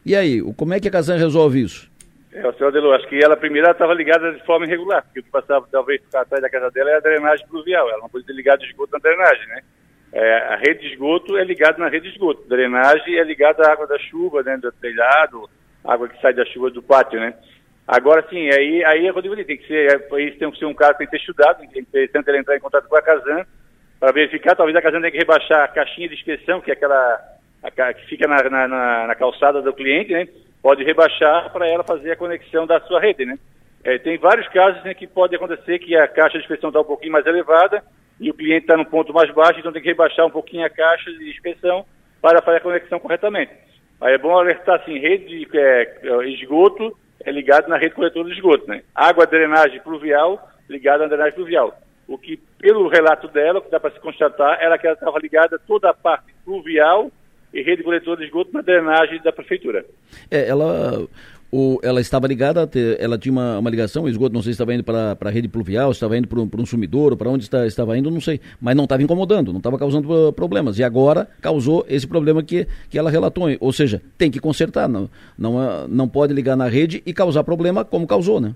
E 0.05 0.15
aí, 0.15 0.41
como 0.55 0.73
é 0.73 0.79
que 0.79 0.87
a 0.87 0.91
Casan 0.91 1.17
resolve 1.17 1.61
isso? 1.61 1.89
É, 2.31 2.47
o 2.47 2.53
senhor 2.53 2.69
Adelô, 2.69 2.93
acho 2.93 3.07
que 3.07 3.21
ela 3.21 3.35
primeiro 3.35 3.69
estava 3.69 3.93
ligada 3.93 4.31
de 4.31 4.45
forma 4.45 4.65
irregular, 4.65 5.03
porque 5.03 5.19
o 5.19 5.23
que 5.23 5.29
passava 5.29 5.67
talvez 5.69 6.01
ficar 6.01 6.21
atrás 6.21 6.41
da 6.41 6.49
casa 6.49 6.71
dela 6.71 6.91
é 6.91 6.95
a 6.95 6.99
drenagem 7.01 7.45
pluvial, 7.47 7.89
ela 7.89 7.99
não 7.99 8.09
podia 8.09 8.27
ter 8.27 8.33
ligado 8.33 8.59
de 8.59 8.67
esgoto 8.67 8.93
na 8.93 8.99
drenagem, 8.99 9.47
né? 9.47 9.61
É, 10.13 10.37
a 10.53 10.55
rede 10.55 10.79
de 10.81 10.93
esgoto 10.93 11.37
é 11.37 11.43
ligada 11.43 11.77
na 11.77 11.89
rede 11.89 12.07
de 12.07 12.13
esgoto, 12.13 12.47
drenagem 12.47 13.17
é 13.17 13.23
ligada 13.23 13.67
à 13.67 13.73
água 13.73 13.85
da 13.85 13.99
chuva, 13.99 14.43
né, 14.43 14.55
do 14.57 14.71
telhado, 14.71 15.49
água 15.83 16.07
que 16.07 16.21
sai 16.21 16.33
da 16.33 16.45
chuva 16.45 16.69
do 16.69 16.81
pátio, 16.81 17.19
né? 17.19 17.33
Agora 17.85 18.25
sim, 18.29 18.49
aí, 18.49 18.83
aí 18.85 19.07
é 19.07 19.11
quando 19.11 19.25
eu 19.25 19.45
tem 19.45 19.57
que 19.57 19.67
ser, 19.67 19.91
é, 19.91 20.21
isso 20.21 20.37
tem 20.37 20.51
que 20.51 20.59
ser 20.59 20.65
um 20.65 20.73
cara 20.73 20.93
que 20.93 20.99
tem 20.99 21.07
que 21.07 21.11
ter 21.11 21.17
estudado, 21.19 21.59
tem 21.59 21.69
que 21.69 21.83
ter, 21.83 22.09
tanto 22.11 22.29
ele 22.29 22.37
entrar 22.37 22.55
em 22.55 22.61
contato 22.61 22.87
com 22.87 22.95
a 22.95 23.01
Casan, 23.01 23.45
para 24.01 24.11
verificar. 24.11 24.55
Talvez 24.55 24.75
a 24.75 24.81
casa 24.81 24.97
tenha 24.99 25.11
que 25.11 25.19
rebaixar 25.19 25.63
a 25.63 25.67
caixinha 25.67 26.09
de 26.09 26.15
inspeção, 26.15 26.59
que 26.59 26.71
é 26.71 26.73
aquela 26.73 27.21
a, 27.63 27.93
que 27.93 28.07
fica 28.07 28.27
na, 28.27 28.67
na, 28.67 29.07
na, 29.07 29.15
calçada 29.15 29.61
do 29.61 29.71
cliente, 29.71 30.11
né? 30.11 30.27
Pode 30.61 30.83
rebaixar 30.83 31.51
para 31.53 31.67
ela 31.67 31.83
fazer 31.83 32.11
a 32.11 32.15
conexão 32.15 32.65
da 32.65 32.81
sua 32.81 32.99
rede, 32.99 33.23
né? 33.25 33.37
É, 33.83 33.99
tem 33.99 34.17
vários 34.17 34.47
casos 34.47 34.83
né, 34.83 34.93
que 34.93 35.07
pode 35.07 35.35
acontecer 35.35 35.79
que 35.79 35.95
a 35.95 36.07
caixa 36.07 36.37
de 36.37 36.43
inspeção 36.43 36.69
está 36.69 36.81
um 36.81 36.85
pouquinho 36.85 37.13
mais 37.13 37.25
elevada 37.25 37.83
e 38.19 38.29
o 38.29 38.33
cliente 38.33 38.63
está 38.63 38.77
no 38.77 38.85
ponto 38.85 39.13
mais 39.13 39.31
baixo, 39.31 39.59
então 39.59 39.71
tem 39.71 39.81
que 39.81 39.87
rebaixar 39.87 40.25
um 40.25 40.31
pouquinho 40.31 40.65
a 40.65 40.69
caixa 40.69 41.11
de 41.11 41.29
inspeção 41.29 41.85
para 42.21 42.41
fazer 42.41 42.57
a 42.57 42.61
conexão 42.61 42.99
corretamente. 42.99 43.51
Aí 43.99 44.13
é 44.13 44.17
bom 44.19 44.37
alertar 44.37 44.81
assim, 44.81 44.99
rede 44.99 45.45
de 45.45 45.57
é, 45.57 45.97
esgoto 46.27 46.95
é 47.23 47.31
ligado 47.31 47.67
na 47.67 47.77
rede 47.77 47.95
coletora 47.95 48.27
de 48.27 48.35
esgoto, 48.35 48.67
né? 48.67 48.81
Água, 48.95 49.27
drenagem 49.27 49.79
pluvial 49.79 50.47
ligada 50.67 51.03
na 51.03 51.09
drenagem 51.09 51.33
pluvial 51.33 51.75
o 52.13 52.17
que, 52.17 52.37
pelo 52.59 52.89
relato 52.89 53.27
dela, 53.29 53.59
o 53.59 53.61
que 53.61 53.71
dá 53.71 53.79
para 53.79 53.91
se 53.91 53.99
constatar, 53.99 54.57
era 54.61 54.77
que 54.77 54.85
ela 54.85 54.95
estava 54.95 55.17
ligada 55.17 55.57
toda 55.65 55.89
a 55.89 55.93
parte 55.93 56.33
fluvial 56.43 57.09
e 57.53 57.61
rede 57.61 57.83
coletora 57.83 58.19
de 58.19 58.25
esgoto 58.25 58.51
na 58.53 58.61
drenagem 58.61 59.21
da 59.21 59.31
prefeitura. 59.31 59.85
É, 60.29 60.47
ela, 60.47 61.07
o, 61.49 61.79
ela 61.81 62.01
estava 62.01 62.27
ligada, 62.27 62.69
ela 62.99 63.17
tinha 63.17 63.31
uma, 63.31 63.59
uma 63.59 63.69
ligação, 63.69 64.03
o 64.03 64.09
esgoto 64.09 64.33
não 64.33 64.41
sei 64.41 64.51
se 64.51 64.55
estava 64.55 64.73
indo 64.73 64.83
para 64.83 65.17
a 65.19 65.29
rede 65.29 65.47
pluvial, 65.47 65.91
estava 65.91 66.17
indo 66.17 66.27
para 66.27 66.39
um, 66.39 66.49
um 66.57 66.65
sumidouro, 66.65 67.15
para 67.15 67.29
onde 67.29 67.45
está, 67.45 67.65
estava 67.65 67.97
indo, 67.97 68.11
não 68.11 68.21
sei, 68.21 68.41
mas 68.59 68.75
não 68.75 68.83
estava 68.83 69.01
incomodando, 69.01 69.51
não 69.53 69.59
estava 69.59 69.77
causando 69.77 70.29
uh, 70.29 70.33
problemas. 70.33 70.79
E 70.79 70.83
agora 70.83 71.29
causou 71.41 71.85
esse 71.87 72.05
problema 72.07 72.43
que, 72.43 72.67
que 72.89 72.99
ela 72.99 73.09
relatou, 73.09 73.47
ou 73.59 73.71
seja, 73.71 74.01
tem 74.17 74.29
que 74.29 74.39
consertar, 74.39 74.89
não, 74.89 75.09
não, 75.37 75.55
uh, 75.55 75.87
não 75.87 76.09
pode 76.09 76.33
ligar 76.33 76.57
na 76.57 76.67
rede 76.67 77.01
e 77.05 77.13
causar 77.13 77.43
problema 77.45 77.85
como 77.85 78.05
causou, 78.05 78.41
né? 78.41 78.53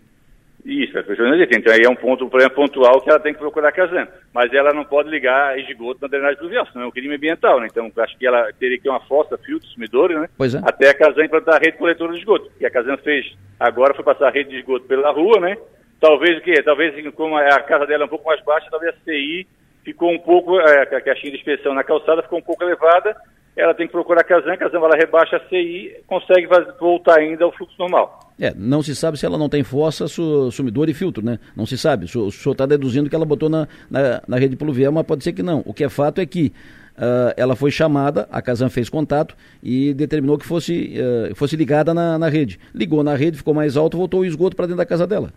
Isso, 0.66 0.94
não 0.96 1.38
dizem. 1.38 1.60
Então 1.60 1.72
aí 1.72 1.82
é 1.86 1.90
um 1.90 1.96
ponto, 1.96 2.26
um 2.26 2.30
problema 2.30 2.52
pontual 2.52 3.00
que 3.00 3.10
ela 3.10 3.20
tem 3.20 3.34
que 3.34 3.40
procurar 3.40 3.72
casando. 3.72 4.10
Mas 4.34 4.52
ela 4.52 4.74
não 4.74 4.84
pode 4.84 5.10
ligar 5.10 5.58
esgoto 5.60 6.00
na 6.02 6.08
drenagem 6.08 6.40
pluvial, 6.40 6.66
senão 6.66 6.86
é 6.86 6.88
um 6.88 6.92
crime 6.92 7.16
ambiental, 7.16 7.60
né? 7.60 7.68
Então 7.70 7.92
acho 7.98 8.18
que 8.18 8.26
ela 8.26 8.52
teria 8.60 8.78
que 8.78 8.84
ter 8.84 8.90
uma 8.90 9.00
fossa, 9.02 9.38
filtro, 9.38 9.68
sumidouro, 9.70 10.20
né? 10.20 10.28
Pois 10.36 10.56
é. 10.56 10.62
Até 10.66 10.90
a 10.90 10.94
Casan 10.96 11.26
implantar 11.26 11.56
a 11.56 11.60
rede 11.60 11.78
coletora 11.78 12.14
de 12.14 12.20
esgoto. 12.20 12.52
E 12.60 12.66
a 12.66 12.72
Casan 12.72 12.98
fez, 12.98 13.32
agora 13.60 13.94
foi 13.94 14.04
passar 14.04 14.28
a 14.28 14.32
rede 14.32 14.50
de 14.50 14.58
esgoto 14.58 14.88
pela 14.88 15.12
rua, 15.12 15.40
né? 15.40 15.56
Talvez 16.02 16.38
o 16.40 16.42
quê? 16.42 16.64
Talvez 16.64 16.94
como 17.14 17.38
a 17.38 17.60
casa 17.62 17.86
dela 17.86 18.04
é 18.04 18.06
um 18.08 18.10
pouco 18.10 18.28
mais 18.28 18.44
baixa, 18.44 18.68
talvez 18.72 18.96
a 18.96 19.04
CI 19.06 19.48
ficou 19.84 20.12
um 20.12 20.20
pouco, 20.20 20.60
é, 20.60 20.82
a 20.82 21.02
caixinha 21.02 21.32
de 21.32 21.38
inspeção 21.38 21.76
na 21.76 21.84
calçada 21.84 22.24
ficou 22.24 22.40
um 22.40 22.42
pouco 22.42 22.64
elevada, 22.64 23.16
ela 23.56 23.74
tem 23.74 23.88
que 23.88 23.94
procurar 23.94 24.22
a 24.22 24.24
Casan, 24.24 24.54
a 24.54 24.58
Casan 24.58 24.78
ela 24.78 24.98
rebaixa 24.98 25.38
a 25.38 25.40
CI, 25.48 25.96
consegue 26.06 26.48
voltar 26.80 27.20
ainda 27.20 27.46
ao 27.46 27.52
fluxo 27.54 27.76
normal. 27.80 28.20
É, 28.40 28.54
não 28.54 28.84
se 28.84 28.94
sabe 28.94 29.18
se 29.18 29.26
ela 29.26 29.38
não 29.38 29.48
tem 29.48 29.64
fossa, 29.64 30.08
su, 30.08 30.52
sumidor 30.52 30.90
e 30.90 30.94
filtro, 30.94 31.24
né? 31.24 31.40
Não 31.56 31.66
se 31.66 31.78
sabe. 31.78 32.06
O, 32.06 32.32
senhor 32.32 32.52
está 32.52 32.66
deduzindo 32.66 33.10
que 33.10 33.16
ela 33.16 33.26
botou 33.26 33.50
na, 33.50 33.66
na, 33.90 34.22
na, 34.28 34.38
rede 34.38 34.58
pluvial, 34.58 34.92
mas 34.92 35.06
pode 35.06 35.24
ser 35.24 35.32
que 35.32 35.42
não. 35.42 35.64
O 35.66 35.74
que 35.74 35.86
é 35.86 35.90
fato 35.90 36.20
é 36.20 36.26
que 36.26 36.52
uh, 36.98 37.32
ela 37.38 37.56
foi 37.56 37.72
chamada, 37.72 38.28
a 38.30 38.42
Casan 38.42 38.70
fez 38.70 38.90
contato 38.90 39.38
e 39.64 39.94
determinou 39.94 40.38
que 40.38 40.46
fosse, 40.46 41.00
uh, 41.00 41.34
fosse 41.34 41.56
ligada 41.56 41.94
na, 41.94 42.20
na 42.20 42.28
rede. 42.28 42.60
Ligou 42.74 43.04
na 43.04 43.16
rede, 43.16 43.38
ficou 43.38 43.54
mais 43.54 43.78
alto, 43.78 43.98
voltou 43.98 44.20
o 44.20 44.26
esgoto 44.26 44.54
para 44.54 44.66
dentro 44.66 44.80
da 44.80 44.86
casa 44.86 45.08
dela. 45.08 45.30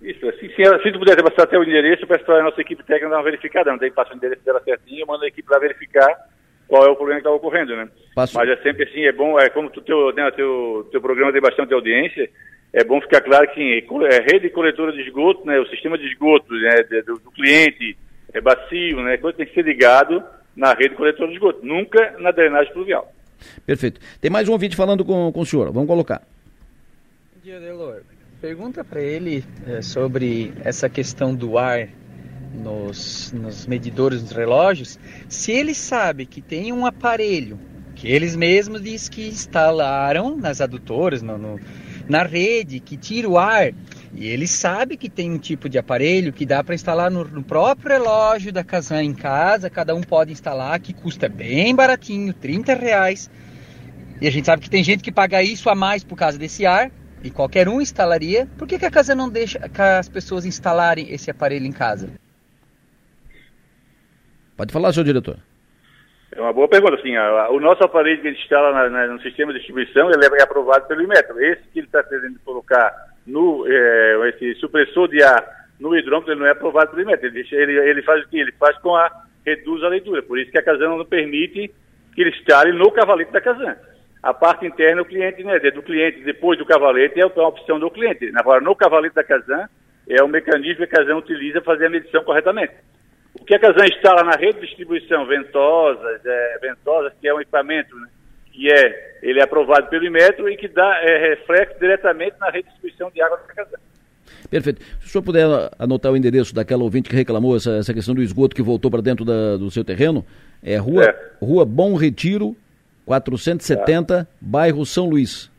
Isso, 0.00 0.20
se, 0.40 0.48
se, 0.48 0.82
se 0.82 0.92
tu 0.92 0.98
puder 0.98 1.22
passar 1.22 1.42
até 1.42 1.58
o 1.58 1.62
endereço, 1.62 2.06
peço 2.06 2.24
para 2.24 2.40
a 2.40 2.44
nossa 2.44 2.60
equipe 2.60 2.82
técnica 2.84 3.10
dar 3.10 3.16
uma 3.16 3.22
verificada. 3.24 3.70
Não 3.70 3.78
tem 3.78 3.90
que 3.90 3.96
passar 3.96 4.14
o 4.14 4.16
endereço 4.16 4.42
dela 4.46 4.62
certinho, 4.64 5.00
eu 5.00 5.06
mando 5.06 5.24
a 5.24 5.28
equipe 5.28 5.46
para 5.46 5.58
verificar 5.58 6.08
qual 6.74 6.88
é 6.88 6.90
o 6.90 6.96
problema 6.96 7.20
que 7.20 7.28
está 7.28 7.30
ocorrendo, 7.30 7.76
né? 7.76 7.88
Passo. 8.16 8.36
Mas 8.36 8.48
é 8.48 8.56
sempre 8.56 8.82
assim, 8.82 9.02
é 9.02 9.12
bom, 9.12 9.38
é 9.38 9.48
como 9.48 9.70
tu 9.70 9.80
teu, 9.80 10.12
né, 10.12 10.28
teu, 10.32 10.88
teu 10.90 11.00
programa 11.00 11.30
tem 11.30 11.40
bastante 11.40 11.72
audiência, 11.72 12.28
é 12.72 12.82
bom 12.82 13.00
ficar 13.00 13.20
claro 13.20 13.48
que 13.52 13.86
é, 14.10 14.32
rede 14.32 14.50
coletora 14.50 14.90
de 14.90 15.02
esgoto, 15.02 15.46
né, 15.46 15.56
o 15.60 15.68
sistema 15.68 15.96
de 15.96 16.04
esgoto 16.08 16.52
né, 16.52 16.82
do, 17.06 17.14
do 17.20 17.30
cliente 17.30 17.96
é 18.32 18.40
bacio, 18.40 19.00
né, 19.04 19.16
coisa 19.18 19.36
tem 19.36 19.46
que 19.46 19.54
ser 19.54 19.62
ligado 19.62 20.20
na 20.56 20.74
rede 20.74 20.96
coletora 20.96 21.28
de 21.28 21.34
esgoto, 21.34 21.64
nunca 21.64 22.16
na 22.18 22.32
drenagem 22.32 22.72
pluvial. 22.72 23.08
Perfeito. 23.64 24.00
Tem 24.20 24.28
mais 24.28 24.48
um 24.48 24.52
ouvinte 24.52 24.74
falando 24.74 25.04
com, 25.04 25.30
com 25.30 25.40
o 25.40 25.46
senhor, 25.46 25.70
vamos 25.70 25.86
colocar. 25.86 26.22
Bom 27.36 27.40
dia, 27.44 27.60
Delor. 27.60 28.02
Pergunta 28.40 28.82
para 28.82 29.00
ele 29.00 29.44
é, 29.68 29.80
sobre 29.80 30.52
essa 30.64 30.88
questão 30.88 31.32
do 31.32 31.56
ar 31.56 31.88
nos, 32.54 33.32
nos 33.32 33.66
medidores 33.66 34.22
dos 34.22 34.32
relógios, 34.32 34.98
se 35.28 35.52
ele 35.52 35.74
sabe 35.74 36.26
que 36.26 36.40
tem 36.40 36.72
um 36.72 36.86
aparelho 36.86 37.58
que 37.94 38.08
eles 38.08 38.34
mesmos 38.34 38.82
diz 38.82 39.08
que 39.08 39.28
instalaram 39.28 40.36
nas 40.36 40.60
adutoras, 40.60 41.22
no, 41.22 41.38
no, 41.38 41.60
na 42.08 42.22
rede, 42.22 42.80
que 42.80 42.96
tira 42.96 43.28
o 43.28 43.38
ar, 43.38 43.72
e 44.12 44.26
ele 44.26 44.46
sabe 44.46 44.96
que 44.96 45.08
tem 45.08 45.30
um 45.30 45.38
tipo 45.38 45.68
de 45.68 45.78
aparelho 45.78 46.32
que 46.32 46.44
dá 46.44 46.62
para 46.62 46.74
instalar 46.74 47.10
no, 47.10 47.24
no, 47.24 47.42
próprio 47.42 47.92
relógio 47.92 48.52
da 48.52 48.64
Kazan 48.64 49.02
em 49.02 49.14
casa, 49.14 49.70
cada 49.70 49.94
um 49.94 50.02
pode 50.02 50.32
instalar, 50.32 50.78
que 50.80 50.92
custa 50.92 51.28
bem 51.28 51.74
baratinho, 51.74 52.32
30 52.34 52.74
reais. 52.74 53.30
E 54.20 54.26
a 54.26 54.30
gente 54.30 54.46
sabe 54.46 54.62
que 54.62 54.70
tem 54.70 54.84
gente 54.84 55.02
que 55.02 55.12
paga 55.12 55.42
isso 55.42 55.70
a 55.70 55.74
mais 55.74 56.04
por 56.04 56.16
causa 56.16 56.36
desse 56.36 56.66
ar, 56.66 56.90
e 57.22 57.30
qualquer 57.30 57.68
um 57.68 57.80
instalaria. 57.80 58.46
Por 58.58 58.68
que, 58.68 58.78
que 58.78 58.84
a 58.84 58.90
Kazan 58.90 59.14
não 59.14 59.30
deixa 59.30 59.58
que 59.68 59.80
as 59.80 60.08
pessoas 60.08 60.44
instalarem 60.44 61.10
esse 61.10 61.30
aparelho 61.30 61.66
em 61.66 61.72
casa? 61.72 62.10
Pode 64.56 64.72
falar, 64.72 64.92
senhor 64.92 65.04
diretor. 65.04 65.36
É 66.32 66.40
uma 66.40 66.52
boa 66.52 66.68
pergunta. 66.68 66.94
Assim, 66.96 67.16
a, 67.16 67.24
a, 67.24 67.50
o 67.50 67.60
nosso 67.60 67.84
aparelho 67.84 68.20
que 68.20 68.28
a 68.28 68.30
gente 68.30 68.42
instala 68.42 68.72
na, 68.72 68.90
na, 68.90 69.06
no 69.14 69.20
sistema 69.20 69.52
de 69.52 69.58
distribuição, 69.58 70.10
ele 70.10 70.24
é 70.24 70.42
aprovado 70.42 70.86
pelo 70.86 71.02
Inmetro. 71.02 71.40
Esse 71.40 71.62
que 71.72 71.78
ele 71.78 71.86
está 71.86 72.02
querendo 72.02 72.38
colocar 72.44 72.92
no 73.26 73.64
é, 73.68 74.30
esse 74.30 74.54
supressor 74.56 75.08
de 75.08 75.22
ar 75.22 75.64
no 75.78 75.96
hidrômetro, 75.96 76.32
ele 76.32 76.40
não 76.40 76.46
é 76.46 76.50
aprovado 76.50 76.90
pelo 76.90 77.02
Inmetro. 77.02 77.26
Ele, 77.26 77.46
ele, 77.52 77.78
ele 77.90 78.02
faz 78.02 78.24
o 78.24 78.28
que? 78.28 78.38
Ele 78.38 78.52
faz 78.52 78.76
com 78.78 78.96
a 78.96 79.10
reduz 79.44 79.82
a 79.84 79.88
leitura. 79.88 80.22
Por 80.22 80.38
isso 80.38 80.50
que 80.50 80.58
a 80.58 80.62
Casan 80.62 80.96
não 80.96 81.04
permite 81.04 81.72
que 82.14 82.20
ele 82.20 82.30
instale 82.30 82.72
no 82.72 82.90
cavalete 82.90 83.32
da 83.32 83.40
Casan. 83.40 83.76
A 84.22 84.32
parte 84.32 84.66
interna, 84.66 85.02
o 85.02 85.04
cliente, 85.04 85.44
né, 85.44 85.58
do 85.58 85.82
cliente 85.82 86.22
depois 86.22 86.58
do 86.58 86.64
cavalete 86.64 87.20
é 87.20 87.26
uma 87.26 87.48
opção 87.48 87.78
do 87.78 87.90
cliente. 87.90 88.32
Agora, 88.36 88.60
no 88.60 88.74
cavalete 88.74 89.14
da 89.14 89.22
Casan, 89.22 89.68
é 90.08 90.22
o 90.22 90.28
mecanismo 90.28 90.78
que 90.78 90.84
a 90.84 90.98
Casan 90.98 91.16
utiliza 91.16 91.60
para 91.60 91.74
fazer 91.74 91.86
a 91.86 91.90
medição 91.90 92.24
corretamente. 92.24 92.72
O 93.44 93.46
que 93.46 93.54
a 93.54 93.58
Casan 93.58 93.84
instala 93.94 94.24
na 94.24 94.36
rede 94.38 94.58
de 94.58 94.66
distribuição 94.68 95.26
ventosas, 95.26 96.24
é, 96.24 96.58
ventosas, 96.62 97.12
que 97.20 97.28
é 97.28 97.34
um 97.34 97.42
equipamento 97.42 97.94
né, 97.94 98.08
que 98.50 98.72
é, 98.72 99.18
ele 99.22 99.38
é 99.38 99.42
aprovado 99.42 99.86
pelo 99.88 100.06
Imetro 100.06 100.48
e 100.48 100.56
que 100.56 100.66
dá 100.66 100.98
é, 101.02 101.28
reflexo 101.28 101.78
diretamente 101.78 102.36
na 102.40 102.46
rede 102.46 102.62
de 102.62 102.70
distribuição 102.70 103.10
de 103.10 103.20
água 103.20 103.36
da 103.36 103.52
Casan. 103.52 103.76
Perfeito. 104.48 104.82
Se 104.98 105.08
o 105.08 105.08
senhor 105.10 105.22
puder 105.22 105.46
anotar 105.78 106.10
o 106.10 106.16
endereço 106.16 106.54
daquela 106.54 106.82
ouvinte 106.82 107.10
que 107.10 107.14
reclamou 107.14 107.54
essa, 107.54 107.72
essa 107.72 107.92
questão 107.92 108.14
do 108.14 108.22
esgoto 108.22 108.56
que 108.56 108.62
voltou 108.62 108.90
para 108.90 109.02
dentro 109.02 109.26
da, 109.26 109.58
do 109.58 109.70
seu 109.70 109.84
terreno, 109.84 110.24
é 110.62 110.78
Rua, 110.78 111.04
é. 111.04 111.30
Rua 111.38 111.66
Bom 111.66 111.96
Retiro, 111.96 112.56
470, 113.04 114.24
tá. 114.24 114.30
bairro 114.40 114.86
São 114.86 115.06
Luís. 115.06 115.50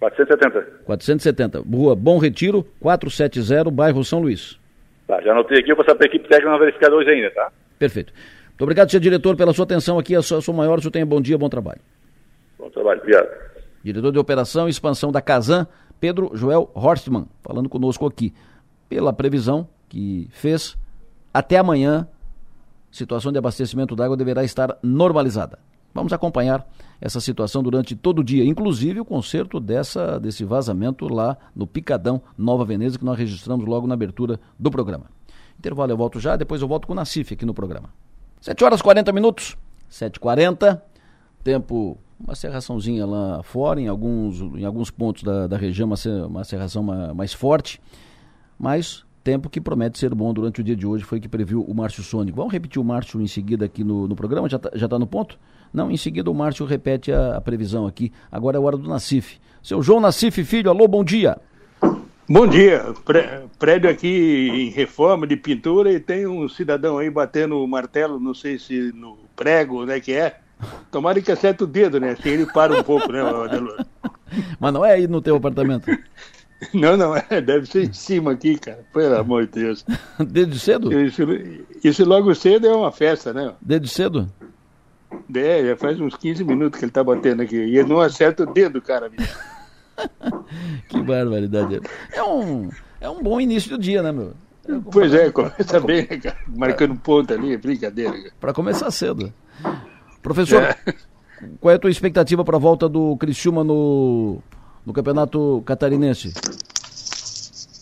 470. 0.00 0.84
470. 0.84 1.60
Rua 1.60 1.96
Bom 1.96 2.18
Retiro, 2.18 2.62
470, 2.78 3.70
bairro 3.70 4.04
São 4.04 4.20
Luís. 4.20 4.57
Tá, 5.08 5.22
já 5.22 5.32
anotei 5.32 5.60
aqui, 5.60 5.72
eu 5.72 5.74
vou 5.76 5.82
passar 5.82 5.96
para 5.96 6.04
a 6.04 6.08
equipe 6.08 6.28
técnica 6.28 6.50
não 6.50 6.58
verificar 6.58 6.92
hoje 6.92 7.08
ainda, 7.08 7.30
tá? 7.30 7.50
Perfeito. 7.78 8.12
Muito 8.50 8.62
obrigado, 8.62 8.90
senhor 8.90 9.00
diretor, 9.00 9.34
pela 9.36 9.54
sua 9.54 9.64
atenção 9.64 9.98
aqui. 9.98 10.14
A 10.14 10.20
sua, 10.20 10.36
a 10.38 10.42
sua 10.42 10.52
maior, 10.52 10.76
o 10.76 10.82
senhor 10.82 10.90
tenha 10.90 11.06
bom 11.06 11.18
dia, 11.18 11.38
bom 11.38 11.48
trabalho. 11.48 11.80
Bom 12.58 12.68
trabalho, 12.68 13.00
obrigado. 13.00 13.26
Diretor 13.82 14.12
de 14.12 14.18
Operação 14.18 14.66
e 14.66 14.70
Expansão 14.70 15.10
da 15.10 15.22
Casan, 15.22 15.66
Pedro 15.98 16.30
Joel 16.34 16.70
Horstmann, 16.74 17.26
falando 17.42 17.70
conosco 17.70 18.06
aqui. 18.06 18.34
Pela 18.86 19.10
previsão 19.10 19.66
que 19.88 20.28
fez, 20.30 20.76
até 21.32 21.56
amanhã, 21.56 22.06
situação 22.90 23.32
de 23.32 23.38
abastecimento 23.38 23.96
d'água 23.96 24.16
deverá 24.16 24.44
estar 24.44 24.76
normalizada. 24.82 25.58
Vamos 25.98 26.12
acompanhar 26.12 26.64
essa 27.00 27.20
situação 27.20 27.62
durante 27.62 27.96
todo 27.96 28.20
o 28.20 28.24
dia, 28.24 28.44
inclusive 28.44 29.00
o 29.00 29.04
conserto 29.04 29.58
dessa, 29.58 30.18
desse 30.18 30.44
vazamento 30.44 31.12
lá 31.12 31.36
no 31.54 31.66
Picadão 31.66 32.22
Nova 32.36 32.64
Veneza, 32.64 32.98
que 32.98 33.04
nós 33.04 33.18
registramos 33.18 33.66
logo 33.66 33.86
na 33.86 33.94
abertura 33.94 34.38
do 34.58 34.70
programa. 34.70 35.06
Intervalo 35.58 35.90
eu 35.90 35.96
volto 35.96 36.20
já, 36.20 36.36
depois 36.36 36.62
eu 36.62 36.68
volto 36.68 36.86
com 36.86 36.92
o 36.92 36.96
Nacif 36.96 37.34
aqui 37.34 37.44
no 37.44 37.52
programa. 37.52 37.90
7 38.40 38.64
horas 38.64 38.80
40 38.80 39.12
minutos, 39.12 39.56
7h40, 39.90 40.80
tempo, 41.42 41.98
uma 42.20 42.36
serraçãozinha 42.36 43.04
lá 43.04 43.42
fora, 43.42 43.80
em 43.80 43.88
alguns, 43.88 44.40
em 44.40 44.64
alguns 44.64 44.90
pontos 44.90 45.24
da, 45.24 45.48
da 45.48 45.56
região, 45.56 45.86
uma, 45.88 46.26
uma 46.26 46.44
serração 46.44 46.82
mais 46.82 47.32
forte, 47.32 47.80
mas 48.56 49.04
tempo 49.24 49.50
que 49.50 49.60
promete 49.60 49.98
ser 49.98 50.14
bom 50.14 50.32
durante 50.32 50.60
o 50.60 50.64
dia 50.64 50.76
de 50.76 50.86
hoje, 50.86 51.04
foi 51.04 51.20
que 51.20 51.28
previu 51.28 51.62
o 51.62 51.74
Márcio 51.74 52.02
Sônico. 52.02 52.36
Vamos 52.36 52.52
repetir 52.52 52.80
o 52.80 52.84
Márcio 52.84 53.20
em 53.20 53.26
seguida 53.26 53.64
aqui 53.64 53.82
no, 53.82 54.06
no 54.06 54.14
programa, 54.16 54.48
já 54.48 54.56
está 54.56 54.70
já 54.74 54.88
tá 54.88 54.98
no 54.98 55.06
ponto? 55.06 55.38
Não, 55.72 55.90
em 55.90 55.96
seguida 55.96 56.30
o 56.30 56.34
Márcio 56.34 56.66
repete 56.66 57.12
a, 57.12 57.36
a, 57.36 57.40
previsão 57.40 57.86
aqui. 57.86 58.12
Agora 58.30 58.56
é 58.56 58.58
a 58.58 58.60
hora 58.62 58.76
do 58.76 58.88
Nacif. 58.88 59.38
Seu 59.62 59.82
João 59.82 60.00
Nacif, 60.00 60.42
filho, 60.44 60.70
alô, 60.70 60.86
bom 60.88 61.04
dia. 61.04 61.38
Bom 62.28 62.46
dia. 62.46 62.94
Prédio 63.58 63.88
aqui 63.88 64.50
em 64.52 64.70
reforma 64.70 65.26
de 65.26 65.36
pintura 65.36 65.92
e 65.92 65.98
tem 65.98 66.26
um 66.26 66.48
cidadão 66.48 66.98
aí 66.98 67.10
batendo 67.10 67.62
o 67.62 67.66
martelo, 67.66 68.20
não 68.20 68.34
sei 68.34 68.58
se 68.58 68.92
no 68.92 69.18
prego, 69.34 69.84
né, 69.84 70.00
que 70.00 70.12
é. 70.12 70.38
Tomara 70.90 71.20
que 71.20 71.30
acerte 71.30 71.62
o 71.62 71.66
dedo, 71.66 72.00
né? 72.00 72.10
Assim 72.10 72.30
ele 72.30 72.46
para 72.46 72.78
um 72.78 72.82
pouco, 72.82 73.10
né, 73.12 73.20
Adelor? 73.20 73.84
Mas 74.58 74.72
não 74.72 74.84
é 74.84 74.92
aí 74.92 75.06
no 75.06 75.22
teu 75.22 75.36
apartamento. 75.36 75.86
Não, 76.74 76.96
não, 76.96 77.14
é, 77.14 77.40
deve 77.40 77.66
ser 77.66 77.88
em 77.88 77.92
cima 77.92 78.32
aqui, 78.32 78.58
cara. 78.58 78.84
Pelo 78.92 79.16
amor 79.16 79.46
de 79.46 79.60
Deus. 79.60 79.86
Desde 80.18 80.58
cedo? 80.58 80.92
Isso, 81.00 81.22
isso 81.84 82.04
logo 82.04 82.34
cedo 82.34 82.66
é 82.66 82.74
uma 82.74 82.90
festa, 82.90 83.32
né? 83.32 83.54
Desde 83.60 83.86
cedo? 83.88 84.28
É, 85.34 85.64
já 85.66 85.76
faz 85.76 86.00
uns 86.00 86.16
15 86.16 86.44
minutos 86.44 86.78
que 86.78 86.84
ele 86.84 86.92
tá 86.92 87.02
batendo 87.02 87.42
aqui. 87.42 87.56
E 87.56 87.78
ele 87.78 87.88
não 87.88 88.00
acerta 88.00 88.42
o 88.42 88.52
dedo, 88.52 88.80
cara. 88.80 89.10
que 90.88 91.02
barbaridade. 91.02 91.80
É 92.12 92.22
um, 92.22 92.70
é 93.00 93.08
um 93.08 93.22
bom 93.22 93.40
início 93.40 93.70
do 93.70 93.78
dia, 93.78 94.02
né, 94.02 94.12
meu? 94.12 94.32
É, 94.68 94.80
pois 94.90 95.12
é, 95.14 95.30
começa 95.30 95.80
bem, 95.80 96.06
né, 96.08 96.18
cara? 96.18 96.36
Marcando 96.46 96.96
ponto 96.96 97.32
ali, 97.32 97.54
é 97.54 97.56
brincadeira. 97.56 98.14
Para 98.40 98.52
começar 98.52 98.90
cedo. 98.90 99.32
Professor, 100.22 100.62
é. 100.62 100.76
qual 101.60 101.72
é 101.72 101.76
a 101.76 101.78
tua 101.78 101.90
expectativa 101.90 102.44
para 102.44 102.56
a 102.56 102.60
volta 102.60 102.88
do 102.88 103.16
Criciúma 103.16 103.64
no, 103.64 104.38
no 104.84 104.92
Campeonato 104.92 105.62
Catarinense? 105.64 106.32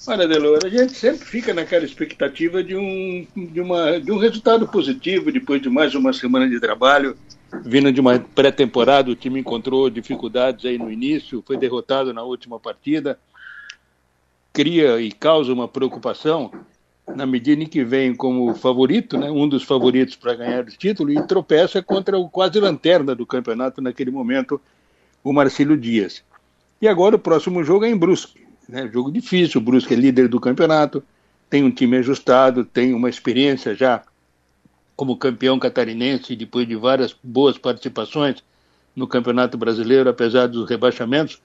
Olha, 0.09 0.29
Delor, 0.29 0.61
a 0.65 0.69
gente 0.69 0.93
sempre 0.93 1.27
fica 1.27 1.53
naquela 1.53 1.85
expectativa 1.85 2.63
de 2.63 2.77
um, 2.77 3.27
de, 3.37 3.61
uma, 3.61 3.99
de 3.99 4.13
um 4.13 4.19
resultado 4.19 4.69
positivo 4.69 5.33
depois 5.33 5.61
de 5.61 5.69
mais 5.69 5.97
uma 5.97 6.13
semana 6.13 6.49
de 6.49 6.61
trabalho. 6.61 7.17
Vindo 7.65 7.93
de 7.93 8.01
uma 8.01 8.17
pré-temporada, 8.17 9.11
o 9.11 9.17
time 9.17 9.41
encontrou 9.41 9.91
dificuldades 9.91 10.65
aí 10.65 10.79
no 10.79 10.93
início, 10.93 11.43
foi 11.45 11.57
derrotado 11.57 12.15
na 12.15 12.23
última 12.23 12.61
partida. 12.61 13.19
Cria 14.53 15.01
e 15.01 15.11
causa 15.11 15.53
uma 15.53 15.67
preocupação 15.67 16.53
na 17.13 17.27
medida 17.27 17.65
em 17.65 17.67
que 17.67 17.85
vem 17.85 18.15
como 18.15 18.55
favorito, 18.55 19.19
né, 19.19 19.29
um 19.29 19.49
dos 19.49 19.65
favoritos 19.65 20.15
para 20.15 20.35
ganhar 20.35 20.63
o 20.63 20.67
título, 20.67 21.11
e 21.11 21.27
tropeça 21.27 21.83
contra 21.83 22.17
o 22.17 22.29
quase 22.29 22.61
lanterna 22.61 23.13
do 23.13 23.27
campeonato 23.27 23.83
naquele 23.83 24.13
momento, 24.13 24.61
o 25.25 25.33
Marcílio 25.33 25.77
Dias. 25.77 26.23
E 26.81 26.87
agora 26.87 27.17
o 27.17 27.19
próximo 27.19 27.65
jogo 27.65 27.85
é 27.85 27.91
em 27.91 27.97
Brusque. 27.97 28.46
Né? 28.69 28.89
Jogo 28.93 29.11
difícil, 29.11 29.61
o 29.61 29.65
Brusque 29.65 29.95
é 29.95 29.97
líder 29.97 30.29
do 30.29 30.41
campeonato, 30.41 31.03
tem 31.49 31.63
um 31.63 31.71
time 31.71 31.97
ajustado, 31.99 32.65
tem 32.65 32.93
uma 32.93 33.09
experiência 33.09 33.75
já 33.75 34.03
como 34.97 35.17
campeão 35.17 35.59
catarinense, 35.59 36.35
depois 36.35 36.67
de 36.67 36.75
várias 36.75 37.15
boas 37.23 37.59
participações 37.59 38.43
no 38.95 39.07
Campeonato 39.07 39.59
Brasileiro, 39.59 40.09
apesar 40.09 40.47
dos 40.47 40.69
rebaixamentos. 40.69 41.41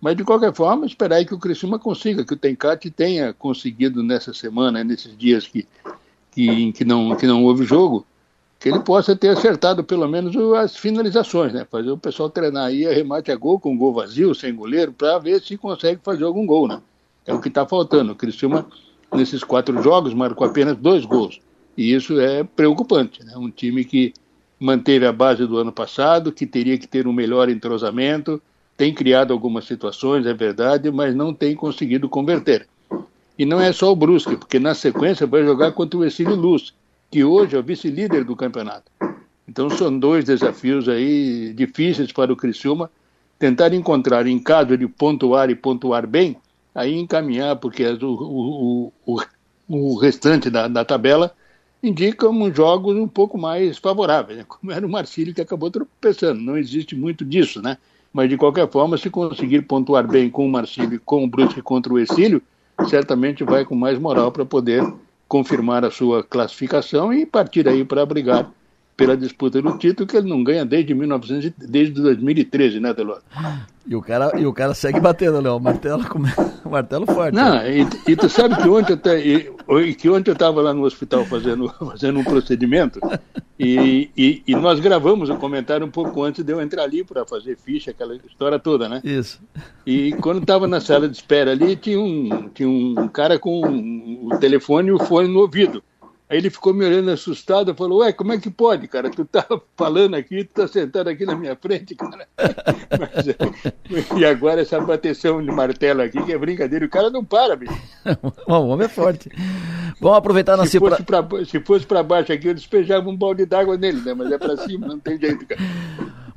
Mas, 0.00 0.16
de 0.16 0.24
qualquer 0.24 0.52
forma, 0.52 0.84
esperar 0.84 1.24
que 1.24 1.34
o 1.34 1.38
Criciúma 1.38 1.78
consiga, 1.78 2.24
que 2.24 2.34
o 2.34 2.36
Tencate 2.36 2.90
tenha 2.90 3.32
conseguido 3.32 4.02
nessa 4.02 4.34
semana, 4.34 4.82
nesses 4.82 5.16
dias 5.16 5.46
que, 5.46 5.66
que, 6.32 6.72
que, 6.72 6.84
não, 6.84 7.16
que 7.16 7.26
não 7.26 7.44
houve 7.44 7.64
jogo, 7.64 8.04
que 8.58 8.68
ele 8.68 8.80
possa 8.80 9.14
ter 9.14 9.28
acertado 9.28 9.84
pelo 9.84 10.08
menos 10.08 10.34
as 10.56 10.76
finalizações, 10.76 11.52
né? 11.52 11.66
Fazer 11.70 11.90
o 11.90 11.98
pessoal 11.98 12.28
treinar 12.28 12.66
aí 12.66 12.84
remate 12.84 13.30
a 13.30 13.36
gol 13.36 13.60
com 13.60 13.76
gol 13.76 13.94
vazio, 13.94 14.34
sem 14.34 14.54
goleiro, 14.54 14.92
para 14.92 15.18
ver 15.18 15.40
se 15.40 15.56
consegue 15.56 16.00
fazer 16.02 16.24
algum 16.24 16.44
gol, 16.44 16.66
né? 16.66 16.80
É 17.24 17.32
o 17.32 17.40
que 17.40 17.48
está 17.48 17.64
faltando. 17.64 18.12
O 18.12 18.16
Criciúma, 18.16 18.66
nesses 19.12 19.44
quatro 19.44 19.80
jogos, 19.82 20.12
marcou 20.12 20.46
apenas 20.46 20.76
dois 20.76 21.04
gols. 21.04 21.40
E 21.76 21.94
isso 21.94 22.18
é 22.18 22.42
preocupante, 22.42 23.24
né? 23.24 23.34
Um 23.36 23.50
time 23.50 23.84
que 23.84 24.12
manteve 24.58 25.06
a 25.06 25.12
base 25.12 25.46
do 25.46 25.56
ano 25.58 25.70
passado, 25.70 26.32
que 26.32 26.44
teria 26.44 26.76
que 26.76 26.88
ter 26.88 27.06
um 27.06 27.12
melhor 27.12 27.48
entrosamento, 27.48 28.42
tem 28.76 28.92
criado 28.92 29.32
algumas 29.32 29.66
situações, 29.66 30.26
é 30.26 30.34
verdade, 30.34 30.90
mas 30.90 31.14
não 31.14 31.32
tem 31.32 31.54
conseguido 31.54 32.08
converter. 32.08 32.66
E 33.38 33.44
não 33.44 33.60
é 33.60 33.72
só 33.72 33.92
o 33.92 33.96
Brusque, 33.96 34.36
porque 34.36 34.58
na 34.58 34.74
sequência 34.74 35.26
vai 35.28 35.44
jogar 35.44 35.70
contra 35.70 35.98
o 35.98 36.04
Exílio 36.04 36.34
Luz, 36.34 36.74
que 37.10 37.24
hoje 37.24 37.56
é 37.56 37.58
o 37.58 37.62
vice-líder 37.62 38.24
do 38.24 38.36
campeonato. 38.36 38.90
Então 39.48 39.70
são 39.70 39.98
dois 39.98 40.24
desafios 40.24 40.88
aí 40.88 41.52
difíceis 41.54 42.12
para 42.12 42.32
o 42.32 42.36
Criciúma, 42.36 42.90
tentar 43.38 43.72
encontrar 43.72 44.26
em 44.26 44.38
caso 44.38 44.76
de 44.76 44.86
pontuar 44.86 45.48
e 45.48 45.54
pontuar 45.54 46.06
bem, 46.06 46.36
aí 46.74 46.94
encaminhar, 46.94 47.56
porque 47.56 47.84
o, 47.86 48.04
o, 48.04 48.92
o, 49.06 49.22
o 49.68 49.98
restante 49.98 50.50
da, 50.50 50.68
da 50.68 50.84
tabela 50.84 51.32
indica 51.82 52.28
um 52.28 52.52
jogos 52.52 52.96
um 52.96 53.08
pouco 53.08 53.38
mais 53.38 53.78
favoráveis, 53.78 54.38
né? 54.38 54.44
como 54.46 54.72
era 54.72 54.86
o 54.86 54.90
Marcílio 54.90 55.34
que 55.34 55.40
acabou 55.40 55.70
tropeçando. 55.70 56.40
Não 56.40 56.58
existe 56.58 56.96
muito 56.96 57.24
disso, 57.24 57.62
né? 57.62 57.78
Mas 58.12 58.28
de 58.28 58.36
qualquer 58.36 58.68
forma, 58.68 58.98
se 58.98 59.08
conseguir 59.10 59.62
pontuar 59.62 60.06
bem 60.06 60.28
com 60.28 60.44
o 60.44 60.50
Marcílio 60.50 60.94
e 60.94 60.98
com 60.98 61.24
o 61.24 61.28
Brusque 61.28 61.62
contra 61.62 61.92
o 61.92 61.98
Exílio, 61.98 62.42
certamente 62.88 63.44
vai 63.44 63.64
com 63.64 63.74
mais 63.74 63.98
moral 63.98 64.32
para 64.32 64.44
poder 64.44 64.82
confirmar 65.28 65.84
a 65.84 65.90
sua 65.90 66.24
classificação 66.24 67.12
e 67.12 67.26
partir 67.26 67.68
aí 67.68 67.84
para 67.84 68.04
brigar 68.06 68.50
pela 68.98 69.16
disputa 69.16 69.62
do 69.62 69.78
título 69.78 70.08
que 70.08 70.16
ele 70.16 70.28
não 70.28 70.42
ganha 70.42 70.64
desde 70.64 70.92
1900, 70.92 71.52
desde 71.56 72.02
2013, 72.02 72.80
né, 72.80 72.92
Delor? 72.92 73.22
E 73.86 73.94
o 73.94 74.02
cara, 74.02 74.32
e 74.36 74.44
o 74.44 74.52
cara 74.52 74.74
segue 74.74 74.98
batendo, 74.98 75.40
Léo, 75.40 75.60
martelo, 75.60 76.02
martelo 76.68 77.06
forte. 77.06 77.32
Não, 77.32 77.54
né? 77.54 77.78
e, 77.78 78.10
e, 78.10 78.16
tu 78.16 78.28
sabe 78.28 78.56
que 78.56 78.68
ontem 78.68 78.98
eu, 79.68 79.80
e, 79.80 79.94
que 79.94 80.10
ontem 80.10 80.32
eu 80.32 80.34
estava 80.34 80.60
lá 80.60 80.74
no 80.74 80.82
hospital 80.82 81.24
fazendo, 81.24 81.68
fazendo 81.78 82.18
um 82.18 82.24
procedimento 82.24 82.98
e, 83.56 84.10
e, 84.16 84.42
e, 84.44 84.56
nós 84.56 84.80
gravamos 84.80 85.30
o 85.30 85.36
comentário 85.36 85.86
um 85.86 85.90
pouco 85.90 86.24
antes 86.24 86.44
de 86.44 86.52
eu 86.52 86.60
entrar 86.60 86.82
ali 86.82 87.04
para 87.04 87.24
fazer 87.24 87.56
ficha, 87.56 87.92
aquela 87.92 88.16
história 88.16 88.58
toda, 88.58 88.88
né? 88.88 89.00
Isso. 89.04 89.40
E 89.86 90.12
quando 90.20 90.40
estava 90.40 90.66
na 90.66 90.80
sala 90.80 91.08
de 91.08 91.16
espera 91.16 91.52
ali, 91.52 91.76
tinha 91.76 92.00
um, 92.00 92.48
tinha 92.52 92.68
um 92.68 93.06
cara 93.06 93.38
com 93.38 93.60
o 94.24 94.36
telefone 94.40 94.88
e 94.88 94.92
o 94.92 94.98
fone 94.98 95.28
no 95.28 95.38
ouvido. 95.38 95.84
Aí 96.30 96.36
ele 96.36 96.50
ficou 96.50 96.74
me 96.74 96.84
olhando 96.84 97.10
assustado, 97.10 97.74
falou, 97.74 98.00
ué, 98.00 98.12
como 98.12 98.32
é 98.32 98.38
que 98.38 98.50
pode, 98.50 98.86
cara? 98.86 99.10
Tu 99.10 99.24
tá 99.24 99.46
falando 99.74 100.14
aqui, 100.14 100.44
tu 100.44 100.60
tá 100.60 100.68
sentado 100.68 101.08
aqui 101.08 101.24
na 101.24 101.34
minha 101.34 101.56
frente, 101.56 101.94
cara. 101.94 102.28
Mas, 103.00 104.18
e 104.18 104.24
agora 104.26 104.60
essa 104.60 104.78
bateção 104.78 105.42
de 105.42 105.50
martelo 105.50 106.02
aqui, 106.02 106.22
que 106.22 106.32
é 106.32 106.38
brincadeira, 106.38 106.84
o 106.84 106.90
cara 106.90 107.08
não 107.08 107.24
para, 107.24 107.56
bicho. 107.56 107.72
o 108.46 108.52
homem 108.52 108.84
é 108.84 108.88
forte. 108.90 109.30
Vamos 110.00 110.18
aproveitar 110.18 110.56
na 110.56 110.66
se 110.66 110.78
fosse, 110.78 111.02
pra, 111.02 111.26
se 111.46 111.60
fosse 111.60 111.86
pra 111.86 112.02
baixo 112.02 112.30
aqui, 112.30 112.48
eu 112.48 112.54
despejava 112.54 113.08
um 113.08 113.16
balde 113.16 113.46
d'água 113.46 113.78
nele, 113.78 114.02
né? 114.02 114.12
Mas 114.12 114.30
é 114.30 114.36
pra 114.36 114.56
cima, 114.58 114.86
não 114.86 114.98
tem 114.98 115.18
jeito, 115.18 115.46
cara. 115.46 115.60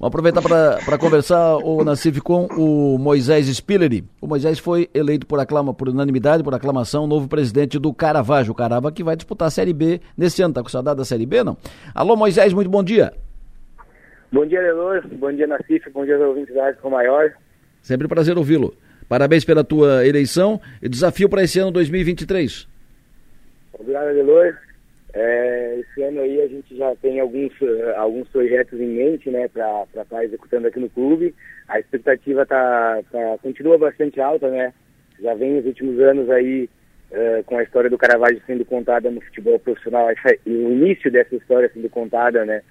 Vamos 0.01 0.15
aproveitar 0.15 0.41
para 0.83 0.97
conversar 0.97 1.57
o 1.57 1.83
Nassif 1.83 2.21
com 2.21 2.47
o 2.57 2.97
Moisés 2.97 3.45
Spillery. 3.45 4.03
O 4.19 4.25
Moisés 4.25 4.57
foi 4.57 4.89
eleito 4.95 5.27
por, 5.27 5.39
aclama, 5.39 5.75
por 5.75 5.87
unanimidade, 5.89 6.43
por 6.43 6.55
aclamação, 6.55 7.05
novo 7.05 7.27
presidente 7.27 7.77
do 7.77 7.93
Caravaggio. 7.93 8.51
O 8.51 8.55
Carava 8.55 8.91
que 8.91 9.03
vai 9.03 9.15
disputar 9.15 9.47
a 9.47 9.51
Série 9.51 9.73
B 9.73 10.01
nesse 10.17 10.41
ano. 10.41 10.55
Tá 10.55 10.63
com 10.63 10.69
saudade 10.69 10.97
da 10.97 11.05
Série 11.05 11.27
B, 11.27 11.43
não? 11.43 11.55
Alô, 11.93 12.15
Moisés, 12.15 12.51
muito 12.51 12.67
bom 12.67 12.83
dia. 12.83 13.13
Bom 14.31 14.43
dia, 14.43 14.59
Delor. 14.59 15.07
Bom 15.07 15.31
dia, 15.31 15.45
Nassif. 15.45 15.87
Bom 15.91 16.03
dia 16.03 16.15
aos 16.15 16.23
ouvintes 16.29 16.55
da 16.55 16.63
Rádio 16.63 16.89
Maior. 16.89 17.33
Sempre 17.83 18.07
um 18.07 18.09
prazer 18.09 18.35
ouvi-lo. 18.35 18.73
Parabéns 19.07 19.45
pela 19.45 19.63
tua 19.63 20.03
eleição 20.03 20.59
e 20.81 20.89
desafio 20.89 21.29
para 21.29 21.43
esse 21.43 21.59
ano 21.59 21.69
2023. 21.69 22.67
Obrigado, 23.73 24.15
Delor. 24.15 24.57
É, 25.13 25.79
esse 25.79 26.03
ano 26.03 26.21
aí 26.21 26.41
a 26.41 26.47
gente 26.47 26.75
já 26.75 26.95
tem 26.95 27.19
alguns, 27.19 27.51
uh, 27.59 27.93
alguns 27.97 28.27
projetos 28.29 28.79
em 28.79 28.87
mente, 28.87 29.29
né, 29.29 29.47
para 29.49 29.83
estar 29.83 30.05
tá 30.05 30.23
executando 30.23 30.67
aqui 30.67 30.79
no 30.79 30.89
clube. 30.89 31.35
A 31.67 31.79
expectativa 31.79 32.45
tá, 32.45 33.01
tá, 33.11 33.37
continua 33.41 33.77
bastante 33.77 34.21
alta, 34.21 34.49
né? 34.49 34.73
Já 35.21 35.33
vem 35.33 35.53
nos 35.53 35.65
últimos 35.65 35.99
anos 35.99 36.29
aí 36.29 36.69
uh, 37.11 37.43
com 37.43 37.57
a 37.57 37.63
história 37.63 37.89
do 37.89 37.97
Caravaggio 37.97 38.41
sendo 38.47 38.63
contada 38.63 39.11
no 39.11 39.19
futebol 39.21 39.59
profissional, 39.59 40.07
o 40.45 40.49
início 40.49 41.11
dessa 41.11 41.35
história 41.35 41.69
sendo 41.73 41.89
contada, 41.89 42.45
né, 42.45 42.61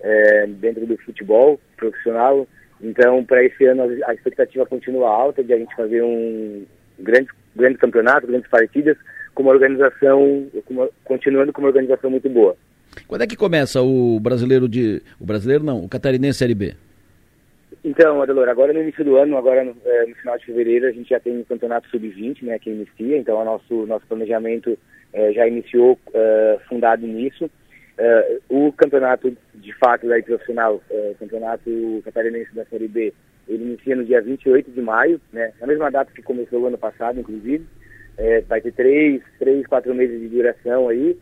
é, 0.00 0.46
dentro 0.46 0.86
do 0.86 0.96
futebol 0.98 1.60
profissional. 1.76 2.46
Então, 2.80 3.24
para 3.24 3.44
esse 3.44 3.64
ano 3.66 3.82
a 4.06 4.14
expectativa 4.14 4.64
continua 4.64 5.10
alta 5.10 5.42
de 5.42 5.52
a 5.52 5.58
gente 5.58 5.74
fazer 5.74 6.02
um 6.02 6.64
grande, 6.98 7.28
grande 7.54 7.78
campeonato, 7.78 8.26
grandes 8.26 8.48
partidas 8.48 8.96
com 9.40 9.42
uma 9.42 9.52
organização, 9.52 10.46
com 10.66 10.74
uma, 10.74 10.88
continuando 11.02 11.52
com 11.52 11.62
uma 11.62 11.68
organização 11.68 12.10
muito 12.10 12.28
boa. 12.28 12.54
Quando 13.08 13.22
é 13.22 13.26
que 13.26 13.36
começa 13.36 13.80
o 13.80 14.20
brasileiro 14.20 14.68
de. 14.68 15.02
O 15.18 15.24
brasileiro 15.24 15.64
não, 15.64 15.82
o 15.82 15.88
catarinense 15.88 16.38
Série 16.38 16.54
B? 16.54 16.74
Então, 17.82 18.20
Adelor, 18.20 18.48
agora 18.48 18.74
no 18.74 18.82
início 18.82 19.02
do 19.02 19.16
ano, 19.16 19.38
agora 19.38 19.64
no, 19.64 19.74
é, 19.86 20.06
no 20.06 20.14
final 20.16 20.36
de 20.36 20.44
fevereiro, 20.44 20.86
a 20.86 20.92
gente 20.92 21.08
já 21.08 21.18
tem 21.18 21.40
o 21.40 21.44
campeonato 21.46 21.88
sub-20, 21.88 22.42
né, 22.42 22.58
que 22.58 22.68
inicia, 22.68 23.16
então 23.16 23.40
o 23.40 23.44
nosso, 23.44 23.86
nosso 23.86 24.06
planejamento 24.06 24.76
é, 25.14 25.32
já 25.32 25.48
iniciou 25.48 25.98
é, 26.12 26.58
fundado 26.68 27.06
nisso. 27.06 27.50
o 28.50 28.70
campeonato, 28.72 29.34
de 29.54 29.72
fato, 29.78 30.06
daí, 30.06 30.22
profissional, 30.22 30.82
o 30.90 31.14
campeonato 31.14 32.02
catarinense 32.04 32.54
da 32.54 32.66
Série 32.66 32.88
B, 32.88 33.14
ele 33.48 33.64
inicia 33.64 33.96
no 33.96 34.04
dia 34.04 34.20
28 34.20 34.70
de 34.70 34.82
maio, 34.82 35.18
né, 35.32 35.52
na 35.58 35.66
mesma 35.66 35.90
data 35.90 36.12
que 36.14 36.20
começou 36.20 36.60
o 36.60 36.66
ano 36.66 36.76
passado, 36.76 37.18
inclusive. 37.18 37.64
É, 38.22 38.42
vai 38.42 38.60
ter 38.60 38.72
três, 38.72 39.22
três, 39.38 39.66
quatro 39.66 39.94
meses 39.94 40.20
de 40.20 40.28
duração 40.28 40.88
aí. 40.88 41.16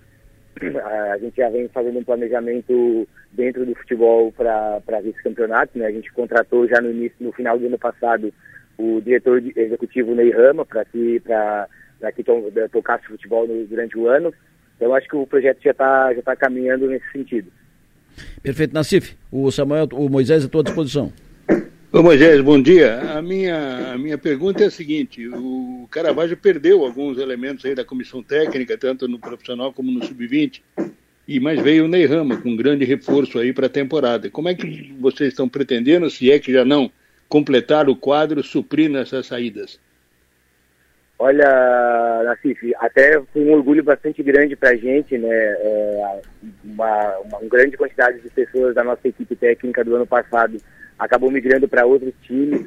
A 1.13 1.19
gente 1.19 1.37
já 1.37 1.49
vem 1.49 1.69
fazendo 1.69 2.01
um 2.01 2.05
planejamento 2.05 3.07
dentro 3.33 3.65
do 3.65 3.73
futebol 3.77 4.33
para 4.33 4.83
esse 5.05 5.23
campeonato. 5.23 5.79
Né? 5.79 5.87
A 5.87 5.93
gente 5.93 6.13
contratou 6.13 6.67
já 6.67 6.81
no 6.81 6.91
início, 6.91 7.17
no 7.21 7.31
final 7.31 7.57
do 7.57 7.67
ano 7.67 7.79
passado, 7.79 8.35
o 8.77 9.01
diretor 9.01 9.41
executivo 9.57 10.13
Ney 10.13 10.33
Rama 10.33 10.67
para 10.67 10.85
que, 10.87 11.21
pra, 11.21 11.69
que 12.17 12.25
to, 12.25 12.53
tocasse 12.73 13.07
futebol 13.07 13.47
no, 13.47 13.65
durante 13.67 13.97
o 13.97 14.09
ano. 14.09 14.35
Então 14.77 14.93
acho 14.93 15.09
que 15.09 15.17
o 15.17 15.27
projeto 15.27 15.63
já 15.63 15.71
está 15.71 16.13
já 16.13 16.23
tá 16.23 16.35
caminhando 16.35 16.89
nesse 16.89 17.09
sentido. 17.13 17.53
Perfeito, 18.43 18.75
Nassif. 18.75 19.17
O 19.31 19.53
Samuel, 19.53 19.87
o 19.93 20.09
Moisés 20.09 20.45
à 20.45 20.49
tua 20.49 20.65
disposição. 20.65 21.13
Ô 21.91 22.03
Moisés, 22.03 22.39
bom 22.43 22.61
dia. 22.61 23.01
A 23.17 23.23
minha, 23.23 23.95
a 23.95 23.97
minha 23.97 24.19
pergunta 24.19 24.63
é 24.63 24.67
a 24.67 24.71
seguinte: 24.71 25.27
o 25.27 25.89
Caravaggio 25.91 26.37
perdeu 26.37 26.85
alguns 26.85 27.17
elementos 27.17 27.65
aí 27.65 27.75
da 27.75 27.83
comissão 27.83 28.23
técnica, 28.23 28.77
tanto 28.77 29.09
no 29.09 29.19
profissional 29.19 29.73
como 29.73 29.91
no 29.91 30.05
sub-20, 30.05 30.61
e 31.27 31.41
mais 31.41 31.59
veio 31.63 31.87
o 31.87 31.89
Ney 31.89 32.05
Rama 32.05 32.37
com 32.37 32.51
um 32.51 32.57
grande 32.57 32.85
reforço 32.85 33.39
aí 33.39 33.55
para 33.55 33.67
a 33.69 33.71
temporada. 33.71 34.29
Como 34.29 34.51
é 34.51 34.55
que 34.55 34.95
vocês 35.01 35.31
estão 35.31 35.49
pretendendo, 35.49 36.11
se 36.11 36.31
é 36.31 36.39
que 36.39 36.53
já 36.53 36.63
não, 36.63 36.93
completar 37.27 37.89
o 37.89 37.97
quadro, 37.97 38.43
suprir 38.43 38.91
nessas 38.91 39.27
saídas? 39.27 39.81
Olha, 41.19 42.23
Nassif, 42.23 42.71
até 42.81 43.19
foi 43.33 43.43
um 43.43 43.53
orgulho 43.53 43.83
bastante 43.83 44.23
grande 44.23 44.55
para 44.55 44.71
a 44.71 44.77
gente, 44.77 45.17
né? 45.17 45.27
É, 45.31 46.21
uma, 46.63 46.85
uma, 46.85 47.19
uma 47.21 47.41
grande 47.49 47.79
quantidade 47.79 48.21
de 48.21 48.29
pessoas 48.29 48.75
da 48.75 48.85
nossa 48.85 49.09
equipe 49.09 49.35
técnica 49.35 49.83
do 49.83 49.97
ano 49.97 50.07
passado 50.07 50.59
acabou 50.99 51.31
migrando 51.31 51.69
para 51.69 51.87
outros 51.87 52.13
times, 52.23 52.67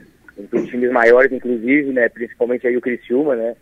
para 0.50 0.64
times 0.64 0.92
maiores, 0.92 1.32
inclusive, 1.32 1.92
né? 1.92 2.10
Principalmente 2.10 2.66
aí 2.66 2.78
o 2.78 2.82
Criciúma, 2.82 3.36
né? 3.36 3.56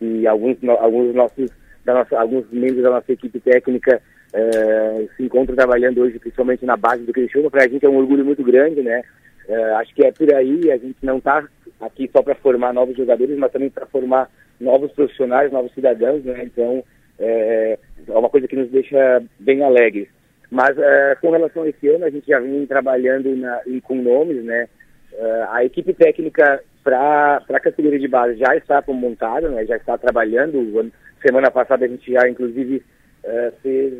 E 0.00 0.26
alguns, 0.26 0.56
alguns 0.64 1.14
nossos, 1.14 1.50
da 1.84 1.94
nossa, 1.94 2.18
alguns 2.18 2.50
membros 2.50 2.82
da 2.82 2.90
nossa 2.90 3.12
equipe 3.12 3.38
técnica 3.40 4.00
é, 4.32 5.06
se 5.16 5.22
encontram 5.22 5.56
trabalhando 5.56 6.00
hoje, 6.02 6.18
principalmente 6.18 6.64
na 6.64 6.76
base 6.76 7.04
do 7.04 7.12
Criciúma. 7.12 7.50
Para 7.50 7.64
a 7.64 7.68
gente 7.68 7.84
é 7.84 7.88
um 7.88 7.96
orgulho 7.96 8.24
muito 8.24 8.42
grande, 8.42 8.82
né? 8.82 9.02
É, 9.48 9.72
acho 9.74 9.94
que 9.94 10.04
é 10.04 10.12
por 10.12 10.32
aí, 10.34 10.70
a 10.70 10.76
gente 10.76 10.98
não 11.02 11.18
está 11.18 11.46
aqui 11.80 12.08
só 12.12 12.22
para 12.22 12.34
formar 12.34 12.72
novos 12.72 12.96
jogadores, 12.96 13.38
mas 13.38 13.50
também 13.50 13.70
para 13.70 13.86
formar 13.86 14.30
novos 14.60 14.92
profissionais, 14.92 15.52
novos 15.52 15.72
cidadãos, 15.72 16.22
né? 16.24 16.42
Então, 16.44 16.84
é, 17.18 17.78
é 18.06 18.18
uma 18.18 18.28
coisa 18.28 18.46
que 18.46 18.56
nos 18.56 18.70
deixa 18.70 19.22
bem 19.38 19.62
alegres. 19.62 20.08
Mas 20.50 20.76
uh, 20.78 21.20
com 21.20 21.30
relação 21.30 21.62
a 21.62 21.68
esse 21.68 21.88
ano, 21.88 22.04
a 22.04 22.10
gente 22.10 22.26
já 22.26 22.40
vem 22.40 22.66
trabalhando 22.66 23.34
na, 23.36 23.60
em, 23.66 23.80
com 23.80 23.94
nomes, 23.96 24.42
né? 24.44 24.68
Uh, 25.12 25.46
a 25.50 25.64
equipe 25.64 25.92
técnica 25.92 26.62
para 26.82 27.42
a 27.48 27.60
categoria 27.60 27.98
de 27.98 28.08
base 28.08 28.38
já 28.38 28.56
está 28.56 28.82
montada, 28.88 29.48
né? 29.48 29.66
Já 29.66 29.76
está 29.76 29.98
trabalhando. 29.98 30.90
Semana 31.20 31.50
passada 31.50 31.84
a 31.84 31.88
gente 31.88 32.10
já, 32.10 32.26
inclusive, 32.28 32.82
uh, 33.24 33.52
fez 33.62 33.92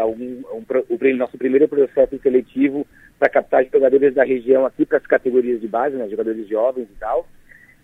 algum, 0.00 0.42
um, 0.52 0.64
o 0.88 1.16
nosso 1.16 1.36
primeiro 1.36 1.68
processo 1.68 2.18
seletivo 2.22 2.86
para 3.18 3.28
captar 3.28 3.66
jogadores 3.66 4.14
da 4.14 4.24
região 4.24 4.64
aqui 4.64 4.86
para 4.86 4.96
as 4.96 5.06
categorias 5.06 5.60
de 5.60 5.68
base, 5.68 5.96
né? 5.96 6.08
Jogadores 6.08 6.48
jovens 6.48 6.88
e 6.90 6.98
tal. 6.98 7.26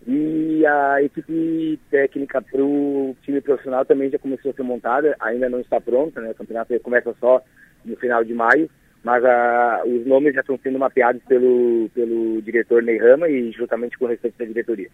E 0.06 0.64
a 0.64 1.02
equipe 1.02 1.78
técnica 1.90 2.40
para 2.40 2.62
o 2.62 3.14
time 3.22 3.40
profissional 3.42 3.84
também 3.84 4.08
já 4.08 4.18
começou 4.18 4.52
a 4.52 4.54
ser 4.54 4.62
montada, 4.62 5.16
ainda 5.20 5.50
não 5.50 5.60
está 5.60 5.80
pronta, 5.80 6.20
né? 6.20 6.30
O 6.30 6.34
campeonato 6.34 6.78
começa 6.80 7.12
só 7.20 7.42
no 7.86 7.96
final 7.96 8.24
de 8.24 8.34
maio, 8.34 8.68
mas 9.02 9.24
a, 9.24 9.82
os 9.86 10.04
nomes 10.06 10.34
já 10.34 10.40
estão 10.40 10.58
sendo 10.62 10.78
mapeados 10.78 11.22
pelo, 11.28 11.88
pelo 11.94 12.42
diretor 12.42 12.82
Ney 12.82 12.98
Rama 12.98 13.28
e 13.28 13.52
juntamente 13.52 13.96
com 13.96 14.04
o 14.04 14.08
restante 14.08 14.34
da 14.38 14.44
diretoria. 14.44 14.88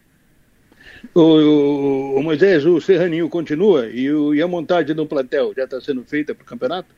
O, 1.15 1.21
o, 1.21 2.17
o 2.17 2.23
Moisés, 2.23 2.65
o 2.65 2.81
Serraninho 2.81 3.29
continua 3.29 3.87
e, 3.87 4.11
o, 4.13 4.35
e 4.35 4.43
a 4.43 4.47
montagem 4.47 4.95
do 4.95 5.07
plantel 5.07 5.53
já 5.57 5.65
está 5.65 5.81
sendo 5.81 6.05
feita 6.05 6.35
para 6.35 6.43
o 6.43 6.47
campeonato? 6.47 6.89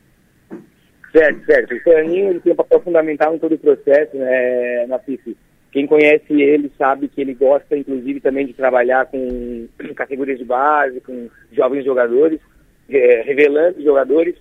Certo, 1.11 1.45
certo. 1.45 1.73
O 1.73 1.81
Serraninho 1.81 2.31
ele 2.31 2.39
tem 2.41 2.51
um 2.51 2.57
papel 2.57 2.81
fundamental 2.81 3.33
em 3.33 3.39
todo 3.39 3.55
o 3.55 3.59
processo, 3.59 4.17
né, 4.17 4.85
na 4.87 4.99
FIFI. 4.99 5.37
Quem 5.71 5.87
conhece 5.87 6.41
ele 6.41 6.71
sabe 6.77 7.07
que 7.07 7.19
ele 7.21 7.33
gosta, 7.33 7.77
inclusive, 7.77 8.19
também 8.19 8.45
de 8.45 8.53
trabalhar 8.53 9.05
com 9.07 9.67
categorias 9.95 10.39
de 10.39 10.45
base, 10.45 11.01
com 11.01 11.29
jovens 11.51 11.85
jogadores, 11.85 12.39
é, 12.89 13.21
revelando 13.23 13.81
jogadores 13.81 14.35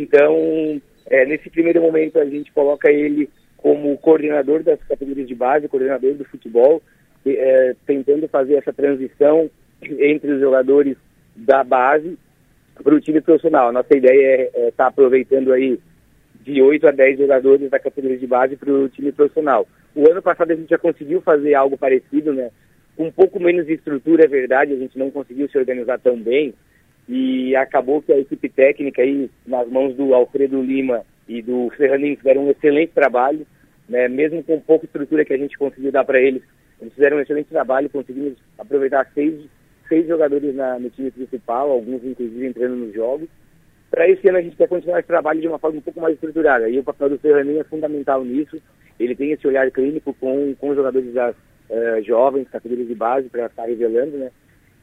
então, 0.00 0.80
é, 1.06 1.24
nesse 1.26 1.50
primeiro 1.50 1.80
momento, 1.82 2.18
a 2.18 2.24
gente 2.24 2.52
coloca 2.52 2.90
ele 2.90 3.28
como 3.56 3.96
coordenador 3.98 4.62
das 4.62 4.82
categorias 4.84 5.28
de 5.28 5.34
base, 5.34 5.68
coordenador 5.68 6.14
do 6.14 6.24
futebol, 6.24 6.82
é, 7.24 7.76
tentando 7.86 8.26
fazer 8.28 8.54
essa 8.54 8.72
transição 8.72 9.48
entre 9.82 10.32
os 10.32 10.40
jogadores 10.40 10.96
da 11.34 11.62
base 11.62 12.18
para 12.82 12.94
o 12.94 13.00
time 13.00 13.20
profissional. 13.20 13.68
A 13.68 13.72
nossa 13.72 13.96
ideia 13.96 14.26
é 14.26 14.46
estar 14.46 14.60
é 14.60 14.70
tá 14.72 14.86
aproveitando 14.86 15.52
aí 15.52 15.78
de 16.42 16.60
8 16.60 16.88
a 16.88 16.90
10 16.90 17.18
jogadores 17.18 17.70
da 17.70 17.78
categoria 17.78 18.18
de 18.18 18.26
base 18.26 18.56
para 18.56 18.72
o 18.72 18.88
time 18.88 19.12
profissional. 19.12 19.66
O 19.94 20.10
ano 20.10 20.22
passado 20.22 20.50
a 20.50 20.56
gente 20.56 20.70
já 20.70 20.78
conseguiu 20.78 21.20
fazer 21.20 21.54
algo 21.54 21.76
parecido, 21.78 22.32
né? 22.32 22.50
Um 22.98 23.10
pouco 23.10 23.40
menos 23.40 23.66
de 23.66 23.74
estrutura, 23.74 24.24
é 24.24 24.28
verdade, 24.28 24.72
a 24.72 24.76
gente 24.76 24.98
não 24.98 25.10
conseguiu 25.10 25.48
se 25.48 25.56
organizar 25.56 25.98
tão 25.98 26.16
bem, 26.16 26.52
e 27.08 27.54
acabou 27.56 28.00
que 28.00 28.12
a 28.12 28.18
equipe 28.18 28.48
técnica 28.48 29.02
aí, 29.02 29.30
nas 29.46 29.68
mãos 29.68 29.94
do 29.94 30.14
Alfredo 30.14 30.62
Lima 30.62 31.04
e 31.28 31.42
do 31.42 31.70
Serraninho, 31.76 32.16
fizeram 32.16 32.46
um 32.46 32.50
excelente 32.50 32.92
trabalho, 32.92 33.46
né? 33.88 34.08
mesmo 34.08 34.42
com 34.42 34.60
pouca 34.60 34.86
estrutura 34.86 35.24
que 35.24 35.32
a 35.32 35.38
gente 35.38 35.58
conseguiu 35.58 35.90
dar 35.90 36.04
para 36.04 36.20
eles, 36.20 36.42
eles 36.80 36.94
fizeram 36.94 37.16
um 37.16 37.20
excelente 37.20 37.48
trabalho, 37.48 37.90
conseguimos 37.90 38.34
aproveitar 38.58 39.10
seis, 39.14 39.34
seis 39.88 40.06
jogadores 40.06 40.54
na, 40.54 40.78
no 40.78 40.90
time 40.90 41.10
principal, 41.10 41.70
alguns 41.70 42.04
inclusive 42.04 42.46
entrando 42.46 42.76
nos 42.76 42.94
jogos. 42.94 43.28
Para 43.90 44.08
esse 44.08 44.26
ano 44.28 44.38
a 44.38 44.42
gente 44.42 44.56
quer 44.56 44.68
continuar 44.68 45.00
esse 45.00 45.08
trabalho 45.08 45.40
de 45.40 45.48
uma 45.48 45.58
forma 45.58 45.78
um 45.78 45.82
pouco 45.82 46.00
mais 46.00 46.14
estruturada, 46.14 46.68
e 46.68 46.78
o 46.78 46.84
papel 46.84 47.10
do 47.10 47.20
Serraninho 47.20 47.60
é 47.60 47.64
fundamental 47.64 48.24
nisso, 48.24 48.60
ele 48.98 49.14
tem 49.14 49.32
esse 49.32 49.46
olhar 49.46 49.70
clínico 49.70 50.14
com, 50.14 50.54
com 50.54 50.70
os 50.70 50.76
jogadores 50.76 51.12
das 51.12 51.34
uh, 51.36 52.02
jovens, 52.02 52.48
categorias 52.48 52.88
de 52.88 52.94
base, 52.94 53.28
para 53.28 53.46
estar 53.46 53.64
revelando, 53.64 54.16
né? 54.16 54.30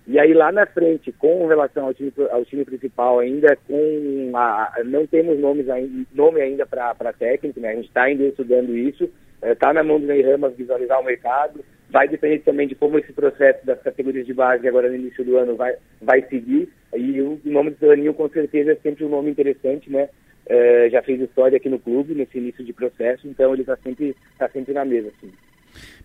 E 0.10 0.18
aí 0.18 0.34
lá 0.34 0.52
na 0.52 0.66
frente, 0.66 1.12
com 1.12 1.46
relação 1.46 1.86
ao 1.86 1.94
time, 1.94 2.12
ao 2.32 2.44
time 2.44 2.66
principal, 2.66 3.20
ainda 3.20 3.56
com 3.68 4.32
a, 4.34 4.82
não 4.84 5.06
temos 5.06 5.38
nomes 5.38 5.70
ainda, 5.70 6.04
nome 6.12 6.42
ainda 6.42 6.66
para 6.66 7.14
técnico, 7.14 7.60
né? 7.60 7.70
A 7.70 7.76
gente 7.76 7.90
está 7.90 8.06
ainda 8.06 8.24
estudando 8.24 8.76
isso. 8.76 9.08
Está 9.40 9.70
é, 9.70 9.74
na 9.74 9.84
mão 9.84 10.00
do 10.00 10.08
Ney 10.08 10.24
Ramos 10.24 10.56
visualizar 10.56 11.00
o 11.00 11.06
mercado. 11.06 11.64
Vai 11.92 12.08
depender 12.08 12.40
também 12.40 12.68
de 12.68 12.74
como 12.74 12.98
esse 12.98 13.14
processo 13.14 13.64
das 13.64 13.80
categorias 13.84 14.26
de 14.26 14.34
base 14.34 14.68
agora 14.68 14.90
no 14.90 14.96
início 14.96 15.24
do 15.24 15.38
ano 15.38 15.56
vai, 15.56 15.76
vai 16.02 16.24
seguir. 16.24 16.68
E 16.96 17.22
o 17.22 17.40
nome 17.46 17.70
do 17.70 17.78
Soraninho 17.78 18.16
com 18.16 18.28
certeza 18.30 18.72
é 18.72 18.76
sempre 18.78 19.06
um 19.06 19.10
nome 19.10 19.30
interessante, 19.30 19.92
né? 19.92 20.10
É, 20.48 20.90
já 20.90 21.04
fez 21.04 21.22
história 21.22 21.58
aqui 21.58 21.70
no 21.70 21.78
clube 21.78 22.16
nesse 22.16 22.40
início 22.40 22.66
de 22.66 22.74
processo, 22.74 23.28
então 23.28 23.54
ele 23.54 23.62
está 23.62 23.78
sempre, 23.78 24.16
tá 24.40 24.50
sempre 24.50 24.74
na 24.74 24.84
mesa. 24.84 25.10
Assim. 25.10 25.32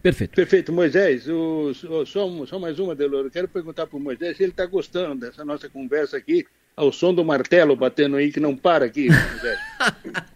Perfeito. 0.02 0.34
Perfeito. 0.34 0.72
Moisés, 0.72 1.28
o, 1.28 1.70
o, 1.70 2.06
só, 2.06 2.46
só 2.46 2.58
mais 2.58 2.78
uma, 2.78 2.94
Deloro. 2.94 3.30
Quero 3.30 3.48
perguntar 3.48 3.86
para 3.86 3.96
o 3.96 4.00
Moisés 4.00 4.36
se 4.36 4.42
ele 4.42 4.52
está 4.52 4.66
gostando 4.66 5.26
dessa 5.26 5.44
nossa 5.44 5.68
conversa 5.68 6.16
aqui, 6.16 6.46
ao 6.76 6.92
som 6.92 7.14
do 7.14 7.24
martelo 7.24 7.76
batendo 7.76 8.16
aí, 8.16 8.32
que 8.32 8.40
não 8.40 8.56
para 8.56 8.84
aqui, 8.84 9.08
Moisés. 9.08 9.58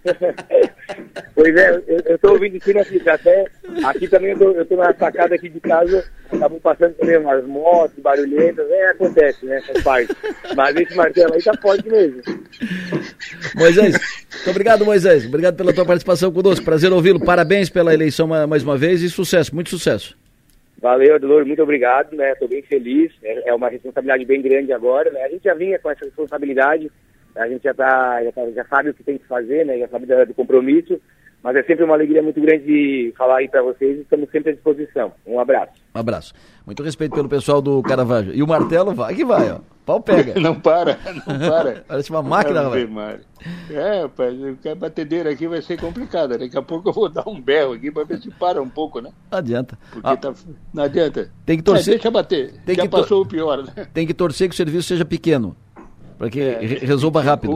Pois 1.35 1.55
é, 1.55 1.83
eu 1.87 2.17
estou 2.17 2.33
ouvindo 2.33 2.57
isso 2.57 2.73
na. 2.75 3.13
Até 3.13 3.47
aqui 3.85 4.09
também 4.09 4.31
eu 4.33 4.63
estou 4.63 4.77
na 4.77 4.93
sacada 4.95 5.37
aqui 5.37 5.49
de 5.49 5.61
casa, 5.61 6.05
estavam 6.33 6.59
passando 6.59 6.95
também 6.95 7.17
umas 7.19 7.45
motos 7.47 7.97
barulhentas, 8.03 8.69
é, 8.69 8.91
acontece, 8.91 9.47
né? 9.47 9.61
Faz 9.61 9.83
parte. 9.85 10.17
Mas 10.57 10.77
esse 10.77 10.97
martelo 10.97 11.35
aí 11.35 11.43
tá 11.43 11.53
forte 11.63 11.89
mesmo. 11.89 12.23
Moisés, 13.55 13.93
muito 14.35 14.51
obrigado, 14.51 14.85
Moisés. 14.85 15.27
Obrigado 15.27 15.57
pela 15.57 15.73
tua 15.73 15.87
participação 15.87 16.33
conosco. 16.33 16.65
Prazer 16.65 16.93
ouvi-lo. 16.93 17.25
Parabéns 17.25 17.71
pela 17.71 17.95
eleição 17.95 18.27
mais 18.27 18.65
uma 18.65 18.77
vez 18.77 19.01
e 19.03 19.09
sucesso, 19.09 19.55
muito 19.55 19.71
sucesso. 19.71 20.17
Valeu, 20.81 21.17
Adelor, 21.17 21.45
muito 21.45 21.63
obrigado, 21.63 22.15
né? 22.15 22.33
Estou 22.33 22.49
bem 22.49 22.63
feliz. 22.63 23.13
É, 23.23 23.51
é 23.51 23.55
uma 23.55 23.69
responsabilidade 23.69 24.25
bem 24.25 24.41
grande 24.41 24.73
agora, 24.73 25.11
né? 25.11 25.25
A 25.25 25.29
gente 25.29 25.43
já 25.45 25.55
vinha 25.55 25.79
com 25.79 25.91
essa 25.91 26.05
responsabilidade, 26.05 26.91
a 27.35 27.49
gente 27.49 27.65
já, 27.65 27.75
tá, 27.75 28.23
já, 28.23 28.33
tá, 28.33 28.51
já 28.51 28.65
sabe 28.65 28.91
o 28.91 28.95
que 28.95 29.03
tem 29.03 29.19
que 29.19 29.27
fazer, 29.27 29.67
né? 29.67 29.79
Já 29.79 29.89
sabe 29.89 30.07
do 30.07 30.35
compromisso. 30.35 31.01
Mas 31.43 31.57
é 31.57 31.63
sempre 31.63 31.85
uma 31.85 31.95
alegria 31.95 32.23
muito 32.23 32.41
grande 32.41 32.65
de 32.65 33.15
falar 33.17 33.39
aí 33.39 33.49
para 33.49 33.63
vocês 33.63 33.99
e 33.99 34.01
estamos 34.01 34.29
sempre 34.31 34.51
à 34.51 34.55
disposição. 34.55 35.13
Um 35.25 35.39
abraço. 35.39 35.73
Um 35.95 35.99
abraço. 36.01 36.35
Muito 36.67 36.83
respeito 36.83 37.15
pelo 37.15 37.29
pessoal 37.29 37.63
do 37.63 37.81
Caravaggio. 37.83 38.35
E 38.35 38.43
o 38.43 38.47
martelo 38.47 38.93
vai 38.93 39.15
que 39.15 39.25
vai, 39.25 39.53
ó. 39.53 39.61
Pau 39.87 40.03
pega. 40.03 40.35
não 40.41 40.55
para, 40.55 40.99
não 41.27 41.39
para. 41.49 41.85
Parece 41.89 42.11
uma 42.11 42.23
máquina, 42.23 42.63
rapaz. 42.63 43.21
É, 43.71 44.03
rapaz, 44.03 44.37
a 44.67 44.75
batedeira 44.75 45.31
aqui 45.31 45.49
vai 45.49 45.63
ser 45.63 45.81
complicada. 45.81 46.37
Daqui 46.37 46.59
a 46.59 46.61
pouco 46.61 46.91
eu 46.91 46.93
vou 46.93 47.09
dar 47.09 47.27
um 47.27 47.41
berro 47.41 47.73
aqui 47.73 47.91
para 47.91 48.05
ver 48.05 48.19
se 48.21 48.31
para 48.33 48.61
um 48.61 48.69
pouco, 48.69 49.01
né? 49.01 49.11
Não 49.31 49.39
adianta. 49.39 49.79
Porque 49.91 50.07
ah, 50.07 50.17
tá... 50.17 50.35
Não 50.75 50.83
adianta. 50.83 51.31
Tem 51.47 51.57
que 51.57 51.63
torcer. 51.63 51.95
É, 51.95 51.97
deixa 51.97 52.11
bater. 52.11 52.53
Tem 52.67 52.75
Já 52.75 52.83
que 52.83 52.89
passou 52.89 53.23
o 53.23 53.27
pior, 53.27 53.63
né? 53.63 53.87
Tem 53.95 54.07
que 54.07 54.13
torcer 54.13 54.49
que 54.49 54.55
o 54.55 54.57
serviço 54.57 54.89
seja 54.89 55.07
pequeno. 55.07 55.57
Para 56.19 56.29
que 56.29 56.41
é. 56.41 56.59
resolva 56.59 57.23
rápido. 57.23 57.55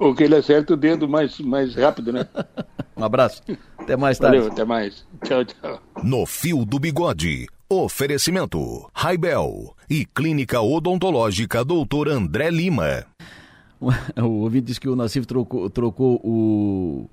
O, 0.00 0.08
o 0.08 0.14
que 0.14 0.22
ele 0.22 0.36
acerta 0.36 0.72
o 0.72 0.76
dedo 0.76 1.06
mais, 1.06 1.38
mais 1.38 1.74
rápido, 1.74 2.14
né? 2.14 2.26
Um 2.96 3.04
abraço. 3.04 3.42
Até 3.78 3.96
mais 3.96 4.18
tarde. 4.18 4.38
Valeu, 4.38 4.52
até 4.52 4.64
mais. 4.64 5.06
Tchau, 5.24 5.44
tchau. 5.44 5.80
No 6.02 6.26
Fio 6.26 6.64
do 6.64 6.78
Bigode. 6.78 7.46
Oferecimento: 7.68 8.88
Raibel 8.94 9.74
e 9.88 10.04
Clínica 10.04 10.60
Odontológica 10.60 11.64
Doutor 11.64 12.08
André 12.08 12.50
Lima. 12.50 13.06
O 14.16 14.42
ouvinte 14.42 14.66
disse 14.66 14.78
que 14.78 14.88
o 14.88 14.94
Nassif 14.94 15.26
trocou, 15.26 15.68
trocou 15.68 16.20
o, 16.22 17.10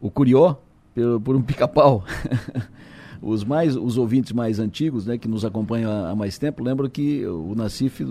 o 0.00 0.08
Curió 0.08 0.56
por, 0.94 1.20
por 1.20 1.34
um 1.34 1.42
pica-pau. 1.42 2.04
os 3.22 3.44
mais 3.44 3.76
os 3.76 3.96
ouvintes 3.96 4.32
mais 4.32 4.58
antigos, 4.58 5.06
né, 5.06 5.16
que 5.16 5.28
nos 5.28 5.44
acompanham 5.44 6.06
há, 6.06 6.14
mais 6.14 6.36
tempo, 6.38 6.62
lembram 6.62 6.88
que 6.90 7.24
o 7.24 7.54
Nassif, 7.54 8.04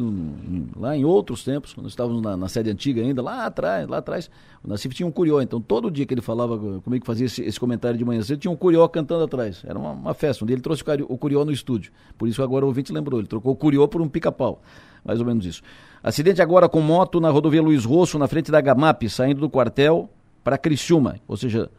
lá 0.75 0.95
em 0.95 1.03
outros 1.03 1.43
tempos, 1.43 1.73
quando 1.73 1.89
estávamos 1.89 2.21
na, 2.21 2.37
na, 2.37 2.47
sede 2.47 2.69
antiga 2.69 3.01
ainda, 3.01 3.21
lá 3.21 3.45
atrás, 3.45 3.87
lá 3.87 3.97
atrás, 3.97 4.31
o 4.63 4.69
Nassif 4.69 4.95
tinha 4.95 5.05
um 5.05 5.11
curió. 5.11 5.41
Então, 5.41 5.59
todo 5.59 5.91
dia 5.91 6.05
que 6.05 6.13
ele 6.13 6.21
falava 6.21 6.57
comigo, 6.57 7.01
que 7.01 7.05
fazia 7.05 7.25
esse, 7.25 7.43
esse, 7.43 7.59
comentário 7.59 7.97
de 7.97 8.05
manhã 8.05 8.21
cedo, 8.21 8.39
tinha 8.39 8.51
um 8.51 8.55
curió 8.55 8.87
cantando 8.87 9.25
atrás. 9.25 9.61
Era 9.65 9.77
uma, 9.77 9.91
uma 9.91 10.13
festa, 10.13 10.45
onde 10.45 10.53
ele 10.53 10.61
trouxe 10.61 10.83
o 11.09 11.17
curió 11.17 11.43
no 11.43 11.51
estúdio. 11.51 11.91
Por 12.17 12.29
isso 12.29 12.41
agora 12.41 12.63
o 12.63 12.69
ouvinte 12.69 12.93
lembrou, 12.93 13.19
ele 13.19 13.27
trocou 13.27 13.51
o 13.51 13.55
curió 13.55 13.87
por 13.87 14.01
um 14.01 14.07
pica-pau. 14.07 14.61
Mais 15.03 15.19
ou 15.19 15.25
menos 15.25 15.45
isso. 15.45 15.61
Acidente 16.01 16.41
agora 16.41 16.69
com 16.69 16.79
moto 16.79 17.19
na 17.19 17.29
rodovia 17.29 17.61
Luiz 17.61 17.83
Rosso, 17.83 18.17
na 18.17 18.27
frente 18.27 18.49
da 18.49 18.61
Gamap, 18.61 19.03
saindo 19.09 19.41
do 19.41 19.49
quartel 19.49 20.09
para 20.43 20.57
Criciúma, 20.57 21.17
ou 21.27 21.37
seja, 21.37 21.69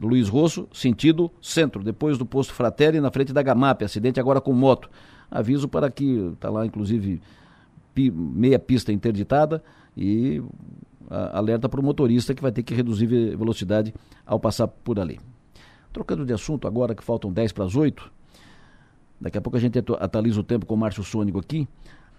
Luiz 0.00 0.28
Rosso, 0.28 0.68
sentido 0.72 1.30
centro, 1.40 1.82
depois 1.82 2.18
do 2.18 2.26
posto 2.26 2.52
Fratelli, 2.52 3.00
na 3.00 3.10
frente 3.10 3.32
da 3.32 3.42
Gamap, 3.42 3.82
acidente 3.82 4.20
agora 4.20 4.40
com 4.40 4.52
moto. 4.52 4.90
Aviso 5.30 5.68
para 5.68 5.90
que, 5.90 6.32
está 6.34 6.50
lá 6.50 6.66
inclusive 6.66 7.20
pi, 7.94 8.10
meia 8.10 8.58
pista 8.58 8.92
interditada 8.92 9.62
e 9.96 10.42
a, 11.10 11.38
alerta 11.38 11.68
para 11.68 11.80
o 11.80 11.82
motorista 11.82 12.34
que 12.34 12.42
vai 12.42 12.52
ter 12.52 12.62
que 12.62 12.74
reduzir 12.74 13.06
velocidade 13.06 13.94
ao 14.26 14.38
passar 14.38 14.68
por 14.68 15.00
ali. 15.00 15.18
Trocando 15.92 16.26
de 16.26 16.32
assunto 16.32 16.68
agora 16.68 16.94
que 16.94 17.02
faltam 17.02 17.32
10 17.32 17.52
para 17.52 17.64
as 17.64 17.74
8, 17.74 18.12
daqui 19.18 19.38
a 19.38 19.40
pouco 19.40 19.56
a 19.56 19.60
gente 19.60 19.78
atualiza 19.78 20.40
o 20.40 20.44
tempo 20.44 20.66
com 20.66 20.74
o 20.74 20.78
Márcio 20.78 21.02
Sônico 21.02 21.38
aqui. 21.38 21.66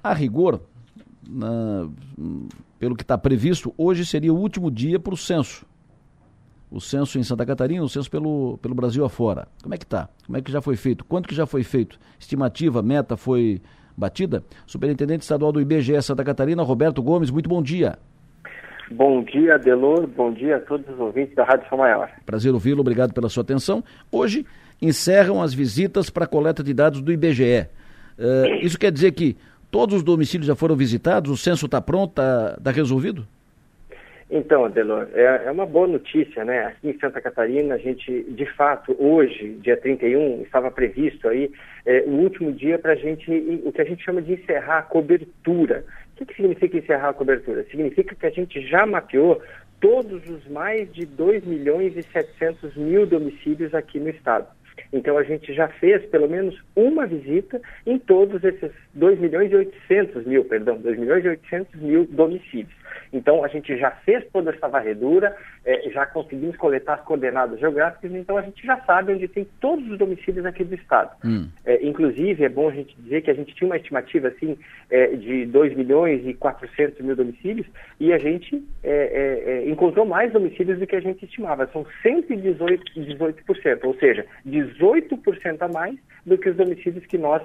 A 0.04 0.14
rigor, 0.14 0.62
na, 1.30 1.88
pelo 2.80 2.96
que 2.96 3.04
está 3.04 3.20
previsto, 3.20 3.72
hoje 3.78 4.04
seria 4.04 4.34
o 4.34 4.38
último 4.38 4.72
dia 4.72 5.00
para 5.00 5.14
o 5.14 5.18
censo 5.18 5.64
o 6.70 6.82
censo 6.82 7.18
em 7.18 7.24
Santa 7.24 7.46
Catarina, 7.46 7.84
o 7.84 7.90
censo 7.90 8.10
pelo, 8.10 8.58
pelo 8.62 8.76
Brasil 8.76 9.06
afora. 9.06 9.48
Como 9.62 9.74
é 9.74 9.78
que 9.78 9.86
está? 9.86 10.10
Como 10.26 10.38
é 10.38 10.42
que 10.42 10.52
já 10.52 10.62
foi 10.62 10.76
feito? 10.76 11.06
Quanto 11.06 11.28
que 11.28 11.36
já 11.36 11.46
foi 11.46 11.64
feito? 11.64 11.98
Estimativa, 12.20 12.82
meta 12.82 13.16
foi 13.16 13.62
batida? 13.96 14.44
Superintendente 14.66 15.24
estadual 15.24 15.52
do 15.52 15.62
IBGE 15.62 16.02
Santa 16.02 16.24
Catarina, 16.24 16.62
Roberto 16.64 17.02
Gomes, 17.02 17.32
muito 17.32 17.50
bom 17.50 17.62
dia. 17.62 17.98
Bom 18.92 19.22
dia, 19.24 19.58
Delor. 19.58 20.08
Bom 20.08 20.32
dia 20.32 20.58
a 20.58 20.60
todos 20.60 20.88
os 20.88 21.00
ouvintes 21.00 21.36
da 21.36 21.44
Rádio 21.44 21.68
São 21.68 21.78
Maior. 21.78 22.10
Prazer 22.26 22.54
ouvi-lo, 22.54 22.82
obrigado 22.82 23.14
pela 23.14 23.28
sua 23.28 23.44
atenção. 23.44 23.84
Hoje 24.12 24.46
encerram 24.82 25.42
as 25.42 25.54
visitas 25.54 26.10
para 26.10 26.24
a 26.24 26.28
coleta 26.28 26.64
de 26.64 26.74
dados 26.74 27.02
do 27.02 27.12
IBGE. 27.12 27.68
Uh, 28.18 28.46
eh, 28.46 28.60
isso 28.62 28.80
quer 28.80 28.92
dizer 28.92 29.12
que 29.12 29.36
todos 29.70 29.96
os 29.96 30.04
domicílios 30.04 30.48
já 30.48 30.56
foram 30.56 30.76
visitados, 30.76 31.30
o 31.30 31.38
censo 31.38 31.66
está 31.66 31.82
pronto, 31.82 32.12
está 32.12 32.58
tá 32.64 32.72
resolvido? 32.72 33.28
Então, 34.30 34.66
Adelor, 34.66 35.08
é, 35.14 35.44
é, 35.46 35.52
uma 35.52 35.66
boa 35.66 35.88
notícia, 35.88 36.44
né? 36.44 36.66
Aqui 36.66 36.90
em 36.90 37.00
Santa 37.00 37.22
Catarina, 37.22 37.76
a 37.76 37.78
gente, 37.78 38.24
de 38.24 38.46
fato, 38.46 38.94
hoje, 39.00 39.54
dia 39.62 39.78
31, 39.78 40.42
estava 40.42 40.70
previsto 40.70 41.30
aí 41.30 41.50
é, 41.86 42.04
o 42.06 42.12
último 42.12 42.52
dia 42.52 42.78
para 42.78 42.92
a 42.92 42.96
gente, 42.96 43.32
o 43.64 43.72
que 43.72 43.82
a 43.82 43.86
gente 43.86 44.04
chama 44.04 44.22
de 44.22 44.34
encerrar 44.34 44.80
a 44.80 44.84
cobertura. 44.84 45.86
O 46.12 46.18
que, 46.18 46.26
que 46.26 46.36
significa 46.36 46.78
encerrar 46.78 47.10
a 47.10 47.14
cobertura? 47.14 47.64
Significa 47.72 48.16
que 48.16 48.26
a 48.26 48.30
gente 48.30 48.60
já 48.68 48.86
mapeou 48.86 49.42
todos 49.80 50.28
os 50.30 50.46
mais 50.50 50.92
de 50.92 51.06
2 51.06 51.46
milhões 51.46 51.96
e 51.96 52.04
700 52.04 52.76
mil 52.76 53.06
domicílios 53.06 53.74
aqui 53.74 53.98
no 53.98 54.10
estado. 54.10 54.48
Então 54.92 55.18
a 55.18 55.24
gente 55.24 55.54
já 55.54 55.68
fez 55.68 56.06
pelo 56.08 56.30
menos 56.30 56.62
uma 56.76 57.06
visita 57.06 57.62
em 57.86 57.98
todos 57.98 58.44
esses 58.44 58.72
2 58.94 59.20
milhões 59.20 59.52
e 59.52 59.56
800 59.56 60.26
mil, 60.26 60.46
perdão, 60.46 60.78
2 60.78 61.00
milhões 61.00 61.26
e 61.26 61.30
800 61.30 61.82
mil 61.82 62.06
domicílios. 62.06 62.77
Então, 63.12 63.44
a 63.44 63.48
gente 63.48 63.78
já 63.78 63.92
fez 63.92 64.26
toda 64.32 64.52
essa 64.52 64.68
varredura, 64.68 65.36
é, 65.66 65.90
já 65.90 66.06
conseguimos 66.06 66.56
coletar 66.58 66.96
as 66.96 67.02
coordenadas 67.02 67.60
geográficas, 67.60 68.12
então 68.14 68.38
a 68.38 68.42
gente 68.42 68.66
já 68.66 68.78
sabe 68.82 69.14
onde 69.14 69.28
tem 69.28 69.48
todos 69.60 69.90
os 69.90 69.98
domicílios 69.98 70.46
aqui 70.46 70.64
do 70.64 70.76
Estado. 70.76 71.12
Hum. 71.24 71.48
É, 71.66 71.86
inclusive, 71.86 72.44
é 72.44 72.50
bom 72.50 72.70
a 72.70 72.74
gente 72.74 72.96
dizer 73.02 73.22
que 73.22 73.32
a 73.32 73.34
gente 73.34 73.54
tinha 73.54 73.68
uma 73.68 73.78
estimativa 73.78 74.28
assim, 74.28 74.58
é, 74.90 75.08
de 75.08 75.46
2 75.46 75.76
milhões 75.76 76.26
e 76.26 76.34
400 76.34 77.00
mil 77.02 77.16
domicílios 77.16 77.68
e 78.00 78.14
a 78.14 78.18
gente 78.18 78.64
é, 78.84 78.90
é, 78.92 79.52
é, 79.52 79.70
encontrou 79.70 80.06
mais 80.06 80.32
domicílios 80.32 80.80
do 80.80 80.88
que 80.88 80.96
a 80.96 81.02
gente 81.02 81.26
estimava. 81.26 81.68
São 81.68 81.86
118%, 82.04 82.80
18%, 82.96 83.80
ou 83.84 83.96
seja, 83.96 84.26
18% 84.46 85.58
a 85.62 85.68
mais 85.68 85.96
do 86.26 86.38
que 86.38 86.50
os 86.50 86.56
domicílios 86.56 87.06
que 87.06 87.18
nós 87.18 87.42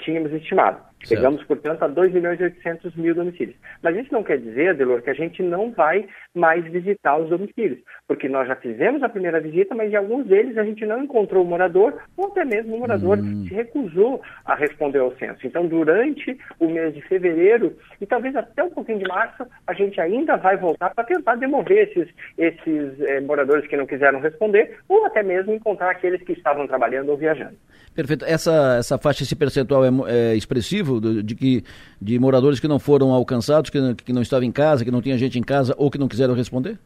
tínhamos 0.00 0.32
estimado. 0.32 0.89
Chegamos, 1.04 1.42
portanto, 1.44 1.82
a 1.82 1.88
2 1.88 2.12
milhões 2.12 2.38
e 2.40 2.44
800 2.44 2.94
mil 2.94 3.14
domicílios. 3.14 3.56
Mas 3.82 3.96
isso 3.96 4.12
não 4.12 4.22
quer 4.22 4.38
dizer, 4.38 4.70
Adelor, 4.70 5.02
que 5.02 5.10
a 5.10 5.14
gente 5.14 5.42
não 5.42 5.72
vai 5.72 6.06
mais 6.34 6.64
visitar 6.64 7.16
os 7.16 7.30
domicílios, 7.30 7.80
porque 8.06 8.28
nós 8.28 8.46
já 8.46 8.54
fizemos 8.56 9.02
a 9.02 9.08
primeira 9.08 9.40
visita, 9.40 9.74
mas 9.74 9.90
em 9.92 9.96
alguns 9.96 10.26
deles 10.26 10.56
a 10.58 10.64
gente 10.64 10.84
não 10.84 11.02
encontrou 11.02 11.42
o 11.42 11.46
morador, 11.46 11.94
ou 12.16 12.26
até 12.26 12.44
mesmo 12.44 12.76
o 12.76 12.80
morador 12.80 13.18
hum. 13.18 13.44
se 13.48 13.54
recusou 13.54 14.20
a 14.44 14.54
responder 14.54 14.98
ao 14.98 15.16
censo. 15.16 15.46
Então, 15.46 15.66
durante 15.66 16.38
o 16.58 16.68
mês 16.68 16.94
de 16.94 17.00
fevereiro 17.02 17.76
e 18.00 18.06
talvez 18.06 18.36
até 18.36 18.62
um 18.62 18.70
pouquinho 18.70 18.98
de 18.98 19.08
março, 19.08 19.46
a 19.66 19.72
gente 19.72 20.00
ainda 20.00 20.36
vai 20.36 20.56
voltar 20.56 20.94
para 20.94 21.04
tentar 21.04 21.36
demover 21.36 21.88
esses, 21.88 22.08
esses 22.36 23.00
eh, 23.00 23.20
moradores 23.20 23.66
que 23.66 23.76
não 23.76 23.86
quiseram 23.86 24.20
responder, 24.20 24.78
ou 24.88 25.06
até 25.06 25.22
mesmo 25.22 25.52
encontrar 25.54 25.90
aqueles 25.90 26.22
que 26.22 26.32
estavam 26.32 26.66
trabalhando 26.66 27.08
ou 27.08 27.16
viajando. 27.16 27.56
Perfeito. 27.94 28.24
Essa, 28.24 28.76
essa 28.78 28.98
faixa, 28.98 29.22
esse 29.22 29.34
percentual 29.34 29.84
é, 29.84 29.88
é 30.08 30.36
expressivo 30.36 30.89
de, 30.98 31.22
de, 31.22 31.34
que, 31.34 31.62
de 32.00 32.18
moradores 32.18 32.58
que 32.58 32.66
não 32.66 32.78
foram 32.78 33.12
alcançados, 33.12 33.68
que, 33.68 33.78
que 33.96 34.12
não 34.12 34.22
estavam 34.22 34.44
em 34.44 34.52
casa, 34.52 34.82
que 34.84 34.90
não 34.90 35.02
tinha 35.02 35.18
gente 35.18 35.38
em 35.38 35.42
casa 35.42 35.74
ou 35.76 35.90
que 35.90 35.98
não 35.98 36.08
quiseram 36.08 36.32
responder? 36.34 36.78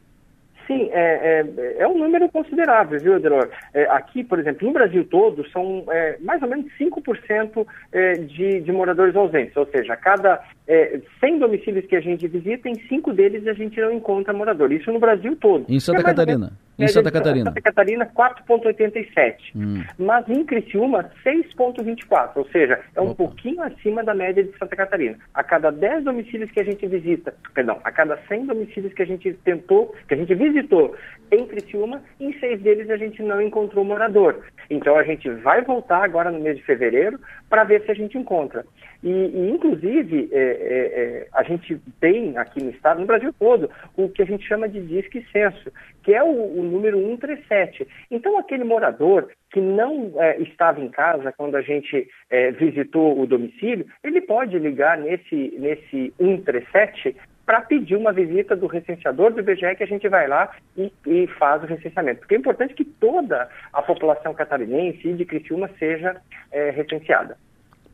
Sim, 0.67 0.89
é, 0.91 1.43
é, 1.43 1.75
é, 1.83 1.87
um 1.87 1.97
número 1.97 2.27
considerável, 2.29 2.99
viu, 2.99 3.15
Adelor? 3.15 3.49
É, 3.73 3.83
aqui, 3.83 4.23
por 4.23 4.39
exemplo, 4.39 4.67
no 4.67 4.73
Brasil 4.73 5.05
todo, 5.05 5.47
são 5.49 5.83
é, 5.89 6.17
mais 6.19 6.41
ou 6.41 6.49
menos 6.49 6.65
5% 6.79 7.67
é, 7.91 8.13
de, 8.13 8.61
de 8.61 8.71
moradores 8.71 9.15
ausentes, 9.15 9.55
ou 9.55 9.67
seja, 9.67 9.95
cada 9.95 10.41
é, 10.67 10.99
100 11.19 11.39
domicílios 11.39 11.85
que 11.85 11.95
a 11.95 12.01
gente 12.01 12.27
visita, 12.27 12.67
em 12.67 12.75
5 12.87 13.13
deles 13.13 13.45
a 13.47 13.53
gente 13.53 13.79
não 13.79 13.91
encontra 13.91 14.33
morador. 14.33 14.71
Isso 14.71 14.91
no 14.91 14.99
Brasil 14.99 15.35
todo. 15.35 15.65
Em 15.69 15.79
Santa 15.79 16.03
Catarina? 16.03 16.53
Em 16.77 16.87
Santa 16.87 17.11
Catarina? 17.11 17.45
Santa 17.45 17.61
Catarina, 17.61 18.05
4,87. 18.05 19.35
Hum. 19.55 19.83
Mas 19.97 20.27
em 20.27 20.43
Criciúma, 20.43 21.09
6,24. 21.23 22.31
Ou 22.35 22.45
seja, 22.49 22.81
é 22.95 23.01
um 23.01 23.11
Opa. 23.11 23.15
pouquinho 23.15 23.61
acima 23.61 24.03
da 24.03 24.13
média 24.13 24.43
de 24.43 24.57
Santa 24.57 24.75
Catarina. 24.75 25.17
A 25.33 25.43
cada 25.43 25.71
10 25.71 26.03
domicílios 26.03 26.51
que 26.51 26.59
a 26.59 26.65
gente 26.65 26.85
visita, 26.87 27.33
perdão, 27.53 27.79
a 27.83 27.91
cada 27.91 28.17
100 28.27 28.47
domicílios 28.47 28.93
que 28.93 29.03
a 29.03 29.05
gente 29.05 29.33
tentou, 29.45 29.95
que 30.07 30.15
a 30.15 30.17
gente 30.17 30.33
visitou 30.35 30.95
em 31.31 31.45
Criciúma, 31.45 32.01
em 32.19 32.37
seis 32.39 32.61
deles 32.61 32.89
a 32.89 32.97
gente 32.97 33.21
não 33.23 33.41
encontrou 33.41 33.85
morador. 33.85 34.41
Então 34.69 34.97
a 34.97 35.03
gente 35.03 35.29
vai 35.29 35.61
voltar 35.61 36.03
agora 36.03 36.31
no 36.31 36.39
mês 36.39 36.57
de 36.57 36.63
fevereiro 36.63 37.19
para 37.49 37.63
ver 37.63 37.83
se 37.85 37.91
a 37.91 37.95
gente 37.95 38.17
encontra. 38.17 38.65
E, 39.05 39.09
e 39.09 39.51
inclusive, 39.51 40.29
é, 40.31 40.39
é, 40.39 40.41
é, 40.41 41.27
a 41.31 41.43
gente 41.43 41.79
tem 42.01 42.35
aqui 42.39 42.63
no 42.63 42.71
estado, 42.71 42.99
no 42.99 43.05
Brasil 43.05 43.31
todo, 43.37 43.69
o 43.95 44.09
que 44.09 44.23
a 44.23 44.25
gente 44.25 44.47
chama 44.47 44.67
de 44.67 44.81
disque 44.81 45.23
censo, 45.31 45.71
que 46.01 46.11
é 46.11 46.23
o, 46.23 46.59
o 46.59 46.63
número 46.63 46.97
137. 46.97 47.87
Então 48.09 48.39
aquele 48.39 48.63
morador 48.63 49.29
que 49.51 49.61
não 49.61 50.11
é, 50.17 50.41
estava 50.41 50.81
em 50.81 50.89
casa 50.89 51.31
quando 51.31 51.55
a 51.55 51.61
gente 51.61 52.07
é, 52.31 52.49
visitou 52.49 53.19
o 53.21 53.27
domicílio, 53.27 53.85
ele 54.03 54.21
pode 54.21 54.57
ligar 54.57 54.97
nesse, 54.97 55.53
nesse 55.59 56.11
137 56.17 57.15
para 57.45 57.61
pedir 57.61 57.95
uma 57.95 58.11
visita 58.11 58.55
do 58.55 58.65
recenseador 58.65 59.31
do 59.31 59.39
IBGE 59.39 59.75
que 59.75 59.83
a 59.83 59.87
gente 59.87 60.09
vai 60.09 60.27
lá 60.27 60.51
e, 60.75 60.91
e, 61.05 61.27
faz 61.37 61.61
o 61.61 61.67
recenseamento. 61.67 62.21
Porque 62.21 62.33
é 62.33 62.39
importante 62.39 62.73
que 62.73 62.83
toda 62.83 63.47
a 63.71 63.83
população 63.83 64.33
catarinense 64.33 65.07
e 65.07 65.13
de 65.13 65.25
Criciúma 65.25 65.69
seja 65.77 66.19
é, 66.51 66.71
recenseada. 66.71 67.37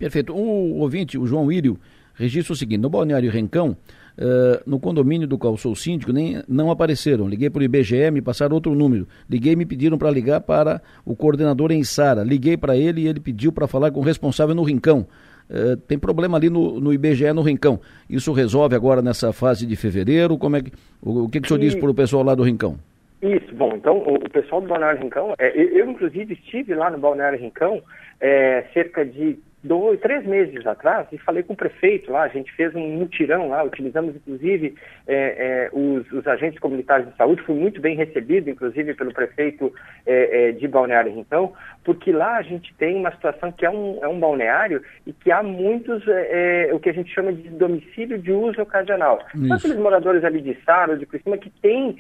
Perfeito. 0.01 0.33
O 0.33 0.79
ouvinte, 0.79 1.15
o 1.15 1.27
João 1.27 1.51
Írio, 1.51 1.77
registra 2.15 2.53
o 2.53 2.55
seguinte, 2.55 2.81
no 2.81 2.89
Balneário 2.89 3.29
Rencão, 3.29 3.77
uh, 4.17 4.59
no 4.65 4.79
condomínio 4.79 5.27
do 5.27 5.37
qual 5.37 5.55
sou 5.55 5.75
síndico, 5.75 6.11
nem, 6.11 6.41
não 6.47 6.71
apareceram. 6.71 7.29
Liguei 7.29 7.51
para 7.51 7.59
o 7.59 7.63
IBGE, 7.63 8.09
me 8.09 8.19
passaram 8.19 8.55
outro 8.55 8.73
número. 8.73 9.07
Liguei 9.29 9.53
e 9.53 9.55
me 9.55 9.63
pediram 9.63 9.99
para 9.99 10.09
ligar 10.09 10.41
para 10.41 10.81
o 11.05 11.15
coordenador 11.15 11.71
em 11.71 11.83
Sara. 11.83 12.23
Liguei 12.23 12.57
para 12.57 12.75
ele 12.75 13.01
e 13.01 13.07
ele 13.07 13.19
pediu 13.19 13.51
para 13.51 13.67
falar 13.67 13.91
com 13.91 13.99
o 13.99 14.03
responsável 14.03 14.55
no 14.55 14.63
Rincão. 14.63 15.05
Uh, 15.47 15.77
tem 15.77 15.99
problema 15.99 16.35
ali 16.35 16.49
no, 16.49 16.79
no 16.79 16.91
IBGE 16.91 17.31
no 17.31 17.43
Rincão. 17.43 17.79
Isso 18.09 18.33
resolve 18.33 18.75
agora 18.75 19.03
nessa 19.03 19.31
fase 19.31 19.67
de 19.67 19.75
fevereiro? 19.75 20.35
Como 20.35 20.55
é 20.55 20.63
que, 20.63 20.71
o, 20.99 21.25
o 21.25 21.29
que, 21.29 21.39
que 21.39 21.45
o 21.45 21.47
senhor 21.47 21.61
e... 21.61 21.67
diz 21.67 21.75
para 21.75 21.91
o 21.91 21.93
pessoal 21.93 22.23
lá 22.23 22.33
do 22.33 22.41
Rincão? 22.41 22.75
Isso, 23.21 23.53
bom, 23.53 23.75
então 23.75 23.99
o, 23.99 24.15
o 24.15 24.29
pessoal 24.31 24.61
do 24.61 24.67
Balneário 24.67 24.99
Rincão, 24.99 25.35
é, 25.37 25.55
eu, 25.55 25.67
eu, 25.77 25.91
inclusive 25.91 26.33
estive 26.33 26.73
lá 26.73 26.89
no 26.89 26.97
Balneário 26.97 27.37
Rincão 27.37 27.79
é, 28.19 28.65
cerca 28.73 29.05
de 29.05 29.37
dois, 29.63 29.99
três 29.99 30.25
meses 30.25 30.65
atrás 30.65 31.07
e 31.11 31.17
falei 31.19 31.43
com 31.43 31.53
o 31.53 31.55
prefeito 31.55 32.11
lá, 32.11 32.23
a 32.23 32.27
gente 32.27 32.51
fez 32.53 32.73
um 32.75 32.87
mutirão 32.97 33.49
lá, 33.49 33.63
utilizamos 33.63 34.15
inclusive 34.15 34.75
é, 35.07 35.15
é, 35.15 35.69
os, 35.71 36.11
os, 36.11 36.25
agentes 36.27 36.59
comunitários 36.59 37.09
de 37.09 37.15
saúde, 37.15 37.43
fui 37.43 37.55
muito 37.55 37.79
bem 37.79 37.95
recebido, 37.95 38.49
inclusive 38.49 38.93
pelo 38.95 39.13
prefeito 39.13 39.73
é, 40.05 40.49
é 40.49 40.51
de 40.51 40.67
Balneário 40.67 41.11
então, 41.15 41.53
porque 41.83 42.11
lá 42.11 42.37
a 42.37 42.41
gente 42.41 42.73
tem 42.75 42.95
uma 42.95 43.11
situação 43.11 43.51
que 43.51 43.65
é 43.65 43.69
um, 43.69 43.99
é 44.01 44.07
um 44.07 44.19
balneário 44.19 44.81
e 45.05 45.13
que 45.13 45.31
há 45.31 45.43
muitos, 45.43 46.07
é, 46.07 46.69
é, 46.69 46.73
o 46.73 46.79
que 46.79 46.89
a 46.89 46.93
gente 46.93 47.13
chama 47.13 47.31
de 47.31 47.49
domicílio 47.49 48.17
de 48.17 48.31
uso 48.31 48.61
ocasional. 48.61 49.19
São 49.31 49.53
aqueles 49.53 49.77
moradores 49.77 50.23
ali 50.23 50.41
de 50.41 50.57
Sara, 50.65 50.97
de 50.97 51.05
Cristina, 51.05 51.37
que 51.37 51.49
tem 51.49 51.97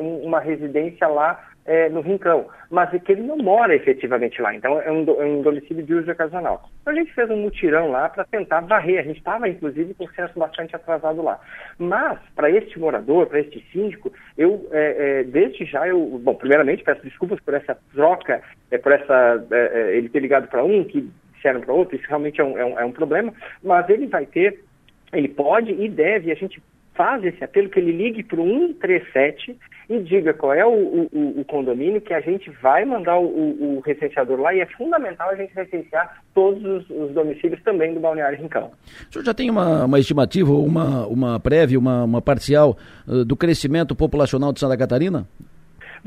uma 0.00 0.40
residência 0.40 1.06
lá 1.06 1.48
é, 1.68 1.88
no 1.90 2.00
Rincão, 2.00 2.46
mas 2.70 2.92
é 2.94 2.98
que 2.98 3.12
ele 3.12 3.22
não 3.22 3.36
mora 3.36 3.76
efetivamente 3.76 4.40
lá, 4.40 4.54
então 4.54 4.80
é 4.80 4.90
um, 4.90 5.02
é 5.20 5.24
um 5.24 5.42
domicílio 5.42 5.84
de 5.84 5.94
uso 5.94 6.10
ocasional. 6.10 6.68
Então 6.80 6.94
a 6.94 6.96
gente 6.96 7.12
fez 7.12 7.30
um 7.30 7.36
mutirão 7.36 7.90
lá 7.90 8.08
para 8.08 8.24
tentar 8.24 8.60
varrer, 8.60 9.00
a 9.00 9.02
gente 9.02 9.18
estava 9.18 9.46
inclusive 9.46 9.92
com 9.92 10.04
o 10.04 10.10
censo 10.12 10.38
bastante 10.38 10.74
atrasado 10.74 11.22
lá. 11.22 11.38
Mas, 11.78 12.18
para 12.34 12.50
este 12.50 12.78
morador, 12.78 13.26
para 13.26 13.40
este 13.40 13.62
síndico, 13.70 14.10
eu, 14.36 14.66
é, 14.72 15.20
é, 15.20 15.24
desde 15.24 15.66
já, 15.66 15.86
eu, 15.86 16.18
bom, 16.24 16.34
primeiramente 16.34 16.82
peço 16.82 17.02
desculpas 17.02 17.38
por 17.40 17.52
essa 17.52 17.76
troca, 17.92 18.40
é, 18.70 18.78
por 18.78 18.92
essa, 18.92 19.46
é, 19.50 19.94
ele 19.94 20.08
ter 20.08 20.20
ligado 20.20 20.48
para 20.48 20.64
um, 20.64 20.82
que 20.84 21.10
disseram 21.34 21.60
para 21.60 21.74
outro, 21.74 21.96
isso 21.96 22.08
realmente 22.08 22.40
é 22.40 22.44
um, 22.44 22.54
um, 22.54 22.78
é 22.78 22.84
um 22.84 22.92
problema, 22.92 23.32
mas 23.62 23.86
ele 23.90 24.06
vai 24.06 24.24
ter, 24.24 24.58
ele 25.12 25.28
pode 25.28 25.70
e 25.70 25.86
deve, 25.86 26.32
a 26.32 26.34
gente 26.34 26.62
faz 26.94 27.22
esse 27.24 27.44
apelo 27.44 27.68
que 27.68 27.78
ele 27.78 27.92
ligue 27.92 28.24
para 28.24 28.40
o 28.40 28.44
137 28.44 29.56
e 29.88 29.98
diga 30.00 30.34
qual 30.34 30.52
é 30.52 30.66
o, 30.66 31.08
o, 31.10 31.40
o, 31.40 31.44
condomínio 31.46 32.00
que 32.00 32.12
a 32.12 32.20
gente 32.20 32.50
vai 32.62 32.84
mandar 32.84 33.18
o, 33.18 33.24
o, 33.24 33.80
recenseador 33.80 34.38
lá 34.38 34.54
e 34.54 34.60
é 34.60 34.66
fundamental 34.66 35.30
a 35.30 35.34
gente 35.34 35.54
recensear 35.54 36.22
todos 36.34 36.62
os, 36.62 36.90
os 36.90 37.14
domicílios 37.14 37.62
também 37.62 37.94
do 37.94 38.00
Balneário 38.00 38.38
Rincão. 38.38 38.70
O 39.08 39.12
senhor 39.12 39.24
já 39.24 39.32
tem 39.32 39.48
uma, 39.48 39.86
uma 39.86 39.98
estimativa, 39.98 40.52
uma, 40.52 41.06
uma 41.06 41.40
prévia, 41.40 41.78
uma, 41.78 42.04
uma 42.04 42.20
parcial 42.20 42.76
uh, 43.06 43.24
do 43.24 43.34
crescimento 43.34 43.94
populacional 43.94 44.52
de 44.52 44.60
Santa 44.60 44.76
Catarina? 44.76 45.26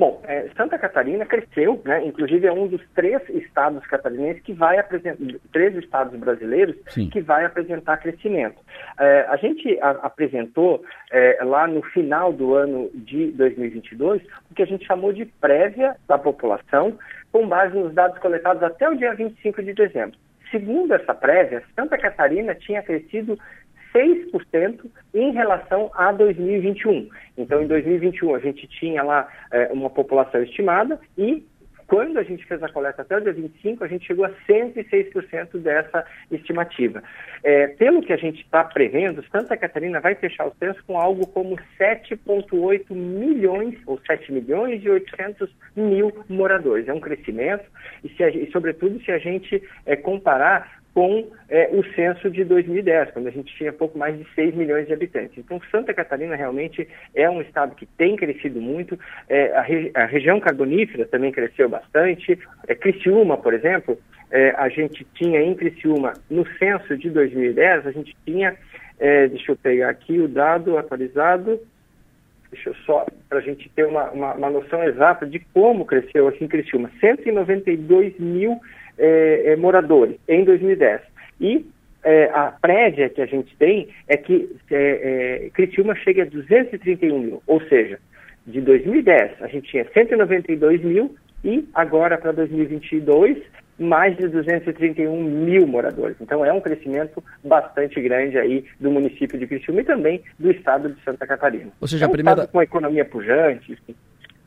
Bom, 0.02 0.20
é, 0.24 0.49
Santa 0.58 0.80
Catarina 0.80 1.28
cresceu, 1.28 1.80
né? 1.86 2.04
inclusive 2.04 2.47
é 2.47 2.52
um 2.52 2.66
dos 2.66 2.82
três 2.95 3.22
estados 3.30 3.86
catarinenses 3.86 4.41
que 4.41 4.52
vai 4.52 4.80
apresentar, 4.80 5.20
três 5.54 5.76
estados 5.76 6.20
brasileiros 6.20 6.76
Sim. 6.88 7.08
que 7.08 7.22
vai 7.22 7.45
apresentar 7.45 7.97
crescimento. 7.97 8.60
É, 8.99 9.28
a 9.30 9.36
gente 9.36 9.80
a, 9.80 9.91
apresentou 9.91 10.84
é, 11.12 11.38
lá 11.43 11.68
no 11.68 11.84
final 11.84 12.34
do 12.34 12.56
ano 12.56 12.89
de 12.95 13.28
2022 13.34 14.24
o 14.49 14.56
que 14.56 14.64
a 14.64 14.66
gente 14.66 14.88
chamou 14.88 15.14
de 15.14 15.26
prévia 15.26 15.95
da 16.08 16.18
população, 16.18 16.97
com 17.32 17.47
base 17.47 17.78
nos 17.78 17.93
dados 17.93 18.18
coletados 18.18 18.64
até 18.64 18.89
o 18.89 18.97
dia 18.97 19.14
25 19.14 19.62
de 19.62 19.72
dezembro. 19.72 20.18
Segundo 20.49 20.95
essa 20.95 21.14
prévia, 21.14 21.64
Santa 21.76 21.95
Catarina 21.97 22.56
tinha 22.56 22.82
crescido 22.82 23.38
6% 23.94 24.86
em 25.14 25.32
relação 25.32 25.92
a 25.94 26.12
2021. 26.12 27.10
Então, 27.38 27.62
em 27.62 27.68
2021, 27.68 28.36
a 28.36 28.39
gente 28.39 28.68
tinha 28.68 29.04
lá 29.04 29.28
é, 29.52 29.70
uma 29.72 29.89
população 29.89 30.42
estimada 30.44 31.00
e 31.18 31.46
quando 31.92 32.18
a 32.20 32.24
gente 32.24 32.46
fez 32.46 32.64
a 32.64 32.70
coleta 32.70 33.02
até 33.02 33.18
o 33.18 33.20
dia 33.20 33.34
25, 33.34 33.84
a 33.84 33.88
gente 33.89 34.08
chegou 34.08 34.24
a 34.24 34.32
106% 34.48 35.58
dessa 35.58 36.06
estimativa. 36.32 37.04
É, 37.44 37.68
pelo 37.68 38.02
que 38.02 38.14
a 38.14 38.16
gente 38.16 38.42
está 38.42 38.64
prevendo, 38.64 39.22
Santa 39.30 39.58
Catarina 39.58 40.00
vai 40.00 40.16
fechar 40.16 40.48
o 40.48 40.56
censo 40.58 40.82
com 40.88 40.98
algo 40.98 41.28
como 41.28 41.58
7,8 41.78 42.96
milhões, 42.96 43.78
ou 43.86 44.00
7 44.08 44.32
milhões 44.32 44.82
e 44.82 44.89
800 44.89 45.54
mil 45.76 46.14
moradores. 46.30 46.88
É 46.88 46.94
um 46.94 47.02
crescimento, 47.02 47.66
e, 48.06 48.08
se 48.16 48.24
a, 48.24 48.30
e 48.30 48.50
sobretudo 48.54 49.04
se 49.04 49.12
a 49.12 49.18
gente 49.18 49.62
é, 49.86 49.98
comparar 49.98 50.81
com 50.94 51.30
é, 51.50 51.70
o 51.72 51.84
censo 51.96 52.30
de 52.30 52.44
2010, 52.44 53.12
quando 53.12 53.28
a 53.28 53.32
gente 53.32 53.56
tinha 53.56 53.72
pouco 53.72 53.98
mais 53.98 54.18
de 54.18 54.26
6 54.34 54.56
milhões 54.56 54.88
de 54.88 54.94
habitantes. 54.94 55.38
Então, 55.38 55.62
Santa 55.72 55.94
Catarina 55.94 56.36
realmente 56.36 56.88
é 57.16 57.30
um 57.30 57.42
estado 57.42 57.76
que 57.76 57.86
tem 57.86 58.16
crescido 58.16 58.60
muito. 58.60 59.00
É, 59.30 59.56
a, 59.56 59.62
regi 59.62 59.92
a, 59.94 60.06
região 60.06 60.39
carbonífera 60.39 61.06
também 61.06 61.32
cresceu 61.32 61.70
bastante. 61.70 62.38
É, 62.68 62.76
Criciúma, 62.76 63.38
por 63.38 63.54
exemplo, 63.54 63.98
é, 64.30 64.54
a 64.58 64.68
gente 64.70 65.06
tinha 65.14 65.42
em 65.42 65.56
Criciúma, 65.56 66.14
no 66.30 66.46
censo 66.58 66.98
de 66.98 67.10
2010, 67.10 67.88
a 67.88 67.92
gente 67.92 68.16
tinha, 68.26 68.56
é, 69.00 69.28
deixa 69.28 69.52
eu 69.54 69.56
pegar 69.56 69.89
aqui 69.89 70.20
o 70.20 70.28
dado 70.28 70.78
atualizado, 70.78 71.60
deixa 72.52 72.70
eu 72.70 72.76
só, 72.86 73.06
para 73.30 73.39
a 73.39 73.42
gente 73.42 73.70
ter 73.70 73.86
uma, 73.86 74.10
uma, 74.12 74.34
uma, 74.34 74.50
noção 74.50 74.84
exata 74.84 75.26
de 75.26 75.39
como 75.54 75.86
cresceu 75.86 76.28
aqui 76.28 76.44
em 76.44 76.50
Criciúma, 76.50 76.92
192 77.00 78.20
mil 78.20 78.52
é, 78.52 78.60
é, 79.02 79.56
moradores 79.56 80.16
em 80.28 80.43
2010. 80.43 81.02
E 81.39 81.66
é, 82.04 82.26
a 82.34 82.54
prévia 82.62 83.10
que 83.10 83.22
a 83.22 83.26
gente 83.26 83.56
tem 83.58 83.89
é 84.08 84.18
que 84.18 84.49
é, 84.70 85.45
é, 85.45 85.49
Criciúma 85.52 85.95
chega 85.95 86.24
a 86.24 86.26
231 86.26 87.20
mil, 87.20 87.43
ou 87.45 87.62
seja, 87.62 87.99
de 88.45 88.60
2010 88.62 89.41
a 89.41 89.47
gente 89.47 89.70
tinha 89.70 89.86
192 89.93 90.84
mil 90.84 91.16
e 91.43 91.68
agora 91.74 92.18
para 92.18 92.32
2022 92.32 93.38
mais 93.78 94.16
de 94.16 94.28
231 94.28 95.24
mil 95.24 95.66
moradores. 95.66 96.16
Então 96.22 96.45
é 96.45 96.54
um 96.54 96.62
crescimento 96.62 97.24
bastante 97.43 97.99
grande 97.99 98.38
aí 98.38 98.64
do 98.80 98.91
município 98.91 99.39
de 99.39 99.47
Criciúma 99.47 99.82
e 99.82 99.86
também 99.86 100.22
do 100.38 100.52
estado 100.52 100.89
de 100.89 101.02
Santa 101.04 101.26
Catarina. 101.26 101.72
Ou 101.80 101.88
seja, 101.88 102.06
é 102.06 102.08
um 102.08 102.12
a 102.12 102.14
primeira... 102.14 102.47
com 102.47 102.60
a 102.60 102.64
economia 102.64 103.06
pujante. 103.06 103.72
Enfim. 103.72 103.95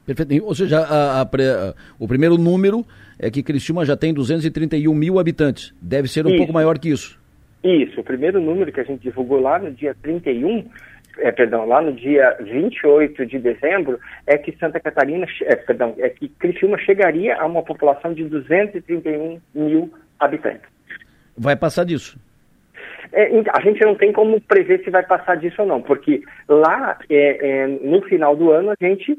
Perfeito. 0.06 0.44
Ou 0.44 0.54
seja, 0.54 0.80
a, 0.80 1.20
a, 1.20 1.22
a, 1.22 1.74
o 1.98 2.06
primeiro 2.06 2.36
número 2.36 2.84
é 3.18 3.30
que 3.30 3.42
Criciúma 3.42 3.84
já 3.84 3.96
tem 3.96 4.12
231 4.12 4.94
mil 4.94 5.18
habitantes. 5.18 5.74
Deve 5.80 6.08
ser 6.08 6.26
um 6.26 6.30
isso. 6.30 6.38
pouco 6.38 6.52
maior 6.52 6.78
que 6.78 6.90
isso. 6.90 7.18
Isso. 7.62 8.00
O 8.00 8.04
primeiro 8.04 8.40
número 8.40 8.70
que 8.70 8.80
a 8.80 8.84
gente 8.84 9.00
divulgou 9.00 9.40
lá 9.40 9.58
no 9.58 9.70
dia 9.70 9.96
31, 10.02 10.68
é, 11.18 11.32
perdão, 11.32 11.64
lá 11.64 11.80
no 11.80 11.92
dia 11.92 12.36
28 12.40 13.24
de 13.24 13.38
dezembro, 13.38 13.98
é 14.26 14.36
que 14.36 14.56
Santa 14.58 14.78
Catarina, 14.78 15.26
é, 15.42 15.56
perdão, 15.56 15.94
é 15.98 16.10
que 16.10 16.28
Criciúma 16.28 16.78
chegaria 16.78 17.36
a 17.36 17.46
uma 17.46 17.62
população 17.62 18.12
de 18.12 18.24
231 18.24 19.40
mil 19.54 19.90
habitantes. 20.20 20.68
Vai 21.36 21.56
passar 21.56 21.84
disso? 21.84 22.18
É, 23.12 23.30
a 23.52 23.60
gente 23.60 23.80
não 23.84 23.94
tem 23.94 24.12
como 24.12 24.40
prever 24.40 24.82
se 24.82 24.90
vai 24.90 25.04
passar 25.04 25.36
disso 25.36 25.62
ou 25.62 25.68
não, 25.68 25.80
porque 25.80 26.22
lá 26.48 26.98
é, 27.08 27.62
é, 27.62 27.66
no 27.66 28.02
final 28.02 28.36
do 28.36 28.50
ano 28.50 28.70
a 28.70 28.76
gente 28.80 29.18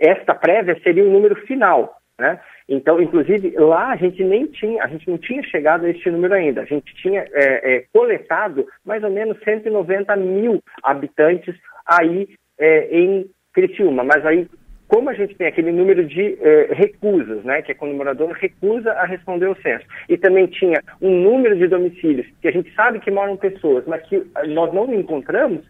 esta 0.00 0.34
prévia 0.34 0.78
seria 0.82 1.04
o 1.04 1.10
número 1.10 1.36
final, 1.46 1.98
né? 2.18 2.40
Então, 2.68 3.00
inclusive, 3.00 3.50
lá 3.58 3.90
a 3.90 3.96
gente 3.96 4.22
nem 4.24 4.46
tinha, 4.46 4.82
a 4.82 4.86
gente 4.86 5.08
não 5.08 5.18
tinha 5.18 5.42
chegado 5.42 5.84
a 5.84 5.90
este 5.90 6.10
número 6.10 6.34
ainda. 6.34 6.62
A 6.62 6.64
gente 6.64 6.94
tinha 6.94 7.20
é, 7.32 7.76
é, 7.76 7.84
coletado 7.92 8.66
mais 8.84 9.02
ou 9.02 9.10
menos 9.10 9.38
190 9.44 10.16
mil 10.16 10.62
habitantes 10.82 11.54
aí 11.86 12.28
é, 12.58 12.98
em 12.98 13.28
Criciúma. 13.52 14.02
Mas 14.02 14.24
aí, 14.24 14.48
como 14.88 15.10
a 15.10 15.14
gente 15.14 15.34
tem 15.34 15.46
aquele 15.46 15.72
número 15.72 16.06
de 16.06 16.38
é, 16.40 16.68
recusas, 16.72 17.44
né, 17.44 17.60
que 17.62 17.72
é 17.72 17.74
quando 17.74 17.92
o 17.92 17.96
morador 17.96 18.30
recusa 18.32 18.92
a 18.92 19.04
responder 19.04 19.48
o 19.48 19.60
censo, 19.60 19.84
e 20.08 20.16
também 20.16 20.46
tinha 20.46 20.80
um 21.02 21.10
número 21.10 21.56
de 21.56 21.66
domicílios 21.66 22.26
que 22.40 22.48
a 22.48 22.52
gente 22.52 22.72
sabe 22.74 23.00
que 23.00 23.10
moram 23.10 23.36
pessoas, 23.36 23.84
mas 23.86 24.02
que 24.02 24.24
nós 24.48 24.72
não 24.72 24.92
encontramos, 24.94 25.64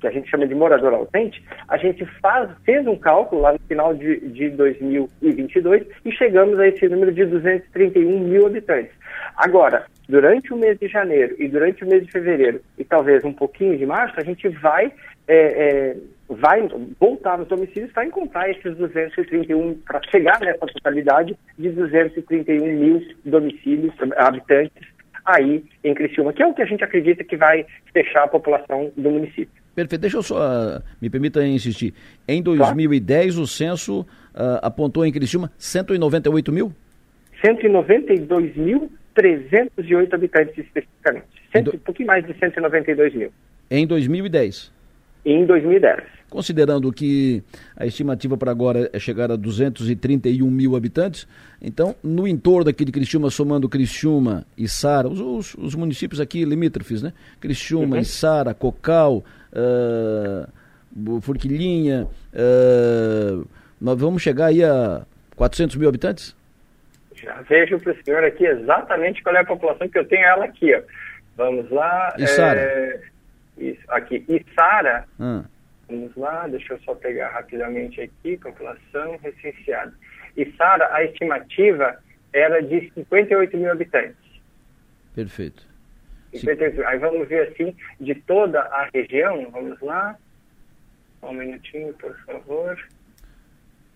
que 0.00 0.06
a 0.06 0.10
gente 0.10 0.28
chama 0.28 0.46
de 0.46 0.54
morador 0.54 0.94
ausente, 0.94 1.44
a 1.68 1.76
gente 1.76 2.04
faz, 2.20 2.50
fez 2.64 2.86
um 2.86 2.96
cálculo 2.96 3.42
lá 3.42 3.52
no 3.52 3.58
final 3.60 3.94
de, 3.94 4.20
de 4.28 4.50
2022 4.50 5.86
e 6.04 6.12
chegamos 6.12 6.58
a 6.58 6.66
esse 6.66 6.88
número 6.88 7.12
de 7.12 7.24
231 7.26 8.20
mil 8.20 8.46
habitantes. 8.46 8.92
Agora, 9.36 9.84
durante 10.08 10.52
o 10.52 10.56
mês 10.56 10.78
de 10.78 10.88
janeiro 10.88 11.36
e 11.38 11.48
durante 11.48 11.84
o 11.84 11.86
mês 11.86 12.04
de 12.04 12.12
fevereiro 12.12 12.60
e 12.78 12.84
talvez 12.84 13.24
um 13.24 13.32
pouquinho 13.32 13.76
de 13.76 13.86
março, 13.86 14.18
a 14.18 14.24
gente 14.24 14.48
vai, 14.48 14.92
é, 15.28 15.36
é, 15.36 15.96
vai 16.28 16.66
voltar 16.98 17.38
nos 17.38 17.48
domicílios 17.48 17.92
para 17.92 18.06
encontrar 18.06 18.50
esses 18.50 18.76
231, 18.76 19.74
para 19.86 20.00
chegar 20.10 20.40
nessa 20.40 20.66
totalidade 20.66 21.36
de 21.58 21.70
231 21.70 22.66
mil 22.66 23.02
domicílios, 23.24 23.94
habitantes 24.16 24.88
aí 25.24 25.64
em 25.84 25.94
Criciúma, 25.94 26.32
que 26.32 26.42
é 26.42 26.46
o 26.46 26.54
que 26.54 26.62
a 26.62 26.66
gente 26.66 26.82
acredita 26.82 27.24
que 27.24 27.36
vai 27.36 27.66
fechar 27.92 28.24
a 28.24 28.28
população 28.28 28.90
do 28.96 29.10
município. 29.10 29.59
Perfeito. 29.74 30.00
Deixa 30.00 30.16
eu 30.16 30.22
só, 30.22 30.36
uh, 30.36 30.80
me 31.00 31.08
permita 31.08 31.46
insistir. 31.46 31.94
Em 32.26 32.42
2010, 32.42 33.34
claro. 33.34 33.42
o 33.42 33.46
censo 33.46 34.00
uh, 34.00 34.58
apontou 34.62 35.06
em 35.06 35.12
Criciúma 35.12 35.52
198 35.58 36.52
mil? 36.52 36.74
192.308 37.44 40.12
habitantes 40.12 40.58
especificamente. 40.58 41.26
Cento, 41.52 41.70
do... 41.72 41.76
Um 41.76 41.80
pouquinho 41.80 42.06
mais 42.08 42.26
de 42.26 42.36
192 42.38 43.14
mil. 43.14 43.30
Em 43.70 43.86
2010? 43.86 44.72
Em 45.24 45.46
2010. 45.46 46.02
Considerando 46.30 46.90
que 46.92 47.42
a 47.76 47.84
estimativa 47.84 48.36
para 48.36 48.52
agora 48.52 48.88
é 48.92 48.98
chegar 48.98 49.32
a 49.32 49.36
231 49.36 50.48
mil 50.48 50.76
habitantes, 50.76 51.26
então, 51.60 51.94
no 52.02 52.26
entorno 52.26 52.70
aqui 52.70 52.84
de 52.84 52.92
Criciúma, 52.92 53.30
somando 53.30 53.68
Criciúma 53.68 54.46
e 54.56 54.68
Sara, 54.68 55.08
os, 55.08 55.20
os, 55.20 55.54
os 55.56 55.74
municípios 55.74 56.20
aqui 56.20 56.44
limítrofes, 56.44 57.02
né? 57.02 57.12
Criciúma 57.40 57.96
uhum. 57.96 58.02
e 58.02 58.04
Sara, 58.04 58.54
Cocal, 58.54 59.24
uh, 59.52 61.20
Forquilinha, 61.20 62.06
uh, 62.34 63.48
nós 63.80 63.98
vamos 63.98 64.22
chegar 64.22 64.46
aí 64.46 64.64
a 64.64 65.02
400 65.36 65.76
mil 65.76 65.88
habitantes? 65.88 66.36
Já 67.14 67.40
vejo 67.42 67.78
para 67.78 67.92
o 67.92 68.04
senhor 68.04 68.24
aqui 68.24 68.46
exatamente 68.46 69.22
qual 69.22 69.36
é 69.36 69.40
a 69.40 69.44
população 69.44 69.88
que 69.88 69.98
eu 69.98 70.06
tenho 70.06 70.24
ela 70.24 70.44
aqui. 70.44 70.74
Ó. 70.74 70.80
Vamos 71.36 71.70
lá. 71.70 72.14
E 72.18 72.26
Sara? 72.26 72.60
É, 72.60 73.00
isso, 73.58 73.80
aqui. 73.88 74.24
Sara, 74.54 75.04
hum. 75.18 75.42
vamos 75.88 76.14
lá, 76.16 76.46
deixa 76.48 76.74
eu 76.74 76.80
só 76.80 76.94
pegar 76.94 77.30
rapidamente 77.30 78.00
aqui, 78.00 78.36
população 78.38 79.18
recenseada. 79.22 79.92
E 80.36 80.50
Sara, 80.56 80.88
a 80.94 81.04
estimativa 81.04 81.96
era 82.32 82.62
de 82.62 82.90
58 82.94 83.56
mil 83.56 83.70
habitantes. 83.70 84.16
Perfeito. 85.14 85.69
58, 86.32 86.86
aí 86.86 86.98
vamos 86.98 87.28
ver 87.28 87.48
assim, 87.48 87.74
de 88.00 88.14
toda 88.14 88.60
a 88.60 88.88
região, 88.92 89.50
vamos 89.50 89.80
lá. 89.80 90.16
Um 91.22 91.32
minutinho, 91.32 91.92
por 91.94 92.16
favor. 92.24 92.78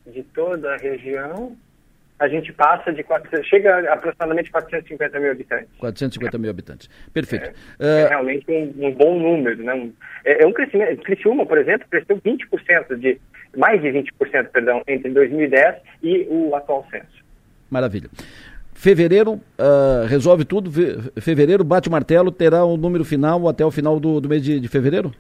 De 0.07 0.23
toda 0.23 0.75
a 0.75 0.77
região, 0.77 1.57
a 2.19 2.29
gente 2.29 2.53
passa 2.53 2.93
de 2.93 3.03
400, 3.03 3.47
chega 3.47 3.91
a 3.91 3.95
aproximadamente 3.95 4.51
450 4.51 5.21
mil 5.21 5.31
habitantes. 5.31 5.69
450 5.79 6.39
mil 6.39 6.51
habitantes. 6.51 6.89
Perfeito. 7.13 7.53
É, 7.79 8.03
é 8.03 8.09
realmente 8.09 8.45
um, 8.51 8.87
um, 8.87 8.93
bom 8.93 9.19
número. 9.19 9.63
Né? 9.63 9.91
É, 10.25 10.45
é 10.45 10.47
um 10.47 10.53
crescimento. 10.53 11.03
Criciúma, 11.03 11.47
por 11.47 11.59
exemplo, 11.59 11.87
cresceu 11.89 12.21
20% 12.21 12.97
de, 12.97 13.21
mais 13.57 13.81
de 13.81 13.89
20%, 13.89 14.49
perdão, 14.49 14.83
entre 14.87 15.11
2010 15.11 15.77
e 16.03 16.27
o 16.31 16.55
atual 16.55 16.87
censo. 16.91 17.25
Maravilha. 17.71 18.09
Fevereiro 18.75 19.35
uh, 19.35 20.07
resolve 20.09 20.45
tudo. 20.45 20.71
Fevereiro 21.21 21.65
bate 21.65 21.89
o 21.89 21.93
martelo, 21.93 22.31
terá 22.31 22.65
o 22.65 22.75
um 22.75 22.77
número 22.77 23.05
final 23.05 23.49
até 23.49 23.65
o 23.65 23.71
final 23.71 23.99
do, 23.99 24.21
do 24.21 24.29
mês 24.29 24.43
de, 24.43 24.61
de 24.61 24.69
fevereiro? 24.69 25.13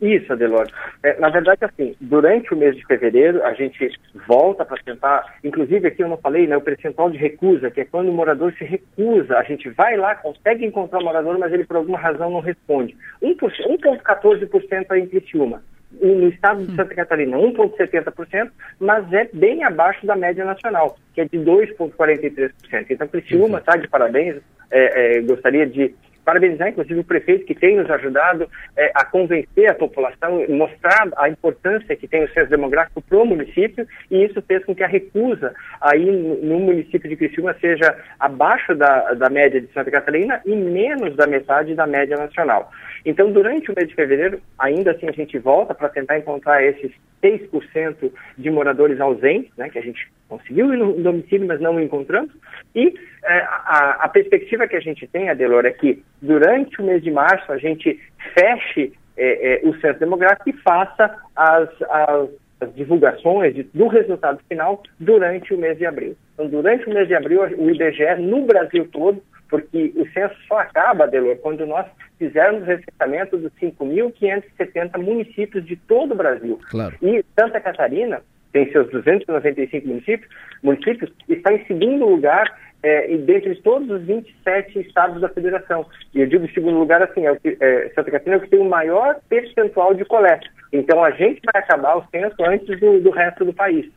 Isso, 0.00 0.32
Adelor. 0.32 0.66
É, 1.02 1.18
na 1.18 1.28
verdade, 1.28 1.64
assim, 1.64 1.94
durante 2.00 2.52
o 2.52 2.56
mês 2.56 2.76
de 2.76 2.84
fevereiro, 2.86 3.42
a 3.44 3.52
gente 3.54 3.90
volta 4.26 4.64
para 4.64 4.82
tentar, 4.82 5.38
inclusive 5.42 5.88
aqui 5.88 6.02
eu 6.02 6.08
não 6.08 6.16
falei, 6.16 6.46
né, 6.46 6.56
o 6.56 6.60
percentual 6.60 7.10
de 7.10 7.18
recusa, 7.18 7.70
que 7.70 7.80
é 7.80 7.84
quando 7.84 8.08
o 8.08 8.12
morador 8.12 8.52
se 8.54 8.64
recusa, 8.64 9.36
a 9.36 9.42
gente 9.42 9.68
vai 9.70 9.96
lá, 9.96 10.14
consegue 10.14 10.64
encontrar 10.64 11.00
o 11.00 11.04
morador, 11.04 11.38
mas 11.38 11.52
ele 11.52 11.64
por 11.64 11.76
alguma 11.76 11.98
razão 11.98 12.30
não 12.30 12.40
responde. 12.40 12.96
1,14% 13.22 14.86
aí 14.90 15.00
em 15.02 15.06
Criciúma. 15.06 15.62
No 16.00 16.28
estado 16.28 16.64
de 16.64 16.74
Santa 16.76 16.94
Catarina, 16.94 17.36
1,70%, 17.36 18.50
mas 18.78 19.12
é 19.12 19.28
bem 19.32 19.64
abaixo 19.64 20.06
da 20.06 20.16
média 20.16 20.44
nacional, 20.44 20.96
que 21.14 21.20
é 21.20 21.24
de 21.24 21.38
2,43%. 21.38 22.52
Então, 22.90 23.08
Criciúma 23.08 23.58
está 23.58 23.76
de 23.76 23.88
parabéns. 23.88 24.36
É, 24.68 25.18
é, 25.18 25.20
gostaria 25.20 25.64
de 25.64 25.94
parabenizar, 26.26 26.68
inclusive, 26.68 26.98
o 26.98 27.04
prefeito 27.04 27.46
que 27.46 27.54
tem 27.54 27.76
nos 27.76 27.88
ajudado 27.88 28.50
é, 28.76 28.90
a 28.96 29.04
convencer 29.04 29.70
a 29.70 29.74
população, 29.74 30.44
mostrar 30.48 31.08
a 31.16 31.28
importância 31.28 31.94
que 31.94 32.08
tem 32.08 32.24
o 32.24 32.32
censo 32.32 32.50
demográfico 32.50 33.00
para 33.00 33.18
o 33.18 33.24
município, 33.24 33.86
e 34.10 34.24
isso 34.24 34.42
fez 34.42 34.64
com 34.64 34.74
que 34.74 34.82
a 34.82 34.88
recusa 34.88 35.54
aí 35.80 36.04
no, 36.04 36.58
município 36.58 37.08
de 37.08 37.14
Criciúma 37.14 37.54
seja 37.60 37.96
abaixo 38.18 38.74
da, 38.74 39.14
da 39.14 39.30
média 39.30 39.60
de 39.60 39.72
Santa 39.72 39.90
Catarina 39.90 40.40
e 40.44 40.56
menos 40.56 41.14
da 41.14 41.28
metade 41.28 41.76
da 41.76 41.86
média 41.86 42.16
nacional. 42.16 42.72
Então, 43.06 43.30
durante 43.30 43.70
o 43.70 43.74
mês 43.74 43.88
de 43.88 43.94
fevereiro, 43.94 44.40
ainda 44.58 44.90
assim 44.90 45.08
a 45.08 45.12
gente 45.12 45.38
volta 45.38 45.72
para 45.72 45.88
tentar 45.88 46.18
encontrar 46.18 46.64
esses 46.64 46.90
6% 47.22 48.12
de 48.36 48.50
moradores 48.50 49.00
ausentes, 49.00 49.52
né, 49.56 49.70
que 49.70 49.78
a 49.78 49.82
gente 49.82 50.10
conseguiu 50.28 50.74
ir 50.74 50.76
no 50.76 50.92
domicílio, 50.94 51.46
mas 51.46 51.60
não 51.60 51.80
encontramos. 51.80 52.32
E 52.74 52.92
é, 53.24 53.38
a, 53.38 53.98
a, 54.00 54.08
perspectiva 54.08 54.66
que 54.66 54.74
a 54.74 54.80
gente 54.80 55.06
tem, 55.06 55.30
Adelor, 55.30 55.64
é 55.64 55.70
que 55.70 56.02
durante 56.20 56.82
o 56.82 56.84
mês 56.84 57.00
de 57.00 57.12
março 57.12 57.50
a 57.52 57.58
gente 57.58 57.96
feche 58.34 58.92
é, 59.16 59.64
é, 59.64 59.68
o 59.68 59.72
censo 59.80 60.00
demográfico 60.00 60.50
e 60.50 60.52
faça 60.54 61.16
as, 61.36 61.68
as, 61.88 62.28
as 62.60 62.74
divulgações 62.74 63.54
de, 63.54 63.62
do 63.74 63.86
resultado 63.86 64.40
final 64.48 64.82
durante 64.98 65.52
o 65.54 65.58
mês 65.58 65.76
de 65.78 65.86
abril. 65.86 66.16
Então, 66.34 66.48
durante 66.48 66.88
o 66.88 66.94
mês 66.94 67.06
de 67.08 67.14
abril, 67.14 67.42
o 67.42 67.70
IBGE, 67.70 68.20
no 68.20 68.46
Brasil 68.46 68.88
todo, 68.90 69.22
porque 69.48 69.92
o 69.96 70.06
censo 70.10 70.34
só 70.48 70.58
acaba, 70.58 71.04
Adelor, 71.04 71.36
quando 71.36 71.66
nós 71.66 71.86
fizermos 72.18 72.62
o 72.62 72.64
recenseamento 72.64 73.36
dos 73.36 73.52
5.570 73.60 74.98
municípios 74.98 75.64
de 75.64 75.76
todo 75.76 76.12
o 76.12 76.16
Brasil. 76.16 76.58
Claro. 76.70 76.96
E 77.02 77.24
Santa 77.38 77.60
Catarina 77.60 78.22
tem 78.52 78.70
seus 78.72 78.90
295 78.90 79.86
municípios, 79.86 80.30
municípios 80.62 81.12
está 81.28 81.52
em 81.52 81.64
segundo 81.66 82.06
lugar 82.06 82.58
é, 82.86 83.16
dentre 83.16 83.52
todos 83.62 83.90
os 83.90 84.02
27 84.02 84.78
estados 84.78 85.20
da 85.20 85.28
federação. 85.28 85.84
E 86.14 86.20
eu 86.20 86.26
digo 86.28 86.44
em 86.44 86.52
segundo 86.52 86.78
lugar 86.78 87.02
assim, 87.02 87.26
é 87.26 87.34
que, 87.34 87.56
é, 87.60 87.90
Santa 87.96 88.12
Catarina 88.12 88.36
é 88.36 88.38
o 88.38 88.42
que 88.42 88.50
tem 88.50 88.60
o 88.60 88.68
maior 88.68 89.16
percentual 89.28 89.92
de 89.92 90.04
coleta. 90.04 90.46
Então 90.72 91.02
a 91.02 91.10
gente 91.10 91.40
vai 91.52 91.60
acabar 91.60 91.96
o 91.96 92.06
censo 92.12 92.36
antes 92.44 92.78
do, 92.78 93.00
do 93.00 93.10
resto 93.10 93.44
do 93.44 93.52
país. 93.52 93.90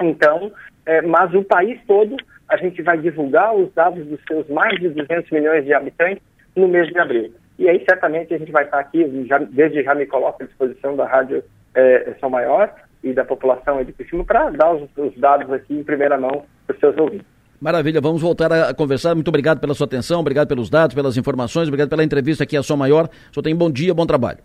Então, 0.00 0.50
é, 0.86 1.02
mas 1.02 1.34
o 1.34 1.44
país 1.44 1.78
todo, 1.86 2.16
a 2.48 2.56
gente 2.56 2.80
vai 2.80 2.96
divulgar 2.96 3.54
os 3.54 3.70
dados 3.74 4.06
dos 4.06 4.20
seus 4.26 4.48
mais 4.48 4.74
de 4.80 4.88
200 4.88 5.30
milhões 5.30 5.64
de 5.66 5.74
habitantes 5.74 6.22
no 6.56 6.66
mês 6.66 6.88
de 6.88 6.98
abril. 6.98 7.30
E 7.58 7.68
aí, 7.68 7.84
certamente, 7.86 8.32
a 8.32 8.38
gente 8.38 8.50
vai 8.50 8.64
estar 8.64 8.78
aqui, 8.78 9.26
já, 9.28 9.38
desde 9.38 9.82
já 9.82 9.94
me 9.94 10.06
coloco 10.06 10.42
à 10.42 10.46
disposição 10.46 10.96
da 10.96 11.06
Rádio 11.06 11.44
é, 11.74 12.14
São 12.20 12.30
Maior 12.30 12.74
e 13.02 13.12
da 13.12 13.24
população 13.24 13.84
de 13.84 13.92
Criciúma 13.92 14.24
para 14.24 14.50
dar 14.50 14.72
os, 14.72 14.88
os, 14.96 15.14
dados 15.18 15.52
aqui 15.52 15.74
em 15.74 15.84
primeira 15.84 16.18
mão 16.18 16.44
para 16.66 16.74
os 16.74 16.80
seus 16.80 16.96
ouvintes. 16.96 17.33
Maravilha, 17.60 18.00
vamos 18.00 18.20
voltar 18.20 18.52
a 18.52 18.74
conversar. 18.74 19.14
Muito 19.14 19.28
obrigado 19.28 19.60
pela 19.60 19.74
sua 19.74 19.86
atenção, 19.86 20.20
obrigado 20.20 20.48
pelos 20.48 20.68
dados, 20.68 20.94
pelas 20.94 21.16
informações, 21.16 21.68
obrigado 21.68 21.88
pela 21.88 22.04
entrevista 22.04 22.44
aqui 22.44 22.56
a 22.56 22.62
Som 22.62 22.76
Maior. 22.76 23.08
O 23.30 23.34
senhor 23.34 23.42
tem 23.42 23.54
bom 23.54 23.70
dia, 23.70 23.94
bom 23.94 24.06
trabalho. 24.06 24.38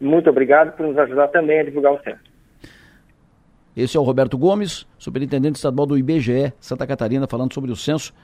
Muito 0.00 0.28
obrigado 0.28 0.76
por 0.76 0.86
nos 0.86 0.98
ajudar 0.98 1.28
também 1.28 1.60
a 1.60 1.64
divulgar 1.64 1.92
o 1.92 2.02
censo. 2.02 2.20
Esse 3.76 3.96
é 3.96 4.00
o 4.00 4.02
Roberto 4.02 4.38
Gomes, 4.38 4.86
superintendente 4.98 5.56
estadual 5.56 5.86
do 5.86 5.98
IBGE 5.98 6.52
Santa 6.60 6.86
Catarina, 6.86 7.26
falando 7.26 7.52
sobre 7.52 7.70
o 7.70 7.76
censo. 7.76 8.14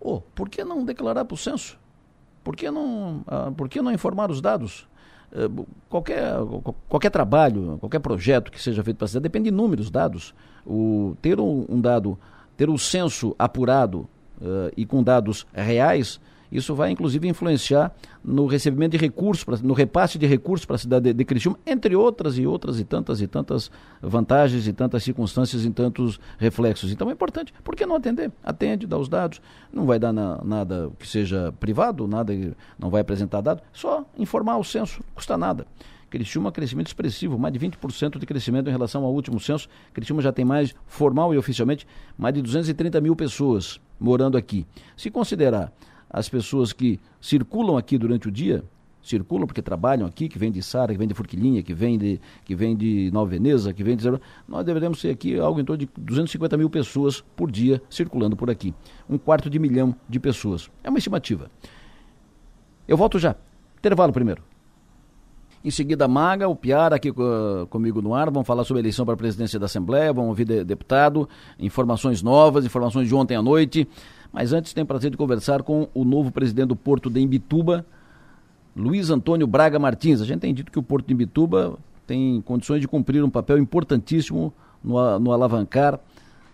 Oh, 0.00 0.20
por 0.20 0.48
que 0.48 0.64
não 0.64 0.84
declarar 0.84 1.24
para 1.24 1.34
o 1.34 1.38
censo? 1.38 1.78
Por 2.42 2.56
que 2.56 2.70
não, 2.70 3.24
ah, 3.26 3.52
por 3.56 3.68
que 3.68 3.80
não 3.80 3.92
informar 3.92 4.30
os 4.30 4.40
dados? 4.40 4.88
Eh, 5.32 5.48
qualquer, 5.88 6.34
qualquer 6.88 7.10
trabalho, 7.10 7.76
qualquer 7.78 7.98
projeto 7.98 8.50
que 8.50 8.62
seja 8.62 8.82
feito 8.82 8.96
para 8.96 9.06
a 9.06 9.08
cidade 9.08 9.24
depende 9.24 9.50
de 9.50 9.56
números, 9.56 9.90
dados. 9.90 10.34
O, 10.64 11.16
ter 11.20 11.40
um, 11.40 11.66
um 11.68 11.80
dado, 11.80 12.18
ter 12.56 12.70
o 12.70 12.78
censo 12.78 13.34
apurado 13.38 14.08
uh, 14.40 14.72
e 14.76 14.86
com 14.86 15.02
dados 15.02 15.46
reais 15.52 16.20
isso 16.50 16.74
vai, 16.74 16.90
inclusive, 16.90 17.28
influenciar 17.28 17.94
no 18.24 18.46
recebimento 18.46 18.92
de 18.92 18.98
recursos, 18.98 19.44
pra, 19.44 19.56
no 19.62 19.74
repasse 19.74 20.18
de 20.18 20.26
recursos 20.26 20.64
para 20.64 20.76
a 20.76 20.78
cidade 20.78 21.04
de, 21.04 21.12
de 21.12 21.24
Criciúma, 21.24 21.58
entre 21.66 21.94
outras 21.96 22.38
e 22.38 22.46
outras 22.46 22.78
e 22.78 22.84
tantas 22.84 23.20
e 23.20 23.26
tantas 23.26 23.70
vantagens 24.00 24.66
e 24.66 24.72
tantas 24.72 25.02
circunstâncias 25.02 25.64
e 25.64 25.70
tantos 25.70 26.20
reflexos. 26.38 26.92
Então 26.92 27.10
é 27.10 27.12
importante. 27.12 27.52
Por 27.64 27.74
que 27.74 27.84
não 27.84 27.96
atender? 27.96 28.30
Atende, 28.42 28.86
dá 28.86 28.98
os 28.98 29.08
dados. 29.08 29.40
Não 29.72 29.86
vai 29.86 29.98
dar 29.98 30.12
na, 30.12 30.40
nada 30.44 30.90
que 30.98 31.06
seja 31.06 31.52
privado, 31.58 32.06
nada 32.06 32.32
não 32.78 32.90
vai 32.90 33.00
apresentar 33.00 33.40
dado. 33.40 33.62
Só 33.72 34.04
informar 34.16 34.56
o 34.56 34.64
censo, 34.64 35.02
custa 35.14 35.36
nada. 35.36 35.66
Criciúma, 36.08 36.52
crescimento 36.52 36.86
expressivo, 36.86 37.38
mais 37.38 37.52
de 37.52 37.58
20% 37.58 38.18
de 38.18 38.26
crescimento 38.26 38.68
em 38.68 38.72
relação 38.72 39.04
ao 39.04 39.12
último 39.12 39.40
censo. 39.40 39.68
Criciúma 39.92 40.22
já 40.22 40.32
tem 40.32 40.44
mais, 40.44 40.74
formal 40.86 41.34
e 41.34 41.38
oficialmente, 41.38 41.86
mais 42.16 42.34
de 42.34 42.42
230 42.42 43.00
mil 43.00 43.16
pessoas 43.16 43.80
morando 43.98 44.36
aqui. 44.36 44.66
Se 44.96 45.10
considerar 45.10 45.72
as 46.08 46.28
pessoas 46.28 46.72
que 46.72 47.00
circulam 47.20 47.76
aqui 47.76 47.98
durante 47.98 48.28
o 48.28 48.30
dia, 48.30 48.62
circulam 49.02 49.46
porque 49.46 49.62
trabalham 49.62 50.06
aqui, 50.06 50.28
que 50.28 50.38
vem 50.38 50.50
de 50.50 50.62
Sara, 50.62 50.92
que 50.92 50.98
vem 50.98 51.06
de 51.06 51.14
Forquilinha, 51.14 51.62
que 51.62 51.72
vem 51.72 51.98
de, 51.98 52.20
que 52.44 52.54
vem 52.54 52.76
de 52.76 53.10
Nova 53.12 53.30
Veneza, 53.30 53.72
que 53.72 53.82
vem 53.82 53.96
de... 53.96 54.04
Nós 54.48 54.64
deveremos 54.64 55.00
ter 55.00 55.10
aqui 55.10 55.38
algo 55.38 55.60
em 55.60 55.64
torno 55.64 55.78
de 55.78 55.88
250 55.96 56.56
mil 56.56 56.68
pessoas 56.68 57.20
por 57.36 57.50
dia 57.50 57.80
circulando 57.88 58.36
por 58.36 58.50
aqui. 58.50 58.74
Um 59.08 59.18
quarto 59.18 59.48
de 59.48 59.58
milhão 59.58 59.94
de 60.08 60.18
pessoas. 60.18 60.70
É 60.82 60.88
uma 60.88 60.98
estimativa. 60.98 61.50
Eu 62.86 62.96
volto 62.96 63.18
já. 63.18 63.36
Intervalo 63.78 64.12
primeiro. 64.12 64.55
Em 65.66 65.70
seguida, 65.72 66.06
Maga, 66.06 66.46
o 66.48 66.54
Piara 66.54 66.94
aqui 66.94 67.12
comigo 67.70 68.00
no 68.00 68.14
ar. 68.14 68.30
Vamos 68.30 68.46
falar 68.46 68.62
sobre 68.62 68.78
a 68.78 68.82
eleição 68.82 69.04
para 69.04 69.14
a 69.14 69.16
presidência 69.16 69.58
da 69.58 69.66
Assembleia. 69.66 70.12
Vamos 70.12 70.28
ouvir 70.28 70.44
de, 70.44 70.62
deputado, 70.62 71.28
informações 71.58 72.22
novas, 72.22 72.64
informações 72.64 73.08
de 73.08 73.14
ontem 73.16 73.34
à 73.34 73.42
noite. 73.42 73.88
Mas 74.32 74.52
antes, 74.52 74.72
tenho 74.72 74.84
o 74.84 74.86
prazer 74.86 75.10
de 75.10 75.16
conversar 75.16 75.64
com 75.64 75.88
o 75.92 76.04
novo 76.04 76.30
presidente 76.30 76.68
do 76.68 76.76
Porto 76.76 77.10
de 77.10 77.18
Imbituba, 77.18 77.84
Luiz 78.76 79.10
Antônio 79.10 79.44
Braga 79.44 79.76
Martins. 79.76 80.20
A 80.20 80.24
gente 80.24 80.38
tem 80.38 80.54
dito 80.54 80.70
que 80.70 80.78
o 80.78 80.84
Porto 80.84 81.08
de 81.08 81.14
Imbituba 81.14 81.76
tem 82.06 82.40
condições 82.42 82.80
de 82.80 82.86
cumprir 82.86 83.24
um 83.24 83.30
papel 83.30 83.58
importantíssimo 83.58 84.54
no, 84.84 85.18
no 85.18 85.32
alavancar 85.32 85.98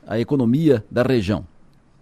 a 0.06 0.18
economia 0.18 0.82
da 0.90 1.02
região. 1.02 1.44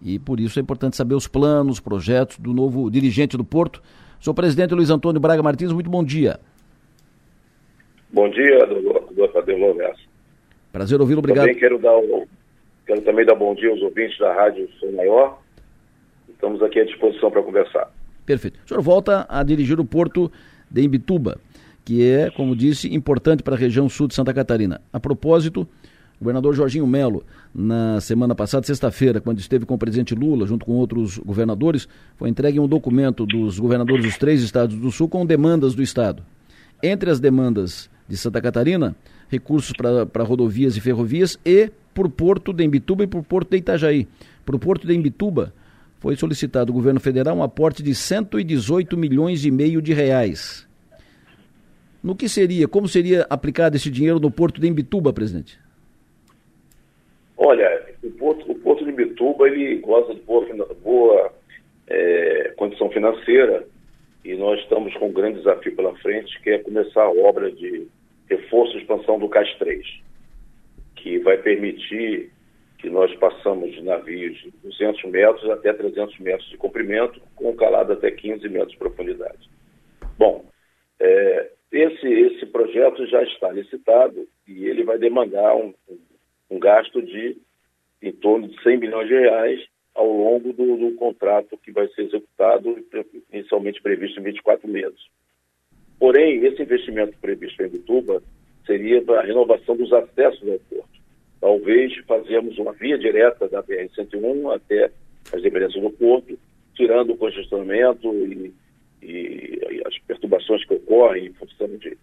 E 0.01 0.17
por 0.17 0.39
isso 0.39 0.57
é 0.59 0.61
importante 0.61 0.95
saber 0.95 1.15
os 1.15 1.27
planos, 1.27 1.77
projetos 1.81 2.37
do 2.37 2.53
novo 2.53 2.89
dirigente 2.89 3.35
do 3.35 3.43
Porto. 3.43 3.83
Sou 4.17 4.33
presidente 4.33 4.73
Luiz 4.73 4.89
Antônio 4.89 5.19
Braga 5.19 5.43
Martins, 5.43 5.73
muito 5.73 5.89
bom 5.89 6.05
dia. 6.05 6.39
Bom 8.13 8.29
dia, 8.29 8.65
doutor 8.65 9.37
Adelor 9.37 9.75
Lessa. 9.77 10.01
Prazer 10.71 10.99
ouvi-lo, 10.99 11.19
obrigado. 11.19 11.45
Também 11.45 11.59
quero, 11.59 11.79
dar 11.79 11.97
um, 11.97 12.25
quero 12.85 13.01
também 13.01 13.25
dar 13.25 13.35
bom 13.35 13.55
dia 13.55 13.69
aos 13.69 13.81
ouvintes 13.81 14.17
da 14.19 14.33
Rádio 14.33 14.69
Som 14.79 14.91
Maior. 14.91 15.39
Estamos 16.29 16.61
aqui 16.61 16.79
à 16.79 16.85
disposição 16.85 17.31
para 17.31 17.41
conversar. 17.41 17.89
Perfeito. 18.25 18.59
O 18.65 18.67
senhor 18.67 18.81
volta 18.81 19.25
a 19.29 19.43
dirigir 19.43 19.79
o 19.79 19.85
porto 19.85 20.31
de 20.69 20.81
Imbituba, 20.81 21.37
que 21.85 22.05
é, 22.05 22.29
como 22.31 22.55
disse, 22.55 22.93
importante 22.93 23.43
para 23.43 23.55
a 23.55 23.57
região 23.57 23.87
sul 23.87 24.07
de 24.07 24.15
Santa 24.15 24.33
Catarina. 24.33 24.81
A 24.91 24.99
propósito, 24.99 25.61
o 25.61 26.19
governador 26.19 26.53
Jorginho 26.53 26.85
Melo, 26.85 27.23
na 27.55 28.01
semana 28.01 28.35
passada, 28.35 28.65
sexta-feira, 28.65 29.21
quando 29.21 29.39
esteve 29.39 29.65
com 29.65 29.75
o 29.75 29.77
presidente 29.77 30.15
Lula, 30.15 30.45
junto 30.45 30.65
com 30.65 30.73
outros 30.73 31.17
governadores, 31.17 31.87
foi 32.17 32.29
entregue 32.29 32.59
um 32.59 32.67
documento 32.67 33.25
dos 33.25 33.57
governadores 33.57 34.03
dos 34.03 34.17
três 34.17 34.41
estados 34.41 34.75
do 34.75 34.91
sul 34.91 35.07
com 35.07 35.25
demandas 35.25 35.73
do 35.73 35.81
estado. 35.81 36.23
Entre 36.83 37.09
as 37.09 37.19
demandas 37.19 37.89
de 38.11 38.17
Santa 38.17 38.41
Catarina, 38.41 38.93
recursos 39.29 39.71
para 39.71 40.23
rodovias 40.23 40.75
e 40.75 40.81
ferrovias 40.81 41.39
e 41.45 41.71
por 41.93 42.09
Porto 42.09 42.51
de 42.51 42.61
Imbituba 42.61 43.05
e 43.05 43.07
por 43.07 43.23
Porto 43.23 43.51
de 43.51 43.57
Itajaí. 43.57 44.05
Para 44.45 44.57
o 44.57 44.59
Porto 44.59 44.85
de 44.85 44.93
Imbituba, 44.93 45.53
foi 45.99 46.17
solicitado 46.17 46.71
ao 46.71 46.75
governo 46.75 46.99
federal 46.99 47.37
um 47.37 47.43
aporte 47.43 47.81
de 47.81 47.95
118 47.95 48.97
milhões 48.97 49.45
e 49.45 49.51
meio 49.51 49.81
de 49.81 49.93
reais. 49.93 50.67
No 52.03 52.13
que 52.13 52.27
seria, 52.27 52.67
como 52.67 52.87
seria 52.87 53.25
aplicado 53.29 53.77
esse 53.77 53.89
dinheiro 53.89 54.19
no 54.19 54.29
Porto 54.29 54.59
de 54.59 54.67
Imbituba, 54.67 55.13
presidente? 55.13 55.57
Olha, 57.37 57.95
o 58.03 58.11
Porto, 58.11 58.51
o 58.51 58.55
porto 58.55 58.83
de 58.83 58.91
Imbituba, 58.91 59.47
ele 59.47 59.77
goza 59.77 60.13
de 60.13 60.21
boa, 60.21 60.45
boa 60.83 61.33
é, 61.87 62.51
condição 62.57 62.89
financeira 62.89 63.65
e 64.25 64.35
nós 64.35 64.59
estamos 64.59 64.93
com 64.95 65.07
um 65.07 65.13
grande 65.13 65.37
desafio 65.37 65.75
pela 65.75 65.95
frente, 65.97 66.41
que 66.41 66.49
é 66.49 66.57
começar 66.57 67.03
a 67.03 67.09
obra 67.09 67.49
de 67.51 67.87
reforço 68.35 68.77
e 68.77 68.81
expansão 68.81 69.19
do 69.19 69.29
CAS 69.29 69.53
3, 69.57 69.85
que 70.95 71.19
vai 71.19 71.37
permitir 71.37 72.31
que 72.77 72.89
nós 72.89 73.13
passamos 73.15 73.71
de 73.71 73.81
navios 73.81 74.37
de 74.39 74.51
200 74.63 75.03
metros 75.05 75.49
até 75.49 75.71
300 75.71 76.17
metros 76.19 76.49
de 76.49 76.57
comprimento, 76.57 77.21
com 77.35 77.55
calado 77.55 77.93
até 77.93 78.09
15 78.09 78.47
metros 78.49 78.71
de 78.71 78.77
profundidade. 78.77 79.49
Bom, 80.17 80.45
é, 80.99 81.51
esse, 81.71 82.07
esse 82.07 82.45
projeto 82.47 83.05
já 83.07 83.21
está 83.23 83.51
licitado 83.51 84.27
e 84.47 84.65
ele 84.65 84.83
vai 84.83 84.97
demandar 84.97 85.55
um, 85.55 85.73
um 86.49 86.59
gasto 86.59 87.01
de 87.01 87.37
em 88.01 88.11
torno 88.11 88.47
de 88.47 88.61
100 88.63 88.77
milhões 88.77 89.07
de 89.07 89.13
reais 89.13 89.63
ao 89.93 90.07
longo 90.07 90.51
do, 90.53 90.77
do 90.77 90.95
contrato 90.95 91.57
que 91.57 91.71
vai 91.71 91.87
ser 91.89 92.03
executado, 92.03 92.83
inicialmente 93.31 93.81
previsto 93.81 94.19
em 94.19 94.23
24 94.23 94.67
meses. 94.67 94.99
Porém, 96.01 96.43
esse 96.43 96.63
investimento 96.63 97.15
previsto 97.21 97.61
em 97.61 97.69
Bituba 97.69 98.23
seria 98.65 99.03
para 99.03 99.19
a 99.19 99.23
renovação 99.23 99.77
dos 99.77 99.93
acessos 99.93 100.49
ao 100.49 100.57
porto. 100.57 100.99
Talvez 101.39 101.95
fazemos 102.07 102.57
uma 102.57 102.73
via 102.73 102.97
direta 102.97 103.47
da 103.47 103.61
BR-101 103.61 104.55
até 104.55 104.89
as 105.31 105.43
dependências 105.43 105.79
do 105.79 105.91
porto, 105.91 106.39
tirando 106.73 107.11
o 107.13 107.17
congestionamento 107.17 108.11
e, 108.15 108.51
e, 109.03 109.81
as 109.85 109.95
perturbações 109.99 110.65
que 110.65 110.73
ocorrem 110.73 111.27
em 111.27 111.33
função 111.33 111.67
de, 111.67 111.95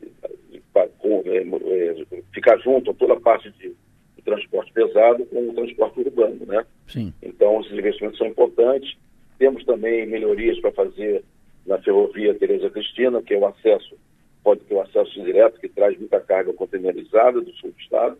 de, 0.00 0.10
de 0.50 0.62
com, 0.98 1.22
é, 1.24 1.38
é, 1.38 2.22
ficar 2.34 2.58
junto 2.58 2.90
a 2.90 2.94
toda 2.94 3.12
a 3.12 3.20
parte 3.20 3.48
de, 3.52 3.68
de 4.16 4.22
transporte 4.24 4.72
pesado 4.72 5.24
com 5.26 5.50
o 5.50 5.54
transporte 5.54 6.00
urbano, 6.00 6.46
né? 6.46 6.66
Sim. 6.88 7.14
Então, 7.22 7.60
esses 7.60 7.78
investimentos 7.78 8.18
são 8.18 8.26
importantes. 8.26 8.96
Temos 9.38 9.64
também 9.64 10.04
melhorias 10.04 10.58
para 10.58 10.72
fazer 10.72 11.22
na 11.66 11.78
ferrovia 11.78 12.34
Tereza 12.34 12.70
Cristina, 12.70 13.22
que 13.22 13.34
é 13.34 13.38
o 13.38 13.46
acesso, 13.46 13.96
pode 14.42 14.60
ter 14.62 14.74
o 14.74 14.80
acesso 14.80 15.22
direto, 15.22 15.60
que 15.60 15.68
traz 15.68 15.98
muita 15.98 16.20
carga 16.20 16.52
containerizada 16.52 17.40
do 17.40 17.52
sul 17.54 17.70
do 17.70 17.80
estado. 17.80 18.18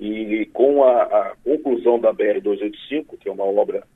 E 0.00 0.46
com 0.52 0.82
a, 0.82 1.02
a 1.02 1.36
conclusão 1.44 1.98
da 1.98 2.12
BR-285, 2.12 3.18
que 3.18 3.28
é 3.28 3.32
uma 3.32 3.44
obra 3.44 3.86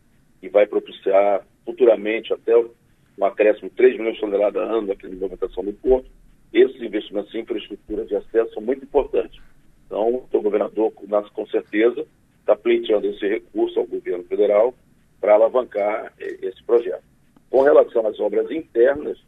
que 0.40 0.48
vai 0.48 0.66
propiciar 0.66 1.44
futuramente 1.64 2.32
até 2.32 2.56
um 2.56 3.24
acréscimo 3.24 3.68
de 3.68 3.74
3 3.74 3.98
milhões 3.98 4.14
de 4.14 4.20
toneladas 4.20 4.62
ano 4.62 4.92
aqui 4.92 5.08
na 5.08 5.26
do 5.26 5.72
porto, 5.82 6.08
esses 6.52 6.80
investimentos 6.80 7.34
em 7.34 7.40
infraestrutura 7.40 8.04
de 8.04 8.16
acesso 8.16 8.54
são 8.54 8.62
muito 8.62 8.84
importantes. 8.84 9.40
Então, 9.86 10.26
o 10.32 10.42
governador, 10.42 10.92
com 10.92 11.46
certeza, 11.46 12.06
está 12.40 12.54
pleiteando 12.56 13.06
esse 13.06 13.26
recurso 13.26 13.78
ao 13.78 13.86
governo 13.86 14.24
federal 14.24 14.74
para 15.20 15.34
alavancar 15.34 16.12
eh, 16.18 16.38
esse 16.42 16.62
projeto. 16.62 17.07
Com 17.50 17.62
relação 17.62 18.06
às 18.06 18.18
obras 18.20 18.50
internas, 18.50 19.18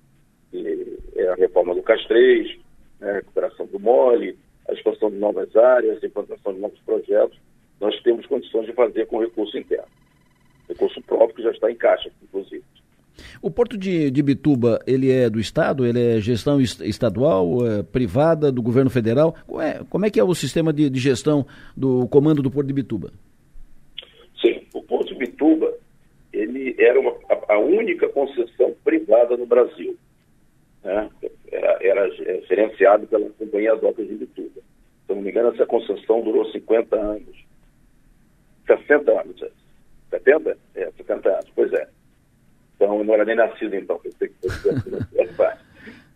é 0.52 1.28
a 1.28 1.34
reforma 1.34 1.74
do 1.74 1.82
Castrês, 1.82 2.58
né, 3.00 3.10
a 3.10 3.14
recuperação 3.14 3.66
do 3.66 3.78
mole, 3.78 4.36
a 4.68 4.72
expansão 4.72 5.10
de 5.10 5.16
novas 5.16 5.54
áreas, 5.56 6.02
a 6.02 6.06
implantação 6.06 6.52
de 6.52 6.60
novos 6.60 6.78
projetos, 6.80 7.38
nós 7.80 7.98
temos 8.02 8.26
condições 8.26 8.66
de 8.66 8.72
fazer 8.72 9.06
com 9.06 9.20
recurso 9.20 9.56
interno. 9.56 9.88
Recurso 10.68 11.00
próprio 11.02 11.36
que 11.36 11.42
já 11.42 11.50
está 11.50 11.70
em 11.70 11.76
caixa, 11.76 12.10
inclusive. 12.22 12.62
O 13.42 13.50
Porto 13.50 13.76
de, 13.76 14.10
de 14.10 14.22
Bituba, 14.22 14.80
ele 14.86 15.10
é 15.10 15.28
do 15.28 15.40
Estado? 15.40 15.86
Ele 15.86 16.00
é 16.00 16.20
gestão 16.20 16.60
estadual, 16.60 17.66
é 17.66 17.82
privada, 17.82 18.52
do 18.52 18.62
governo 18.62 18.90
federal? 18.90 19.34
Como 19.46 19.60
é, 19.60 19.80
como 19.88 20.06
é 20.06 20.10
que 20.10 20.20
é 20.20 20.24
o 20.24 20.34
sistema 20.34 20.72
de, 20.72 20.88
de 20.88 21.00
gestão 21.00 21.46
do 21.76 22.06
comando 22.08 22.42
do 22.42 22.50
Porto 22.50 22.66
de 22.66 22.74
Bituba? 22.74 23.12
Sim, 24.40 24.62
o 24.74 24.82
Porto 24.82 25.08
de 25.12 25.18
Bituba, 25.18 25.72
ele 26.32 26.74
era 26.78 27.00
uma, 27.00 27.12
a, 27.54 27.58
única 27.58 28.08
concessão 28.08 28.74
privada 28.84 29.36
no 29.36 29.46
Brasil. 29.46 29.96
Né? 30.82 31.10
Era, 31.50 31.78
era 31.80 32.10
gerenciado 32.46 33.06
pela 33.06 33.28
Companhia 33.30 33.76
Docas 33.76 34.06
de 34.06 34.14
Bituba. 34.14 34.60
Se 35.06 35.14
não 35.14 35.22
me 35.22 35.30
engano, 35.30 35.52
essa 35.52 35.66
concessão 35.66 36.20
durou 36.22 36.50
50 36.50 36.96
anos. 36.96 37.44
60 38.66 39.20
anos. 39.20 39.44
70? 40.10 40.56
É, 40.74 40.90
50 40.96 41.28
é, 41.28 41.32
anos, 41.32 41.50
pois 41.54 41.72
é. 41.72 41.88
Então, 42.76 42.98
eu 42.98 43.04
não 43.04 43.14
era 43.14 43.24
nem 43.24 43.36
nascido, 43.36 43.74
então, 43.74 44.00
eu 44.04 44.12
sei 44.12 44.28
que 44.28 44.48
foi 44.48 45.46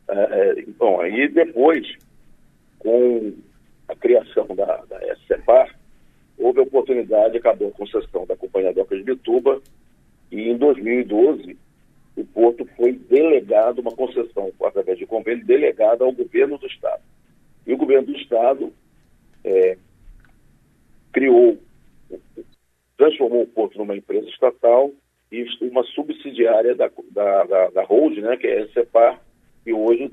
é, 0.09 0.63
Bom, 0.79 1.01
aí 1.01 1.29
depois, 1.29 1.87
com 2.79 3.35
a 3.89 3.95
criação 3.95 4.47
da, 4.55 4.83
da 4.89 5.15
SCPAR, 5.17 5.75
houve 6.39 6.61
a 6.61 6.63
oportunidade, 6.63 7.37
acabou 7.37 7.69
a 7.69 7.73
concessão 7.73 8.27
da 8.27 8.37
Companhia 8.37 8.73
Docas 8.73 8.99
de 8.99 9.05
Bituba, 9.05 9.61
e 10.31 10.49
em 10.51 10.57
2012, 10.57 11.57
o 12.17 12.25
Porto 12.25 12.65
foi 12.77 12.93
delegado, 12.93 13.81
uma 13.81 13.93
concessão, 13.93 14.53
através 14.63 14.99
de 14.99 15.07
convênio, 15.07 15.45
delegada 15.45 16.05
ao 16.05 16.13
governo 16.13 16.59
do 16.59 16.67
Estado. 16.67 17.03
E 17.67 17.73
o 17.73 17.77
governo 17.77 18.07
do 18.07 18.17
Estado 18.17 18.73
é, 19.43 19.77
criou, 21.13 21.59
transformou 22.97 23.43
o 23.43 23.47
Porto 23.47 23.79
numa 23.79 23.97
empresa 23.97 24.29
estatal 24.29 24.93
e 25.31 25.45
uma 25.63 25.83
subsidiária 25.85 26.75
da, 26.75 26.91
da, 27.11 27.45
da, 27.45 27.71
da 27.71 27.85
Hold, 27.85 28.19
né, 28.19 28.37
que 28.37 28.47
é 28.47 28.63
a 28.63 28.69
SEPAR, 28.69 29.21
que 29.65 29.73
hoje 29.73 30.13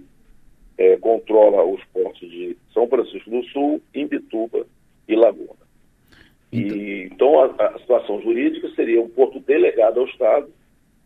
é, 0.77 0.97
controla 0.97 1.63
os 1.63 1.83
portos 1.85 2.27
de 2.29 2.57
São 2.73 2.87
Francisco 2.87 3.29
do 3.29 3.43
Sul, 3.45 3.81
Imbituba 3.93 4.65
e 5.07 5.15
Laguna. 5.15 5.60
Então, 6.51 6.77
e, 6.77 7.03
então 7.05 7.39
a, 7.43 7.45
a, 7.45 7.79
situação 7.79 8.21
jurídica 8.21 8.69
seria 8.75 9.01
um 9.01 9.09
porto 9.09 9.39
delegado 9.39 9.99
ao 9.99 10.05
Estado, 10.05 10.49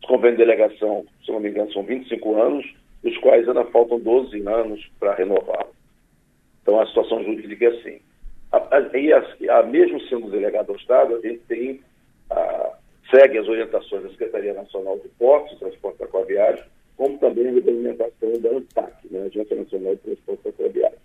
convênio 0.06 0.36
de 0.36 0.44
delegação, 0.44 1.04
se 1.24 1.30
não 1.30 1.40
me 1.40 1.50
engano, 1.50 1.72
são 1.72 1.82
25 1.82 2.40
anos, 2.40 2.74
dos 3.02 3.16
quais 3.18 3.48
ainda 3.48 3.64
faltam 3.66 4.00
12 4.00 4.40
anos 4.46 4.84
para 4.98 5.14
renovar. 5.14 5.66
Então 6.62 6.80
a 6.80 6.86
situação 6.86 7.22
jurídica 7.22 7.66
é 7.66 7.68
assim. 7.68 8.00
E 8.94 9.12
a, 9.12 9.58
a, 9.58 9.62
mesmo 9.62 10.00
sendo 10.08 10.30
delegado 10.30 10.70
ao 10.70 10.76
Estado, 10.76 11.16
a 11.16 11.20
gente 11.20 11.40
tem 11.46 11.80
a, 12.30 12.76
segue 13.10 13.38
as 13.38 13.48
orientações 13.48 14.02
da 14.02 14.10
Secretaria 14.10 14.54
Nacional 14.54 14.98
de 14.98 15.08
Portos, 15.10 15.58
Transporte 15.58 16.02
Aquaviário, 16.02 16.64
como 16.96 17.18
também 17.18 17.48
a 17.48 17.52
regulamentação 17.52 18.40
da 18.40 18.50
ANTAC, 18.50 19.08
né, 19.10 19.26
Agência 19.26 19.56
Nacional 19.56 19.94
de 19.96 20.00
Transporte 20.00 20.52
Ferroviário. 20.52 20.98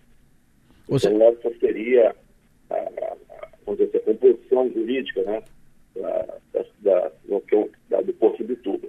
Então, 0.89 1.21
essa 1.21 1.59
seria 1.59 2.15
a, 2.69 2.75
a, 2.75 3.17
vamos 3.71 3.77
dizer, 3.77 3.97
a 3.97 4.01
composição 4.01 4.69
jurídica 4.71 5.23
né, 5.23 5.43
da, 5.95 6.25
da, 6.53 7.11
da, 7.89 8.01
do 8.01 8.13
Porto 8.13 8.37
de 8.37 8.43
Bituba. 8.43 8.87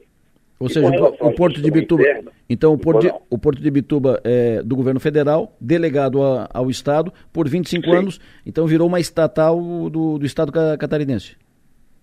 Ou 0.59 0.69
seja, 0.69 0.89
o 1.21 1.33
Porto 1.33 1.61
de 1.61 1.71
Bituba. 1.71 2.03
Interna, 2.03 2.33
então, 2.49 2.73
o 2.73 2.79
Porto 2.79 3.01
de, 3.01 3.13
o 3.29 3.39
Porto 3.39 3.61
de 3.61 3.71
Bituba 3.71 4.21
é 4.23 4.63
do 4.63 4.77
governo 4.77 5.01
federal, 5.01 5.57
delegado 5.61 6.23
a, 6.23 6.49
ao 6.53 6.71
Estado 6.71 7.13
por 7.33 7.49
25 7.49 7.85
Sim. 7.85 7.97
anos, 7.97 8.21
então 8.47 8.67
virou 8.67 8.87
uma 8.87 9.01
estatal 9.01 9.59
do, 9.91 10.19
do 10.19 10.27
Estado 10.27 10.53
catarinense. 10.53 11.37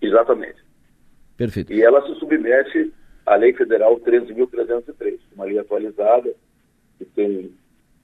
Exatamente. 0.02 0.60
Perfeito. 1.36 1.72
E 1.72 1.82
ela 1.82 2.06
se 2.06 2.14
submete 2.18 2.92
à 3.24 3.34
Lei 3.36 3.54
Federal 3.54 3.98
13.303, 4.00 5.18
uma 5.34 5.46
lei 5.46 5.58
atualizada, 5.58 6.30
que 6.98 7.04
tem 7.06 7.50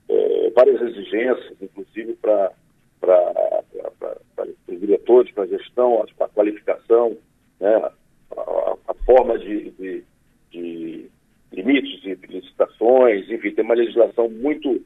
é, 0.09 0.51
várias 0.55 0.81
exigências, 0.81 1.53
inclusive 1.61 2.13
para 2.19 2.51
os 4.67 4.79
diretores, 4.79 5.31
para 5.31 5.43
a 5.43 5.47
gestão, 5.47 6.05
para 6.17 6.25
a 6.25 6.29
qualificação, 6.29 7.17
né, 7.59 7.75
a, 7.75 8.75
a 8.87 8.93
forma 9.05 9.37
de, 9.39 9.71
de 9.71 10.03
de 10.51 11.09
limites 11.51 12.01
de 12.01 12.15
licitações, 12.27 13.29
enfim, 13.29 13.51
tem 13.51 13.63
uma 13.63 13.75
legislação 13.75 14.29
muito 14.29 14.81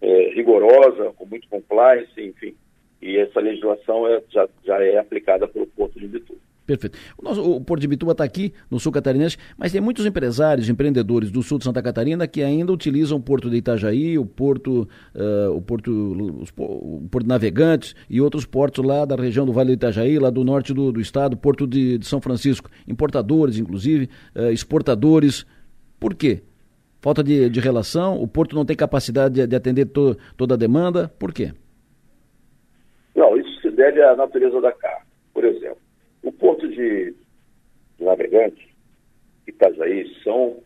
é, 0.00 0.30
rigorosa, 0.34 1.12
com 1.16 1.26
muito 1.26 1.48
compliance, 1.48 2.20
enfim. 2.20 2.54
E 3.00 3.16
essa 3.18 3.40
legislação 3.40 4.06
é, 4.08 4.22
já, 4.30 4.48
já 4.64 4.82
é 4.82 4.98
aplicada 4.98 5.46
pelo 5.46 5.66
Porto 5.66 5.98
de 5.98 6.08
Bituba. 6.08 6.40
Perfeito. 6.66 6.98
O, 7.16 7.22
nosso, 7.22 7.42
o 7.42 7.60
Porto 7.60 7.80
de 7.80 7.86
Bituba 7.86 8.12
está 8.12 8.24
aqui 8.24 8.52
no 8.68 8.80
sul 8.80 8.90
catarinense, 8.90 9.36
mas 9.56 9.70
tem 9.70 9.80
muitos 9.80 10.04
empresários, 10.04 10.68
empreendedores 10.68 11.30
do 11.30 11.42
sul 11.42 11.58
de 11.58 11.64
Santa 11.64 11.80
Catarina 11.80 12.26
que 12.26 12.42
ainda 12.42 12.72
utilizam 12.72 13.18
o 13.18 13.22
Porto 13.22 13.48
de 13.48 13.56
Itajaí, 13.56 14.18
o 14.18 14.26
Porto, 14.26 14.88
uh, 15.14 15.52
o 15.52 15.62
Porto, 15.62 15.90
os, 16.42 16.52
o 16.58 17.06
Porto 17.08 17.26
Navegantes 17.26 17.94
e 18.10 18.20
outros 18.20 18.44
portos 18.44 18.84
lá 18.84 19.04
da 19.04 19.14
região 19.14 19.46
do 19.46 19.52
Vale 19.52 19.68
do 19.68 19.74
Itajaí, 19.74 20.18
lá 20.18 20.28
do 20.28 20.42
norte 20.42 20.74
do, 20.74 20.90
do 20.90 21.00
estado, 21.00 21.36
Porto 21.36 21.66
de, 21.66 21.98
de, 21.98 22.06
São 22.06 22.20
Francisco. 22.20 22.68
Importadores, 22.88 23.58
inclusive, 23.58 24.08
uh, 24.34 24.50
exportadores. 24.50 25.46
Por 26.00 26.14
quê? 26.14 26.42
Falta 27.00 27.22
de, 27.22 27.48
de, 27.48 27.60
relação, 27.60 28.20
o 28.20 28.26
Porto 28.26 28.56
não 28.56 28.64
tem 28.64 28.76
capacidade 28.76 29.34
de, 29.34 29.46
de 29.46 29.54
atender 29.54 29.86
to, 29.86 30.16
toda 30.36 30.54
a 30.54 30.56
demanda. 30.56 31.08
Por 31.16 31.32
quê? 31.32 31.52
Não, 33.14 33.36
isso 33.36 33.60
se 33.60 33.70
deve 33.70 34.02
à 34.02 34.16
natureza 34.16 34.60
da 34.60 34.72
carga. 34.72 35.05
O 36.26 36.32
porto 36.32 36.66
de, 36.66 37.12
de 37.12 38.04
Navegante, 38.04 38.68
Itajaí, 39.46 40.12
são 40.24 40.56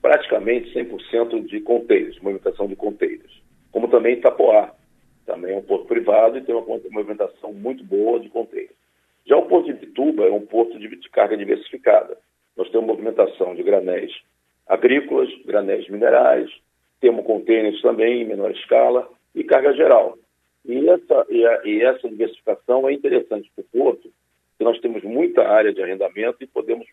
praticamente 0.00 0.72
100% 0.72 1.46
de 1.46 1.60
conteiros, 1.60 2.18
movimentação 2.20 2.66
de 2.66 2.74
conteiros. 2.74 3.42
Como 3.72 3.88
também 3.88 4.14
Itapoá, 4.14 4.74
também 5.26 5.52
é 5.52 5.58
um 5.58 5.62
porto 5.62 5.84
privado 5.84 6.38
e 6.38 6.40
tem 6.40 6.54
uma 6.54 6.80
movimentação 6.90 7.52
muito 7.52 7.84
boa 7.84 8.18
de 8.20 8.30
conteiros. 8.30 8.74
Já 9.26 9.36
o 9.36 9.44
porto 9.44 9.66
de 9.66 9.74
Bituba 9.74 10.24
é 10.24 10.32
um 10.32 10.46
porto 10.46 10.78
de, 10.78 10.88
de 10.88 11.10
carga 11.10 11.36
diversificada. 11.36 12.16
Nós 12.56 12.70
temos 12.70 12.86
movimentação 12.86 13.54
de 13.54 13.62
granéis 13.62 14.10
agrícolas, 14.66 15.28
granéis 15.44 15.86
minerais, 15.90 16.50
temos 17.02 17.26
contêineres 17.26 17.82
também 17.82 18.22
em 18.22 18.24
menor 18.24 18.50
escala 18.52 19.06
e 19.34 19.44
carga 19.44 19.74
geral. 19.74 20.16
E 20.64 20.88
essa, 20.88 21.26
e, 21.28 21.44
a, 21.44 21.60
e 21.66 21.82
essa 21.82 22.08
diversificação 22.08 22.88
é 22.88 22.94
interessante 22.94 23.52
para 23.54 23.62
o 23.62 23.78
porto, 23.78 24.10
que 24.60 24.64
nós 24.64 24.78
temos 24.80 25.02
muita 25.02 25.48
área 25.48 25.72
de 25.72 25.82
arrendamento 25.82 26.36
e 26.42 26.46
podemos 26.46 26.86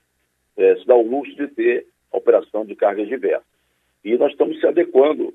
é, 0.55 0.78
se 0.78 0.88
dar 0.88 0.95
o 0.95 1.05
luxo 1.05 1.36
de 1.36 1.49
ter 1.49 1.86
operação 2.09 2.65
de 2.65 2.74
cargas 2.78 3.09
diversas. 3.09 3.45
E 4.05 4.18
nós 4.18 4.32
estamos 4.32 4.57
se 4.61 4.65
adequando 4.65 5.34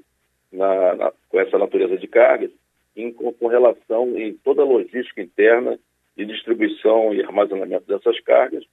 na, 0.51 0.95
na, 0.95 1.13
com 1.29 1.39
essa 1.39 1.59
natureza 1.59 1.99
de 1.99 2.09
cargas 2.09 2.51
em, 2.97 3.13
com, 3.13 3.47
relação 3.49 4.19
em 4.19 4.33
toda 4.33 4.63
a 4.63 4.65
logística 4.65 5.21
interna 5.21 5.79
de 6.17 6.25
distribuição 6.25 7.13
e 7.13 7.23
armazenamento 7.23 7.87
dessas 7.87 8.19
cargas, 8.21 8.65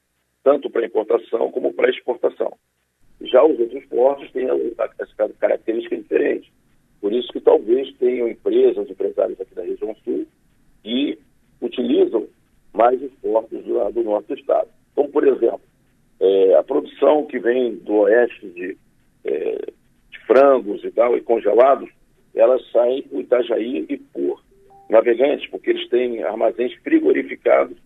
tanto 0.41 0.69
para 0.69 0.85
importação 0.85 1.51
como 1.51 1.73
para 1.73 1.89
exportação. 1.89 2.57
Já 3.19 3.43
os 3.43 3.59
outros 3.59 3.83
portos 3.87 4.31
têm 4.31 4.47
essa 4.47 5.33
característica 5.37 5.97
diferente. 5.97 6.49
Por 7.01 7.11
isso 7.11 7.27
que 7.33 7.41
talvez 7.41 7.93
tenham 7.97 8.29
empresas, 8.29 8.89
empresários 8.89 9.41
aqui 9.41 9.53
da 9.53 9.63
região 9.63 9.93
sul, 10.05 10.25
que 10.81 11.19
utilizam 11.61 12.25
mais 12.73 13.01
esforços 13.01 13.63
do, 13.63 13.91
do 13.91 14.03
nosso 14.03 14.33
estado. 14.33 14.69
Como, 14.95 15.09
por 15.09 15.27
exemplo, 15.27 15.61
é, 16.19 16.55
a 16.55 16.63
produção 16.63 17.25
que 17.25 17.39
vem 17.39 17.75
do 17.75 17.93
oeste 17.99 18.47
de, 18.49 18.77
é, 19.25 19.71
de, 20.11 20.19
frangos 20.25 20.83
e 20.83 20.91
tal, 20.91 21.17
e 21.17 21.21
congelados, 21.21 21.89
elas 22.35 22.61
saem 22.71 23.01
por 23.03 23.21
Itajaí 23.21 23.85
e 23.89 23.97
por 23.97 24.43
navegantes, 24.89 25.49
porque 25.49 25.71
eles 25.71 25.87
têm 25.89 26.23
armazéns 26.23 26.73
frigorificados, 26.83 27.77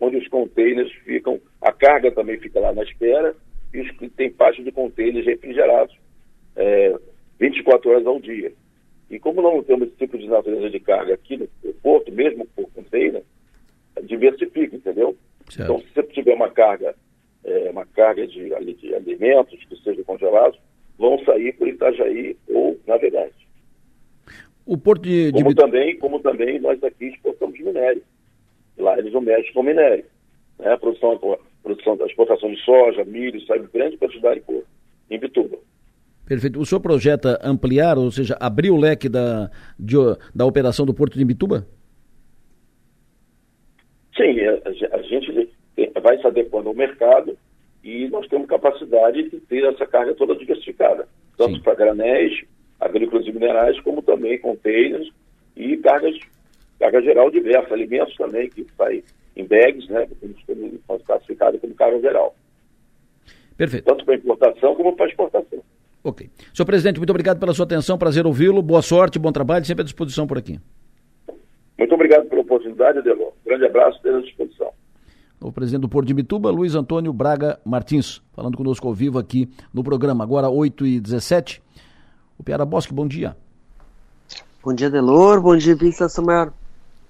onde 0.00 0.16
os 0.16 0.28
contêineres 0.28 0.92
ficam, 1.04 1.40
a 1.60 1.72
carga 1.72 2.10
também 2.10 2.38
fica 2.38 2.60
lá 2.60 2.72
na 2.72 2.82
espera, 2.82 3.34
e 3.72 4.08
tem 4.10 4.30
parte 4.30 4.62
de 4.62 4.70
contêineres 4.72 5.24
refrigerados 5.24 5.96
é, 6.56 6.94
24 7.38 7.90
horas 7.90 8.06
ao 8.06 8.20
dia. 8.20 8.52
E 9.10 9.18
como 9.18 9.42
não 9.42 9.62
temos 9.62 9.88
esse 9.88 9.96
tipo 9.96 10.16
de 10.16 10.26
natureza 10.26 10.70
de 10.70 10.80
carga 10.80 11.14
aqui 11.14 11.36
no 11.36 11.72
porto, 11.74 12.10
mesmo 12.10 12.46
por 12.56 12.70
container, 12.70 13.22
diversifica, 14.02 14.76
entendeu? 14.76 15.16
Certo. 15.48 15.72
Então, 15.72 15.80
se 15.80 15.94
você 15.94 16.02
tiver 16.04 16.34
uma 16.34 16.50
carga, 16.50 16.94
é, 17.44 17.70
uma 17.70 17.84
carga 17.84 18.26
de, 18.26 18.48
de, 18.74 18.94
alimentos 18.94 19.58
que 19.64 19.76
sejam 19.82 20.04
congelados, 20.04 20.58
vão 20.98 21.22
sair 21.24 21.52
por 21.54 21.68
Itajaí 21.68 22.36
ou 22.48 22.78
Navegante. 22.86 23.42
O 24.64 24.78
porto 24.78 25.02
de, 25.02 25.32
de... 25.32 25.42
Como, 25.42 25.54
também, 25.54 25.98
como 25.98 26.20
também 26.20 26.60
nós 26.60 26.82
aqui 26.84 27.06
exportamos 27.06 27.58
minério. 27.58 28.02
Lá 28.78 28.98
eles 28.98 29.12
não 29.12 29.20
mexem 29.20 29.52
com 29.52 29.62
minério. 29.62 30.04
Né? 30.58 30.72
A 30.72 30.78
produção, 30.78 31.12
a 31.12 31.38
produção, 31.62 31.98
a 32.00 32.06
exportação 32.06 32.50
de 32.50 32.60
soja, 32.64 33.04
milho, 33.04 33.44
sai 33.46 33.58
grande 33.72 33.96
quantidade 33.96 34.40
por, 34.40 34.64
em 35.10 35.18
Bituba. 35.18 35.58
Perfeito. 36.24 36.60
O 36.60 36.64
senhor 36.64 36.80
projeta 36.80 37.38
ampliar, 37.42 37.98
ou 37.98 38.10
seja, 38.10 38.36
abrir 38.40 38.70
o 38.70 38.76
leque 38.76 39.08
da, 39.08 39.50
de, 39.78 39.96
da 40.34 40.46
operação 40.46 40.86
do 40.86 40.94
Porto 40.94 41.16
de 41.16 41.22
Imbituba? 41.22 41.66
Sim, 44.22 44.40
a, 44.92 45.02
gente 45.02 45.50
vai 46.00 46.16
se 46.18 46.26
adequando 46.26 46.68
ao 46.68 46.74
mercado 46.74 47.36
e 47.82 48.08
nós 48.08 48.28
temos 48.28 48.46
capacidade 48.46 49.28
de 49.28 49.40
ter 49.40 49.64
essa 49.64 49.84
carga 49.84 50.14
toda 50.14 50.36
diversificada, 50.36 51.08
tanto 51.36 51.60
para 51.62 51.74
granéis, 51.74 52.44
agrícolas 52.80 53.26
e 53.26 53.32
minerais, 53.32 53.80
como 53.80 54.00
também 54.00 54.38
containers 54.38 55.08
e 55.56 55.76
cargas, 55.78 56.16
carga 56.78 57.02
geral 57.02 57.30
diversa, 57.30 57.74
alimentos 57.74 58.14
também, 58.14 58.48
que 58.48 58.64
sai 58.76 59.02
em 59.34 59.44
bags, 59.44 59.88
né, 59.88 60.06
que 60.06 60.80
são 60.86 60.98
classificados 61.00 61.60
como 61.60 61.74
carga 61.74 62.00
geral. 62.00 62.36
Perfeito. 63.56 63.84
Tanto 63.84 64.04
para 64.04 64.14
importação 64.14 64.74
como 64.76 64.94
para 64.94 65.08
exportação. 65.08 65.62
Ok. 66.04 66.28
Senhor 66.54 66.66
presidente, 66.66 66.98
muito 66.98 67.10
obrigado 67.10 67.40
pela 67.40 67.54
sua 67.54 67.64
atenção, 67.64 67.98
prazer 67.98 68.26
ouvi-lo, 68.26 68.62
boa 68.62 68.82
sorte, 68.82 69.18
bom 69.18 69.32
trabalho, 69.32 69.64
sempre 69.64 69.82
à 69.82 69.84
disposição 69.84 70.26
por 70.26 70.38
aqui. 70.38 70.60
Muito 71.82 71.96
obrigado 71.96 72.28
pela 72.28 72.42
oportunidade, 72.42 72.98
Adelon. 73.00 73.32
Grande 73.44 73.66
abraço, 73.66 73.96
esteja 73.96 74.18
à 74.18 74.20
disposição. 74.20 74.70
O 75.40 75.50
presidente 75.50 75.80
do 75.80 75.88
Porto 75.88 76.06
de 76.06 76.14
Bituba, 76.14 76.48
Luiz 76.48 76.76
Antônio 76.76 77.12
Braga 77.12 77.58
Martins, 77.64 78.22
falando 78.32 78.56
conosco 78.56 78.86
ao 78.86 78.94
vivo 78.94 79.18
aqui 79.18 79.50
no 79.74 79.82
programa, 79.82 80.22
agora 80.22 80.48
8 80.48 80.86
e 80.86 81.00
17 81.00 81.60
O 82.38 82.44
Piara 82.44 82.64
Bosque, 82.64 82.94
bom 82.94 83.04
dia. 83.04 83.36
Bom 84.62 84.72
dia, 84.72 84.88
Delor. 84.88 85.40
Bom 85.40 85.56
dia, 85.56 85.74
Vista 85.74 86.06
Maior. 86.22 86.52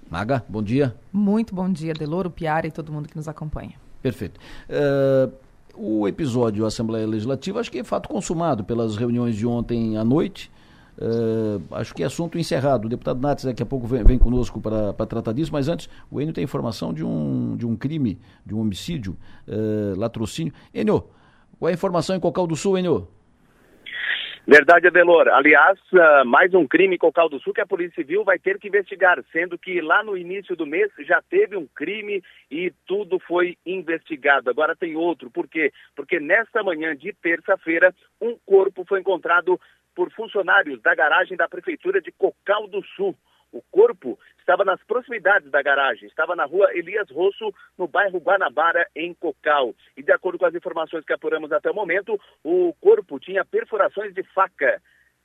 Maga, 0.09 0.43
bom 0.49 0.63
dia. 0.63 0.95
Muito 1.13 1.53
bom 1.53 1.71
dia, 1.71 1.93
Delor, 1.93 2.25
o 2.25 2.31
Piara 2.31 2.65
e 2.65 2.71
todo 2.71 2.91
mundo 2.91 3.07
que 3.07 3.15
nos 3.15 3.27
acompanha. 3.27 3.73
Perfeito. 4.01 4.39
Uh, 4.67 5.31
o 5.75 6.07
episódio 6.07 6.65
Assembleia 6.65 7.05
Legislativa, 7.05 7.59
acho 7.59 7.71
que 7.71 7.77
é 7.77 7.83
fato 7.83 8.09
consumado 8.09 8.63
pelas 8.63 8.95
reuniões 8.95 9.35
de 9.35 9.45
ontem 9.45 9.97
à 9.97 10.03
noite. 10.03 10.51
Uh, 10.97 11.61
acho 11.71 11.93
que 11.93 12.03
é 12.03 12.05
assunto 12.05 12.37
encerrado. 12.37 12.85
O 12.85 12.89
deputado 12.89 13.19
Nates 13.19 13.45
daqui 13.45 13.63
a 13.63 13.65
pouco 13.65 13.87
vem, 13.87 14.03
vem 14.03 14.19
conosco 14.19 14.61
para 14.61 14.93
tratar 15.05 15.33
disso, 15.33 15.51
mas 15.51 15.67
antes, 15.67 15.89
o 16.11 16.21
Enio 16.21 16.33
tem 16.33 16.43
informação 16.43 16.93
de 16.93 17.03
um, 17.03 17.55
de 17.57 17.65
um 17.65 17.75
crime, 17.75 18.19
de 18.45 18.53
um 18.53 18.59
homicídio, 18.59 19.17
uh, 19.47 19.99
latrocínio. 19.99 20.53
Enio, 20.73 21.03
qual 21.59 21.69
é 21.69 21.71
a 21.71 21.75
informação 21.75 22.15
em 22.15 22.19
Cocal 22.19 22.45
do 22.45 22.55
Sul, 22.55 22.77
Enio? 22.77 23.07
Verdade, 24.45 24.87
Adelor. 24.87 25.29
Aliás, 25.29 25.79
uh, 25.93 26.25
mais 26.25 26.53
um 26.53 26.67
crime 26.67 26.95
em 26.95 26.97
Cocal 26.97 27.29
do 27.29 27.39
Sul 27.39 27.53
que 27.53 27.61
a 27.61 27.65
Polícia 27.65 27.95
Civil 27.95 28.25
vai 28.25 28.37
ter 28.37 28.59
que 28.59 28.67
investigar, 28.67 29.23
sendo 29.31 29.57
que 29.57 29.79
lá 29.79 30.03
no 30.03 30.17
início 30.17 30.53
do 30.53 30.67
mês 30.67 30.91
já 31.07 31.21
teve 31.29 31.55
um 31.55 31.65
crime 31.65 32.21
e 32.51 32.69
tudo 32.85 33.19
foi 33.19 33.57
investigado. 33.65 34.49
Agora 34.49 34.75
tem 34.75 34.97
outro. 34.97 35.31
Por 35.31 35.47
quê? 35.47 35.71
Porque 35.95 36.19
nesta 36.19 36.61
manhã 36.61 36.93
de 36.93 37.13
terça-feira, 37.13 37.95
um 38.21 38.35
corpo 38.45 38.83
foi 38.85 38.99
encontrado 38.99 39.57
por 39.95 40.11
funcionários 40.11 40.81
da 40.81 40.95
garagem 40.95 41.37
da 41.37 41.47
Prefeitura 41.47 42.01
de 42.01 42.11
Cocal 42.11 42.67
do 42.67 42.83
Sul. 42.95 43.15
O 43.51 43.61
corpo 43.71 44.19
estava 44.39 44.65
nas 44.65 44.83
proximidades 44.83 45.51
da 45.51 45.61
garagem, 45.61 46.07
estava 46.07 46.35
na 46.35 46.43
rua 46.43 46.75
Elias 46.75 47.09
Rosso, 47.11 47.53
no 47.77 47.87
bairro 47.87 48.19
Guanabara, 48.19 48.87
em 48.95 49.13
Cocal. 49.13 49.75
E 49.95 50.01
de 50.01 50.11
acordo 50.11 50.39
com 50.39 50.45
as 50.47 50.55
informações 50.55 51.05
que 51.05 51.13
apuramos 51.13 51.51
até 51.51 51.69
o 51.69 51.75
momento, 51.75 52.19
o 52.43 52.73
corpo 52.81 53.19
tinha 53.19 53.45
perfurações 53.45 54.11
de 54.13 54.23
faca. 54.23 54.81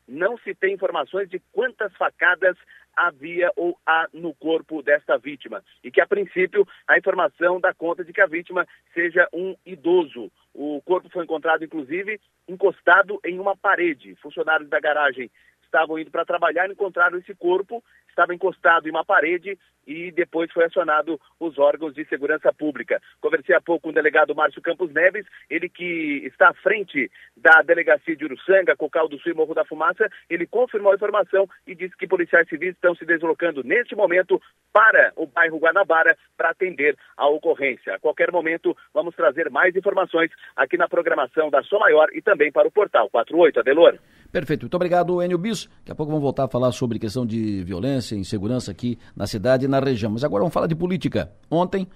Não 0.07 0.37
se 0.39 0.55
tem 0.55 0.75
informações 0.75 1.29
de 1.29 1.41
quantas 1.53 1.93
facadas 1.97 2.57
havia 2.95 3.51
ou 3.57 3.79
há 3.87 4.09
no 4.13 4.35
corpo 4.35 4.83
desta 4.83 5.17
vítima. 5.17 5.63
E 5.83 5.91
que, 5.91 6.01
a 6.01 6.07
princípio, 6.07 6.67
a 6.87 6.99
informação 6.99 7.61
dá 7.61 7.73
conta 7.73 8.05
de 8.05 8.13
que 8.13 8.21
a 8.21 8.27
vítima 8.27 8.67
seja 8.93 9.27
um 9.33 9.55
idoso. 9.65 10.31
O 10.61 10.83
corpo 10.83 11.09
foi 11.09 11.23
encontrado, 11.23 11.65
inclusive, 11.65 12.21
encostado 12.49 13.21
em 13.25 13.39
uma 13.39 13.57
parede. 13.57 14.17
Funcionários 14.17 14.69
da 14.69 14.81
garagem 14.81 15.31
estavam 15.63 15.97
indo 15.97 16.11
para 16.11 16.25
trabalhar, 16.25 16.69
encontraram 16.69 17.17
esse 17.17 17.33
corpo, 17.33 17.81
estava 18.09 18.35
encostado 18.35 18.89
em 18.89 18.91
uma 18.91 19.05
parede 19.05 19.57
e 19.89 20.13
depois 20.13 20.53
foi 20.53 20.67
acionado 20.67 21.19
os 21.41 21.59
órgãos 21.59 21.95
de 21.95 22.05
segurança 22.05 22.53
pública. 22.53 23.01
Conversei 23.23 23.57
há 23.57 23.61
pouco 23.61 23.85
com 23.85 23.89
o 23.89 23.93
delegado 23.93 24.35
Márcio 24.35 24.61
Campos 24.61 24.93
Neves, 24.93 25.25
ele 25.49 25.69
que 25.69 26.23
está 26.27 26.51
à 26.51 26.55
frente 26.55 27.11
da 27.35 27.63
delegacia 27.63 28.15
de 28.15 28.25
Uruçanga, 28.25 28.77
Cocal 28.77 29.09
do 29.09 29.19
Sul 29.19 29.33
e 29.33 29.35
Morro 29.35 29.55
da 29.55 29.65
Fumaça, 29.65 30.07
ele 30.29 30.47
confirmou 30.47 30.93
a 30.93 30.95
informação 30.95 31.49
e 31.67 31.75
disse 31.75 31.97
que 31.97 32.07
policiais 32.07 32.47
civis 32.49 32.75
estão 32.75 32.95
se 32.95 33.07
deslocando 33.07 33.65
neste 33.65 33.97
momento 33.97 34.41
para 34.73 35.13
o 35.17 35.27
bairro 35.27 35.59
Guanabara 35.59 36.17
para 36.37 36.51
atender 36.51 36.95
a 37.17 37.27
ocorrência. 37.29 37.95
A 37.95 37.99
qualquer 37.99 38.31
momento 38.31 38.77
vamos 38.93 39.15
trazer 39.15 39.49
mais 39.49 39.75
informações 39.75 40.31
aqui 40.55 40.77
na 40.77 40.89
programação 40.89 41.49
da 41.49 41.63
Som 41.63 41.79
Maior 41.79 42.09
e 42.13 42.21
também 42.21 42.53
para 42.53 42.69
o 42.69 42.71
portal 42.71 43.09
48, 43.09 43.61
Adelor. 43.61 43.99
Perfeito. 44.31 44.63
Muito 44.63 44.75
obrigado, 44.75 45.23
Enio 45.23 45.39
Bis. 45.39 45.67
Daqui 45.79 45.93
a 45.93 45.95
pouco 45.95 46.13
vamos 46.13 46.23
voltar 46.23 46.45
a 46.45 46.49
falar 46.49 46.73
sobre 46.73 46.99
questão 46.99 47.25
de 47.25 47.65
violência 47.65 48.15
e 48.15 48.19
insegurança 48.19 48.71
aqui 48.71 48.99
na 49.17 49.27
cidade 49.27 49.65
e 49.65 49.69
na 49.69 49.78
região. 49.87 50.13
Mas 50.13 50.25
agora 50.25 50.43
vamos 50.43 50.55
falar 50.55 50.67
de 50.67 50.75
política. 50.75 51.31
Ontem, 51.51 51.87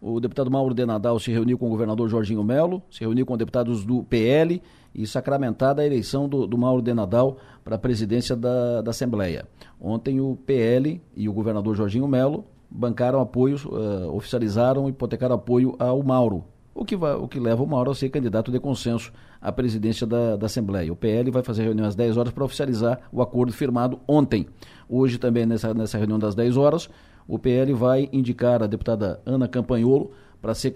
o 0.00 0.20
deputado 0.20 0.50
Mauro 0.50 0.74
de 0.74 0.84
Nadal 0.84 1.18
se 1.18 1.30
reuniu 1.30 1.58
com 1.58 1.66
o 1.66 1.70
governador 1.70 2.08
Jorginho 2.08 2.44
Melo, 2.44 2.82
se 2.90 3.00
reuniu 3.00 3.24
com 3.24 3.36
deputados 3.36 3.84
do 3.84 4.02
PL 4.04 4.62
e 4.94 5.06
sacramentada 5.06 5.82
a 5.82 5.86
eleição 5.86 6.28
do, 6.28 6.46
do 6.46 6.56
Mauro 6.56 6.82
de 6.82 6.92
Nadal 6.92 7.38
para 7.64 7.76
a 7.76 7.78
presidência 7.78 8.36
da, 8.36 8.82
da 8.82 8.90
Assembleia. 8.90 9.46
Ontem 9.80 10.20
o 10.20 10.36
PL 10.46 11.00
e 11.14 11.28
o 11.28 11.32
governador 11.32 11.74
Jorginho 11.74 12.06
Melo 12.06 12.44
bancaram 12.70 13.20
apoio, 13.20 13.56
uh, 13.66 14.14
oficializaram 14.14 14.86
e 14.86 14.90
hipotecaram 14.90 15.34
apoio 15.34 15.74
ao 15.78 16.02
Mauro, 16.02 16.44
o 16.74 16.84
que, 16.84 16.94
vai, 16.94 17.14
o 17.14 17.26
que 17.26 17.40
leva 17.40 17.62
o 17.62 17.66
Mauro 17.66 17.90
a 17.90 17.94
ser 17.94 18.10
candidato 18.10 18.52
de 18.52 18.60
consenso 18.60 19.10
à 19.40 19.50
presidência 19.50 20.06
da, 20.06 20.36
da 20.36 20.46
Assembleia. 20.46 20.92
O 20.92 20.96
PL 20.96 21.30
vai 21.30 21.42
fazer 21.42 21.62
reunião 21.62 21.86
às 21.86 21.94
10 21.94 22.18
horas 22.18 22.32
para 22.32 22.44
oficializar 22.44 23.00
o 23.10 23.22
acordo 23.22 23.52
firmado 23.52 23.98
ontem. 24.06 24.46
Hoje 24.88 25.16
também, 25.18 25.46
nessa, 25.46 25.72
nessa 25.72 25.96
reunião 25.96 26.18
das 26.18 26.34
10 26.34 26.56
horas, 26.56 26.90
o 27.28 27.38
PL 27.38 27.72
vai 27.72 28.08
indicar 28.12 28.62
a 28.62 28.66
deputada 28.66 29.20
Ana 29.26 29.48
Campanholo 29.48 30.12
para 30.40 30.54
ser 30.54 30.72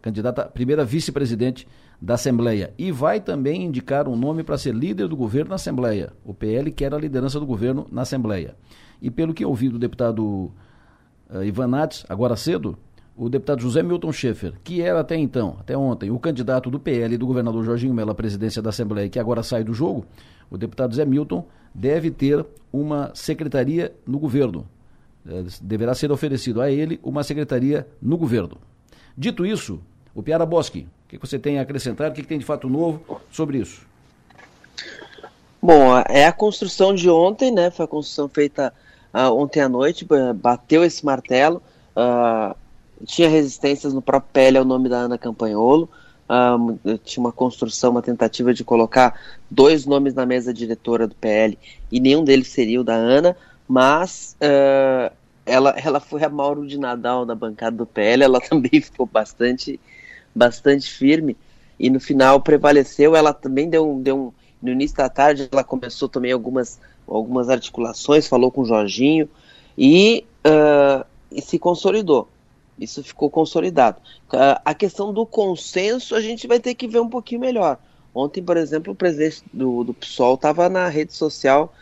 candidata, 0.00 0.44
primeira 0.44 0.84
vice-presidente 0.84 1.66
da 2.00 2.14
Assembleia. 2.14 2.72
E 2.78 2.92
vai 2.92 3.20
também 3.20 3.64
indicar 3.64 4.08
um 4.08 4.16
nome 4.16 4.44
para 4.44 4.58
ser 4.58 4.74
líder 4.74 5.08
do 5.08 5.16
governo 5.16 5.50
na 5.50 5.56
Assembleia. 5.56 6.12
O 6.24 6.34
PL 6.34 6.70
quer 6.70 6.94
a 6.94 6.98
liderança 6.98 7.40
do 7.40 7.46
governo 7.46 7.86
na 7.90 8.02
Assembleia. 8.02 8.54
E 9.00 9.10
pelo 9.10 9.34
que 9.34 9.44
ouvi 9.44 9.68
do 9.68 9.78
deputado 9.78 10.52
uh, 11.30 11.42
Ivan 11.44 11.68
Nats, 11.68 12.04
agora 12.08 12.36
cedo, 12.36 12.78
o 13.16 13.28
deputado 13.28 13.62
José 13.62 13.82
Milton 13.82 14.12
Schaefer, 14.12 14.54
que 14.62 14.80
era 14.80 15.00
até 15.00 15.16
então, 15.16 15.56
até 15.60 15.76
ontem, 15.76 16.10
o 16.10 16.18
candidato 16.18 16.70
do 16.70 16.80
PL 16.80 17.14
e 17.14 17.18
do 17.18 17.26
governador 17.26 17.64
Jorginho 17.64 17.94
Mello 17.94 18.10
à 18.10 18.14
presidência 18.14 18.60
da 18.60 18.70
Assembleia, 18.70 19.08
que 19.08 19.18
agora 19.18 19.42
sai 19.42 19.62
do 19.62 19.72
jogo, 19.72 20.04
o 20.50 20.58
deputado 20.58 20.94
Zé 20.94 21.04
Milton 21.04 21.46
deve 21.74 22.10
ter 22.10 22.44
uma 22.72 23.10
secretaria 23.14 23.94
no 24.06 24.18
governo. 24.18 24.66
É, 25.26 25.44
deverá 25.60 25.94
ser 25.94 26.12
oferecido 26.12 26.60
a 26.60 26.70
ele 26.70 27.00
uma 27.02 27.22
secretaria 27.22 27.86
no 28.00 28.16
governo. 28.16 28.58
Dito 29.16 29.46
isso, 29.46 29.80
o 30.14 30.22
Piara 30.22 30.44
Boschi, 30.44 30.86
o 31.06 31.08
que 31.08 31.18
você 31.18 31.38
tem 31.38 31.58
a 31.58 31.62
acrescentar? 31.62 32.10
O 32.10 32.14
que 32.14 32.22
tem 32.22 32.38
de 32.38 32.44
fato 32.44 32.68
novo 32.68 33.20
sobre 33.30 33.58
isso? 33.58 33.86
Bom, 35.62 35.96
é 36.08 36.26
a 36.26 36.32
construção 36.32 36.94
de 36.94 37.08
ontem, 37.08 37.50
né? 37.50 37.70
Foi 37.70 37.86
a 37.86 37.88
construção 37.88 38.28
feita 38.28 38.72
uh, 39.14 39.32
ontem 39.32 39.60
à 39.60 39.68
noite, 39.68 40.06
bateu 40.34 40.84
esse 40.84 41.04
martelo. 41.04 41.62
Uh, 41.96 42.54
tinha 43.06 43.28
resistências 43.28 43.94
no 43.94 44.02
próprio 44.02 44.30
PL 44.32 44.58
ao 44.58 44.64
nome 44.64 44.88
da 44.88 44.98
Ana 44.98 45.16
Campanholo. 45.16 45.88
Um, 46.28 46.78
tinha 47.04 47.22
uma 47.22 47.32
construção, 47.32 47.90
uma 47.90 48.02
tentativa 48.02 48.52
de 48.54 48.64
colocar 48.64 49.18
dois 49.50 49.84
nomes 49.84 50.14
na 50.14 50.24
mesa 50.24 50.54
diretora 50.54 51.06
do 51.06 51.14
PL 51.14 51.58
e 51.92 52.00
nenhum 52.00 52.24
deles 52.24 52.48
seria 52.48 52.80
o 52.80 52.84
da 52.84 52.94
Ana, 52.94 53.36
mas 53.68 54.36
uh, 54.40 55.12
ela, 55.46 55.70
ela 55.76 56.00
foi 56.00 56.24
a 56.24 56.28
Mauro 56.28 56.66
de 56.66 56.78
Nadal 56.78 57.24
na 57.24 57.34
bancada 57.34 57.76
do 57.76 57.86
PL, 57.86 58.24
ela 58.24 58.40
também 58.48 58.80
ficou 58.80 59.06
bastante, 59.06 59.80
bastante 60.34 60.90
firme 60.90 61.36
e 61.78 61.90
no 61.90 62.00
final 62.00 62.40
prevaleceu. 62.40 63.14
Ela 63.14 63.32
também 63.32 63.68
deu, 63.68 64.00
deu 64.02 64.16
um. 64.16 64.32
No 64.62 64.70
início 64.70 64.96
da 64.96 65.10
tarde, 65.10 65.46
ela 65.52 65.62
começou 65.62 66.08
também 66.08 66.32
algumas, 66.32 66.80
algumas 67.06 67.50
articulações, 67.50 68.26
falou 68.26 68.50
com 68.50 68.62
o 68.62 68.64
Jorginho 68.64 69.28
e, 69.76 70.24
uh, 70.46 71.04
e 71.30 71.42
se 71.42 71.58
consolidou. 71.58 72.28
Isso 72.78 73.04
ficou 73.04 73.28
consolidado. 73.28 73.98
A 74.64 74.74
questão 74.74 75.12
do 75.12 75.26
consenso 75.26 76.14
a 76.14 76.20
gente 76.20 76.46
vai 76.46 76.58
ter 76.58 76.74
que 76.74 76.88
ver 76.88 77.00
um 77.00 77.08
pouquinho 77.10 77.42
melhor. 77.42 77.78
Ontem, 78.14 78.42
por 78.42 78.56
exemplo, 78.56 78.92
o 78.92 78.96
presidente 78.96 79.42
do, 79.52 79.84
do 79.84 79.92
PSOL 79.92 80.34
estava 80.34 80.68
na 80.68 80.88
rede 80.88 81.12
social 81.12 81.72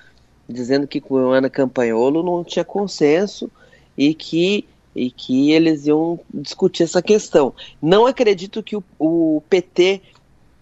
dizendo 0.52 0.86
que 0.86 1.00
com 1.00 1.16
Ana 1.16 1.50
Campanholo 1.50 2.22
não 2.22 2.44
tinha 2.44 2.64
consenso 2.64 3.50
e 3.96 4.14
que, 4.14 4.66
e 4.94 5.10
que 5.10 5.52
eles 5.52 5.86
iam 5.86 6.20
discutir 6.32 6.84
essa 6.84 7.02
questão. 7.02 7.54
Não 7.80 8.06
acredito 8.06 8.62
que 8.62 8.76
o, 8.76 8.84
o 8.98 9.42
PT, 9.48 10.00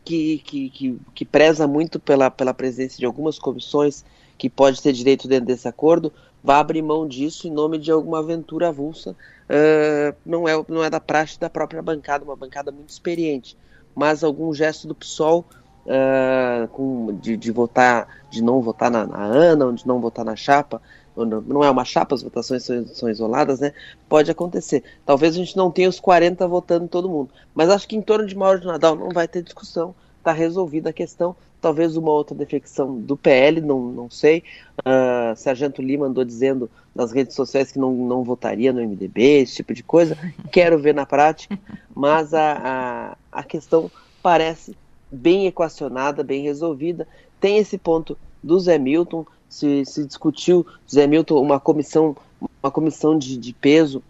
que, 0.05 0.39
que, 0.39 0.71
que, 0.71 0.99
que 1.15 1.25
preza 1.25 1.67
muito 1.67 1.99
pela, 1.99 2.31
pela 2.31 2.55
presença 2.55 2.99
de 2.99 3.07
algumas 3.07 3.39
comissões 3.39 4.05
que 4.39 4.49
pode 4.49 4.81
ter 4.81 4.93
direito 4.93 5.29
dentro 5.29 5.47
desse 5.47 5.69
acordo, 5.69 6.13
vá 6.43 6.59
abrir 6.59 6.81
mão 6.81 7.07
disso 7.07 7.47
em 7.47 7.51
nome 7.51 7.79
de 7.79 7.91
alguma 7.91 8.21
aventura 8.21 8.69
avulsa. 8.69 9.11
Uh, 9.11 10.17
não, 10.25 10.49
é, 10.49 10.65
não 10.69 10.83
é 10.83 10.89
da 10.89 11.01
praxe 11.01 11.39
da 11.39 11.51
própria 11.51 11.83
bancada, 11.83 12.25
uma 12.25 12.37
bancada 12.37 12.73
muito 12.73 12.89
experiente, 12.89 13.57
mas 13.95 14.25
algum 14.25 14.55
gesto 14.55 14.89
do 14.89 14.95
PSOL 14.95 15.45
uh, 15.87 16.69
com, 16.69 17.19
de, 17.21 17.37
de, 17.37 17.51
votar, 17.51 18.09
de 18.31 18.43
não 18.43 18.61
votar 18.61 18.91
na, 18.91 19.07
na, 19.07 19.23
ANA, 19.23 19.67
ou 19.67 19.73
de 19.73 19.87
não 19.87 20.01
votar 20.01 20.25
na 20.25 20.37
chapa, 20.37 20.81
não 21.17 21.63
é 21.63 21.71
uma 21.71 21.85
chapa, 21.85 22.15
as 22.15 22.23
votações 22.23 22.63
são, 22.65 22.87
são, 22.87 23.11
isoladas, 23.11 23.61
né? 23.61 23.73
Pode 24.09 24.31
acontecer. 24.31 24.83
Talvez 25.05 25.35
a 25.35 25.39
gente 25.39 25.57
não 25.57 25.71
tenha 25.71 25.89
os 25.89 26.01
40 26.01 26.47
votando 26.49 26.89
todo 26.89 27.11
mundo, 27.11 27.31
mas 27.55 27.69
acho 27.69 27.87
que 27.87 27.97
em 27.97 28.01
torno 28.01 28.27
de 28.27 28.37
Mauro 28.37 28.61
de 28.61 28.67
Nadal 28.67 28.97
não 28.97 29.11
vai 29.11 29.29
ter 29.29 29.43
discussão, 29.43 29.95
está 30.19 30.33
resolvida 30.33 30.91
a 30.91 30.93
questão 30.93 31.37
talvez 31.61 31.97
uma 31.97 32.11
outra 32.11 32.35
defecção 32.35 32.99
do 32.99 33.17
PL, 33.17 33.61
não, 33.61 33.81
não 33.81 34.11
sei. 34.11 34.43
Uh, 34.81 35.37
Sargento 35.37 35.83
Lima 35.83 36.07
andou 36.07 36.25
dizendo 36.25 36.71
nas 36.95 37.13
redes 37.13 37.37
sociais 37.37 37.71
que 37.71 37.79
não, 37.79 37.93
não 37.93 38.25
votaria 38.25 38.73
no 38.73 38.81
MDB, 38.81 39.43
esse 39.43 39.57
tipo 39.57 39.75
de 39.75 39.83
coisa. 39.83 40.17
Quero 40.51 40.79
ver 40.79 40.95
na 40.95 41.05
prática, 41.05 41.59
mas 41.95 42.33
a, 42.33 43.17
a, 43.33 43.41
a 43.41 43.43
questão 43.43 43.91
parece 44.23 44.77
bem 45.11 45.47
equacionada, 45.47 46.23
bem 46.23 46.43
resolvida. 46.43 47.07
Tem 47.41 47.59
esse 47.59 47.79
ponto 47.79 48.17
do 48.43 48.59
Zé 48.59 48.79
Milton, 48.79 49.27
se, 49.49 49.85
se 49.85 50.05
discutiu, 50.05 50.67
Zé 50.89 51.07
Milton, 51.07 51.41
uma 51.41 51.59
comissão, 51.59 52.17
uma 52.63 52.71
comissão 52.71 53.19
de, 53.19 53.37
de 53.37 53.53
peso 53.53 54.03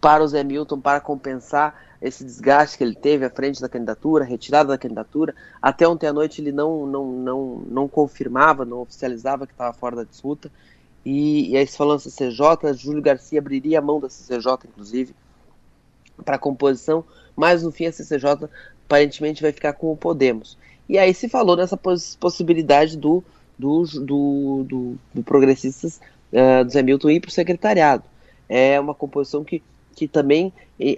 para 0.00 0.22
o 0.22 0.28
Zé 0.28 0.42
Milton 0.42 0.80
para 0.80 1.00
compensar 1.00 1.90
esse 2.00 2.24
desgaste 2.24 2.78
que 2.78 2.84
ele 2.84 2.94
teve 2.94 3.26
à 3.26 3.30
frente 3.30 3.60
da 3.60 3.68
candidatura, 3.68 4.24
retirada 4.24 4.70
da 4.70 4.78
candidatura. 4.78 5.34
Até 5.60 5.86
ontem 5.86 6.06
à 6.06 6.12
noite 6.12 6.40
ele 6.40 6.50
não, 6.50 6.86
não, 6.86 7.12
não, 7.12 7.62
não 7.68 7.88
confirmava, 7.88 8.64
não 8.64 8.80
oficializava 8.80 9.46
que 9.46 9.52
estava 9.52 9.72
fora 9.74 9.96
da 9.96 10.04
disputa. 10.04 10.50
E, 11.04 11.50
e 11.50 11.56
aí 11.56 11.66
se 11.66 11.76
falando 11.76 12.00
CCJ, 12.00 12.74
Júlio 12.74 13.02
Garcia 13.02 13.38
abriria 13.38 13.78
a 13.78 13.82
mão 13.82 14.00
da 14.00 14.08
CCJ, 14.08 14.52
inclusive, 14.64 15.14
para 16.24 16.36
a 16.36 16.38
composição, 16.38 17.04
mas 17.36 17.62
no 17.62 17.70
fim 17.70 17.86
a 17.86 17.92
CCJ 17.92 18.48
aparentemente 18.90 19.40
vai 19.40 19.52
ficar 19.52 19.74
com 19.74 19.92
o 19.92 19.96
Podemos. 19.96 20.58
E 20.88 20.98
aí 20.98 21.14
se 21.14 21.28
falou 21.28 21.56
nessa 21.56 21.76
poss 21.76 22.16
possibilidade 22.16 22.96
do, 22.96 23.22
do, 23.56 23.84
do, 23.84 24.64
do, 24.68 24.98
do 25.14 25.22
Progressistas 25.22 26.00
uh, 26.32 26.64
do 26.64 26.72
Zé 26.72 26.82
Milton 26.82 27.10
ir 27.10 27.20
para 27.20 27.28
o 27.28 27.32
secretariado. 27.32 28.02
É 28.48 28.80
uma 28.80 28.94
composição 28.94 29.44
que 29.44 29.62
que 29.94 30.08
também 30.08 30.52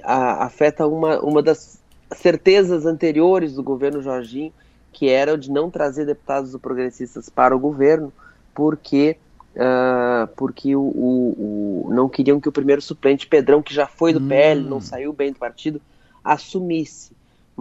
a, 0.04 0.44
afeta 0.44 0.86
uma, 0.86 1.18
uma 1.20 1.42
das 1.42 1.82
certezas 2.14 2.86
anteriores 2.86 3.54
do 3.54 3.62
governo 3.62 4.00
Jorginho, 4.00 4.52
que 4.92 5.08
era 5.08 5.34
o 5.34 5.38
de 5.38 5.50
não 5.50 5.70
trazer 5.70 6.06
deputados 6.06 6.52
do 6.52 6.58
progressistas 6.58 7.28
para 7.28 7.56
o 7.56 7.58
governo, 7.58 8.12
porque 8.54 9.16
uh, 9.56 10.28
porque 10.36 10.76
o, 10.76 10.82
o, 10.82 11.86
o, 11.88 11.90
não 11.92 12.08
queriam 12.08 12.40
que 12.40 12.48
o 12.48 12.52
primeiro 12.52 12.80
suplente 12.80 13.26
Pedrão, 13.26 13.60
que 13.60 13.74
já 13.74 13.86
foi 13.86 14.12
do 14.12 14.20
hum. 14.20 14.28
PL, 14.28 14.60
não 14.62 14.80
saiu 14.80 15.12
bem 15.12 15.32
do 15.32 15.38
partido, 15.38 15.80
assumisse. 16.22 17.10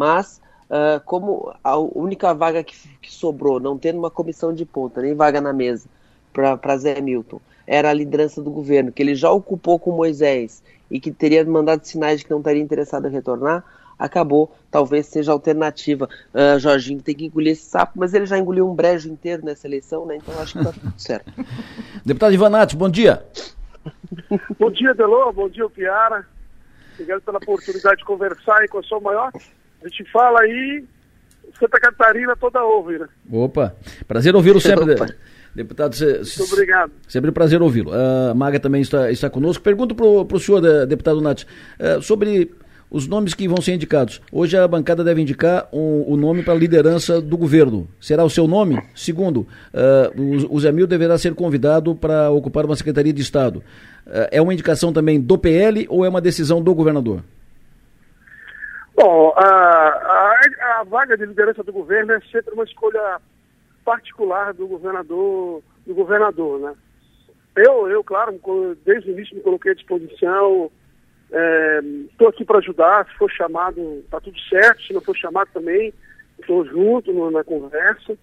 Mas 0.02 0.42
uh, 0.68 1.00
como 1.06 1.54
a 1.64 1.78
única 1.78 2.34
vaga 2.34 2.64
que, 2.64 2.76
que 3.00 3.14
sobrou, 3.14 3.60
não 3.60 3.78
tendo 3.78 4.00
uma 4.00 4.10
comissão 4.10 4.52
de 4.52 4.66
ponta, 4.66 5.00
nem 5.00 5.14
vaga 5.14 5.40
na 5.40 5.54
mesa 5.54 5.88
para 6.34 6.78
Zé 6.78 7.00
Milton, 7.00 7.40
era 7.68 7.92
a 7.92 7.94
liderança 7.94 8.42
do 8.42 8.50
governo, 8.50 8.92
que 8.92 9.04
ele 9.04 9.14
já 9.14 9.30
ocupou 9.30 9.78
com 9.78 9.92
Moisés 9.92 10.64
e 10.90 11.00
que 11.00 11.12
teria 11.12 11.46
mandado 11.46 11.86
sinais 11.86 12.18
de 12.18 12.26
que 12.26 12.32
não 12.32 12.40
estaria 12.40 12.64
interessado 12.64 13.08
em 13.08 13.12
retornar, 13.12 13.64
acabou, 14.00 14.52
talvez 14.72 15.06
seja 15.06 15.32
a 15.32 15.36
alternativa. 15.36 16.10
Uh, 16.34 16.58
Jorginho 16.58 17.04
tem 17.04 17.14
que 17.14 17.26
engolir 17.28 17.52
esse 17.52 17.66
sapo, 17.66 17.92
mas 17.98 18.16
ele 18.16 18.26
já 18.26 18.40
engoliu 18.40 18.68
um 18.68 18.74
brejo 18.74 19.08
inteiro 19.08 19.46
nessa 19.46 19.68
eleição, 19.68 20.08
né? 20.08 20.16
Então 20.16 20.34
acho 20.42 20.58
que 20.58 20.66
tá 20.66 20.72
tudo 20.72 20.94
certo. 20.98 21.32
Deputado 22.04 22.34
Ivanati, 22.34 22.76
bom 22.76 22.90
dia. 22.90 23.24
bom 24.58 24.72
dia, 24.72 24.96
Delô, 24.96 25.32
bom 25.32 25.48
dia, 25.48 25.70
Piara. 25.70 26.26
Obrigado 26.94 27.22
pela 27.22 27.38
oportunidade 27.38 27.98
de 27.98 28.06
conversar 28.06 28.62
aí 28.62 28.68
com 28.68 28.80
a 28.80 28.84
sua 28.84 29.00
maior. 29.00 29.32
A 29.84 29.88
gente 29.88 30.04
fala 30.12 30.42
aí, 30.42 30.84
Santa 31.60 31.80
Catarina 31.80 32.36
toda 32.36 32.64
ouve, 32.64 33.00
né? 33.00 33.08
Opa, 33.32 33.76
prazer 34.08 34.36
ouvi-lo 34.36 34.60
sempre. 34.62 34.94
Opa. 34.94 35.08
Deputado, 35.54 35.94
Muito 36.00 36.54
obrigado. 36.54 36.92
Sempre 37.08 37.30
um 37.30 37.34
prazer 37.34 37.62
ouvi-lo. 37.62 37.92
A 37.94 38.34
Maga 38.34 38.60
também 38.60 38.82
está, 38.82 39.12
está 39.12 39.30
conosco. 39.30 39.62
Pergunto 39.62 39.94
para 39.94 40.38
o 40.38 40.40
senhor, 40.40 40.62
deputado 40.88 41.20
Nath, 41.20 41.44
uh, 41.44 42.02
sobre 42.02 42.52
os 42.90 43.08
nomes 43.08 43.34
que 43.34 43.48
vão 43.48 43.62
ser 43.62 43.74
indicados. 43.74 44.22
Hoje 44.32 44.58
a 44.58 44.68
bancada 44.68 45.04
deve 45.04 45.22
indicar 45.22 45.68
o 45.72 46.16
nome 46.18 46.44
para 46.44 46.54
a 46.54 46.58
liderança 46.58 47.22
do 47.22 47.38
governo. 47.38 47.88
Será 48.00 48.24
o 48.24 48.30
seu 48.30 48.48
nome? 48.48 48.82
Segundo, 48.94 49.48
uh, 49.74 50.22
o, 50.22 50.56
o 50.56 50.60
Zé 50.60 50.72
Mil 50.72 50.86
deverá 50.86 51.18
ser 51.18 51.34
convidado 51.34 51.96
para 51.96 52.30
ocupar 52.32 52.66
uma 52.66 52.76
secretaria 52.76 53.14
de 53.14 53.22
Estado. 53.22 53.64
Uh, 54.06 54.28
é 54.30 54.42
uma 54.42 54.54
indicação 54.54 54.92
também 54.92 55.20
do 55.20 55.38
PL 55.38 55.86
ou 55.90 56.06
é 56.06 56.10
uma 56.10 56.22
decisão 56.22 56.62
do 56.62 56.74
governador? 56.76 57.24
Bom, 59.02 59.34
a, 59.36 59.48
a, 59.48 60.80
a 60.80 60.84
vaga 60.84 61.18
de 61.18 61.26
liderança 61.26 61.64
do 61.64 61.74
governo 61.74 62.12
é 62.12 62.22
sempre 62.32 62.54
uma 62.54 62.64
escolha 62.64 63.20
particular 63.84 64.54
do 64.54 64.68
governador, 64.68 65.64
do 65.88 65.96
governador, 65.96 66.60
né? 66.60 66.76
Eu, 67.56 67.90
eu, 67.90 68.04
claro, 68.04 68.40
desde 68.86 69.10
o 69.10 69.14
início 69.14 69.36
me 69.36 69.42
coloquei 69.42 69.72
à 69.72 69.74
disposição, 69.74 70.70
estou 72.12 72.28
é, 72.28 72.30
aqui 72.30 72.46
para 72.46 72.60
ajudar, 72.60 73.08
se 73.08 73.18
for 73.18 73.32
chamado, 73.32 73.82
está 74.06 74.22
tudo 74.22 74.40
certo, 74.42 74.84
se 74.84 74.94
não 74.94 75.02
for 75.02 75.18
chamado 75.18 75.50
também, 75.52 75.92
estou 76.40 76.64
junto 76.64 77.12
no, 77.12 77.32
na 77.32 77.44
conversa. 77.44 78.16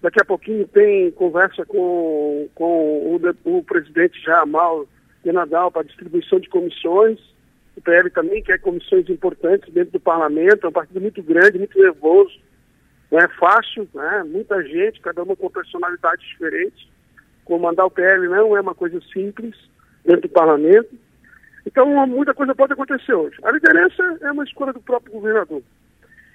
Daqui 0.00 0.22
a 0.22 0.24
pouquinho 0.24 0.66
tem 0.68 1.10
conversa 1.10 1.66
com, 1.66 2.48
com 2.54 3.18
o, 3.44 3.58
o 3.58 3.62
presidente 3.62 4.18
Jamal 4.22 4.86
de 5.22 5.30
Nadal 5.32 5.70
para 5.70 5.82
distribuição 5.82 6.40
de 6.40 6.48
comissões. 6.48 7.33
O 7.76 7.80
PL 7.80 8.08
também 8.10 8.42
quer 8.42 8.60
comissões 8.60 9.08
importantes 9.08 9.72
dentro 9.72 9.92
do 9.92 10.00
parlamento, 10.00 10.64
é 10.64 10.68
um 10.68 10.72
partido 10.72 11.00
muito 11.00 11.22
grande, 11.22 11.58
muito 11.58 11.78
nervoso 11.78 12.38
não 13.14 13.20
é 13.20 13.28
fácil, 13.28 13.88
né? 13.94 14.24
muita 14.26 14.60
gente, 14.64 15.00
cada 15.00 15.22
uma 15.22 15.36
com 15.36 15.48
personalidade 15.48 16.20
diferente. 16.26 16.90
Comandar 17.44 17.86
o 17.86 17.90
PL 17.90 18.26
não 18.26 18.56
é 18.56 18.60
uma 18.60 18.74
coisa 18.74 19.00
simples 19.12 19.54
dentro 20.04 20.22
do 20.22 20.28
parlamento. 20.28 20.90
Então, 21.64 21.86
muita 22.08 22.34
coisa 22.34 22.56
pode 22.56 22.72
acontecer 22.72 23.14
hoje. 23.14 23.38
A 23.44 23.52
liderança 23.52 24.18
é 24.20 24.32
uma 24.32 24.42
escolha 24.42 24.72
do 24.72 24.80
próprio 24.80 25.12
governador. 25.12 25.62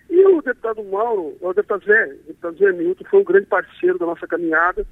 E 0.10 0.26
o 0.26 0.42
deputado 0.42 0.82
Mauro, 0.86 1.36
o 1.42 1.54
deputado 1.54 1.84
Zé, 1.84 2.06
o 2.06 2.28
deputado 2.28 2.58
Zé 2.58 2.72
Milton, 2.72 3.04
foi 3.10 3.20
um 3.20 3.26
grande 3.26 3.48
parceiro 3.48 4.00
da 4.00 4.06
nossa 4.06 4.26
caminhada. 4.26 4.86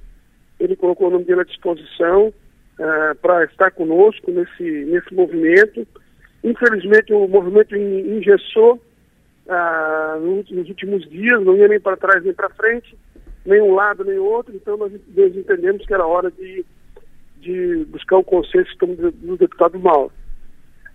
Ele 0.59 0.75
colocou 0.75 1.07
o 1.07 1.11
nome 1.11 1.23
dele 1.23 1.41
à 1.41 1.45
disposição 1.45 2.27
uh, 2.27 3.15
para 3.21 3.45
estar 3.45 3.71
conosco 3.71 4.29
nesse, 4.29 4.85
nesse 4.85 5.13
movimento. 5.13 5.87
Infelizmente, 6.43 7.14
o 7.14 7.27
movimento 7.27 7.76
engessou 7.76 8.81
ah, 9.49 10.18
nos 10.22 10.69
últimos 10.69 11.07
dias, 11.09 11.43
não 11.43 11.55
ia 11.55 11.68
nem 11.68 11.80
para 11.80 11.97
trás 11.97 12.23
nem 12.23 12.34
para 12.34 12.49
frente, 12.49 12.97
nem 13.45 13.61
um 13.61 13.73
lado 13.73 14.03
nem 14.03 14.18
outro, 14.18 14.55
então 14.55 14.77
nós, 14.77 14.91
nós 14.91 15.35
entendemos 15.35 15.85
que 15.85 15.93
era 15.93 16.05
hora 16.05 16.30
de, 16.30 16.65
de 17.39 17.85
buscar 17.89 18.18
o 18.18 18.23
consenso 18.23 18.76
do 18.77 19.38
deputado 19.38 19.80
Mauro. 19.80 20.11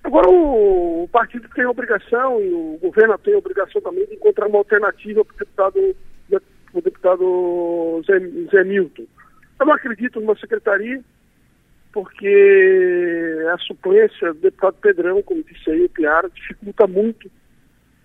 Agora 0.05 0.29
o, 0.29 1.05
o, 1.05 1.09
partido 1.09 1.49
tem 1.55 1.65
a 1.65 1.71
obrigação, 1.71 2.41
e 2.41 2.53
o 2.53 2.79
governo 2.83 3.17
tem 3.19 3.35
a 3.35 3.39
obrigação 3.39 3.81
também 3.81 4.05
de 4.07 4.15
encontrar 4.15 4.49
uma 4.49 4.59
alternativa 4.59 5.25
para 5.25 5.35
o 5.35 5.39
deputado, 5.39 5.97
deputado 6.83 8.03
Zé, 8.07 8.19
Zé 8.51 8.65
Milton. 8.65 9.05
Eu 9.61 9.67
não 9.67 9.75
acredito 9.75 10.21
numa 10.21 10.37
secretaria, 10.37 11.01
porque 11.93 13.45
a 13.53 13.59
suplência 13.59 14.33
do 14.33 14.41
deputado 14.41 14.77
Pedrão, 14.81 15.23
como 15.23 15.45
disse 15.45 15.71
aí 15.71 15.85
o 15.85 15.91
Piara, 15.91 16.31
dificulta 16.31 16.87
muito 16.87 17.31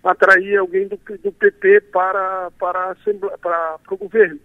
atrair 0.04 0.56
alguém 0.56 0.86
do, 0.86 0.98
do 1.22 1.32
PT 1.32 1.80
para, 1.92 2.50
para, 2.58 2.94
para, 3.40 3.78
para 3.78 3.94
o 3.94 3.96
governo. 3.96 4.38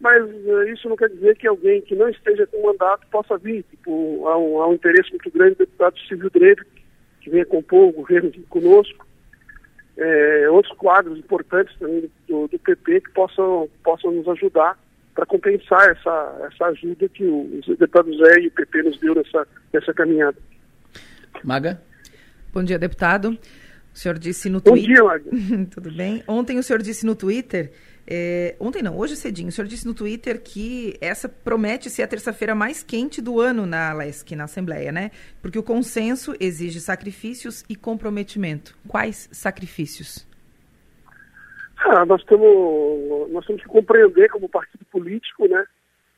Mas 0.00 0.22
uh, 0.22 0.62
isso 0.68 0.88
não 0.88 0.96
quer 0.96 1.08
dizer 1.08 1.36
que 1.36 1.46
alguém 1.46 1.80
que 1.80 1.94
não 1.94 2.08
esteja 2.08 2.46
com 2.46 2.66
mandato 2.66 3.06
possa 3.10 3.38
vir. 3.38 3.64
Tipo, 3.70 4.28
há 4.28 4.36
um, 4.36 4.60
há 4.60 4.68
um 4.68 4.74
interesse 4.74 5.10
muito 5.10 5.30
grande 5.30 5.54
do 5.54 5.58
deputado 5.58 5.98
Silvio 6.00 6.30
Dreve, 6.30 6.62
que 7.20 7.30
venha 7.30 7.46
compor 7.46 7.88
o 7.88 7.92
governo 7.92 8.30
conosco. 8.48 9.06
É, 9.96 10.50
outros 10.50 10.76
quadros 10.76 11.18
importantes 11.18 11.74
também 11.78 12.10
do, 12.28 12.46
do 12.48 12.58
PP 12.58 13.00
que 13.00 13.10
possam, 13.12 13.66
possam 13.82 14.12
nos 14.12 14.28
ajudar 14.28 14.78
para 15.16 15.24
compensar 15.24 15.90
essa, 15.90 16.48
essa 16.52 16.66
ajuda 16.66 17.08
que 17.08 17.24
o, 17.24 17.58
os 17.58 17.66
deputados 17.66 18.16
Zé 18.18 18.40
e 18.40 18.48
o 18.48 18.50
PP 18.50 18.82
nos 18.82 19.00
deu 19.00 19.14
nessa, 19.14 19.48
nessa 19.72 19.94
caminhada. 19.94 20.36
Maga? 21.42 21.82
Bom 22.52 22.62
dia, 22.62 22.78
deputado. 22.78 23.30
O 23.94 23.98
senhor 23.98 24.18
disse 24.18 24.50
no 24.50 24.60
Twitter. 24.60 25.02
Bom 25.02 25.18
dia, 25.18 25.66
Tudo 25.72 25.90
bem? 25.90 26.22
Ontem 26.28 26.58
o 26.58 26.62
senhor 26.62 26.82
disse 26.82 27.06
no 27.06 27.16
Twitter. 27.16 27.72
É, 28.06 28.54
ontem 28.60 28.82
não, 28.82 28.96
hoje 28.96 29.16
cedinho, 29.16 29.48
o 29.48 29.52
senhor 29.52 29.66
disse 29.66 29.84
no 29.84 29.92
Twitter 29.92 30.40
que 30.40 30.96
essa 31.00 31.28
promete 31.28 31.90
ser 31.90 32.02
a 32.02 32.06
terça-feira 32.06 32.54
mais 32.54 32.82
quente 32.82 33.20
do 33.20 33.40
ano 33.40 33.66
na 33.66 33.92
LESC, 33.94 34.36
na 34.36 34.44
Assembleia, 34.44 34.92
né? 34.92 35.10
Porque 35.42 35.58
o 35.58 35.62
consenso 35.62 36.36
exige 36.38 36.78
sacrifícios 36.78 37.64
e 37.68 37.74
comprometimento. 37.74 38.76
Quais 38.86 39.28
sacrifícios? 39.32 40.25
Ah, 41.78 42.06
nós, 42.06 42.24
temos, 42.24 43.30
nós 43.30 43.44
temos 43.46 43.62
que 43.62 43.68
compreender 43.68 44.30
como 44.30 44.48
partido 44.48 44.84
político, 44.86 45.46
né? 45.46 45.64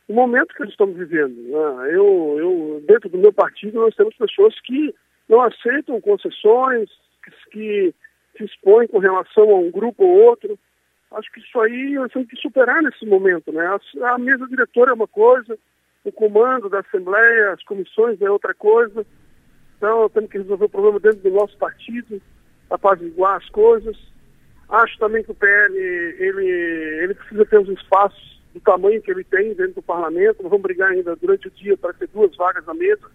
O 0.08 0.14
momento 0.14 0.54
que 0.54 0.60
nós 0.60 0.70
estamos 0.70 0.96
vivendo. 0.96 1.34
Né? 1.34 1.94
Eu, 1.94 2.36
eu, 2.38 2.84
dentro 2.86 3.08
do 3.08 3.18
meu 3.18 3.32
partido, 3.32 3.80
nós 3.80 3.94
temos 3.94 4.16
pessoas 4.16 4.58
que 4.60 4.94
não 5.28 5.42
aceitam 5.42 6.00
concessões, 6.00 6.88
que 7.50 7.94
se 8.36 8.44
expõem 8.44 8.86
com 8.88 8.98
relação 8.98 9.50
a 9.50 9.58
um 9.58 9.70
grupo 9.70 10.04
ou 10.04 10.28
outro. 10.28 10.58
Acho 11.10 11.30
que 11.32 11.40
isso 11.40 11.60
aí 11.60 11.94
nós 11.94 12.12
temos 12.12 12.28
que 12.28 12.36
superar 12.36 12.82
nesse 12.82 13.04
momento. 13.04 13.52
Né? 13.52 13.66
A, 13.66 14.14
a 14.14 14.18
mesa 14.18 14.46
diretora 14.46 14.92
é 14.92 14.94
uma 14.94 15.08
coisa, 15.08 15.58
o 16.04 16.12
comando 16.12 16.70
da 16.70 16.80
Assembleia, 16.80 17.52
as 17.52 17.62
comissões 17.64 18.20
é 18.22 18.30
outra 18.30 18.54
coisa. 18.54 19.04
Então, 19.76 20.08
temos 20.08 20.30
que 20.30 20.38
resolver 20.38 20.64
o 20.64 20.70
problema 20.70 21.00
dentro 21.00 21.20
do 21.20 21.30
nosso 21.30 21.56
partido, 21.58 22.20
apaziguar 22.70 23.36
as 23.36 23.48
coisas. 23.50 23.96
Acho 24.68 24.98
também 24.98 25.22
que 25.22 25.30
o 25.30 25.34
PL 25.34 25.76
ele, 25.78 26.46
ele 27.02 27.14
precisa 27.14 27.44
ter 27.46 27.58
os 27.58 27.68
espaços 27.68 28.42
do 28.52 28.60
tamanho 28.60 29.00
que 29.00 29.10
ele 29.10 29.24
tem 29.24 29.54
dentro 29.54 29.74
do 29.74 29.82
parlamento. 29.82 30.42
Vamos 30.42 30.62
brigar 30.62 30.90
ainda 30.90 31.16
durante 31.16 31.48
o 31.48 31.50
dia 31.50 31.76
para 31.76 31.92
ter 31.92 32.08
duas 32.08 32.36
vagas 32.36 32.64
na 32.66 32.74
mesa 32.74 33.08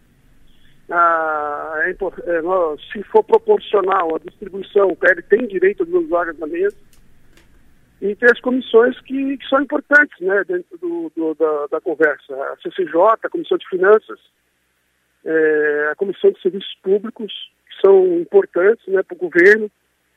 ah, 0.89 1.80
é, 1.85 1.91
é, 1.91 2.77
se 2.91 3.03
for 3.03 3.23
proporcional 3.23 4.15
a 4.15 4.19
distribuição, 4.19 4.89
o 4.89 4.95
PL 4.95 5.21
tem 5.23 5.47
direito 5.47 5.84
a 5.84 5.85
duas 5.85 6.07
vagas 6.09 6.38
na 6.38 6.47
mesa. 6.47 6.75
E 8.01 8.15
tem 8.15 8.30
as 8.30 8.39
comissões 8.41 8.99
que, 9.01 9.38
que 9.38 9.47
são 9.47 9.61
importantes 9.61 10.19
né, 10.19 10.43
dentro 10.45 10.77
do, 10.77 11.11
do, 11.15 11.34
da, 11.35 11.67
da, 11.67 11.81
conversa. 11.81 12.34
A 12.35 12.57
CCJ, 12.57 12.95
a 13.23 13.30
Comissão 13.30 13.57
de 13.57 13.67
Finanças, 13.69 14.19
é, 15.23 15.89
a 15.89 15.95
Comissão 15.95 16.31
de 16.31 16.41
Serviços 16.41 16.75
Públicos, 16.84 17.31
que 17.65 17.88
são 17.88 18.19
importantes 18.19 18.85
né, 18.88 19.01
para 19.03 19.15
o 19.15 19.30
governo, 19.30 19.71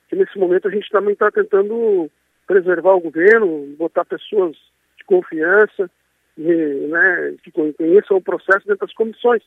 que 0.08 0.16
nesse 0.16 0.38
momento 0.38 0.68
a 0.68 0.70
gente 0.70 0.88
também 0.90 1.12
está 1.12 1.30
tentando 1.30 2.10
preservar 2.46 2.94
o 2.94 3.00
governo, 3.00 3.74
botar 3.76 4.04
pessoas 4.04 4.56
de 4.96 5.04
confiança, 5.04 5.90
e, 6.38 6.88
né, 6.88 7.34
que 7.42 7.50
conheçam 7.50 8.16
o 8.18 8.22
processo 8.22 8.66
dentro 8.66 8.86
das 8.86 8.94
comissões 8.94 9.42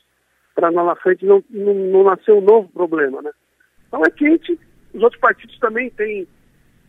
para 0.55 0.69
lá 0.69 0.83
na 0.83 0.95
frente 0.95 1.25
não, 1.25 1.43
não, 1.49 1.73
não 1.73 2.03
nascer 2.03 2.31
um 2.31 2.41
novo 2.41 2.67
problema, 2.69 3.21
né? 3.21 3.31
Então 3.87 4.03
é 4.03 4.09
quente, 4.09 4.59
os 4.93 5.01
outros 5.01 5.21
partidos 5.21 5.57
também 5.59 5.89
têm, 5.91 6.27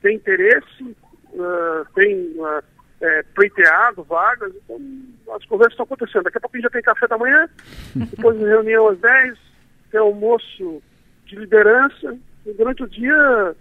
têm 0.02 0.16
interesse, 0.16 0.82
uh, 0.82 1.84
têm 1.94 2.32
uh, 2.38 2.62
é, 3.00 3.22
pleiteado 3.34 4.02
vagas, 4.02 4.52
então 4.56 4.78
as 5.34 5.44
conversas 5.46 5.72
estão 5.72 5.84
acontecendo. 5.84 6.24
Daqui 6.24 6.38
a 6.38 6.40
pouco 6.40 6.60
já 6.60 6.70
tem 6.70 6.82
café 6.82 7.06
da 7.06 7.18
manhã, 7.18 7.48
depois 7.94 8.38
reunião 8.38 8.88
às 8.88 8.98
10, 8.98 9.38
tem 9.90 10.00
almoço 10.00 10.82
de 11.26 11.36
liderança, 11.36 12.18
e 12.46 12.52
durante 12.52 12.82
o 12.82 12.88
dia 12.88 13.54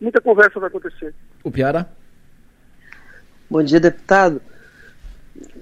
muita 0.00 0.20
conversa 0.20 0.58
vai 0.58 0.68
acontecer. 0.68 1.14
O 1.42 1.50
Piara? 1.50 1.90
Bom 3.48 3.62
dia, 3.62 3.80
deputado. 3.80 4.40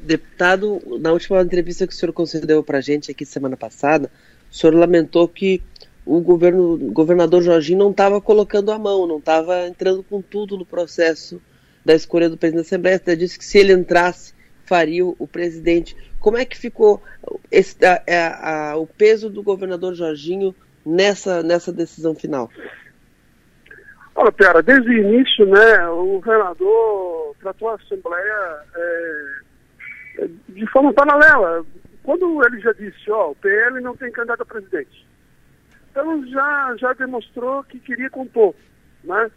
Deputado, 0.02 0.80
na 1.00 1.12
última 1.12 1.40
entrevista 1.40 1.86
que 1.86 1.92
o 1.92 1.96
senhor 1.96 2.12
concedeu 2.12 2.62
para 2.62 2.78
a 2.78 2.80
gente 2.80 3.10
aqui 3.10 3.24
semana 3.24 3.56
passada, 3.56 4.10
o 4.50 4.54
senhor 4.54 4.74
lamentou 4.74 5.28
que 5.28 5.62
o 6.04 6.20
governo, 6.20 6.74
o 6.74 6.90
governador 6.90 7.42
Jorginho 7.42 7.78
não 7.78 7.90
estava 7.90 8.20
colocando 8.20 8.72
a 8.72 8.78
mão, 8.78 9.06
não 9.06 9.18
estava 9.18 9.66
entrando 9.66 10.02
com 10.02 10.22
tudo 10.22 10.56
no 10.56 10.64
processo 10.64 11.40
da 11.84 11.94
escolha 11.94 12.28
do 12.28 12.36
presidente 12.36 12.62
da 12.62 12.66
Assembleia. 12.66 12.96
Até 12.96 13.14
disse 13.14 13.38
que 13.38 13.44
se 13.44 13.58
ele 13.58 13.72
entrasse, 13.72 14.32
faria 14.64 15.04
o, 15.04 15.14
o 15.18 15.26
presidente. 15.26 15.96
Como 16.18 16.36
é 16.36 16.44
que 16.44 16.56
ficou 16.56 17.02
esse, 17.50 17.76
a, 17.84 18.02
a, 18.08 18.70
a, 18.70 18.76
o 18.76 18.86
peso 18.86 19.28
do 19.28 19.42
governador 19.42 19.94
Jorginho 19.94 20.54
nessa, 20.89 21.43
nessa 21.43 21.73
decisão 21.73 22.15
final? 22.15 22.51
Olha, 24.15 24.32
Pera, 24.32 24.62
desde 24.62 24.89
o 24.89 24.93
início, 24.93 25.47
né, 25.47 25.86
o 25.89 26.20
governador 26.20 27.36
tratou 27.40 27.69
a 27.69 27.74
Assembleia 27.74 28.62
é, 28.74 30.28
de 30.48 30.66
forma 30.70 30.93
paralela. 30.93 31.65
Quando 32.02 32.44
ele 32.44 32.60
já 32.60 32.73
disse, 32.73 33.10
ó, 33.10 33.31
o 33.31 33.36
PL 33.36 33.81
não 33.81 33.97
tem 33.97 34.10
candidato 34.10 34.43
a 34.43 34.47
presidente. 34.47 35.06
Então 35.90 36.27
já, 36.27 36.74
já 36.78 36.93
demonstrou 36.94 37.62
que 37.65 37.78
queria 37.78 38.10
compor, 38.10 38.55
né? 39.05 39.31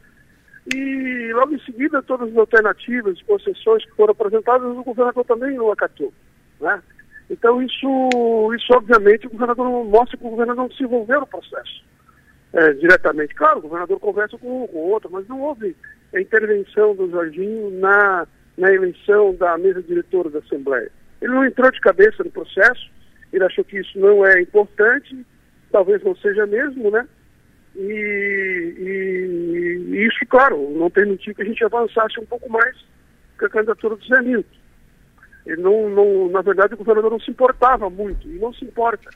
E 0.74 1.32
logo 1.34 1.56
em 1.56 1.60
seguida 1.60 2.02
todas 2.02 2.30
as 2.30 2.38
alternativas, 2.38 3.22
concessões 3.24 3.84
que 3.86 3.96
foram 3.96 4.12
apresentadas, 4.12 4.68
o 4.68 4.84
governador 4.84 5.26
também 5.26 5.56
não 5.56 5.72
acatou, 5.72 6.14
né? 6.60 6.82
Então 7.32 7.62
isso, 7.62 8.54
isso 8.54 8.74
obviamente 8.74 9.26
o 9.26 9.30
governador 9.30 9.86
mostra 9.86 10.18
que 10.18 10.26
o 10.26 10.30
governador 10.30 10.64
não 10.64 10.72
se 10.72 10.84
envolveu 10.84 11.22
no 11.22 11.28
processo 11.28 11.82
é, 12.52 12.74
diretamente. 12.74 13.34
Claro, 13.34 13.60
o 13.60 13.62
governador 13.62 14.00
conversa 14.02 14.38
com 14.38 14.64
um 14.64 14.68
com 14.68 14.78
o 14.78 14.90
outro, 14.90 15.10
mas 15.10 15.26
não 15.30 15.40
houve 15.40 15.74
intervenção 16.14 16.94
do 16.94 17.10
Jorginho 17.10 17.72
na, 17.80 18.28
na 18.58 18.70
eleição 18.74 19.34
da 19.36 19.58
mesa 19.58 19.82
diretora 19.82 20.30
da 20.30 20.40
Assembleia. 20.40 20.92
Ele 21.22 21.32
não 21.32 21.46
entrou 21.46 21.72
de 21.72 21.80
cabeça 21.80 22.22
no 22.22 22.32
processo, 22.32 22.92
ele 23.32 23.46
achou 23.46 23.64
que 23.64 23.80
isso 23.80 23.98
não 23.98 24.26
é 24.26 24.42
importante, 24.42 25.26
talvez 25.72 26.04
não 26.04 26.14
seja 26.18 26.46
mesmo, 26.46 26.92
né? 26.92 27.08
E, 27.78 28.76
e, 28.78 29.96
e 29.96 30.06
isso, 30.06 30.26
claro, 30.28 30.70
não 30.72 30.90
permitiu 30.90 31.34
que 31.34 31.44
a 31.44 31.46
gente 31.46 31.64
avançasse 31.64 32.20
um 32.20 32.26
pouco 32.26 32.50
mais 32.50 32.76
com 33.40 33.46
a 33.46 33.50
candidatura 33.50 33.96
do 33.96 34.06
Zé 34.06 34.22
Milton. 34.22 34.61
Ele 35.46 35.62
não, 35.62 35.90
não, 35.90 36.30
na 36.30 36.42
verdade, 36.42 36.74
o 36.74 36.78
governador 36.78 37.12
não 37.12 37.20
se 37.20 37.32
importava 37.32 37.90
muito, 37.90 38.28
e 38.28 38.38
não 38.40 38.54
se 38.54 38.64
importa 38.66 39.10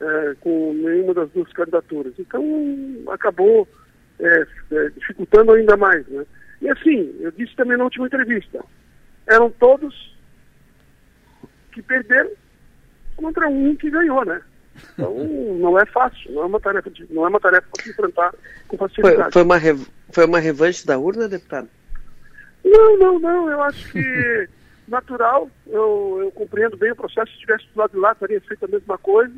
é, 0.00 0.34
com 0.40 0.72
nenhuma 0.74 1.14
das 1.14 1.30
duas 1.30 1.52
candidaturas. 1.52 2.14
Então, 2.18 2.42
acabou 3.08 3.66
é, 4.20 4.46
é, 4.72 4.88
dificultando 4.90 5.52
ainda 5.52 5.76
mais. 5.76 6.06
Né? 6.08 6.24
E 6.60 6.68
assim, 6.68 7.14
eu 7.20 7.30
disse 7.32 7.54
também 7.56 7.76
na 7.76 7.84
última 7.84 8.06
entrevista, 8.06 8.64
eram 9.26 9.50
todos 9.50 10.16
que 11.72 11.82
perderam 11.82 12.30
contra 13.16 13.48
um 13.48 13.74
que 13.76 13.90
ganhou, 13.90 14.24
né? 14.24 14.40
Então, 14.92 15.14
não 15.58 15.78
é 15.78 15.86
fácil, 15.86 16.32
não 16.32 16.42
é 16.42 16.46
uma 16.46 16.60
tarefa, 16.60 16.90
de, 16.90 17.06
não 17.12 17.24
é 17.24 17.28
uma 17.28 17.40
tarefa 17.40 17.66
para 17.72 17.82
se 17.82 17.90
enfrentar 17.90 18.34
com 18.66 18.76
facilidade. 18.76 19.32
Foi, 19.32 19.32
foi, 19.32 19.42
uma, 19.42 19.86
foi 20.10 20.24
uma 20.24 20.38
revanche 20.38 20.86
da 20.86 20.98
urna, 20.98 21.28
deputado? 21.28 21.68
Não, 22.64 22.98
não, 22.98 23.18
não. 23.18 23.50
Eu 23.50 23.62
acho 23.62 23.92
que 23.92 24.48
natural, 24.88 25.50
eu, 25.66 26.18
eu 26.22 26.32
compreendo 26.32 26.76
bem 26.76 26.92
o 26.92 26.96
processo. 26.96 27.32
Se 27.32 27.38
tivesse 27.38 27.66
do 27.74 27.78
lado 27.78 27.90
de 27.92 27.98
lá, 27.98 28.14
teria 28.14 28.40
feito 28.40 28.64
a 28.64 28.68
mesma 28.68 28.98
coisa 28.98 29.34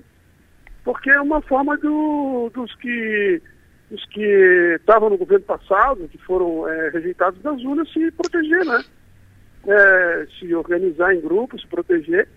porque 0.85 1.11
é 1.11 1.21
uma 1.21 1.41
forma 1.43 1.77
do, 1.77 2.51
dos 2.55 2.75
que 2.77 3.43
os 3.91 4.05
que 4.07 4.77
estavam 4.79 5.11
no 5.11 5.19
governo 5.19 5.45
passado, 5.45 6.09
que 6.09 6.19
foram 6.19 6.69
é, 6.69 6.91
rejeitados 6.91 7.43
das 7.43 7.61
urnas, 7.63 7.93
se 7.93 8.11
proteger, 8.13 8.65
né? 8.65 8.85
É, 9.67 10.27
se 10.39 10.55
organizar 10.55 11.13
em 11.13 11.21
grupos, 11.21 11.63
se 11.63 11.67
proteger. 11.67 12.29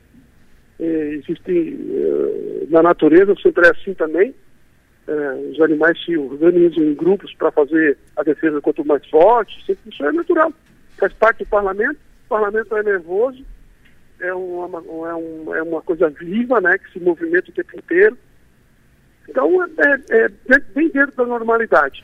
É, 0.80 0.86
existem 1.14 1.78
é, 1.92 2.66
na 2.70 2.82
natureza 2.82 3.36
sempre 3.42 3.68
é 3.68 3.70
assim 3.70 3.94
também. 3.94 4.34
É, 5.08 5.34
os 5.52 5.62
animais 5.62 6.04
se 6.04 6.18
organizam 6.18 6.84
em 6.84 6.96
grupos 6.96 7.32
para 7.36 7.52
fazer 7.52 8.00
a 8.18 8.24
defesa 8.24 8.60
quanto 8.60 8.84
mais 8.84 9.08
forte. 9.08 9.64
Sempre, 9.64 9.92
isso 9.92 10.04
é 10.04 10.12
natural. 10.12 10.52
Faz 10.98 11.14
parte 11.14 11.44
do 11.44 11.50
parlamento. 11.50 12.00
O 12.34 12.36
parlamento 12.36 12.76
é 12.76 12.82
nervoso. 12.82 13.46
É 14.20 14.34
uma, 14.34 14.80
é, 14.80 15.14
um, 15.14 15.56
é 15.56 15.62
uma 15.62 15.82
coisa 15.84 16.10
viva, 16.10 16.60
né? 16.60 16.80
Que 16.80 16.94
se 16.94 17.00
movimenta 17.00 17.52
o 17.52 17.54
tempo 17.54 17.78
inteiro. 17.78 18.18
Então, 19.30 19.64
é, 19.64 19.68
é, 20.10 20.26
é 20.50 20.60
bem 20.74 20.90
dentro 20.90 21.16
da 21.16 21.26
normalidade. 21.28 22.04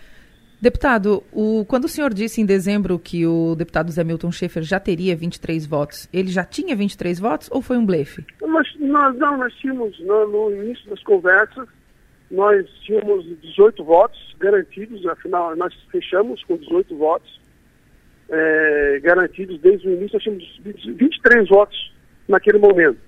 Deputado, 0.61 1.23
o, 1.31 1.65
quando 1.65 1.85
o 1.85 1.89
senhor 1.89 2.13
disse 2.13 2.41
em 2.41 2.45
dezembro 2.45 2.99
que 2.99 3.25
o 3.25 3.55
deputado 3.55 3.91
Zé 3.91 4.03
Milton 4.03 4.31
Schaefer 4.31 4.61
já 4.61 4.79
teria 4.79 5.15
23 5.15 5.65
votos, 5.65 6.07
ele 6.13 6.29
já 6.29 6.43
tinha 6.43 6.75
23 6.75 7.19
votos 7.19 7.49
ou 7.51 7.59
foi 7.59 7.77
um 7.77 7.85
blefe? 7.85 8.23
Nós, 8.39 8.67
nós, 8.77 9.17
não, 9.17 9.35
nós 9.35 9.53
tínhamos, 9.55 9.99
no, 9.99 10.27
no, 10.27 10.63
início 10.63 10.87
das 10.91 11.01
conversas, 11.01 11.67
nós 12.29 12.69
tínhamos 12.85 13.25
18 13.41 13.83
votos 13.83 14.35
garantidos, 14.37 15.03
afinal, 15.07 15.55
nós 15.55 15.73
fechamos 15.89 16.43
com 16.43 16.55
18 16.55 16.95
votos 16.95 17.39
é, 18.29 18.99
garantidos 19.01 19.59
desde 19.59 19.87
o 19.87 19.93
início, 19.93 20.15
nós 20.15 20.23
tínhamos 20.23 20.61
23 20.63 21.49
votos 21.49 21.93
naquele 22.27 22.59
momento. 22.59 22.99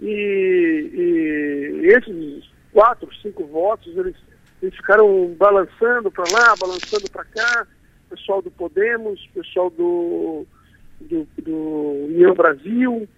E, 0.00 1.80
e 1.82 1.86
esses 1.88 2.50
quatro, 2.72 3.08
cinco 3.20 3.44
votos, 3.46 3.96
eles, 3.96 4.16
eles 4.62 4.74
ficaram 4.76 5.34
balançando 5.38 6.10
para 6.10 6.24
lá, 6.32 6.54
balançando 6.60 7.10
para 7.10 7.24
cá, 7.24 7.66
pessoal 8.08 8.42
do 8.42 8.50
Podemos, 8.50 9.26
pessoal 9.34 9.70
do, 9.70 10.46
do, 11.00 11.26
do 11.42 12.04
União 12.06 12.34
Brasil, 12.34 13.08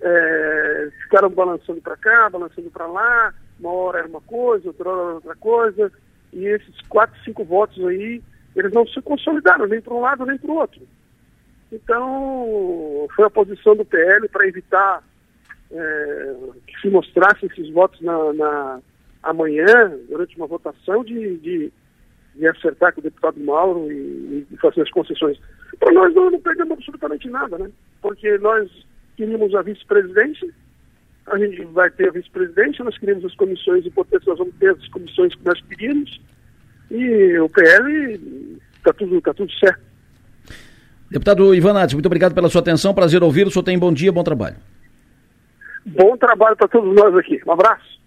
é, 0.00 0.88
ficaram 1.02 1.30
balançando 1.30 1.80
para 1.80 1.96
cá, 1.96 2.30
balançando 2.30 2.70
para 2.70 2.86
lá, 2.86 3.34
uma 3.58 3.72
hora 3.72 3.98
era 4.00 4.08
uma 4.08 4.20
coisa, 4.20 4.68
outra 4.68 4.88
hora 4.88 5.02
era 5.02 5.14
outra 5.14 5.36
coisa, 5.36 5.92
e 6.32 6.44
esses 6.44 6.80
quatro, 6.88 7.18
cinco 7.24 7.44
votos 7.44 7.84
aí, 7.86 8.22
eles 8.60 8.72
não 8.72 8.86
se 8.86 9.00
consolidaram 9.02 9.66
nem 9.66 9.80
para 9.80 9.94
um 9.94 10.00
lado 10.00 10.26
nem 10.26 10.38
para 10.38 10.50
o 10.50 10.56
outro. 10.56 10.80
Então, 11.70 13.06
foi 13.14 13.26
a 13.26 13.30
posição 13.30 13.76
do 13.76 13.84
PL 13.84 14.26
para 14.28 14.48
evitar 14.48 15.02
é, 15.70 16.36
que 16.66 16.80
se 16.80 16.88
mostrasse 16.88 17.46
esses 17.46 17.70
votos 17.70 18.00
na, 18.00 18.32
na, 18.32 18.80
amanhã, 19.22 19.92
durante 20.08 20.36
uma 20.36 20.46
votação, 20.46 21.04
de, 21.04 21.36
de, 21.38 21.72
de 22.34 22.46
acertar 22.46 22.94
com 22.94 23.00
o 23.00 23.04
deputado 23.04 23.38
Mauro 23.40 23.92
e, 23.92 24.46
e 24.50 24.56
fazer 24.56 24.82
as 24.82 24.90
concessões. 24.90 25.38
Para 25.78 25.92
nós 25.92 26.14
não, 26.14 26.30
não 26.30 26.40
perdemos 26.40 26.72
absolutamente 26.72 27.28
nada, 27.28 27.58
né? 27.58 27.70
Porque 28.00 28.38
nós 28.38 28.70
queríamos 29.16 29.54
a 29.54 29.62
vice-presidência, 29.62 30.48
a 31.26 31.38
gente 31.38 31.62
vai 31.66 31.90
ter 31.90 32.08
a 32.08 32.12
vice-presidência, 32.12 32.84
nós 32.84 32.96
queríamos 32.96 33.24
as 33.26 33.34
comissões 33.34 33.84
importantes, 33.84 34.26
nós 34.26 34.38
vamos 34.38 34.54
ter 34.56 34.70
as 34.70 34.88
comissões 34.88 35.34
que 35.34 35.44
nós 35.44 35.60
queríamos, 35.62 36.20
e 36.90 37.38
o 37.38 37.48
PL 37.48 38.60
está 38.76 38.92
tudo, 38.92 39.20
tá 39.20 39.34
tudo 39.34 39.52
certo. 39.52 39.80
Deputado 41.10 41.54
Ivanati, 41.54 41.94
muito 41.94 42.06
obrigado 42.06 42.34
pela 42.34 42.48
sua 42.48 42.60
atenção, 42.60 42.92
prazer 42.92 43.22
ouvir, 43.22 43.46
o 43.46 43.50
senhor 43.50 43.62
tem 43.62 43.78
bom 43.78 43.92
dia, 43.92 44.12
bom 44.12 44.22
trabalho. 44.22 44.56
Bom 45.86 46.16
trabalho 46.16 46.56
para 46.56 46.68
todos 46.68 46.94
nós 46.94 47.14
aqui, 47.16 47.40
um 47.46 47.52
abraço. 47.52 47.98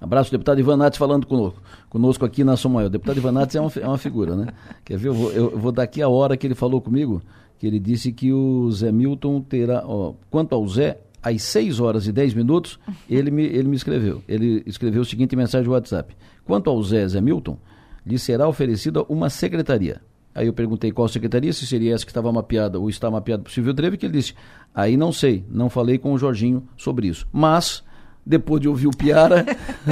Abraço, 0.00 0.30
deputado 0.30 0.60
Ivan 0.60 0.76
Nates 0.76 0.98
falando 0.98 1.26
conosco, 1.26 1.62
conosco 1.88 2.24
aqui 2.24 2.44
na 2.44 2.56
Somaio. 2.56 2.86
O 2.86 2.90
deputado 2.90 3.16
Ivan 3.16 3.32
Nates 3.32 3.56
é 3.56 3.60
uma, 3.60 3.72
é 3.80 3.88
uma 3.88 3.98
figura, 3.98 4.36
né? 4.36 4.48
Quer 4.84 4.98
ver? 4.98 5.08
Eu 5.08 5.14
vou, 5.14 5.32
eu 5.32 5.58
vou 5.58 5.72
dar 5.72 5.84
aqui 5.84 6.02
a 6.02 6.08
hora 6.08 6.36
que 6.36 6.46
ele 6.46 6.54
falou 6.54 6.80
comigo, 6.80 7.22
que 7.58 7.66
ele 7.66 7.80
disse 7.80 8.12
que 8.12 8.30
o 8.32 8.70
Zé 8.70 8.92
Milton 8.92 9.40
terá. 9.40 9.82
Ó, 9.86 10.12
quanto 10.30 10.54
ao 10.54 10.68
Zé, 10.68 10.98
às 11.22 11.42
6 11.42 11.80
horas 11.80 12.06
e 12.06 12.12
10 12.12 12.34
minutos, 12.34 12.78
ele 13.08 13.30
me, 13.30 13.44
ele 13.44 13.68
me 13.68 13.76
escreveu. 13.76 14.22
Ele 14.28 14.62
escreveu 14.66 15.00
o 15.00 15.04
seguinte 15.04 15.34
mensagem 15.34 15.66
no 15.66 15.72
WhatsApp. 15.72 16.14
Quanto 16.44 16.68
ao 16.68 16.80
Zé 16.82 17.08
Zé 17.08 17.20
Milton, 17.22 17.58
lhe 18.06 18.18
será 18.18 18.48
oferecida 18.48 19.02
uma 19.08 19.28
secretaria. 19.28 20.00
Aí 20.32 20.46
eu 20.46 20.52
perguntei 20.52 20.92
qual 20.92 21.08
secretaria, 21.08 21.52
se 21.52 21.66
seria 21.66 21.94
essa 21.94 22.04
que 22.04 22.10
estava 22.10 22.30
mapeada 22.30 22.78
ou 22.78 22.88
está 22.88 23.10
mapeada 23.10 23.42
para 23.42 23.50
o 23.50 23.52
Silvio 23.52 23.72
Dreve, 23.72 23.96
que 23.96 24.06
ele 24.06 24.12
disse, 24.12 24.34
aí 24.74 24.96
não 24.96 25.10
sei, 25.10 25.44
não 25.50 25.68
falei 25.68 25.98
com 25.98 26.12
o 26.12 26.18
Jorginho 26.18 26.62
sobre 26.76 27.08
isso. 27.08 27.26
Mas 27.32 27.82
depois 28.24 28.60
de 28.60 28.68
ouvir 28.68 28.86
o 28.86 28.90
Piara, 28.90 29.46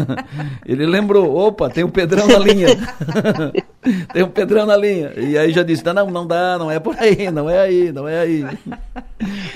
ele 0.67 0.87
lembrou, 0.87 1.35
opa, 1.35 1.71
tem 1.71 1.83
um 1.83 1.91
Pedrão 1.91 2.27
na 2.29 2.39
linha. 2.39 2.69
tem 4.13 4.23
um 4.23 4.29
Pedrão 4.29 4.67
na 4.67 4.77
linha. 4.77 5.13
E 5.17 5.37
aí 5.37 5.53
já 5.53 5.63
disse, 5.63 5.85
não, 5.85 6.11
não 6.11 6.27
dá, 6.27 6.59
não 6.59 6.71
é 6.71 6.79
por 6.79 6.97
aí, 6.99 7.31
não 7.31 7.49
é 7.49 7.59
aí, 7.59 7.93
não 7.93 8.09
é 8.09 8.21
aí. 8.21 8.45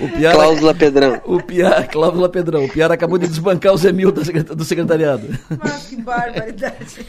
O 0.01 0.09
Piara, 0.17 0.37
cláusula 0.37 0.75
Pedrão. 0.75 1.21
O 1.25 1.43
Piara, 1.43 1.85
cláusula 1.89 2.29
Pedrão. 2.29 2.65
O 2.65 2.69
Piara 2.69 2.95
acabou 2.95 3.19
de 3.19 3.27
desbancar 3.27 3.73
o 3.73 3.77
Zé 3.77 3.93
Milton 3.93 4.23
do 4.55 4.65
secretariado. 4.65 5.27
Mas 5.63 5.87
que 5.87 5.97
barbaridade. 5.97 7.07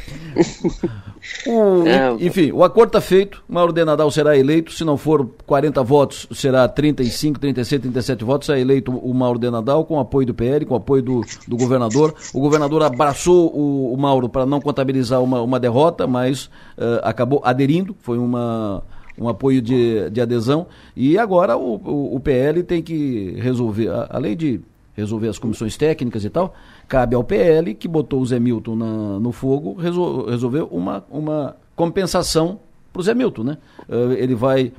O, 1.45 1.87
é, 1.87 2.15
enfim, 2.19 2.51
o 2.51 2.63
acordo 2.63 2.89
está 2.89 3.01
feito, 3.01 3.43
Mauro 3.47 3.73
de 3.73 3.83
Nadal 3.83 4.09
será 4.09 4.37
eleito, 4.37 4.71
se 4.71 4.83
não 4.83 4.97
for 4.97 5.29
40 5.45 5.83
votos, 5.83 6.27
será 6.31 6.67
35, 6.67 7.39
36, 7.39 7.81
37 7.81 8.23
votos, 8.23 8.45
será 8.45 8.59
eleito 8.59 8.91
o 8.91 9.13
Mauro 9.13 9.37
de 9.37 9.49
Nadal 9.49 9.85
com 9.85 9.99
apoio 9.99 10.27
do 10.27 10.33
PL, 10.33 10.65
com 10.65 10.75
apoio 10.75 11.03
do, 11.03 11.21
do 11.47 11.57
governador. 11.57 12.13
O 12.33 12.39
governador 12.39 12.83
abraçou 12.83 13.53
o, 13.53 13.93
o 13.93 13.97
Mauro 13.97 14.29
para 14.29 14.45
não 14.45 14.61
contabilizar 14.61 15.21
uma, 15.21 15.41
uma 15.41 15.59
derrota, 15.59 16.07
mas 16.07 16.45
uh, 16.77 16.99
acabou 17.09 17.41
aderindo, 17.43 17.95
foi 17.99 18.17
uma, 18.17 18.83
um 19.17 19.27
apoio 19.27 19.61
de, 19.61 20.09
de 20.09 20.21
adesão. 20.21 20.67
E 20.95 21.17
agora 21.17 21.57
o, 21.57 21.75
o, 21.75 22.15
o 22.15 22.19
PL 22.19 22.63
tem 22.63 22.81
que 22.81 23.35
resolver, 23.39 23.89
além 24.09 24.35
de 24.35 24.61
resolver 24.95 25.29
as 25.29 25.39
comissões 25.39 25.77
técnicas 25.77 26.25
e 26.25 26.29
tal, 26.29 26.53
cabe 26.87 27.15
ao 27.15 27.23
PL, 27.23 27.73
que 27.73 27.87
botou 27.87 28.21
o 28.21 28.25
Zé 28.25 28.39
Milton 28.39 28.75
na, 28.75 29.19
no 29.19 29.31
fogo, 29.31 29.73
resol, 29.73 30.29
resolver 30.29 30.67
uma, 30.69 31.03
uma 31.09 31.55
compensação 31.75 32.59
para 32.91 32.99
o 32.99 33.03
Zé 33.03 33.13
Milton. 33.13 33.43
Né? 33.43 33.57
Uh, 33.87 34.11
ele 34.13 34.35
vai 34.35 34.71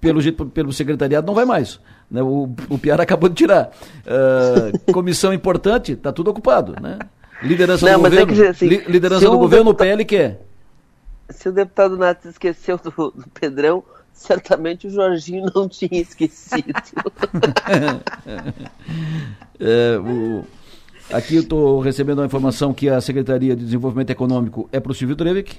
pelo 0.00 0.20
jeito, 0.20 0.44
pelo 0.46 0.72
secretariado, 0.72 1.26
não 1.26 1.34
vai 1.34 1.44
mais. 1.44 1.80
Né? 2.10 2.22
O, 2.22 2.50
o 2.68 2.76
Piara 2.76 3.04
acabou 3.04 3.28
de 3.28 3.36
tirar. 3.36 3.70
Uh, 4.04 4.92
comissão 4.92 5.32
importante, 5.32 5.92
está 5.92 6.12
tudo 6.12 6.30
ocupado. 6.30 6.74
Né? 6.80 6.98
Liderança 7.42 7.86
não, 7.86 7.98
do 7.98 8.02
governo, 8.02 8.32
é 8.32 8.36
que, 8.36 8.46
assim, 8.46 8.66
li, 8.66 8.84
liderança 8.88 9.30
do 9.30 9.38
governo, 9.38 9.70
o 9.70 9.74
PL 9.74 10.04
quer. 10.04 10.40
Se 11.32 11.48
o 11.48 11.52
deputado 11.52 11.96
Nath 11.96 12.24
esqueceu 12.26 12.78
do, 12.78 12.90
do 12.90 13.28
Pedrão, 13.30 13.82
certamente 14.12 14.86
o 14.86 14.90
Jorginho 14.90 15.50
não 15.54 15.68
tinha 15.68 16.00
esquecido. 16.00 16.72
é, 19.58 19.98
o, 19.98 20.44
aqui 21.10 21.36
eu 21.36 21.42
estou 21.42 21.80
recebendo 21.80 22.22
a 22.22 22.26
informação 22.26 22.72
que 22.72 22.88
a 22.88 23.00
Secretaria 23.00 23.56
de 23.56 23.64
Desenvolvimento 23.64 24.10
Econômico 24.10 24.68
é 24.72 24.78
para 24.78 24.92
o 24.92 24.94
Silvio 24.94 25.16
Drevik. 25.16 25.58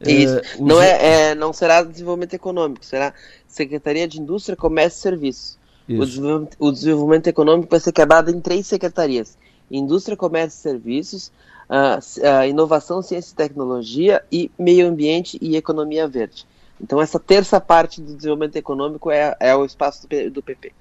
Isso. 0.00 0.38
É, 0.38 0.42
não, 0.58 0.82
é, 0.82 1.30
é, 1.30 1.34
não 1.34 1.52
será 1.52 1.82
desenvolvimento 1.82 2.34
econômico, 2.34 2.84
será 2.84 3.14
Secretaria 3.46 4.08
de 4.08 4.20
Indústria, 4.20 4.56
Comércio 4.56 4.98
e 4.98 5.02
Serviços. 5.02 5.58
O 5.88 6.04
desenvolvimento, 6.04 6.56
o 6.58 6.72
desenvolvimento, 6.72 7.26
econômico 7.26 7.70
vai 7.70 7.80
ser 7.80 7.92
quebrado 7.92 8.30
em 8.30 8.40
três 8.40 8.66
secretarias: 8.66 9.36
Indústria, 9.70 10.16
Comércio 10.16 10.58
e 10.58 10.62
Serviços, 10.62 11.32
uh, 11.68 12.48
Inovação, 12.48 13.02
Ciência 13.02 13.32
e 13.32 13.36
Tecnologia 13.36 14.22
e 14.30 14.50
Meio 14.58 14.88
Ambiente 14.88 15.38
e 15.40 15.56
Economia 15.56 16.06
Verde. 16.08 16.46
Então, 16.80 17.00
essa 17.00 17.18
terça 17.18 17.60
parte 17.60 18.00
do 18.00 18.16
desenvolvimento 18.16 18.56
econômico 18.56 19.10
é, 19.10 19.36
é 19.38 19.54
o 19.54 19.64
espaço 19.64 20.06
do, 20.08 20.30
do 20.30 20.42
PP. 20.42 20.72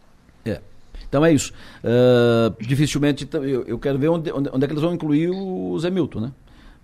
É. 0.45 0.59
Então 1.07 1.25
é 1.25 1.33
isso. 1.33 1.53
Uh, 1.83 2.55
dificilmente, 2.63 3.27
eu, 3.33 3.63
eu, 3.63 3.77
quero 3.77 3.99
ver 3.99 4.07
onde, 4.07 4.31
onde, 4.31 4.63
é 4.63 4.67
que 4.67 4.73
eles 4.73 4.81
vão 4.81 4.93
incluir 4.93 5.29
o 5.29 5.77
Zé 5.77 5.89
Milton, 5.89 6.21
né? 6.21 6.31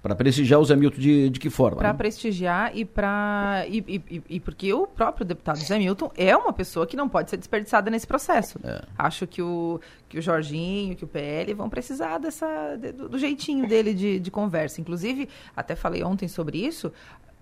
Para 0.01 0.15
prestigiar 0.15 0.59
o 0.59 0.65
Zé 0.65 0.75
Milton 0.75 0.99
de, 0.99 1.29
de 1.29 1.39
que 1.39 1.49
forma? 1.49 1.77
Para 1.77 1.91
né? 1.91 1.97
prestigiar 1.97 2.71
e 2.75 2.85
para. 2.85 3.65
E, 3.67 3.83
e, 3.87 4.23
e, 4.29 4.39
porque 4.39 4.71
o 4.71 4.85
próprio 4.85 5.25
deputado 5.25 5.57
Zé 5.57 5.77
Milton 5.77 6.11
é 6.15 6.35
uma 6.35 6.53
pessoa 6.53 6.85
que 6.85 6.95
não 6.95 7.09
pode 7.09 7.29
ser 7.29 7.37
desperdiçada 7.37 7.89
nesse 7.89 8.05
processo. 8.05 8.59
É. 8.63 8.81
Acho 8.97 9.25
que 9.25 9.41
o, 9.41 9.81
que 10.07 10.19
o 10.19 10.21
Jorginho, 10.21 10.95
que 10.95 11.03
o 11.03 11.07
PL 11.07 11.53
vão 11.53 11.69
precisar 11.69 12.19
dessa, 12.19 12.77
do, 12.77 13.09
do 13.09 13.19
jeitinho 13.19 13.67
dele 13.67 13.93
de, 13.93 14.19
de 14.19 14.31
conversa. 14.31 14.79
Inclusive, 14.79 15.27
até 15.55 15.75
falei 15.75 16.03
ontem 16.03 16.27
sobre 16.27 16.59
isso 16.59 16.91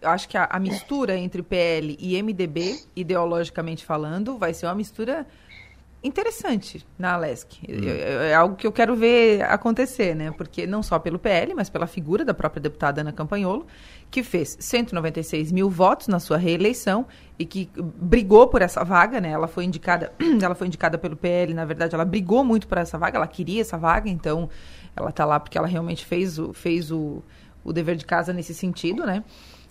acho 0.01 0.27
que 0.29 0.37
a, 0.37 0.45
a, 0.45 0.59
mistura 0.59 1.17
entre 1.17 1.41
PL 1.41 1.97
e 1.99 2.21
MDB, 2.21 2.79
ideologicamente 2.95 3.83
falando, 3.83 4.37
vai 4.37 4.53
ser 4.53 4.67
uma 4.67 4.75
mistura 4.75 5.25
interessante 6.05 6.85
na 6.97 7.13
Alesc. 7.13 7.59
Hum. 7.67 7.87
É, 7.87 8.29
é, 8.29 8.35
algo 8.35 8.55
que 8.55 8.65
eu 8.65 8.71
quero 8.71 8.95
ver 8.95 9.41
acontecer, 9.43 10.15
né? 10.15 10.31
Porque 10.31 10.67
não 10.67 10.83
só 10.83 10.99
pelo 10.99 11.17
PL, 11.17 11.53
mas 11.53 11.69
pela 11.69 11.87
figura 11.87 12.23
da 12.23 12.33
própria 12.33 12.61
deputada 12.61 13.01
Ana 13.01 13.11
Campanholo, 13.11 13.65
que 14.11 14.23
fez 14.23 14.55
196 14.59 15.51
mil 15.51 15.69
votos 15.69 16.07
na 16.07 16.19
sua 16.19 16.37
reeleição 16.37 17.05
e 17.37 17.45
que 17.45 17.69
brigou 17.75 18.47
por 18.47 18.61
essa 18.61 18.83
vaga, 18.83 19.19
né? 19.19 19.31
Ela 19.31 19.47
foi 19.47 19.65
indicada, 19.65 20.13
ela 20.41 20.55
foi 20.55 20.67
indicada 20.67 20.97
pelo 20.97 21.15
PL, 21.15 21.53
na 21.53 21.65
verdade, 21.65 21.95
ela 21.95 22.05
brigou 22.05 22.43
muito 22.43 22.67
por 22.67 22.77
essa 22.77 22.97
vaga, 22.97 23.17
ela 23.17 23.27
queria 23.27 23.61
essa 23.61 23.77
vaga, 23.77 24.09
então 24.09 24.49
ela 24.95 25.09
está 25.09 25.25
lá 25.25 25.39
porque 25.39 25.57
ela 25.57 25.67
realmente 25.67 26.05
fez 26.05 26.37
o, 26.37 26.53
fez 26.53 26.91
o, 26.91 27.23
o 27.63 27.73
dever 27.73 27.95
de 27.95 28.05
casa 28.05 28.31
nesse 28.31 28.53
sentido, 28.53 29.05
né? 29.05 29.23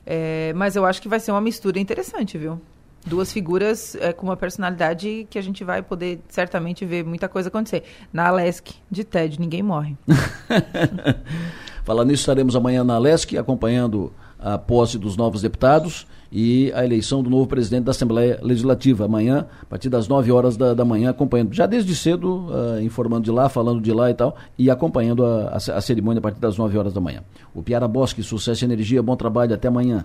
É, 0.05 0.52
mas 0.55 0.77
eu 0.77 0.85
acho 0.85 1.01
que 1.01 1.09
vai 1.09 1.19
ser 1.19 1.31
uma 1.31 1.40
mistura 1.40 1.78
interessante, 1.78 2.36
viu? 2.36 2.61
Duas 3.07 3.33
figuras 3.33 3.95
é, 3.97 4.13
com 4.13 4.27
uma 4.27 4.37
personalidade 4.37 5.27
que 5.29 5.39
a 5.39 5.43
gente 5.43 5.63
vai 5.63 5.83
poder 5.83 6.21
certamente 6.29 6.85
ver 6.87 7.05
muita 7.05 7.29
coisa 7.29 7.49
acontecer. 7.49 7.83
Na 8.13 8.29
Alesc, 8.29 8.73
de 8.91 9.05
TED, 9.05 9.39
ninguém 9.39 9.63
morre. 9.63 9.97
Falando 11.85 12.09
nisso, 12.09 12.23
estaremos 12.23 12.57
amanhã 12.57 12.83
na 12.83 12.95
Alesc 12.95 13.37
acompanhando 13.37 14.13
a 14.39 14.59
posse 14.59 14.99
dos 14.99 15.17
novos 15.17 15.43
deputados 15.43 16.07
e 16.31 16.73
a 16.75 16.85
eleição 16.85 17.23
do 17.23 17.31
novo 17.31 17.47
presidente 17.47 17.85
da 17.85 17.93
Assembleia 17.93 18.39
Legislativa. 18.43 19.05
Amanhã, 19.05 19.47
a 19.63 19.67
partir 19.67 19.89
das 19.89 20.09
9 20.09 20.33
horas 20.33 20.57
da, 20.57 20.75
da 20.75 20.85
manhã, 20.85 21.11
acompanhando, 21.11 21.55
já 21.55 21.65
desde 21.65 21.95
cedo, 21.95 22.49
uh, 22.49 22.81
informando 22.83 23.23
de 23.23 23.31
lá, 23.31 23.49
falando 23.49 23.81
de 23.81 23.93
lá 23.93 24.11
e 24.11 24.15
tal, 24.15 24.37
e 24.59 24.69
acompanhando 24.69 25.25
a, 25.25 25.51
a, 25.51 25.57
a, 25.57 25.81
cerimônia 25.81 26.19
a 26.19 26.23
partir 26.23 26.41
das 26.41 26.59
9 26.59 26.77
horas 26.77 26.93
da 26.93 27.01
manhã. 27.01 27.23
O 27.55 27.63
Piara 27.63 27.87
Bosque, 27.87 28.23
sucesso 28.23 28.65
e 28.65 28.67
energia, 28.67 29.01
bom 29.01 29.15
trabalho, 29.15 29.55
até 29.55 29.69
amanhã. 29.69 30.05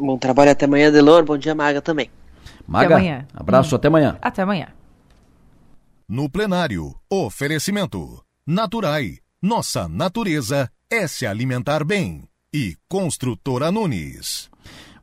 Bom 0.00 0.16
trabalho 0.16 0.50
até 0.50 0.64
amanhã, 0.64 0.90
Delor. 0.90 1.24
Bom 1.24 1.36
dia, 1.36 1.54
Maga 1.54 1.82
também. 1.82 2.10
Maga, 2.66 2.86
até 2.86 2.94
amanhã. 2.94 3.26
abraço, 3.34 3.74
hum. 3.74 3.76
até 3.76 3.88
amanhã. 3.88 4.18
Até 4.22 4.42
amanhã. 4.42 4.68
No 6.08 6.28
plenário, 6.30 6.94
oferecimento. 7.10 8.24
Naturai. 8.46 9.18
Nossa 9.42 9.86
natureza 9.88 10.70
é 10.90 11.06
se 11.06 11.26
alimentar 11.26 11.84
bem. 11.84 12.24
E 12.52 12.74
Construtora 12.88 13.70
Nunes. 13.70 14.50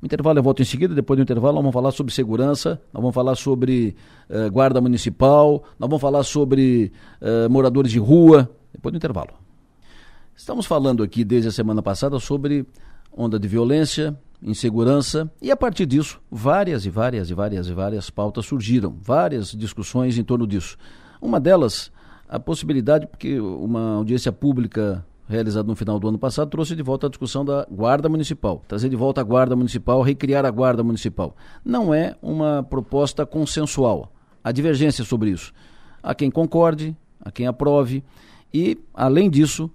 O 0.01 0.05
intervalo 0.05 0.39
eu 0.39 0.43
volto 0.43 0.61
em 0.61 0.65
seguida, 0.65 0.93
depois 0.93 1.17
do 1.17 1.23
intervalo 1.23 1.55
nós 1.55 1.63
vamos 1.63 1.73
falar 1.73 1.91
sobre 1.91 2.13
segurança, 2.13 2.81
nós 2.93 3.01
vamos 3.01 3.15
falar 3.15 3.35
sobre 3.35 3.95
uh, 4.29 4.51
guarda 4.51 4.81
municipal, 4.81 5.63
nós 5.79 5.89
vamos 5.89 6.01
falar 6.01 6.23
sobre 6.23 6.91
uh, 7.21 7.49
moradores 7.49 7.91
de 7.91 7.99
rua, 7.99 8.49
depois 8.73 8.91
do 8.91 8.97
intervalo. 8.97 9.31
Estamos 10.35 10.65
falando 10.65 11.01
aqui 11.01 11.23
desde 11.23 11.49
a 11.49 11.51
semana 11.51 11.81
passada 11.81 12.19
sobre 12.19 12.65
onda 13.11 13.39
de 13.39 13.47
violência, 13.47 14.15
insegurança 14.41 15.31
e 15.41 15.49
a 15.51 15.57
partir 15.57 15.85
disso 15.85 16.21
várias 16.29 16.85
e 16.85 16.89
várias 16.89 17.29
e 17.29 17.33
várias 17.33 17.67
e 17.67 17.73
várias 17.73 18.09
pautas 18.09 18.45
surgiram, 18.45 18.95
várias 19.01 19.51
discussões 19.51 20.17
em 20.17 20.23
torno 20.23 20.45
disso. 20.45 20.77
Uma 21.21 21.39
delas, 21.39 21.91
a 22.29 22.39
possibilidade, 22.39 23.07
porque 23.07 23.39
uma 23.39 23.95
audiência 23.95 24.31
pública 24.31 25.03
realizado 25.27 25.67
no 25.67 25.75
final 25.75 25.99
do 25.99 26.07
ano 26.07 26.17
passado, 26.17 26.49
trouxe 26.49 26.75
de 26.75 26.81
volta 26.81 27.07
a 27.07 27.09
discussão 27.09 27.43
da 27.43 27.67
Guarda 27.69 28.07
Municipal. 28.07 28.63
Trazer 28.67 28.89
de 28.89 28.95
volta 28.95 29.21
a 29.21 29.23
Guarda 29.23 29.55
Municipal, 29.55 30.01
recriar 30.01 30.45
a 30.45 30.51
Guarda 30.51 30.83
Municipal. 30.83 31.35
Não 31.63 31.93
é 31.93 32.15
uma 32.21 32.63
proposta 32.63 33.25
consensual. 33.25 34.11
Há 34.43 34.51
divergência 34.51 35.03
sobre 35.03 35.31
isso. 35.31 35.53
Há 36.01 36.15
quem 36.15 36.31
concorde, 36.31 36.95
há 37.19 37.29
quem 37.29 37.45
aprove. 37.45 38.03
E, 38.53 38.77
além 38.93 39.29
disso, 39.29 39.69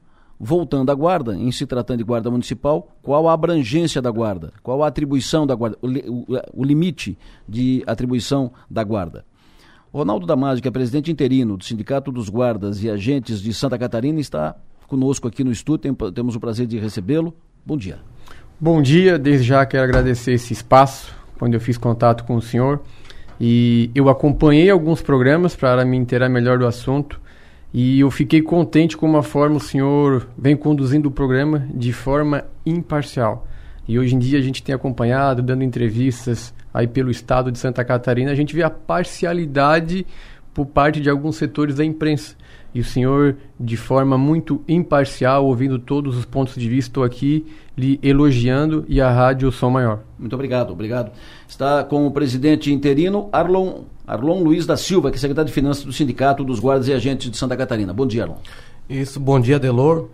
voltando 0.44 0.90
à 0.90 0.94
guarda, 0.94 1.36
em 1.36 1.52
se 1.52 1.64
tratando 1.64 1.98
de 1.98 2.04
guarda 2.04 2.28
municipal, 2.28 2.88
qual 3.00 3.28
a 3.28 3.32
abrangência 3.32 4.02
da 4.02 4.10
guarda? 4.10 4.52
Qual 4.60 4.82
a 4.82 4.88
atribuição 4.88 5.46
da 5.46 5.54
guarda? 5.54 5.78
O, 5.80 5.86
o, 5.86 6.26
o 6.52 6.64
limite 6.64 7.16
de 7.48 7.84
atribuição 7.86 8.50
da 8.68 8.82
guarda? 8.82 9.24
Ronaldo 9.94 10.26
Damasio, 10.26 10.60
que 10.60 10.66
é 10.66 10.70
presidente 10.72 11.12
interino 11.12 11.56
do 11.56 11.62
Sindicato 11.62 12.10
dos 12.10 12.28
Guardas 12.28 12.82
e 12.82 12.90
Agentes 12.90 13.40
de 13.40 13.54
Santa 13.54 13.78
Catarina, 13.78 14.18
está 14.18 14.56
conosco 14.88 15.28
aqui 15.28 15.44
no 15.44 15.52
estúdio. 15.52 15.94
Tem, 15.94 16.12
temos 16.12 16.34
o 16.34 16.40
prazer 16.40 16.66
de 16.66 16.76
recebê-lo. 16.76 17.32
Bom 17.64 17.76
dia. 17.76 18.00
Bom 18.58 18.82
dia. 18.82 19.20
Desde 19.20 19.46
já 19.46 19.64
quero 19.64 19.84
agradecer 19.84 20.32
esse 20.32 20.52
espaço, 20.52 21.14
quando 21.38 21.54
eu 21.54 21.60
fiz 21.60 21.78
contato 21.78 22.24
com 22.24 22.34
o 22.34 22.42
senhor. 22.42 22.82
E 23.40 23.92
eu 23.94 24.08
acompanhei 24.08 24.70
alguns 24.70 25.00
programas 25.02 25.54
para 25.54 25.84
me 25.84 25.96
inteirar 25.96 26.28
melhor 26.28 26.58
do 26.58 26.66
assunto. 26.66 27.21
E 27.72 28.00
eu 28.00 28.10
fiquei 28.10 28.42
contente 28.42 28.96
com 28.96 29.16
a 29.16 29.22
forma 29.22 29.56
o 29.56 29.60
senhor 29.60 30.28
vem 30.36 30.54
conduzindo 30.56 31.08
o 31.08 31.10
programa 31.10 31.66
de 31.74 31.92
forma 31.92 32.44
imparcial. 32.66 33.46
E 33.88 33.98
hoje 33.98 34.14
em 34.14 34.18
dia 34.18 34.38
a 34.38 34.42
gente 34.42 34.62
tem 34.62 34.74
acompanhado, 34.74 35.42
dando 35.42 35.64
entrevistas 35.64 36.54
aí 36.72 36.86
pelo 36.86 37.10
estado 37.10 37.50
de 37.50 37.58
Santa 37.58 37.84
Catarina, 37.84 38.30
a 38.30 38.34
gente 38.34 38.54
vê 38.54 38.62
a 38.62 38.70
parcialidade 38.70 40.06
por 40.52 40.66
parte 40.66 41.00
de 41.00 41.08
alguns 41.08 41.36
setores 41.36 41.76
da 41.76 41.84
imprensa 41.84 42.36
e 42.74 42.80
o 42.80 42.84
senhor, 42.84 43.36
de 43.60 43.76
forma 43.76 44.16
muito 44.16 44.62
imparcial, 44.66 45.44
ouvindo 45.44 45.78
todos 45.78 46.16
os 46.16 46.24
pontos 46.24 46.54
de 46.54 46.68
vista, 46.68 46.90
estou 46.90 47.04
aqui 47.04 47.46
lhe 47.76 48.00
elogiando 48.02 48.84
e 48.88 49.00
a 49.00 49.10
Rádio 49.10 49.52
Som 49.52 49.70
Maior. 49.70 50.00
Muito 50.18 50.32
obrigado, 50.34 50.72
obrigado. 50.72 51.12
Está 51.46 51.84
com 51.84 52.06
o 52.06 52.10
presidente 52.10 52.72
interino 52.72 53.28
Arlon, 53.30 53.82
Arlon 54.12 54.42
Luiz 54.42 54.66
da 54.66 54.76
Silva, 54.76 55.10
que 55.10 55.16
é 55.16 55.20
secretário 55.20 55.48
de 55.48 55.54
Finanças 55.54 55.84
do 55.84 55.92
Sindicato 55.92 56.44
dos 56.44 56.60
Guardas 56.60 56.86
e 56.86 56.92
Agentes 56.92 57.30
de 57.30 57.36
Santa 57.36 57.56
Catarina. 57.56 57.94
Bom 57.94 58.06
dia, 58.06 58.24
Arlon. 58.24 58.36
Isso, 58.88 59.18
bom 59.18 59.40
dia, 59.40 59.58
Delor. 59.58 60.10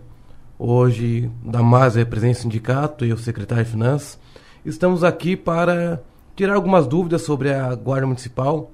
Hoje, 0.57 1.29
da 1.43 1.61
MAS 1.61 1.97
é 1.97 2.05
presidente 2.05 2.37
do 2.37 2.41
sindicato 2.43 3.03
e 3.03 3.11
o 3.11 3.17
secretário 3.17 3.65
de 3.65 3.71
Finanças. 3.71 4.17
Estamos 4.65 5.03
aqui 5.03 5.35
para 5.35 6.01
tirar 6.33 6.55
algumas 6.55 6.87
dúvidas 6.87 7.23
sobre 7.23 7.53
a 7.53 7.75
Guarda 7.75 8.07
Municipal 8.07 8.71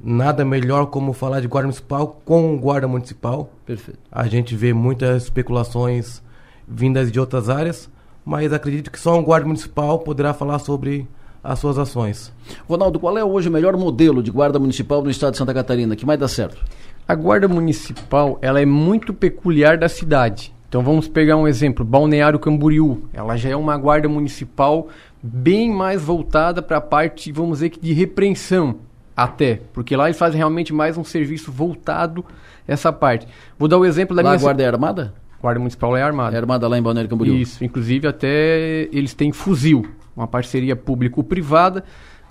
nada 0.00 0.44
melhor 0.44 0.86
como 0.86 1.12
falar 1.12 1.40
de 1.40 1.48
guarda 1.48 1.66
municipal 1.66 2.20
com 2.24 2.56
guarda 2.58 2.86
municipal. 2.86 3.50
Perfeito. 3.66 3.98
A 4.10 4.26
gente 4.28 4.54
vê 4.54 4.72
muitas 4.72 5.24
especulações 5.24 6.22
vindas 6.66 7.10
de 7.10 7.18
outras 7.18 7.48
áreas, 7.48 7.90
mas 8.24 8.52
acredito 8.52 8.90
que 8.90 8.98
só 8.98 9.18
um 9.18 9.22
guarda 9.22 9.46
municipal 9.46 9.98
poderá 9.98 10.32
falar 10.32 10.58
sobre 10.58 11.08
as 11.42 11.58
suas 11.58 11.78
ações. 11.78 12.32
Ronaldo, 12.68 12.98
qual 12.98 13.16
é 13.16 13.24
hoje 13.24 13.48
o 13.48 13.52
melhor 13.52 13.76
modelo 13.76 14.22
de 14.22 14.30
guarda 14.30 14.58
municipal 14.58 15.02
no 15.02 15.10
estado 15.10 15.32
de 15.32 15.38
Santa 15.38 15.54
Catarina 15.54 15.96
que 15.96 16.06
mais 16.06 16.18
dá 16.18 16.28
certo? 16.28 16.58
A 17.06 17.14
guarda 17.14 17.48
municipal, 17.48 18.38
ela 18.42 18.60
é 18.60 18.66
muito 18.66 19.14
peculiar 19.14 19.78
da 19.78 19.88
cidade. 19.88 20.54
Então 20.68 20.82
vamos 20.82 21.08
pegar 21.08 21.36
um 21.36 21.48
exemplo, 21.48 21.84
Balneário 21.84 22.38
Camboriú. 22.38 23.04
Ela 23.12 23.36
já 23.36 23.48
é 23.48 23.56
uma 23.56 23.76
guarda 23.78 24.08
municipal 24.08 24.88
bem 25.22 25.72
mais 25.72 26.02
voltada 26.02 26.60
para 26.60 26.76
a 26.76 26.80
parte, 26.82 27.32
vamos 27.32 27.58
dizer 27.58 27.70
que 27.70 27.80
de 27.80 27.92
repreensão 27.92 28.76
até, 29.16 29.62
porque 29.72 29.96
lá 29.96 30.04
eles 30.06 30.18
fazem 30.18 30.36
realmente 30.36 30.72
mais 30.72 30.96
um 30.96 31.02
serviço 31.02 31.50
voltado 31.50 32.24
essa 32.68 32.92
parte. 32.92 33.26
Vou 33.58 33.66
dar 33.66 33.78
o 33.78 33.84
exemplo 33.86 34.14
da 34.14 34.22
lá 34.22 34.30
minha... 34.30 34.38
a 34.38 34.42
guarda 34.42 34.62
é 34.62 34.66
armada? 34.66 35.14
Guarda 35.40 35.60
Municipal 35.60 35.96
é 35.96 36.02
armada. 36.02 36.36
É 36.36 36.38
armada 36.38 36.68
lá 36.68 36.76
em 36.78 36.82
Balneário 36.82 37.08
Camboriú. 37.08 37.34
Isso, 37.36 37.64
inclusive 37.64 38.06
até 38.06 38.88
eles 38.92 39.14
têm 39.14 39.32
fuzil, 39.32 39.86
uma 40.18 40.26
parceria 40.26 40.74
público-privada, 40.74 41.84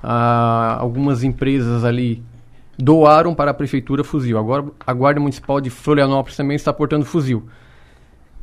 ah, 0.04 0.78
algumas 0.80 1.24
empresas 1.24 1.84
ali 1.84 2.22
doaram 2.78 3.34
para 3.34 3.52
a 3.52 3.54
prefeitura 3.54 4.04
fuzil. 4.04 4.38
Agora 4.38 4.66
a 4.86 4.94
Guarda 4.94 5.20
Municipal 5.20 5.60
de 5.62 5.70
Florianópolis 5.70 6.38
também 6.38 6.56
está 6.56 6.72
portando 6.72 7.06
fuzil. 7.06 7.46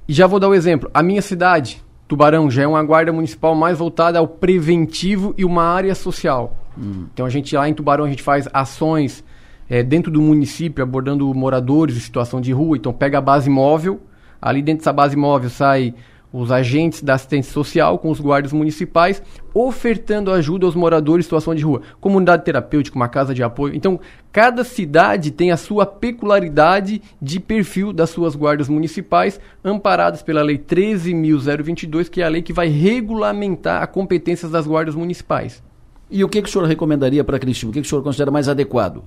E 0.09 0.13
já 0.13 0.27
vou 0.27 0.41
dar 0.41 0.49
o 0.49 0.51
um 0.51 0.55
exemplo. 0.55 0.91
A 0.93 1.03
minha 1.03 1.23
cidade, 1.23 1.83
Tubarão, 2.09 2.51
já 2.51 2.63
é 2.63 2.67
uma 2.67 2.83
guarda 2.83 3.13
municipal 3.13 3.55
mais 3.55 3.79
voltada 3.79 4.19
ao 4.19 4.27
preventivo 4.27 5.35
e 5.39 5.45
uma 5.45 5.63
área 5.63 5.95
social. 5.95 6.57
Hum. 6.77 7.07
Então 7.13 7.25
a 7.25 7.31
gente 7.31 7.55
lá 7.57 7.69
em 7.69 7.75
Tubarão 7.75 8.05
a 8.05 8.09
gente 8.09 8.23
faz 8.23 8.49
ações 8.53 9.25
é, 9.69 9.83
dentro 9.83 10.11
do 10.11 10.21
município 10.21 10.83
abordando 10.83 11.33
moradores 11.35 11.97
em 11.97 12.01
situação 12.01 12.41
de 12.41 12.53
rua. 12.53 12.77
Então 12.77 12.93
pega 12.93 13.19
a 13.19 13.21
base 13.21 13.49
móvel, 13.49 14.01
ali 14.43 14.61
dentro 14.61 14.81
dessa 14.81 14.93
base 14.93 15.17
móvel 15.17 15.49
sai 15.49 15.95
os 16.35 16.51
agentes 16.51 17.01
da 17.01 17.15
assistência 17.15 17.53
social 17.53 17.97
com 17.97 18.11
os 18.11 18.19
guardas 18.19 18.53
municipais, 18.53 19.23
ofertando 19.55 20.33
ajuda 20.33 20.67
aos 20.67 20.75
moradores 20.75 21.25
em 21.25 21.29
situação 21.29 21.55
de 21.55 21.63
rua. 21.63 21.83
Comunidade 22.01 22.45
terapêutica, 22.45 22.97
uma 22.97 23.07
casa 23.09 23.33
de 23.33 23.41
apoio. 23.41 23.73
Então, 23.77 24.01
cada 24.33 24.65
cidade 24.65 25.31
tem 25.31 25.53
a 25.53 25.57
sua 25.57 25.87
peculiaridade 25.87 27.01
de 27.23 27.39
perfil 27.39 27.93
das 27.93 28.11
suas 28.11 28.35
guardas 28.35 28.69
municipais, 28.69 29.39
amparadas 29.65 30.23
pela 30.23 30.43
Lei 30.43 30.59
13.022, 30.59 32.11
que 32.11 32.21
é 32.21 32.25
a 32.25 32.29
lei 32.29 32.43
que 32.43 32.53
vai 32.53 32.67
regulamentar 32.67 33.81
a 33.81 33.87
competência 33.87 34.49
das 34.49 34.67
guardas 34.67 34.97
municipais. 34.97 35.63
E 36.11 36.25
o 36.25 36.29
que, 36.29 36.43
que 36.43 36.49
o 36.49 36.53
senhor 36.53 36.67
recomendaria 36.67 37.23
para 37.23 37.39
Cristina? 37.39 37.71
O 37.71 37.73
que, 37.73 37.81
que 37.81 37.87
o 37.87 37.89
senhor 37.89 38.03
considera 38.03 38.33
mais 38.33 38.49
adequado? 38.49 39.05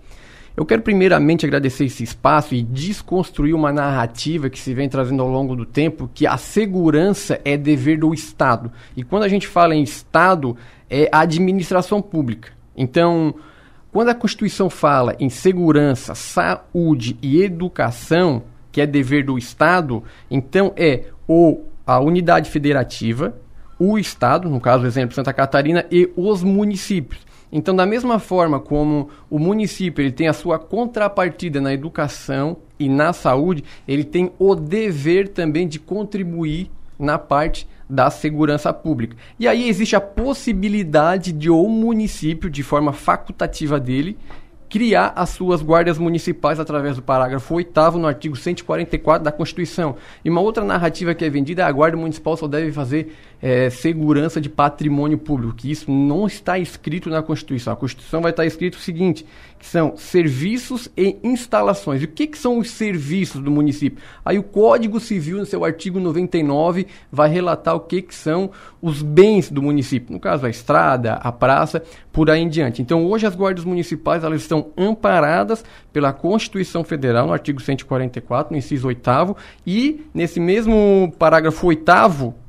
Eu 0.58 0.66
quero 0.66 0.82
primeiramente 0.82 1.46
agradecer 1.46 1.86
esse 1.86 2.04
espaço 2.04 2.56
e 2.56 2.64
desconstruir 2.64 3.54
uma 3.54 3.72
narrativa 3.72 4.50
que 4.50 4.58
se 4.58 4.74
vem 4.74 4.90
trazendo 4.90 5.22
ao 5.22 5.30
longo 5.30 5.56
do 5.56 5.68
tempo, 5.68 6.10
que 6.12 6.26
a 6.26 6.36
segurança 6.36 7.40
é 7.46 7.56
dever 7.56 8.00
do 8.00 8.12
Estado. 8.12 8.72
E 8.96 9.04
quando 9.04 9.22
a 9.22 9.28
gente 9.28 9.48
fala 9.48 9.76
em 9.76 9.84
Estado, 9.84 10.58
é 10.90 11.08
a 11.12 11.20
administração 11.20 12.02
pública. 12.02 12.54
Então, 12.76 13.36
quando 13.92 14.10
a 14.10 14.16
Constituição 14.16 14.68
fala 14.68 15.16
em 15.20 15.30
segurança, 15.30 16.16
saúde 16.16 17.16
e 17.22 17.44
educação, 17.44 18.42
que 18.72 18.82
é 18.82 18.88
dever 18.88 19.24
do 19.24 19.38
Estado, 19.38 20.04
então 20.30 20.74
é 20.76 21.04
o, 21.28 21.66
a 21.86 22.00
unidade 22.00 22.50
federativa, 22.50 23.36
o 23.78 24.00
Estado, 24.00 24.50
no 24.50 24.60
caso, 24.60 24.88
exemplo, 24.88 25.14
Santa 25.14 25.34
Catarina, 25.34 25.86
e 25.92 26.12
os 26.16 26.42
municípios. 26.42 27.27
Então, 27.52 27.76
da 27.76 27.86
mesma 27.86 28.20
forma 28.20 28.60
como 28.60 29.10
o 29.30 29.40
município 29.40 30.02
ele 30.02 30.12
tem 30.12 30.28
a 30.28 30.34
sua 30.34 30.60
contrapartida 30.60 31.62
na 31.62 31.74
educação 31.74 32.58
e 32.80 32.90
na 32.90 33.14
saúde, 33.14 33.64
ele 33.88 34.04
tem 34.04 34.32
o 34.38 34.54
dever 34.54 35.30
também 35.30 35.68
de 35.68 35.80
contribuir 35.80 36.70
na 37.00 37.18
parte 37.18 37.68
da 37.90 38.10
segurança 38.10 38.74
pública. 38.74 39.16
E 39.40 39.48
aí 39.48 39.70
existe 39.70 39.96
a 39.96 40.02
possibilidade 40.02 41.32
de 41.32 41.50
o 41.50 41.68
município, 41.70 42.50
de 42.50 42.64
forma 42.64 42.92
facultativa 42.92 43.80
dele, 43.80 44.18
criar 44.70 45.14
as 45.16 45.30
suas 45.30 45.62
guardas 45.62 45.98
municipais 45.98 46.60
através 46.60 46.96
do 46.96 47.02
parágrafo 47.02 47.56
8 47.56 47.98
no 47.98 48.08
artigo 48.08 48.36
144 48.36 49.24
da 49.24 49.32
Constituição. 49.32 49.96
E 50.24 50.30
uma 50.30 50.42
outra 50.42 50.64
narrativa 50.64 51.16
que 51.16 51.24
é 51.24 51.30
vendida 51.30 51.62
é 51.62 51.66
a 51.66 51.72
guarda 51.72 51.96
municipal 51.96 52.36
só 52.36 52.48
deve 52.48 52.72
fazer 52.72 53.16
é, 53.42 53.70
segurança 53.70 54.42
de 54.42 54.50
patrimônio 54.50 55.18
público, 55.18 55.56
que 55.56 55.72
isso 55.72 55.90
não 55.90 56.28
está 56.28 56.60
escrito 56.60 57.10
na 57.10 57.22
Constituição. 57.22 57.74
A 57.74 57.76
Constituição 57.76 58.22
vai 58.22 58.32
estar 58.32 58.46
escrito 58.46 58.76
o 58.76 58.80
seguinte, 58.80 59.26
que 59.58 59.66
são 59.66 59.98
serviços 59.98 60.90
e 60.96 61.18
instalações. 61.24 62.02
E 62.02 62.06
o 62.06 62.08
que, 62.08 62.28
que 62.28 62.38
são 62.38 62.60
os 62.60 62.72
serviços 62.72 63.42
do 63.42 63.50
município? 63.50 64.02
Aí 64.24 64.38
o 64.38 64.44
Código 64.44 65.00
Civil, 65.00 65.38
no 65.38 65.46
seu 65.46 65.66
artigo 65.66 66.00
99, 66.00 66.88
vai 67.12 67.30
relatar 67.30 67.76
o 67.76 67.80
que, 67.80 68.02
que 68.02 68.14
são 68.14 68.52
os 68.82 69.02
bens 69.02 69.50
do 69.50 69.62
município. 69.62 70.14
No 70.14 70.20
caso, 70.20 70.46
a 70.46 70.50
estrada, 70.50 71.14
a 71.14 71.32
praça, 71.32 71.82
por 72.12 72.30
aí 72.30 72.42
em 72.42 72.50
diante. 72.50 72.82
Então, 72.82 73.06
hoje 73.06 73.26
as 73.26 73.36
guardas 73.36 73.64
municipais 73.64 74.24
elas 74.24 74.42
estão 74.42 74.68
amparadas 74.78 75.64
pela 75.92 76.14
Constituição 76.14 76.84
Federal, 76.84 77.28
no 77.28 77.34
artigo 77.34 77.62
144, 77.62 78.52
no 78.52 78.58
inciso 78.58 78.88
8 78.88 79.36
e 79.66 80.06
nesse 80.14 80.40
mesmo 80.40 81.14
parágrafo 81.18 81.68
8 81.68 81.88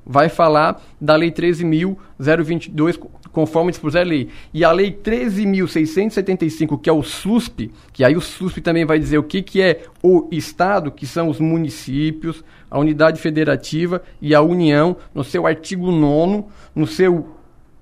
vai 0.09 0.31
falar 0.31 0.83
da 0.99 1.15
Lei 1.15 1.31
13.022, 1.31 2.99
conforme 3.39 3.71
dispuser 3.71 4.03
a 4.03 4.05
lei. 4.05 4.29
E 4.53 4.65
a 4.65 4.73
Lei 4.73 4.91
13.675, 4.91 6.81
que 6.81 6.91
é 6.91 6.93
o 6.93 7.05
SUSP, 7.05 7.71
que 7.93 8.03
aí 8.03 8.17
o 8.17 8.21
SUSP 8.21 8.61
também 8.61 8.85
vai 8.85 8.99
dizer 8.99 9.17
o 9.17 9.23
que, 9.23 9.43
que 9.43 9.63
é 9.63 9.83
o 10.03 10.27
Estado, 10.33 10.91
que 10.91 11.07
são 11.07 11.29
os 11.29 11.39
municípios, 11.39 12.43
a 12.69 12.81
unidade 12.81 13.21
federativa 13.21 14.03
e 14.21 14.35
a 14.35 14.43
União, 14.43 14.97
no 15.15 15.23
seu 15.23 15.47
artigo 15.47 15.93
9 15.93 16.47
no 16.75 16.85
seu 16.85 17.38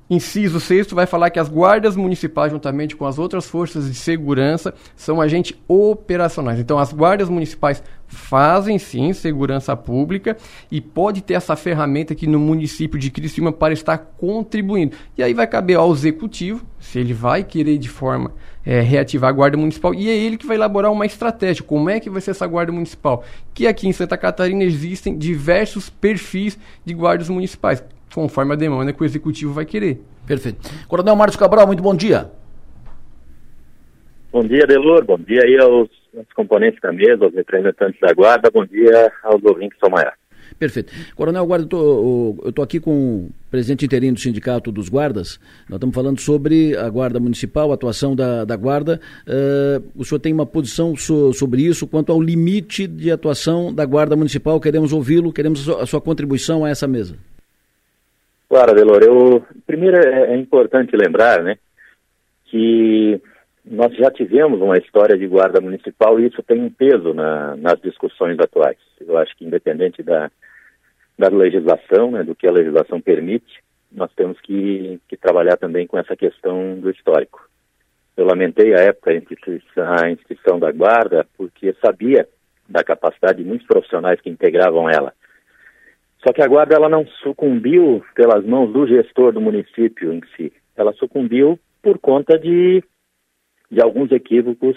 Inciso 0.09 0.61
6 0.61 0.93
vai 0.93 1.05
falar 1.05 1.31
que 1.31 1.39
as 1.39 1.49
guardas 1.49 1.97
municipais, 1.97 2.53
juntamente 2.53 2.95
com 2.95 3.05
as 3.07 3.19
outras 3.19 3.49
forças 3.49 3.89
de 3.89 3.95
segurança, 3.95 4.73
são 4.95 5.21
agentes 5.21 5.57
operacionais. 5.67 6.61
Então, 6.61 6.79
as 6.79 6.93
guardas 6.93 7.29
municipais 7.29 7.83
fazem 8.07 8.79
sim 8.79 9.13
segurança 9.13 9.77
pública 9.77 10.37
e 10.71 10.81
pode 10.81 11.23
ter 11.23 11.35
essa 11.35 11.57
ferramenta 11.57 12.13
aqui 12.13 12.25
no 12.25 12.39
município 12.39 13.01
de 13.01 13.11
Criciúma 13.11 13.51
para 13.51 13.73
estar 13.73 13.99
contribuindo. 13.99 14.97
E 15.19 15.25
aí 15.25 15.35
vai 15.35 15.47
caber 15.49 15.77
ao 15.77 15.93
executivo, 15.93 16.65
se 16.79 17.01
ele 17.01 17.13
vai 17.13 17.43
querer 17.43 17.77
de 17.77 17.89
forma 17.89 18.33
é, 18.65 18.81
reativar 18.81 19.31
a 19.31 19.33
guarda 19.33 19.57
municipal, 19.57 19.93
e 19.93 20.09
é 20.09 20.17
ele 20.17 20.37
que 20.37 20.47
vai 20.47 20.57
elaborar 20.57 20.93
uma 20.93 21.05
estratégia. 21.05 21.65
Como 21.65 21.91
é 21.91 21.99
que 21.99 22.09
vai 22.09 22.21
ser 22.21 22.31
essa 22.31 22.47
guarda 22.47 22.71
municipal? 22.71 23.25
Que 23.53 23.67
aqui 23.67 23.89
em 23.89 23.93
Santa 23.93 24.17
Catarina 24.17 24.63
existem 24.63 25.19
diversos 25.19 25.91
perfis 25.91 26.57
de 26.85 26.95
guardas 26.95 27.29
municipais 27.29 27.83
conforme 28.17 28.55
a 28.55 28.57
demanda 28.57 28.95
que 28.95 29.03
o 29.03 29.05
executivo 29.05 29.53
vai 29.53 29.67
querer. 29.67 30.01
Perfeito. 30.27 30.59
Coronel 30.89 31.15
Márcio 31.15 31.39
Cabral, 31.39 31.67
muito 31.67 31.83
bom 31.83 31.95
dia. 31.95 32.31
Bom 34.33 34.43
dia, 34.43 34.67
Delor. 34.67 35.05
Bom 35.05 35.19
dia 35.19 35.43
aí 35.45 35.59
aos, 35.59 35.91
aos 36.17 36.33
componentes 36.35 36.81
da 36.81 36.91
mesa, 36.93 37.27
aos 37.27 37.35
representantes 37.35 38.01
da 38.01 38.15
Guarda. 38.15 38.51
Bom 38.51 38.65
dia 38.65 39.13
aos 39.23 39.45
ouvintes 39.45 39.79
Somaia. 39.79 40.15
Perfeito. 40.59 40.95
Coronel 41.15 41.45
Guarda, 41.45 41.69
eu 41.77 42.39
estou 42.47 42.65
aqui 42.65 42.81
com 42.81 43.27
o 43.27 43.31
presidente 43.51 43.85
interino 43.85 44.15
do 44.15 44.21
Sindicato 44.21 44.73
dos 44.73 44.89
Guardas. 44.89 45.39
Nós 45.69 45.77
estamos 45.77 45.95
falando 45.95 46.19
sobre 46.19 46.75
a 46.75 46.89
Guarda 46.89 47.21
Municipal, 47.21 47.71
a 47.71 47.75
atuação 47.75 48.17
da, 48.17 48.47
da 48.47 48.57
Guarda. 48.57 48.99
Uh, 49.27 49.85
o 49.95 50.07
senhor 50.07 50.21
tem 50.21 50.33
uma 50.33 50.47
posição 50.47 50.97
so, 50.97 51.35
sobre 51.35 51.61
isso 51.61 51.87
quanto 51.87 52.13
ao 52.13 52.23
limite 52.23 52.87
de 52.87 53.11
atuação 53.11 53.75
da 53.75 53.85
Guarda 53.85 54.17
Municipal? 54.17 54.59
Queremos 54.59 54.95
ouvi-lo, 54.95 55.35
queremos 55.35 55.61
a 55.61 55.65
sua, 55.65 55.83
a 55.83 55.87
sua 55.87 56.01
contribuição 56.01 56.65
a 56.65 56.71
essa 56.71 56.89
mesa. 56.89 57.15
Claro, 58.57 58.75
Delor, 58.75 59.03
eu, 59.03 59.45
primeiro 59.67 59.99
é, 59.99 60.33
é 60.33 60.35
importante 60.35 60.97
lembrar, 60.97 61.43
né, 61.43 61.59
que 62.47 63.21
nós 63.63 63.95
já 63.95 64.11
tivemos 64.11 64.63
uma 64.63 64.79
história 64.79 65.15
de 65.15 65.27
guarda 65.27 65.61
municipal 65.61 66.19
e 66.19 66.27
isso 66.27 66.43
tem 66.43 66.59
um 66.59 66.71
peso 66.71 67.13
na, 67.13 67.55
nas 67.55 67.79
discussões 67.83 68.39
atuais. 68.41 68.79
Eu 68.99 69.19
acho 69.19 69.37
que 69.37 69.45
independente 69.45 70.03
da, 70.03 70.31
da 71.19 71.29
legislação, 71.29 72.13
né, 72.13 72.23
do 72.25 72.35
que 72.35 72.49
a 72.49 72.51
legislação 72.51 72.99
permite, 72.99 73.63
nós 73.93 74.11
temos 74.17 74.41
que, 74.41 74.99
que 75.07 75.19
trabalhar 75.19 75.59
também 75.59 75.87
com 75.87 75.99
essa 75.99 76.17
questão 76.17 76.81
do 76.81 76.89
histórico. 76.91 77.47
Eu 78.17 78.25
lamentei 78.25 78.73
a 78.73 78.79
época 78.79 79.11
a 79.11 79.17
instituição, 79.17 79.85
a 79.85 80.59
da 80.59 80.73
guarda 80.73 81.27
porque 81.37 81.77
sabia 81.85 82.27
da 82.67 82.83
capacidade 82.83 83.43
de 83.43 83.47
muitos 83.47 83.67
profissionais 83.67 84.19
que 84.19 84.31
integravam 84.31 84.89
ela. 84.89 85.13
Só 86.27 86.33
que 86.33 86.43
a 86.43 86.49
guarda 86.49 86.75
ela 86.75 86.89
não 86.89 87.07
sucumbiu 87.23 88.05
pelas 88.13 88.45
mãos 88.45 88.73
do 88.73 88.85
gestor 88.85 89.33
do 89.33 89.41
município 89.41 90.13
em 90.13 90.21
si. 90.37 90.53
Ela 90.75 90.93
sucumbiu 90.95 91.57
por 91.81 92.01
conta 92.01 92.37
de, 92.37 92.83
de 93.71 93.81
alguns 93.81 94.11
equívocos 94.11 94.77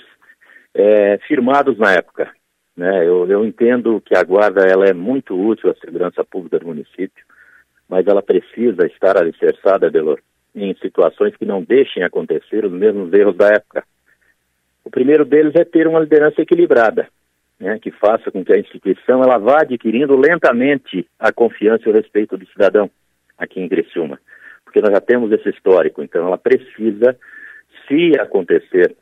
é, 0.75 1.17
firmados 1.27 1.75
na 1.79 1.91
época. 1.93 2.31
Né? 2.77 3.03
Eu, 3.03 3.27
eu 3.27 3.43
entendo 3.43 3.99
que 4.05 4.15
a 4.15 4.21
guarda 4.21 4.61
ela 4.61 4.85
é 4.85 4.93
muito 4.93 5.35
útil 5.35 5.71
à 5.71 5.75
segurança 5.83 6.23
pública 6.23 6.59
do 6.59 6.67
município, 6.67 7.25
mas 7.89 8.05
ela 8.05 8.21
precisa 8.21 8.85
estar 8.85 9.17
alicerçada, 9.17 9.89
Delor, 9.89 10.19
em 10.53 10.75
situações 10.75 11.35
que 11.35 11.45
não 11.45 11.63
deixem 11.63 12.03
acontecer 12.03 12.63
os 12.63 12.71
mesmos 12.71 13.11
erros 13.11 13.35
da 13.35 13.47
época. 13.47 13.83
O 14.85 14.91
primeiro 14.91 15.25
deles 15.25 15.55
é 15.55 15.65
ter 15.65 15.87
uma 15.87 15.99
liderança 15.99 16.43
equilibrada 16.43 17.07
né, 17.59 17.77
que 17.79 17.91
faça 17.91 18.31
com 18.31 18.43
que 18.43 18.53
a 18.53 18.59
instituição 18.59 19.21
ela 19.21 19.37
vá 19.37 19.61
adquirindo 19.61 20.15
lentamente 20.15 21.05
a 21.19 21.31
confiança 21.31 21.83
e 21.85 21.91
o 21.91 21.95
respeito 21.95 22.37
do 22.37 22.47
cidadão 22.47 22.89
aqui 23.37 23.59
em 23.59 23.67
Criciúma. 23.67 24.19
Porque 24.63 24.81
nós 24.81 24.91
já 24.91 25.01
temos 25.01 25.31
esse 25.31 25.49
histórico, 25.49 26.01
então 26.01 26.25
ela 26.25 26.37
precisa, 26.37 27.17
se 27.87 28.11
acontecer 28.19 28.95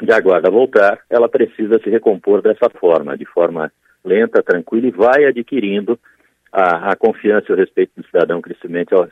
de 0.00 0.12
a 0.12 0.20
guarda 0.20 0.50
voltar, 0.50 1.00
ela 1.10 1.28
precisa 1.28 1.78
se 1.82 1.90
recompor 1.90 2.42
dessa 2.42 2.70
forma, 2.70 3.16
de 3.16 3.24
forma 3.24 3.70
lenta, 4.04 4.42
tranquila 4.42 4.86
e 4.86 4.90
vai 4.90 5.24
adquirindo 5.24 5.98
a, 6.52 6.92
a 6.92 6.96
confiança 6.96 7.46
e 7.48 7.52
o 7.52 7.56
respeito 7.56 7.92
do 7.96 8.06
cidadão 8.06 8.40
crescimento 8.40 8.94
aos, 8.94 9.10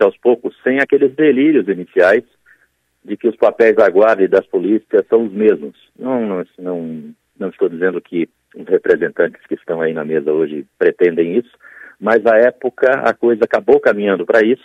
aos 0.00 0.16
poucos, 0.18 0.54
sem 0.62 0.78
aqueles 0.78 1.14
delírios 1.14 1.68
iniciais 1.68 2.24
de 3.04 3.16
que 3.16 3.28
os 3.28 3.36
papéis 3.36 3.76
da 3.76 3.88
guarda 3.88 4.22
e 4.22 4.28
das 4.28 4.46
polícias 4.46 5.06
são 5.08 5.24
os 5.24 5.32
mesmos. 5.32 5.74
Não, 5.98 6.26
não, 6.26 6.44
não 6.58 7.14
não 7.38 7.48
estou 7.48 7.68
dizendo 7.68 8.00
que 8.00 8.28
os 8.54 8.66
representantes 8.66 9.44
que 9.46 9.54
estão 9.54 9.80
aí 9.80 9.92
na 9.92 10.04
mesa 10.04 10.32
hoje 10.32 10.66
pretendem 10.78 11.36
isso, 11.36 11.50
mas 12.00 12.24
à 12.26 12.36
época 12.36 12.90
a 12.90 13.12
coisa 13.12 13.44
acabou 13.44 13.80
caminhando 13.80 14.24
para 14.24 14.44
isso 14.44 14.64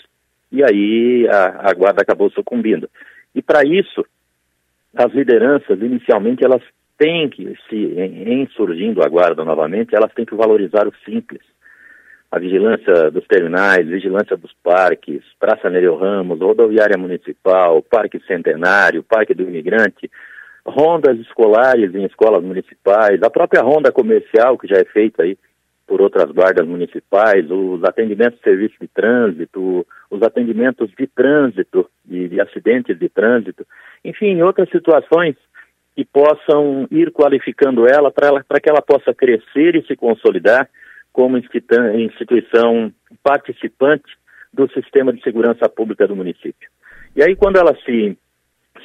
e 0.52 0.64
aí 0.64 1.28
a, 1.30 1.70
a 1.70 1.74
guarda 1.74 2.02
acabou 2.02 2.30
sucumbindo. 2.32 2.90
E 3.34 3.42
para 3.42 3.64
isso, 3.66 4.06
as 4.96 5.12
lideranças, 5.14 5.80
inicialmente, 5.82 6.44
elas 6.44 6.62
têm 6.98 7.30
que, 7.30 7.58
se 7.70 7.76
em, 7.76 8.42
em 8.42 8.48
surgindo 8.50 9.02
a 9.02 9.08
guarda 9.08 9.44
novamente, 9.46 9.96
elas 9.96 10.14
têm 10.14 10.26
que 10.26 10.36
valorizar 10.36 10.88
o 10.88 10.94
simples. 11.06 11.42
A 12.30 12.40
vigilância 12.40 13.12
dos 13.12 13.26
terminais, 13.28 13.88
vigilância 13.88 14.38
dos 14.38 14.54
parques, 14.64 15.22
Praça 15.40 15.70
Nereu 15.70 15.98
Ramos, 15.98 16.40
rodoviária 16.40 16.98
municipal, 16.98 17.82
Parque 17.82 18.20
Centenário, 18.26 19.04
Parque 19.04 19.34
do 19.34 19.44
Imigrante, 19.44 20.10
rondas 20.66 21.18
escolares 21.20 21.94
em 21.94 22.06
escolas 22.06 22.44
municipais, 22.44 23.22
a 23.24 23.30
própria 23.30 23.62
ronda 23.62 23.92
comercial 23.92 24.58
que 24.58 24.68
já 24.68 24.78
é 24.78 24.86
feita 24.86 25.24
aí 25.24 25.38
por 25.88 26.02
outras 26.02 26.32
guardas 26.32 26.66
municipais, 26.66 27.50
os 27.52 27.84
atendimentos 27.84 28.38
de 28.38 28.44
serviço 28.44 28.76
de 28.80 28.88
trânsito, 28.88 29.86
os 30.10 30.22
atendimentos 30.24 30.90
de 30.98 31.06
trânsito, 31.08 31.90
de, 32.06 32.30
de 32.30 32.40
acidentes 32.40 32.98
de 32.98 33.10
trânsito, 33.10 33.68
enfim, 34.06 34.42
outras 34.42 34.70
situações 34.70 35.36
que 35.94 36.06
possam 36.06 36.88
ir 36.90 37.12
qualificando 37.12 37.86
ela 37.86 38.10
para 38.10 38.60
que 38.62 38.70
ela 38.70 38.82
possa 38.82 39.14
crescer 39.14 39.76
e 39.76 39.86
se 39.86 39.96
consolidar 39.98 40.70
como 41.12 41.38
instituição 41.38 42.92
participante 43.22 44.18
do 44.54 44.72
sistema 44.72 45.12
de 45.12 45.22
segurança 45.22 45.68
pública 45.68 46.08
do 46.08 46.16
município. 46.16 46.70
E 47.16 47.22
aí, 47.22 47.36
quando 47.36 47.58
ela 47.58 47.76
se, 47.86 48.18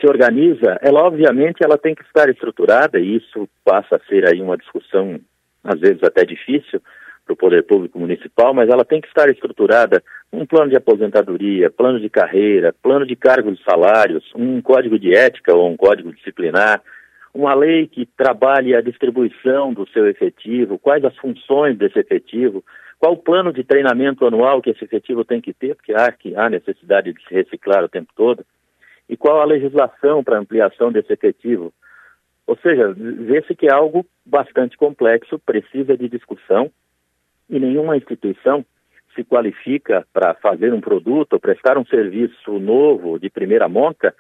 se 0.01 0.07
organiza, 0.07 0.79
ela 0.83 1.03
obviamente 1.03 1.65
ela 1.65 1.79
tem 1.79 1.95
que 1.95 2.03
estar 2.03 2.29
estruturada, 2.29 2.99
e 2.99 3.17
isso 3.17 3.49
passa 3.65 3.97
a 3.97 4.01
ser 4.09 4.29
aí 4.29 4.41
uma 4.41 4.57
discussão 4.57 5.21
às 5.63 5.81
vezes 5.81 6.03
até 6.03 6.25
difícil 6.25 6.81
para 7.25 7.35
o 7.35 7.37
poder 7.37 7.65
público 7.65 7.99
municipal, 7.99 8.55
mas 8.55 8.69
ela 8.69 8.85
tem 8.85 9.01
que 9.01 9.09
estar 9.09 9.29
estruturada 9.29 10.03
um 10.33 10.47
plano 10.47 10.71
de 10.71 10.77
aposentadoria, 10.77 11.71
plano 11.71 11.99
de 11.99 12.09
carreira, 12.09 12.75
plano 12.83 13.05
de 13.05 13.17
cargos 13.17 13.59
e 13.59 13.65
salários, 13.65 14.25
um 14.35 14.63
código 14.63 14.99
de 14.99 15.15
ética 15.15 15.55
ou 15.55 15.69
um 15.69 15.77
código 15.77 16.13
disciplinar, 16.13 16.81
uma 17.35 17.55
lei 17.55 17.87
que 17.89 18.07
trabalhe 18.17 18.75
a 18.75 18.81
distribuição 18.81 19.75
do 19.75 19.89
seu 19.89 20.07
efetivo, 20.07 20.79
quais 20.79 21.05
as 21.05 21.17
funções 21.17 21.77
desse 21.77 21.99
efetivo, 21.99 22.65
qual 22.99 23.13
o 23.13 23.19
plano 23.19 23.53
de 23.53 23.63
treinamento 23.65 24.25
anual 24.27 24.63
que 24.63 24.71
esse 24.71 24.85
efetivo 24.85 25.25
tem 25.25 25.41
que 25.41 25.53
ter, 25.53 25.75
porque 25.75 25.93
há, 25.93 26.11
que 26.13 26.35
há 26.35 26.49
necessidade 26.49 27.13
de 27.13 27.23
se 27.25 27.35
reciclar 27.35 27.85
o 27.85 27.89
tempo 27.89 28.11
todo, 28.17 28.45
e 29.09 29.17
qual 29.17 29.41
a 29.41 29.45
legislação 29.45 30.23
para 30.23 30.39
ampliação 30.39 30.91
desse 30.91 31.13
efetivo. 31.13 31.73
Ou 32.47 32.57
seja, 32.59 32.93
vê-se 32.93 33.55
que 33.55 33.67
é 33.67 33.73
algo 33.73 34.07
bastante 34.25 34.77
complexo, 34.77 35.39
precisa 35.39 35.97
de 35.97 36.09
discussão, 36.09 36.71
e 37.49 37.59
nenhuma 37.59 37.97
instituição 37.97 38.65
se 39.15 39.25
qualifica 39.25 40.07
para 40.13 40.35
fazer 40.35 40.73
um 40.73 40.81
produto 40.81 41.35
ou 41.35 41.41
prestar 41.41 41.79
um 41.79 41.87
serviço 41.87 42.59
novo 42.59 43.19
de 43.19 43.31
primeira 43.31 43.69
monta 43.69 44.15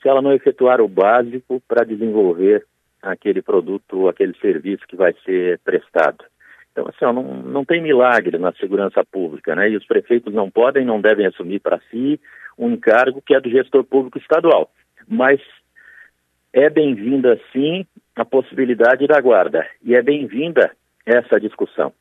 se 0.00 0.08
ela 0.08 0.22
não 0.22 0.32
efetuar 0.32 0.80
o 0.80 0.88
básico 0.88 1.60
para 1.68 1.84
desenvolver 1.84 2.64
aquele 3.02 3.42
produto, 3.42 4.08
aquele 4.08 4.34
serviço 4.38 4.86
que 4.86 4.96
vai 4.96 5.14
ser 5.24 5.58
prestado. 5.60 6.24
Então, 6.78 6.88
assim, 6.88 7.04
ó, 7.04 7.12
não, 7.12 7.42
não 7.42 7.64
tem 7.64 7.82
milagre 7.82 8.38
na 8.38 8.52
segurança 8.52 9.04
pública, 9.04 9.56
né? 9.56 9.68
E 9.68 9.76
os 9.76 9.84
prefeitos 9.84 10.32
não 10.32 10.48
podem, 10.48 10.84
não 10.84 11.00
devem 11.00 11.26
assumir 11.26 11.58
para 11.58 11.80
si 11.90 12.20
um 12.56 12.70
encargo 12.70 13.20
que 13.20 13.34
é 13.34 13.40
do 13.40 13.50
gestor 13.50 13.82
público 13.82 14.16
estadual. 14.18 14.70
Mas 15.08 15.40
é 16.52 16.70
bem-vinda, 16.70 17.40
sim, 17.52 17.84
a 18.14 18.24
possibilidade 18.24 19.08
da 19.08 19.20
guarda. 19.20 19.66
E 19.82 19.96
é 19.96 20.02
bem-vinda 20.02 20.70
essa 21.04 21.40
discussão. 21.40 21.92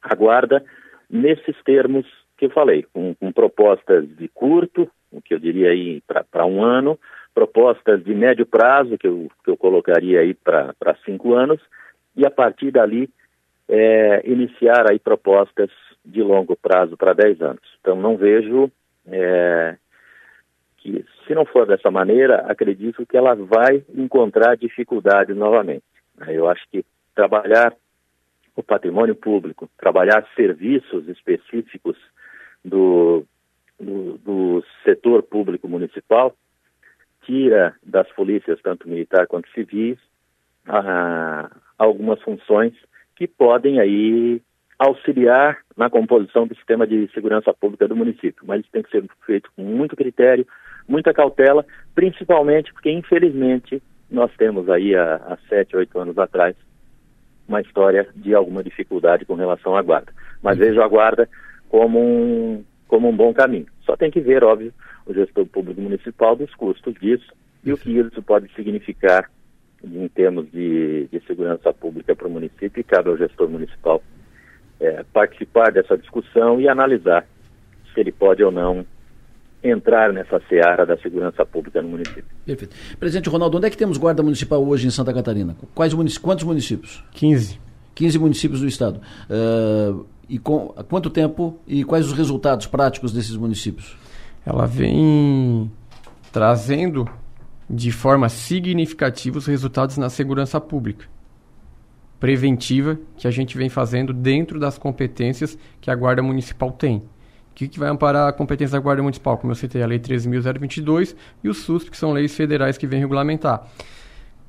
A 0.00 0.14
guarda, 0.14 0.64
nesses 1.10 1.56
termos 1.64 2.06
que 2.38 2.46
eu 2.46 2.50
falei, 2.50 2.86
com, 2.92 3.16
com 3.16 3.32
propostas 3.32 4.08
de 4.16 4.28
curto, 4.28 4.88
o 5.10 5.20
que 5.20 5.34
eu 5.34 5.40
diria 5.40 5.70
aí 5.70 6.00
para 6.06 6.46
um 6.46 6.62
ano, 6.62 6.98
propostas 7.34 8.04
de 8.04 8.14
médio 8.14 8.46
prazo, 8.46 8.96
que 8.96 9.08
eu, 9.08 9.28
que 9.44 9.50
eu 9.50 9.56
colocaria 9.56 10.20
aí 10.20 10.34
para 10.34 10.96
cinco 11.04 11.34
anos, 11.34 11.60
e 12.16 12.24
a 12.24 12.30
partir 12.30 12.70
dali 12.70 13.10
é, 13.68 14.22
iniciar 14.24 14.90
aí 14.90 14.98
propostas 14.98 15.70
de 16.04 16.22
longo 16.22 16.56
prazo 16.56 16.96
para 16.96 17.14
dez 17.14 17.40
anos. 17.40 17.62
Então 17.80 17.96
não 17.96 18.16
vejo 18.16 18.70
é, 19.06 19.76
que, 20.78 21.04
se 21.26 21.34
não 21.34 21.44
for 21.46 21.66
dessa 21.66 21.90
maneira, 21.90 22.40
acredito 22.46 23.06
que 23.06 23.16
ela 23.16 23.34
vai 23.34 23.82
encontrar 23.94 24.56
dificuldades 24.56 25.36
novamente. 25.36 25.84
Eu 26.28 26.48
acho 26.48 26.62
que 26.70 26.84
trabalhar 27.14 27.74
o 28.54 28.62
patrimônio 28.62 29.16
público, 29.16 29.68
trabalhar 29.78 30.26
serviços 30.36 31.08
específicos 31.08 31.96
do, 32.64 33.24
do, 33.80 34.18
do 34.18 34.64
setor 34.84 35.22
público 35.22 35.68
municipal, 35.68 36.36
tira 37.22 37.74
das 37.82 38.08
polícias, 38.12 38.60
tanto 38.62 38.88
militar 38.88 39.26
quanto 39.26 39.50
civis, 39.50 39.98
ah, 40.66 41.50
algumas 41.78 42.20
funções 42.22 42.74
que 43.16 43.26
podem 43.26 43.80
aí 43.80 44.40
auxiliar 44.78 45.58
na 45.76 45.88
composição 45.88 46.46
do 46.46 46.54
sistema 46.54 46.86
de 46.86 47.08
segurança 47.14 47.52
pública 47.54 47.86
do 47.86 47.96
município, 47.96 48.44
mas 48.46 48.60
isso 48.60 48.70
tem 48.72 48.82
que 48.82 48.90
ser 48.90 49.04
feito 49.24 49.50
com 49.56 49.62
muito 49.62 49.96
critério, 49.96 50.46
muita 50.88 51.14
cautela, 51.14 51.64
principalmente 51.94 52.72
porque, 52.72 52.90
infelizmente, 52.90 53.82
nós 54.10 54.30
temos 54.36 54.68
aí 54.68 54.94
há, 54.94 55.16
há 55.16 55.38
sete, 55.48 55.76
oito 55.76 55.98
anos 55.98 56.18
atrás 56.18 56.56
uma 57.46 57.60
história 57.60 58.08
de 58.14 58.34
alguma 58.34 58.62
dificuldade 58.62 59.24
com 59.24 59.34
relação 59.34 59.76
à 59.76 59.82
guarda. 59.82 60.12
Mas 60.42 60.58
vejo 60.58 60.80
a 60.80 60.88
guarda 60.88 61.28
como 61.68 62.00
um, 62.00 62.64
como 62.88 63.08
um 63.08 63.16
bom 63.16 63.32
caminho. 63.34 63.66
Só 63.82 63.96
tem 63.96 64.10
que 64.10 64.20
ver, 64.20 64.42
óbvio, 64.42 64.72
o 65.06 65.12
gestor 65.12 65.46
público 65.46 65.80
municipal 65.80 66.34
dos 66.34 66.54
custos 66.54 66.94
disso 66.94 67.32
e 67.62 67.72
o 67.72 67.78
que 67.78 67.98
isso 67.98 68.22
pode 68.22 68.50
significar 68.54 69.30
em 69.92 70.08
termos 70.08 70.50
de, 70.50 71.08
de 71.10 71.20
segurança 71.26 71.72
pública 71.72 72.14
para 72.14 72.26
o 72.26 72.30
município 72.30 72.80
e 72.80 72.84
cabe 72.84 73.10
ao 73.10 73.16
gestor 73.16 73.48
municipal 73.48 74.02
é, 74.80 75.04
participar 75.12 75.72
dessa 75.72 75.96
discussão 75.96 76.60
e 76.60 76.68
analisar 76.68 77.26
se 77.92 78.00
ele 78.00 78.12
pode 78.12 78.42
ou 78.42 78.50
não 78.50 78.84
entrar 79.62 80.12
nessa 80.12 80.40
seara 80.48 80.84
da 80.84 80.96
segurança 80.98 81.44
pública 81.46 81.80
no 81.80 81.88
município. 81.88 82.24
Perfeito. 82.44 82.76
Presidente 82.98 83.30
Ronaldo, 83.30 83.56
onde 83.56 83.66
é 83.66 83.70
que 83.70 83.78
temos 83.78 83.96
guarda 83.96 84.22
municipal 84.22 84.62
hoje 84.62 84.86
em 84.86 84.90
Santa 84.90 85.12
Catarina? 85.14 85.56
Quais 85.74 85.94
munic 85.94 86.20
quantos 86.20 86.44
municípios? 86.44 87.02
15. 87.12 87.58
15 87.94 88.18
municípios 88.18 88.60
do 88.60 88.66
estado. 88.66 89.00
Uh, 89.30 90.04
e 90.28 90.38
com, 90.38 90.74
há 90.76 90.82
quanto 90.82 91.08
tempo 91.08 91.58
e 91.66 91.82
quais 91.82 92.06
os 92.06 92.12
resultados 92.12 92.66
práticos 92.66 93.12
desses 93.12 93.36
municípios? 93.36 93.96
Ela 94.44 94.66
vem 94.66 95.70
trazendo 96.30 97.08
de 97.68 97.90
forma 97.90 98.28
significativa 98.28 99.38
os 99.38 99.46
resultados 99.46 99.96
na 99.96 100.10
segurança 100.10 100.60
pública 100.60 101.06
preventiva 102.24 102.98
que 103.18 103.28
a 103.28 103.30
gente 103.30 103.54
vem 103.58 103.68
fazendo 103.68 104.10
dentro 104.10 104.58
das 104.58 104.78
competências 104.78 105.58
que 105.78 105.90
a 105.90 105.94
Guarda 105.94 106.22
Municipal 106.22 106.72
tem. 106.72 106.96
O 106.96 107.02
que, 107.54 107.68
que 107.68 107.78
vai 107.78 107.90
amparar 107.90 108.28
a 108.28 108.32
competência 108.32 108.78
da 108.78 108.82
Guarda 108.82 109.02
Municipal? 109.02 109.36
Como 109.36 109.52
eu 109.52 109.54
citei, 109.54 109.82
a 109.82 109.86
Lei 109.86 109.98
13.022 109.98 111.14
e 111.42 111.50
o 111.50 111.52
SUSP, 111.52 111.90
que 111.90 111.98
são 111.98 112.12
leis 112.12 112.34
federais 112.34 112.78
que 112.78 112.86
vêm 112.86 112.98
regulamentar. 112.98 113.66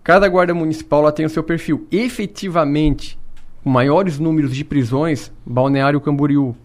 Cada 0.01 0.25
Guarda 0.29 0.53
Municipal 0.53 1.01
lá 1.01 1.11
tem 1.11 1.25
o 1.25 1.29
seu 1.29 1.43
perfil. 1.43 1.85
Efetivamente, 1.91 3.19
maiores 3.61 4.19
números 4.19 4.55
de 4.55 4.63
prisões, 4.63 5.29
Balneário 5.45 5.99
Camboriú, 5.99 6.55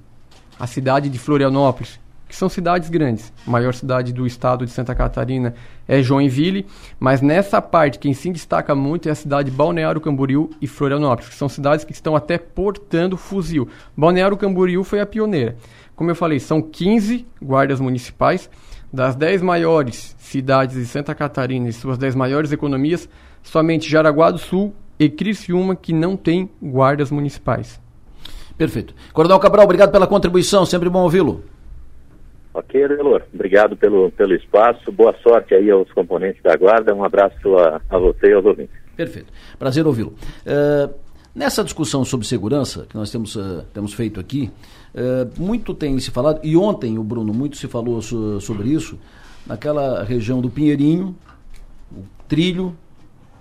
a 0.61 0.67
cidade 0.69 1.09
de 1.09 1.19
Florianópolis, 1.19 1.99
que 2.31 2.37
são 2.37 2.49
cidades 2.49 2.89
grandes. 2.89 3.33
A 3.45 3.51
maior 3.51 3.75
cidade 3.75 4.13
do 4.13 4.25
estado 4.25 4.65
de 4.65 4.71
Santa 4.71 4.95
Catarina 4.95 5.53
é 5.89 6.01
Joinville, 6.01 6.65
mas 7.01 7.21
nessa 7.21 7.61
parte 7.61 7.99
quem 7.99 8.15
se 8.15 8.31
destaca 8.31 8.73
muito 8.73 9.09
é 9.09 9.13
a 9.13 9.17
cidade 9.17 9.51
de 9.51 9.57
Balneário 9.57 10.01
Camboriú 10.01 10.49
e 10.63 10.69
Florianópolis, 10.69 11.31
que 11.31 11.35
são 11.35 11.49
cidades 11.49 11.85
que 11.85 11.91
estão 11.91 12.15
até 12.15 12.39
portando 12.39 13.17
fuzil. 13.17 13.69
Balneário 13.97 14.37
Camboriú 14.37 14.85
foi 14.85 15.01
a 15.01 15.07
pioneira. 15.07 15.57
Como 15.97 16.09
eu 16.09 16.15
falei, 16.15 16.39
são 16.39 16.63
15 16.63 17.27
guardas 17.43 17.81
municipais. 17.81 18.49
Das 18.93 19.17
10 19.17 19.43
maiores 19.43 20.15
cidades 20.19 20.77
de 20.77 20.87
Santa 20.87 21.17
Catarina 21.17 21.69
e 21.69 21.73
suas 21.73 21.99
10 21.99 22.15
maiores 22.15 22.53
economias, 22.53 23.09
somente 23.43 23.91
Jaraguá 23.91 24.31
do 24.31 24.39
Sul 24.39 24.73
e 25.01 25.09
Criciúma 25.09 25.75
que 25.75 25.93
não 25.93 26.17
tem 26.17 26.49
guardas 26.63 27.11
municipais. 27.11 27.81
Perfeito. 28.57 28.95
Coronel 29.13 29.41
Cabral, 29.41 29.65
obrigado 29.65 29.91
pela 29.91 30.07
contribuição, 30.07 30.65
sempre 30.65 30.89
bom 30.89 31.03
ouvi-lo. 31.03 31.43
Ok, 32.53 32.85
Adelor, 32.85 33.23
obrigado 33.33 33.77
pelo, 33.77 34.11
pelo 34.11 34.35
espaço, 34.35 34.91
boa 34.91 35.15
sorte 35.23 35.55
aí 35.55 35.71
aos 35.71 35.91
componentes 35.93 36.43
da 36.43 36.57
Guarda, 36.57 36.93
um 36.93 37.05
abraço 37.05 37.57
a, 37.57 37.81
a 37.89 37.99
você 37.99 38.27
e 38.27 38.33
aos 38.33 38.45
ouvintes. 38.45 38.75
Perfeito, 38.97 39.33
prazer 39.57 39.87
ouvi-lo. 39.87 40.15
Uh, 40.45 40.93
nessa 41.33 41.63
discussão 41.63 42.05
sobre 42.05 42.27
segurança 42.27 42.87
que 42.89 42.97
nós 42.97 43.09
temos, 43.09 43.37
uh, 43.37 43.65
temos 43.73 43.95
feito 43.95 44.19
aqui, 44.19 44.51
é, 44.93 45.29
muito 45.39 45.73
tem 45.73 45.99
se 46.01 46.11
falado, 46.11 46.41
e 46.43 46.57
ontem 46.57 46.99
o 46.99 47.05
Bruno 47.05 47.33
muito 47.33 47.57
se 47.57 47.69
falou 47.69 48.03
so, 48.03 48.41
sobre 48.41 48.69
isso, 48.69 48.99
naquela 49.47 50.03
região 50.03 50.41
do 50.41 50.51
Pinheirinho, 50.51 51.15
o 51.93 52.03
trilho, 52.27 52.77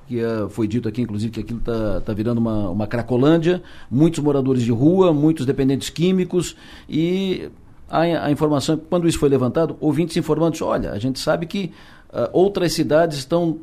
que 0.08 0.24
uh, 0.24 0.48
foi 0.50 0.68
dito 0.68 0.88
aqui, 0.88 1.02
inclusive, 1.02 1.32
que 1.32 1.40
aquilo 1.40 1.60
está 1.60 2.02
tá 2.02 2.14
virando 2.14 2.38
uma, 2.38 2.70
uma 2.70 2.86
cracolândia, 2.86 3.64
muitos 3.90 4.20
moradores 4.20 4.62
de 4.62 4.72
rua, 4.72 5.12
muitos 5.12 5.48
dependentes 5.48 5.90
químicos 5.90 6.56
e 6.88 7.50
a, 7.90 8.02
a 8.02 8.32
informação, 8.32 8.78
quando 8.78 9.08
isso 9.08 9.18
foi 9.18 9.30
levantado, 9.30 9.76
ouvintes 9.80 10.16
informando, 10.16 10.56
olha, 10.64 10.92
a 10.92 11.00
gente 11.00 11.20
sabe 11.20 11.46
que 11.46 11.72
uh, 12.12 12.30
outras 12.32 12.74
cidades 12.74 13.18
estão 13.18 13.60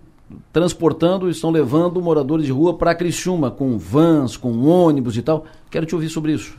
transportando, 0.52 1.30
estão 1.30 1.50
levando 1.50 2.02
moradores 2.02 2.46
de 2.46 2.52
rua 2.52 2.74
para 2.76 2.94
Criciúma, 2.94 3.50
com 3.50 3.78
vans, 3.78 4.36
com 4.36 4.66
ônibus 4.66 5.16
e 5.16 5.22
tal. 5.22 5.46
Quero 5.70 5.86
te 5.86 5.94
ouvir 5.94 6.08
sobre 6.08 6.32
isso. 6.32 6.56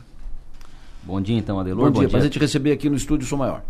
Bom 1.02 1.20
dia 1.20 1.36
então, 1.36 1.60
Adelor. 1.60 1.86
Bom, 1.86 1.92
Bom 1.92 2.00
dia, 2.00 2.08
prazer 2.08 2.30
te 2.30 2.38
receber 2.38 2.72
aqui 2.72 2.88
no 2.88 2.96
estúdio 2.96 3.26
Som 3.26 3.36
Maior. 3.36 3.62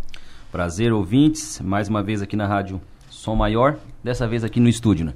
Prazer, 0.51 0.91
ouvintes, 0.93 1.59
mais 1.61 1.89
uma 1.89 2.01
vez 2.01 2.21
aqui 2.21 2.35
na 2.35 2.47
rádio 2.47 2.81
Som 3.09 3.35
Maior, 3.35 3.77
dessa 4.03 4.27
vez 4.27 4.43
aqui 4.43 4.59
no 4.59 4.69
estúdio, 4.69 5.05
né? 5.05 5.13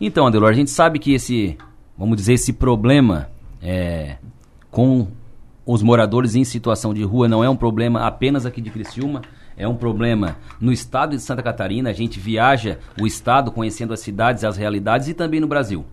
Então, 0.00 0.26
Adelor, 0.26 0.50
a 0.50 0.54
gente 0.54 0.70
sabe 0.70 0.98
que 0.98 1.12
esse, 1.12 1.56
vamos 1.96 2.16
dizer, 2.16 2.34
esse 2.34 2.52
problema 2.52 3.28
é, 3.62 4.16
com 4.70 5.08
os 5.66 5.82
moradores 5.82 6.36
em 6.36 6.44
situação 6.44 6.94
de 6.94 7.02
rua 7.02 7.28
não 7.28 7.42
é 7.42 7.50
um 7.50 7.56
problema 7.56 8.06
apenas 8.06 8.46
aqui 8.46 8.60
de 8.60 8.70
Criciúma, 8.70 9.22
é 9.56 9.66
um 9.66 9.74
problema 9.74 10.36
no 10.60 10.72
estado 10.72 11.16
de 11.16 11.20
Santa 11.20 11.42
Catarina. 11.42 11.90
A 11.90 11.92
gente 11.92 12.20
viaja 12.20 12.78
o 13.00 13.06
estado 13.06 13.50
conhecendo 13.50 13.92
as 13.92 14.00
cidades, 14.00 14.44
as 14.44 14.56
realidades 14.56 15.08
e 15.08 15.14
também 15.14 15.40
no 15.40 15.48
Brasil. 15.48 15.84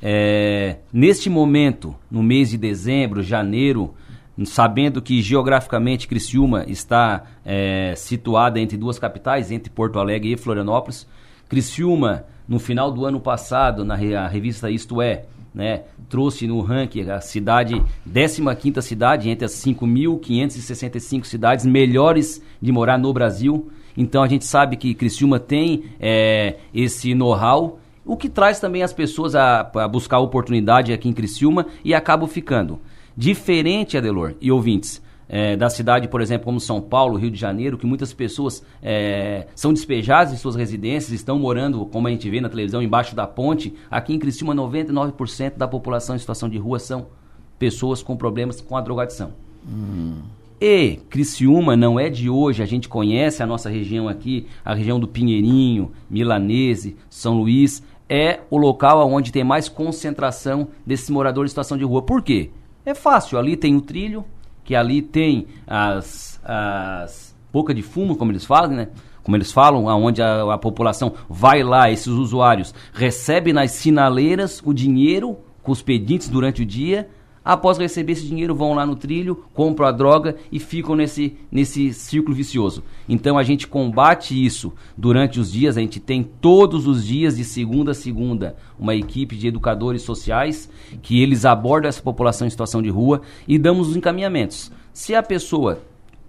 É, 0.00 0.76
neste 0.92 1.28
momento, 1.28 1.96
no 2.08 2.22
mês 2.22 2.50
de 2.50 2.56
dezembro, 2.56 3.22
janeiro, 3.22 3.92
sabendo 4.44 5.02
que 5.02 5.20
geograficamente 5.20 6.06
Criciúma 6.06 6.64
está 6.68 7.24
é, 7.44 7.94
situada 7.96 8.60
entre 8.60 8.76
duas 8.76 9.00
capitais, 9.00 9.50
entre 9.50 9.70
Porto 9.70 9.98
Alegre 9.98 10.32
e 10.32 10.36
Florianópolis, 10.36 11.08
Criciúma, 11.48 12.24
no 12.46 12.60
final 12.60 12.92
do 12.92 13.04
ano 13.04 13.18
passado, 13.18 13.84
na 13.84 13.96
revista 13.96 14.70
Isto 14.70 15.02
É, 15.02 15.24
né, 15.54 15.82
trouxe 16.08 16.46
no 16.46 16.60
ranking 16.60 17.08
a 17.10 17.20
cidade, 17.20 17.82
15 18.06 18.82
cidade 18.82 19.30
entre 19.30 19.44
as 19.44 19.52
5.565 19.52 21.24
cidades 21.24 21.66
melhores 21.66 22.42
de 22.60 22.70
morar 22.70 22.98
no 22.98 23.12
Brasil. 23.12 23.70
Então 23.96 24.22
a 24.22 24.28
gente 24.28 24.44
sabe 24.44 24.76
que 24.76 24.94
Criciúma 24.94 25.40
tem 25.40 25.84
é, 25.98 26.56
esse 26.72 27.14
know-how, 27.14 27.80
o 28.04 28.16
que 28.16 28.28
traz 28.28 28.60
também 28.60 28.82
as 28.82 28.92
pessoas 28.92 29.34
a, 29.34 29.60
a 29.60 29.88
buscar 29.88 30.18
oportunidade 30.20 30.92
aqui 30.92 31.08
em 31.08 31.12
Criciúma 31.12 31.66
e 31.84 31.94
acabam 31.94 32.28
ficando. 32.28 32.78
Diferente, 33.16 33.98
Adelor 33.98 34.34
e 34.40 34.52
ouvintes, 34.52 35.02
é, 35.28 35.56
da 35.56 35.68
cidade, 35.68 36.08
por 36.08 36.20
exemplo, 36.20 36.46
como 36.46 36.58
São 36.58 36.80
Paulo, 36.80 37.18
Rio 37.18 37.30
de 37.30 37.38
Janeiro, 37.38 37.76
que 37.76 37.86
muitas 37.86 38.12
pessoas 38.12 38.64
é, 38.82 39.46
são 39.54 39.72
despejadas 39.72 40.32
de 40.32 40.38
suas 40.38 40.56
residências, 40.56 41.12
estão 41.12 41.38
morando, 41.38 41.84
como 41.86 42.08
a 42.08 42.10
gente 42.10 42.28
vê 42.30 42.40
na 42.40 42.48
televisão, 42.48 42.82
embaixo 42.82 43.14
da 43.14 43.26
ponte. 43.26 43.74
Aqui 43.90 44.14
em 44.14 44.18
Criciúma, 44.18 44.54
99% 44.54 45.56
da 45.56 45.68
população 45.68 46.16
em 46.16 46.18
situação 46.18 46.48
de 46.48 46.56
rua 46.56 46.78
são 46.78 47.08
pessoas 47.58 48.02
com 48.02 48.16
problemas 48.16 48.60
com 48.60 48.76
a 48.76 48.80
drogadição. 48.80 49.32
Hum. 49.68 50.22
E 50.60 50.96
Criciúma 51.08 51.76
não 51.76 52.00
é 52.00 52.08
de 52.08 52.28
hoje, 52.28 52.62
a 52.62 52.66
gente 52.66 52.88
conhece 52.88 53.42
a 53.42 53.46
nossa 53.46 53.68
região 53.68 54.08
aqui, 54.08 54.46
a 54.64 54.74
região 54.74 54.98
do 54.98 55.06
Pinheirinho, 55.06 55.92
Milanese, 56.10 56.96
São 57.08 57.38
Luís, 57.38 57.82
é 58.08 58.40
o 58.50 58.56
local 58.56 59.08
onde 59.08 59.30
tem 59.30 59.44
mais 59.44 59.68
concentração 59.68 60.68
desses 60.84 61.10
moradores 61.10 61.50
em 61.50 61.52
situação 61.52 61.78
de 61.78 61.84
rua. 61.84 62.02
Por 62.02 62.22
quê? 62.22 62.50
É 62.84 62.94
fácil, 62.94 63.38
ali 63.38 63.56
tem 63.56 63.76
o 63.76 63.80
trilho, 63.80 64.24
que 64.68 64.76
ali 64.76 65.00
tem 65.00 65.46
as, 65.66 66.38
as 66.44 67.34
boca 67.50 67.72
de 67.72 67.80
fumo, 67.80 68.16
como 68.16 68.32
eles 68.32 68.44
falam, 68.44 68.76
né? 68.76 68.88
Como 69.22 69.34
eles 69.34 69.50
falam, 69.50 69.88
aonde 69.88 70.20
a, 70.20 70.52
a 70.52 70.58
população 70.58 71.14
vai 71.26 71.62
lá, 71.62 71.90
esses 71.90 72.08
usuários 72.08 72.74
recebem 72.92 73.54
nas 73.54 73.70
sinaleiras 73.70 74.60
o 74.62 74.74
dinheiro 74.74 75.38
com 75.62 75.72
os 75.72 75.80
pedintes 75.80 76.28
durante 76.28 76.60
o 76.60 76.66
dia 76.66 77.08
Após 77.48 77.78
receber 77.78 78.12
esse 78.12 78.26
dinheiro, 78.26 78.54
vão 78.54 78.74
lá 78.74 78.84
no 78.84 78.94
trilho, 78.94 79.42
compram 79.54 79.86
a 79.86 79.90
droga 79.90 80.36
e 80.52 80.58
ficam 80.58 80.94
nesse, 80.94 81.34
nesse 81.50 81.94
círculo 81.94 82.36
vicioso. 82.36 82.84
Então 83.08 83.38
a 83.38 83.42
gente 83.42 83.66
combate 83.66 84.34
isso 84.44 84.70
durante 84.94 85.40
os 85.40 85.50
dias, 85.50 85.78
a 85.78 85.80
gente 85.80 85.98
tem 85.98 86.22
todos 86.22 86.86
os 86.86 87.06
dias, 87.06 87.38
de 87.38 87.44
segunda 87.44 87.92
a 87.92 87.94
segunda, 87.94 88.54
uma 88.78 88.94
equipe 88.94 89.34
de 89.34 89.48
educadores 89.48 90.02
sociais 90.02 90.68
que 91.00 91.22
eles 91.22 91.46
abordam 91.46 91.88
essa 91.88 92.02
população 92.02 92.46
em 92.46 92.50
situação 92.50 92.82
de 92.82 92.90
rua 92.90 93.22
e 93.48 93.58
damos 93.58 93.88
os 93.88 93.96
encaminhamentos. 93.96 94.70
Se 94.92 95.14
a 95.14 95.22
pessoa 95.22 95.80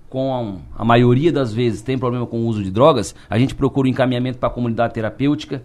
com 0.09 0.61
a 0.73 0.85
maioria 0.85 1.33
das 1.33 1.53
vezes 1.53 1.81
tem 1.81 1.97
problema 1.97 2.25
com 2.25 2.39
o 2.39 2.45
uso 2.45 2.63
de 2.63 2.71
drogas, 2.71 3.13
a 3.29 3.37
gente 3.37 3.53
procura 3.55 3.87
o 3.87 3.89
um 3.89 3.91
encaminhamento 3.91 4.37
para 4.37 4.47
a 4.47 4.53
comunidade 4.53 4.93
terapêutica, 4.93 5.63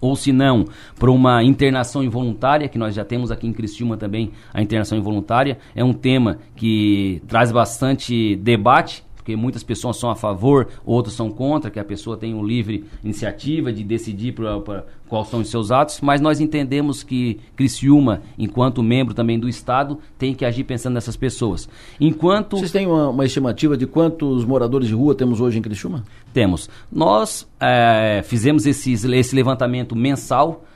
ou 0.00 0.16
se 0.16 0.32
não, 0.32 0.64
para 0.98 1.10
uma 1.10 1.42
internação 1.42 2.02
involuntária, 2.02 2.68
que 2.68 2.78
nós 2.78 2.94
já 2.94 3.04
temos 3.04 3.30
aqui 3.30 3.46
em 3.46 3.52
Criciúma 3.52 3.96
também 3.96 4.32
a 4.52 4.62
internação 4.62 4.98
involuntária. 4.98 5.58
É 5.74 5.82
um 5.82 5.92
tema 5.92 6.38
que 6.54 7.22
traz 7.26 7.50
bastante 7.50 8.36
debate 8.36 9.04
porque 9.24 9.34
muitas 9.34 9.62
pessoas 9.62 9.96
são 9.96 10.10
a 10.10 10.14
favor, 10.14 10.68
outras 10.84 11.14
são 11.14 11.30
contra, 11.30 11.70
que 11.70 11.80
a 11.80 11.84
pessoa 11.84 12.14
tem 12.14 12.34
um 12.34 12.44
livre 12.44 12.84
iniciativa 13.02 13.72
de 13.72 13.82
decidir 13.82 14.34
pra, 14.34 14.60
pra, 14.60 14.84
quais 15.08 15.28
são 15.28 15.40
os 15.40 15.48
seus 15.48 15.70
atos, 15.70 16.02
mas 16.02 16.20
nós 16.20 16.40
entendemos 16.40 17.02
que 17.02 17.40
Criciúma, 17.56 18.20
enquanto 18.38 18.82
membro 18.82 19.14
também 19.14 19.38
do 19.38 19.48
Estado, 19.48 19.98
tem 20.18 20.34
que 20.34 20.44
agir 20.44 20.64
pensando 20.64 20.92
nessas 20.92 21.16
pessoas. 21.16 21.66
Enquanto... 21.98 22.58
Vocês 22.58 22.70
têm 22.70 22.86
uma, 22.86 23.08
uma 23.08 23.24
estimativa 23.24 23.78
de 23.78 23.86
quantos 23.86 24.44
moradores 24.44 24.88
de 24.88 24.94
rua 24.94 25.14
temos 25.14 25.40
hoje 25.40 25.58
em 25.58 25.62
Criciúma? 25.62 26.04
Temos. 26.34 26.68
Nós 26.92 27.48
é, 27.58 28.20
fizemos 28.24 28.66
esse, 28.66 28.92
esse 28.92 29.34
levantamento 29.34 29.96
mensal, 29.96 30.66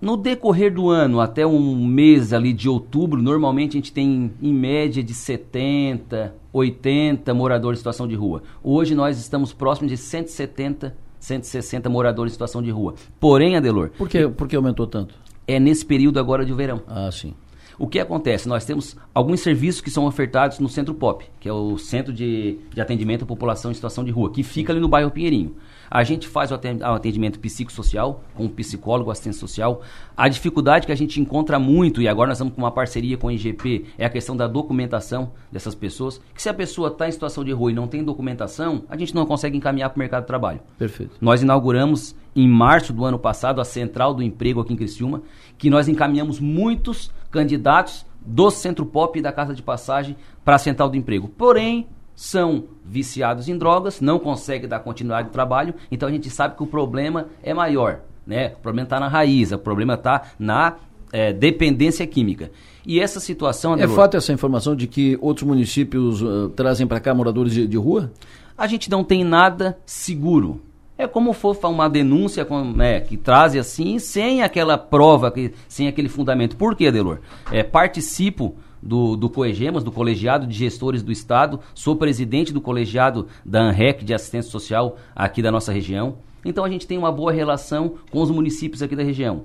no 0.00 0.16
decorrer 0.16 0.72
do 0.72 0.88
ano, 0.88 1.20
até 1.20 1.46
um 1.46 1.84
mês 1.84 2.32
ali 2.32 2.52
de 2.52 2.68
outubro, 2.68 3.20
normalmente 3.20 3.70
a 3.70 3.78
gente 3.80 3.92
tem 3.92 4.32
em 4.40 4.54
média 4.54 5.02
de 5.02 5.12
70, 5.12 6.34
80 6.52 7.34
moradores 7.34 7.78
em 7.78 7.80
situação 7.80 8.08
de 8.08 8.14
rua. 8.14 8.42
Hoje 8.62 8.94
nós 8.94 9.18
estamos 9.18 9.52
próximos 9.52 9.90
de 9.90 9.98
170, 9.98 10.96
160 11.18 11.88
moradores 11.90 12.32
em 12.32 12.34
situação 12.34 12.62
de 12.62 12.70
rua. 12.70 12.94
Porém, 13.18 13.56
Adelor. 13.56 13.90
Por 13.90 14.08
que, 14.08 14.26
por 14.28 14.48
que 14.48 14.56
aumentou 14.56 14.86
tanto? 14.86 15.14
É 15.46 15.60
nesse 15.60 15.84
período 15.84 16.18
agora 16.18 16.44
de 16.44 16.52
verão. 16.52 16.82
Ah, 16.86 17.10
sim. 17.12 17.34
O 17.78 17.86
que 17.86 17.98
acontece? 17.98 18.46
Nós 18.46 18.64
temos 18.64 18.94
alguns 19.14 19.40
serviços 19.40 19.80
que 19.80 19.90
são 19.90 20.04
ofertados 20.04 20.58
no 20.58 20.68
Centro 20.68 20.94
Pop, 20.94 21.24
que 21.40 21.48
é 21.48 21.52
o 21.52 21.78
Centro 21.78 22.12
de, 22.12 22.58
de 22.74 22.80
Atendimento 22.80 23.24
à 23.24 23.26
População 23.26 23.70
em 23.70 23.74
Situação 23.74 24.04
de 24.04 24.10
Rua, 24.10 24.30
que 24.30 24.42
fica 24.42 24.72
ali 24.72 24.80
no 24.80 24.88
bairro 24.88 25.10
Pinheirinho. 25.10 25.56
A 25.90 26.04
gente 26.04 26.28
faz 26.28 26.52
o 26.52 26.54
atendimento 26.54 27.40
psicossocial, 27.40 28.22
com 28.34 28.44
o 28.44 28.48
psicólogo, 28.48 29.10
assistente 29.10 29.36
social. 29.36 29.82
A 30.16 30.28
dificuldade 30.28 30.86
que 30.86 30.92
a 30.92 30.96
gente 30.96 31.20
encontra 31.20 31.58
muito, 31.58 32.00
e 32.00 32.06
agora 32.06 32.28
nós 32.28 32.36
estamos 32.38 32.54
com 32.54 32.60
uma 32.60 32.70
parceria 32.70 33.16
com 33.16 33.26
o 33.26 33.30
IGP, 33.32 33.86
é 33.98 34.04
a 34.04 34.10
questão 34.10 34.36
da 34.36 34.46
documentação 34.46 35.32
dessas 35.50 35.74
pessoas. 35.74 36.20
Que 36.32 36.40
se 36.40 36.48
a 36.48 36.54
pessoa 36.54 36.88
está 36.88 37.08
em 37.08 37.12
situação 37.12 37.42
de 37.42 37.50
rua 37.50 37.72
e 37.72 37.74
não 37.74 37.88
tem 37.88 38.04
documentação, 38.04 38.84
a 38.88 38.96
gente 38.96 39.14
não 39.14 39.26
consegue 39.26 39.56
encaminhar 39.56 39.90
para 39.90 39.96
o 39.96 39.98
mercado 39.98 40.22
de 40.22 40.28
trabalho. 40.28 40.60
Perfeito. 40.78 41.16
Nós 41.20 41.42
inauguramos 41.42 42.14
em 42.36 42.48
março 42.48 42.92
do 42.92 43.04
ano 43.04 43.18
passado 43.18 43.60
a 43.60 43.64
Central 43.64 44.14
do 44.14 44.22
Emprego 44.22 44.60
aqui 44.60 44.72
em 44.72 44.76
Criciúma, 44.76 45.22
que 45.58 45.68
nós 45.68 45.88
encaminhamos 45.88 46.38
muitos 46.38 47.10
candidatos 47.32 48.06
do 48.24 48.50
Centro 48.50 48.86
Pop 48.86 49.18
e 49.18 49.22
da 49.22 49.32
Casa 49.32 49.54
de 49.54 49.62
Passagem 49.62 50.16
para 50.44 50.54
a 50.54 50.58
Central 50.58 50.88
do 50.88 50.96
Emprego. 50.96 51.28
Porém, 51.28 51.88
são 52.20 52.64
viciados 52.84 53.48
em 53.48 53.56
drogas, 53.56 53.98
não 53.98 54.18
conseguem 54.18 54.68
dar 54.68 54.80
continuidade 54.80 55.28
ao 55.28 55.32
trabalho, 55.32 55.74
então 55.90 56.06
a 56.06 56.12
gente 56.12 56.28
sabe 56.28 56.54
que 56.54 56.62
o 56.62 56.66
problema 56.66 57.28
é 57.42 57.54
maior. 57.54 58.00
Né? 58.26 58.52
O 58.58 58.60
problema 58.60 58.84
está 58.84 59.00
na 59.00 59.08
raiz, 59.08 59.52
o 59.52 59.58
problema 59.58 59.94
está 59.94 60.24
na 60.38 60.76
é, 61.10 61.32
dependência 61.32 62.06
química. 62.06 62.50
E 62.86 63.00
essa 63.00 63.20
situação. 63.20 63.74
É 63.74 63.88
fato 63.88 64.18
essa 64.18 64.34
informação 64.34 64.76
de 64.76 64.86
que 64.86 65.16
outros 65.18 65.48
municípios 65.48 66.20
uh, 66.20 66.50
trazem 66.50 66.86
para 66.86 67.00
cá 67.00 67.14
moradores 67.14 67.54
de, 67.54 67.66
de, 67.66 67.78
rua? 67.78 68.12
A 68.56 68.66
gente 68.66 68.90
não 68.90 69.02
tem 69.02 69.24
nada 69.24 69.78
seguro. 69.86 70.60
É 70.98 71.06
como 71.06 71.32
for 71.32 71.56
uma 71.64 71.88
denúncia 71.88 72.46
né, 72.76 73.00
que 73.00 73.16
traz 73.16 73.56
assim, 73.56 73.98
sem 73.98 74.42
aquela 74.42 74.76
prova, 74.76 75.30
que, 75.30 75.54
sem 75.66 75.88
aquele 75.88 76.10
fundamento. 76.10 76.54
Por 76.54 76.76
quê, 76.76 76.92
Delor? 76.92 77.20
É, 77.50 77.62
participo 77.62 78.56
do, 78.82 79.16
do 79.16 79.28
COEGEMAS, 79.28 79.84
do 79.84 79.92
Colegiado 79.92 80.46
de 80.46 80.56
Gestores 80.56 81.02
do 81.02 81.12
Estado, 81.12 81.60
sou 81.74 81.96
presidente 81.96 82.52
do 82.52 82.60
colegiado 82.60 83.26
da 83.44 83.60
ANREC 83.60 84.04
de 84.04 84.14
Assistência 84.14 84.50
Social 84.50 84.96
aqui 85.14 85.42
da 85.42 85.50
nossa 85.50 85.72
região. 85.72 86.16
Então 86.44 86.64
a 86.64 86.70
gente 86.70 86.86
tem 86.86 86.98
uma 86.98 87.12
boa 87.12 87.32
relação 87.32 87.94
com 88.10 88.22
os 88.22 88.30
municípios 88.30 88.82
aqui 88.82 88.96
da 88.96 89.02
região. 89.02 89.44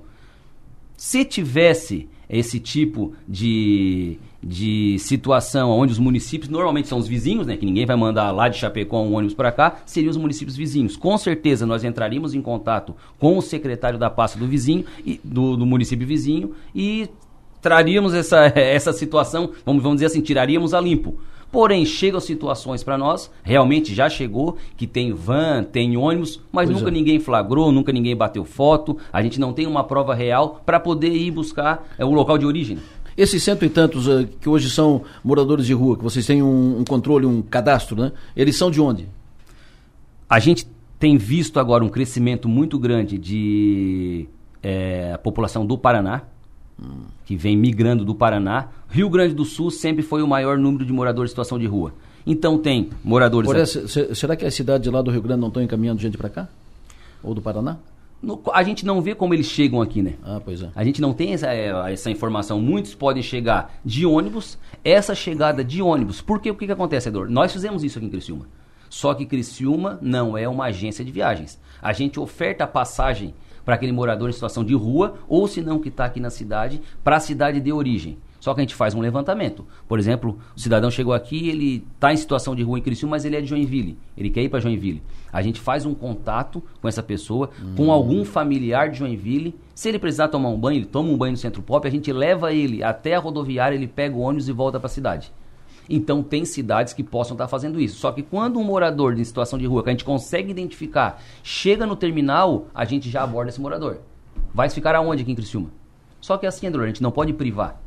Se 0.96 1.24
tivesse 1.24 2.08
esse 2.28 2.58
tipo 2.58 3.12
de, 3.28 4.18
de 4.42 4.98
situação 4.98 5.70
onde 5.70 5.92
os 5.92 5.98
municípios, 5.98 6.48
normalmente 6.50 6.88
são 6.88 6.98
os 6.98 7.06
vizinhos, 7.06 7.46
né, 7.46 7.56
que 7.56 7.64
ninguém 7.64 7.86
vai 7.86 7.96
mandar 7.96 8.30
lá 8.32 8.48
de 8.48 8.56
Chapecó 8.56 9.02
um 9.02 9.14
ônibus 9.14 9.34
para 9.34 9.52
cá, 9.52 9.76
seriam 9.86 10.10
os 10.10 10.16
municípios 10.16 10.56
vizinhos. 10.56 10.96
Com 10.96 11.16
certeza 11.18 11.66
nós 11.66 11.84
entraríamos 11.84 12.34
em 12.34 12.42
contato 12.42 12.96
com 13.18 13.36
o 13.36 13.42
secretário 13.42 13.98
da 13.98 14.10
pasta 14.10 14.38
do 14.38 14.46
vizinho, 14.46 14.84
e, 15.04 15.20
do, 15.22 15.56
do 15.56 15.66
município 15.66 16.06
vizinho, 16.06 16.54
e 16.74 17.08
traríamos 17.60 18.14
essa, 18.14 18.46
essa 18.58 18.92
situação, 18.92 19.50
vamos, 19.64 19.82
vamos 19.82 19.96
dizer 19.96 20.06
assim, 20.06 20.20
tiraríamos 20.20 20.74
a 20.74 20.80
limpo. 20.80 21.18
Porém, 21.50 21.86
chegam 21.86 22.20
situações 22.20 22.82
para 22.82 22.98
nós, 22.98 23.30
realmente 23.42 23.94
já 23.94 24.10
chegou, 24.10 24.58
que 24.76 24.86
tem 24.86 25.12
van, 25.12 25.62
tem 25.62 25.96
ônibus, 25.96 26.40
mas 26.52 26.68
pois 26.68 26.78
nunca 26.78 26.90
é. 26.90 26.92
ninguém 26.92 27.20
flagrou, 27.20 27.70
nunca 27.70 27.92
ninguém 27.92 28.16
bateu 28.16 28.44
foto, 28.44 28.98
a 29.12 29.22
gente 29.22 29.38
não 29.38 29.52
tem 29.52 29.66
uma 29.66 29.84
prova 29.84 30.14
real 30.14 30.60
para 30.66 30.80
poder 30.80 31.14
ir 31.14 31.30
buscar 31.30 31.88
é, 31.96 32.04
o 32.04 32.10
local 32.10 32.36
de 32.36 32.44
origem. 32.44 32.78
Esses 33.16 33.42
cento 33.42 33.64
e 33.64 33.70
tantos 33.70 34.06
uh, 34.06 34.26
que 34.38 34.48
hoje 34.48 34.68
são 34.68 35.02
moradores 35.24 35.64
de 35.64 35.72
rua, 35.72 35.96
que 35.96 36.02
vocês 36.02 36.26
têm 36.26 36.42
um, 36.42 36.80
um, 36.80 36.84
controle, 36.84 37.24
um 37.24 37.40
cadastro, 37.40 37.98
né? 37.98 38.12
Eles 38.36 38.56
são 38.56 38.70
de 38.70 38.78
onde? 38.78 39.08
A 40.28 40.38
gente 40.38 40.66
tem 40.98 41.16
visto 41.16 41.58
agora 41.58 41.82
um 41.82 41.88
crescimento 41.88 42.48
muito 42.48 42.78
grande 42.78 43.16
de 43.16 44.28
é, 44.62 45.16
população 45.18 45.64
do 45.64 45.78
Paraná. 45.78 46.22
Que 47.24 47.36
vem 47.36 47.56
migrando 47.56 48.04
do 48.04 48.14
Paraná. 48.14 48.68
Rio 48.88 49.08
Grande 49.08 49.34
do 49.34 49.44
Sul 49.44 49.70
sempre 49.70 50.02
foi 50.02 50.22
o 50.22 50.26
maior 50.26 50.58
número 50.58 50.84
de 50.84 50.92
moradores 50.92 51.30
em 51.30 51.32
situação 51.32 51.58
de 51.58 51.66
rua. 51.66 51.92
Então 52.26 52.58
tem 52.58 52.90
moradores. 53.04 53.50
Essa, 53.50 54.14
será 54.14 54.36
que 54.36 54.44
as 54.44 54.54
cidades 54.54 54.90
lá 54.90 55.00
do 55.00 55.10
Rio 55.10 55.22
Grande 55.22 55.40
não 55.40 55.48
estão 55.48 55.62
encaminhando 55.62 56.00
gente 56.00 56.18
para 56.18 56.28
cá? 56.28 56.48
Ou 57.22 57.34
do 57.34 57.40
Paraná? 57.40 57.78
No, 58.22 58.40
a 58.52 58.62
gente 58.62 58.84
não 58.84 59.00
vê 59.00 59.14
como 59.14 59.34
eles 59.34 59.46
chegam 59.46 59.80
aqui, 59.80 60.02
né? 60.02 60.14
Ah, 60.24 60.40
pois 60.42 60.62
é. 60.62 60.70
A 60.74 60.82
gente 60.84 61.00
não 61.00 61.12
tem 61.12 61.34
essa, 61.34 61.52
é, 61.52 61.92
essa 61.92 62.10
informação. 62.10 62.60
Muitos 62.60 62.94
podem 62.94 63.22
chegar 63.22 63.78
de 63.84 64.06
ônibus. 64.06 64.58
Essa 64.82 65.14
chegada 65.14 65.62
de 65.62 65.82
ônibus, 65.82 66.20
porque 66.20 66.50
o 66.50 66.54
que, 66.54 66.66
que 66.66 66.72
acontece, 66.72 67.08
Edor? 67.08 67.28
Nós 67.28 67.52
fizemos 67.52 67.84
isso 67.84 67.98
aqui 67.98 68.06
em 68.06 68.10
Criciúma. 68.10 68.46
Só 68.88 69.14
que 69.14 69.26
Criciúma 69.26 69.98
não 70.00 70.36
é 70.36 70.48
uma 70.48 70.66
agência 70.66 71.04
de 71.04 71.12
viagens. 71.12 71.60
A 71.82 71.92
gente 71.92 72.18
oferta 72.18 72.64
a 72.64 72.66
passagem 72.66 73.34
para 73.66 73.74
aquele 73.74 73.92
morador 73.92 74.30
em 74.30 74.32
situação 74.32 74.64
de 74.64 74.74
rua, 74.74 75.16
ou 75.28 75.48
se 75.48 75.60
não 75.60 75.80
que 75.80 75.88
está 75.88 76.04
aqui 76.04 76.20
na 76.20 76.30
cidade, 76.30 76.80
para 77.02 77.16
a 77.16 77.20
cidade 77.20 77.60
de 77.60 77.72
origem. 77.72 78.16
Só 78.38 78.54
que 78.54 78.60
a 78.60 78.62
gente 78.62 78.76
faz 78.76 78.94
um 78.94 79.00
levantamento. 79.00 79.66
Por 79.88 79.98
exemplo, 79.98 80.38
o 80.56 80.60
cidadão 80.60 80.88
chegou 80.88 81.12
aqui, 81.12 81.48
ele 81.48 81.84
está 81.96 82.12
em 82.12 82.16
situação 82.16 82.54
de 82.54 82.62
rua 82.62 82.78
em 82.78 82.82
Criciúma, 82.82 83.16
mas 83.16 83.24
ele 83.24 83.34
é 83.34 83.40
de 83.40 83.48
Joinville. 83.48 83.98
Ele 84.16 84.30
quer 84.30 84.40
ir 84.40 84.48
para 84.48 84.60
Joinville. 84.60 85.02
A 85.32 85.42
gente 85.42 85.60
faz 85.60 85.84
um 85.84 85.94
contato 85.94 86.62
com 86.80 86.86
essa 86.86 87.02
pessoa, 87.02 87.50
hum. 87.60 87.74
com 87.76 87.90
algum 87.90 88.24
familiar 88.24 88.88
de 88.88 88.98
Joinville. 88.98 89.56
Se 89.74 89.88
ele 89.88 89.98
precisar 89.98 90.28
tomar 90.28 90.50
um 90.50 90.56
banho, 90.56 90.78
ele 90.78 90.86
toma 90.86 91.08
um 91.08 91.16
banho 91.16 91.32
no 91.32 91.36
Centro 91.36 91.60
Pop, 91.60 91.86
a 91.88 91.90
gente 91.90 92.12
leva 92.12 92.52
ele 92.52 92.84
até 92.84 93.16
a 93.16 93.18
rodoviária, 93.18 93.74
ele 93.74 93.88
pega 93.88 94.14
o 94.14 94.20
ônibus 94.20 94.48
e 94.48 94.52
volta 94.52 94.78
para 94.78 94.86
a 94.86 94.90
cidade. 94.90 95.32
Então 95.88 96.22
tem 96.22 96.44
cidades 96.44 96.92
que 96.92 97.02
possam 97.02 97.34
estar 97.34 97.48
fazendo 97.48 97.80
isso. 97.80 97.98
Só 97.98 98.12
que 98.12 98.22
quando 98.22 98.58
um 98.58 98.64
morador 98.64 99.14
de 99.14 99.24
situação 99.24 99.58
de 99.58 99.66
rua 99.66 99.82
que 99.82 99.90
a 99.90 99.92
gente 99.92 100.04
consegue 100.04 100.50
identificar 100.50 101.22
chega 101.42 101.86
no 101.86 101.96
terminal, 101.96 102.66
a 102.74 102.84
gente 102.84 103.10
já 103.10 103.22
aborda 103.22 103.50
esse 103.50 103.60
morador. 103.60 103.98
Vai 104.52 104.68
ficar 104.70 104.94
aonde 104.94 105.22
aqui 105.22 105.32
em 105.32 105.36
Criciúma? 105.36 105.70
Só 106.20 106.36
que 106.36 106.46
assim, 106.46 106.66
André, 106.66 106.84
a 106.84 106.86
gente 106.86 107.02
não 107.02 107.10
pode 107.10 107.32
privar 107.32 107.80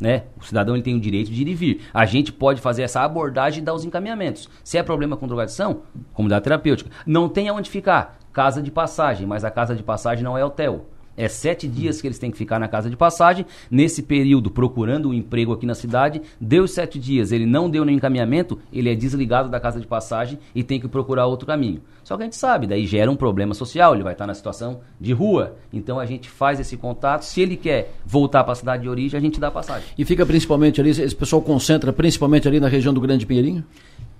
né? 0.00 0.24
O 0.40 0.44
cidadão 0.44 0.74
ele 0.74 0.82
tem 0.82 0.94
o 0.94 1.00
direito 1.00 1.30
de 1.30 1.42
ir 1.42 1.48
e 1.48 1.54
vir. 1.54 1.80
A 1.92 2.06
gente 2.06 2.32
pode 2.32 2.60
fazer 2.60 2.82
essa 2.82 3.02
abordagem 3.02 3.60
e 3.60 3.64
dar 3.64 3.74
os 3.74 3.84
encaminhamentos. 3.84 4.48
Se 4.62 4.78
é 4.78 4.82
problema 4.82 5.16
com 5.16 5.26
drogadição, 5.26 5.82
comunidade 6.12 6.44
terapêutica. 6.44 6.90
Não 7.06 7.28
tem 7.28 7.48
aonde 7.48 7.70
ficar. 7.70 8.18
Casa 8.32 8.62
de 8.62 8.70
passagem, 8.70 9.26
mas 9.26 9.44
a 9.44 9.50
casa 9.50 9.74
de 9.74 9.82
passagem 9.82 10.22
não 10.22 10.38
é 10.38 10.44
hotel. 10.44 10.86
É 11.18 11.26
sete 11.26 11.66
dias 11.66 12.00
que 12.00 12.06
eles 12.06 12.16
têm 12.16 12.30
que 12.30 12.38
ficar 12.38 12.60
na 12.60 12.68
casa 12.68 12.88
de 12.88 12.96
passagem. 12.96 13.44
Nesse 13.68 14.04
período, 14.04 14.52
procurando 14.52 15.08
um 15.08 15.12
emprego 15.12 15.52
aqui 15.52 15.66
na 15.66 15.74
cidade, 15.74 16.22
deu 16.40 16.62
os 16.62 16.70
sete 16.70 16.96
dias, 16.96 17.32
ele 17.32 17.44
não 17.44 17.68
deu 17.68 17.84
nenhum 17.84 17.96
encaminhamento, 17.96 18.56
ele 18.72 18.88
é 18.88 18.94
desligado 18.94 19.48
da 19.48 19.58
casa 19.58 19.80
de 19.80 19.86
passagem 19.88 20.38
e 20.54 20.62
tem 20.62 20.78
que 20.78 20.86
procurar 20.86 21.26
outro 21.26 21.44
caminho. 21.44 21.82
Só 22.04 22.16
que 22.16 22.22
a 22.22 22.24
gente 22.24 22.36
sabe, 22.36 22.68
daí 22.68 22.86
gera 22.86 23.10
um 23.10 23.16
problema 23.16 23.52
social, 23.52 23.94
ele 23.94 24.04
vai 24.04 24.12
estar 24.12 24.28
na 24.28 24.32
situação 24.32 24.78
de 25.00 25.12
rua. 25.12 25.56
Então 25.72 25.98
a 25.98 26.06
gente 26.06 26.30
faz 26.30 26.60
esse 26.60 26.76
contato. 26.76 27.22
Se 27.22 27.40
ele 27.40 27.56
quer 27.56 27.94
voltar 28.06 28.44
para 28.44 28.52
a 28.52 28.56
cidade 28.56 28.84
de 28.84 28.88
origem, 28.88 29.18
a 29.18 29.20
gente 29.20 29.40
dá 29.40 29.50
passagem. 29.50 29.88
E 29.98 30.04
fica 30.04 30.24
principalmente 30.24 30.80
ali, 30.80 30.90
esse 30.90 31.16
pessoal 31.16 31.42
concentra 31.42 31.92
principalmente 31.92 32.46
ali 32.46 32.60
na 32.60 32.68
região 32.68 32.94
do 32.94 33.00
Grande 33.00 33.26
Pinheirinho? 33.26 33.64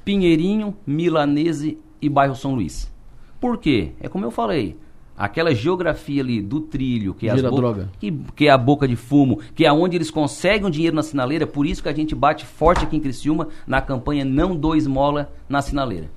Pinheirinho, 0.05 0.77
Milanese 0.85 1.79
e 2.03 2.09
bairro 2.09 2.35
São 2.35 2.57
Luís. 2.57 2.93
Por 3.41 3.57
quê? 3.57 3.93
É 4.01 4.09
como 4.09 4.25
eu 4.25 4.33
falei 4.33 4.77
aquela 5.19 5.53
geografia 5.53 6.23
ali 6.23 6.41
do 6.41 6.61
trilho, 6.61 7.13
que 7.13 7.29
é, 7.29 7.33
as 7.33 7.43
droga. 7.43 7.91
Que, 7.99 8.13
que, 8.37 8.47
é 8.47 8.51
a 8.51 8.57
boca 8.57 8.87
de 8.87 8.95
fumo, 8.95 9.41
que 9.55 9.67
é 9.67 9.73
onde 9.73 9.97
eles 9.97 10.11
conseguem 10.11 10.67
o 10.67 10.71
dinheiro 10.71 10.95
na 10.95 11.03
sinaleira, 11.03 11.47
por 11.47 11.67
isso 11.67 11.83
que 11.83 11.89
a 11.89 11.95
gente 11.95 12.15
bate 12.15 12.47
forte 12.47 12.85
aqui 12.85 12.97
em 12.97 13.01
Criciúma 13.01 13.49
na 13.67 13.81
campanha 13.81 14.25
Não 14.25 14.55
Dou 14.55 14.77
Esmola 14.77 15.33
na 15.49 15.61
Sinaleira. 15.61 16.09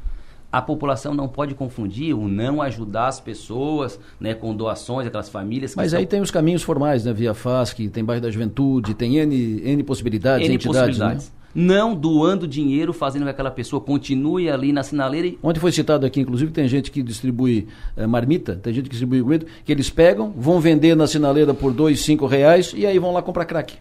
A 0.52 0.62
população 0.62 1.14
não 1.14 1.30
pode 1.30 1.56
confundir 1.56 2.14
o 2.14 2.28
não 2.28 2.62
ajudar 2.62 3.08
as 3.08 3.22
pessoas 3.22 3.98
né, 4.20 4.34
com 4.34 4.54
doações, 4.54 5.08
aquelas 5.08 5.30
famílias. 5.30 5.76
Mas 5.76 5.94
aí 5.94 6.06
tem 6.06 6.20
os 6.20 6.30
caminhos 6.30 6.62
formais, 6.62 7.06
né? 7.06 7.14
Via 7.14 7.34
FASC, 7.34 7.88
tem 7.88 8.04
bairro 8.04 8.22
da 8.22 8.30
juventude, 8.30 8.94
tem 8.94 9.16
N, 9.16 9.62
N 9.64 9.84
possibilidades, 9.84 10.46
N 10.46 10.56
entidades. 10.56 10.98
Né? 11.00 11.06
Possibilidades. 11.06 11.30
Né? 11.30 11.41
Não 11.54 11.94
doando 11.96 12.48
dinheiro, 12.48 12.94
fazendo 12.94 13.24
que 13.24 13.30
aquela 13.30 13.52
pessoa 13.52 13.82
continue 13.82 14.50
ali 14.50 14.72
na 14.72 14.84
sinaleira. 14.84 15.28
E... 15.28 15.40
Ontem 15.42 15.60
foi 15.60 15.72
citado 15.72 16.06
aqui, 16.06 16.22
inclusive, 16.22 16.52
tem 16.52 16.68
gente 16.68 16.92
que 16.92 17.04
distribui 17.04 17.68
é, 17.96 18.06
marmita, 18.08 18.56
tem 18.56 18.74
gente 18.74 18.86
que 18.86 18.92
distribui 18.92 19.22
comida, 19.22 19.46
que 19.66 19.72
eles 19.72 19.90
pegam, 19.90 20.34
vão 20.36 20.60
vender 20.60 20.96
na 20.96 21.08
sinaleira 21.08 21.54
por 21.54 21.74
dois, 21.74 22.02
cinco 22.02 22.26
reais 22.26 22.74
e 22.76 22.86
aí 22.86 22.98
vão 23.00 23.12
lá 23.12 23.22
comprar 23.22 23.46
crack. 23.46 23.76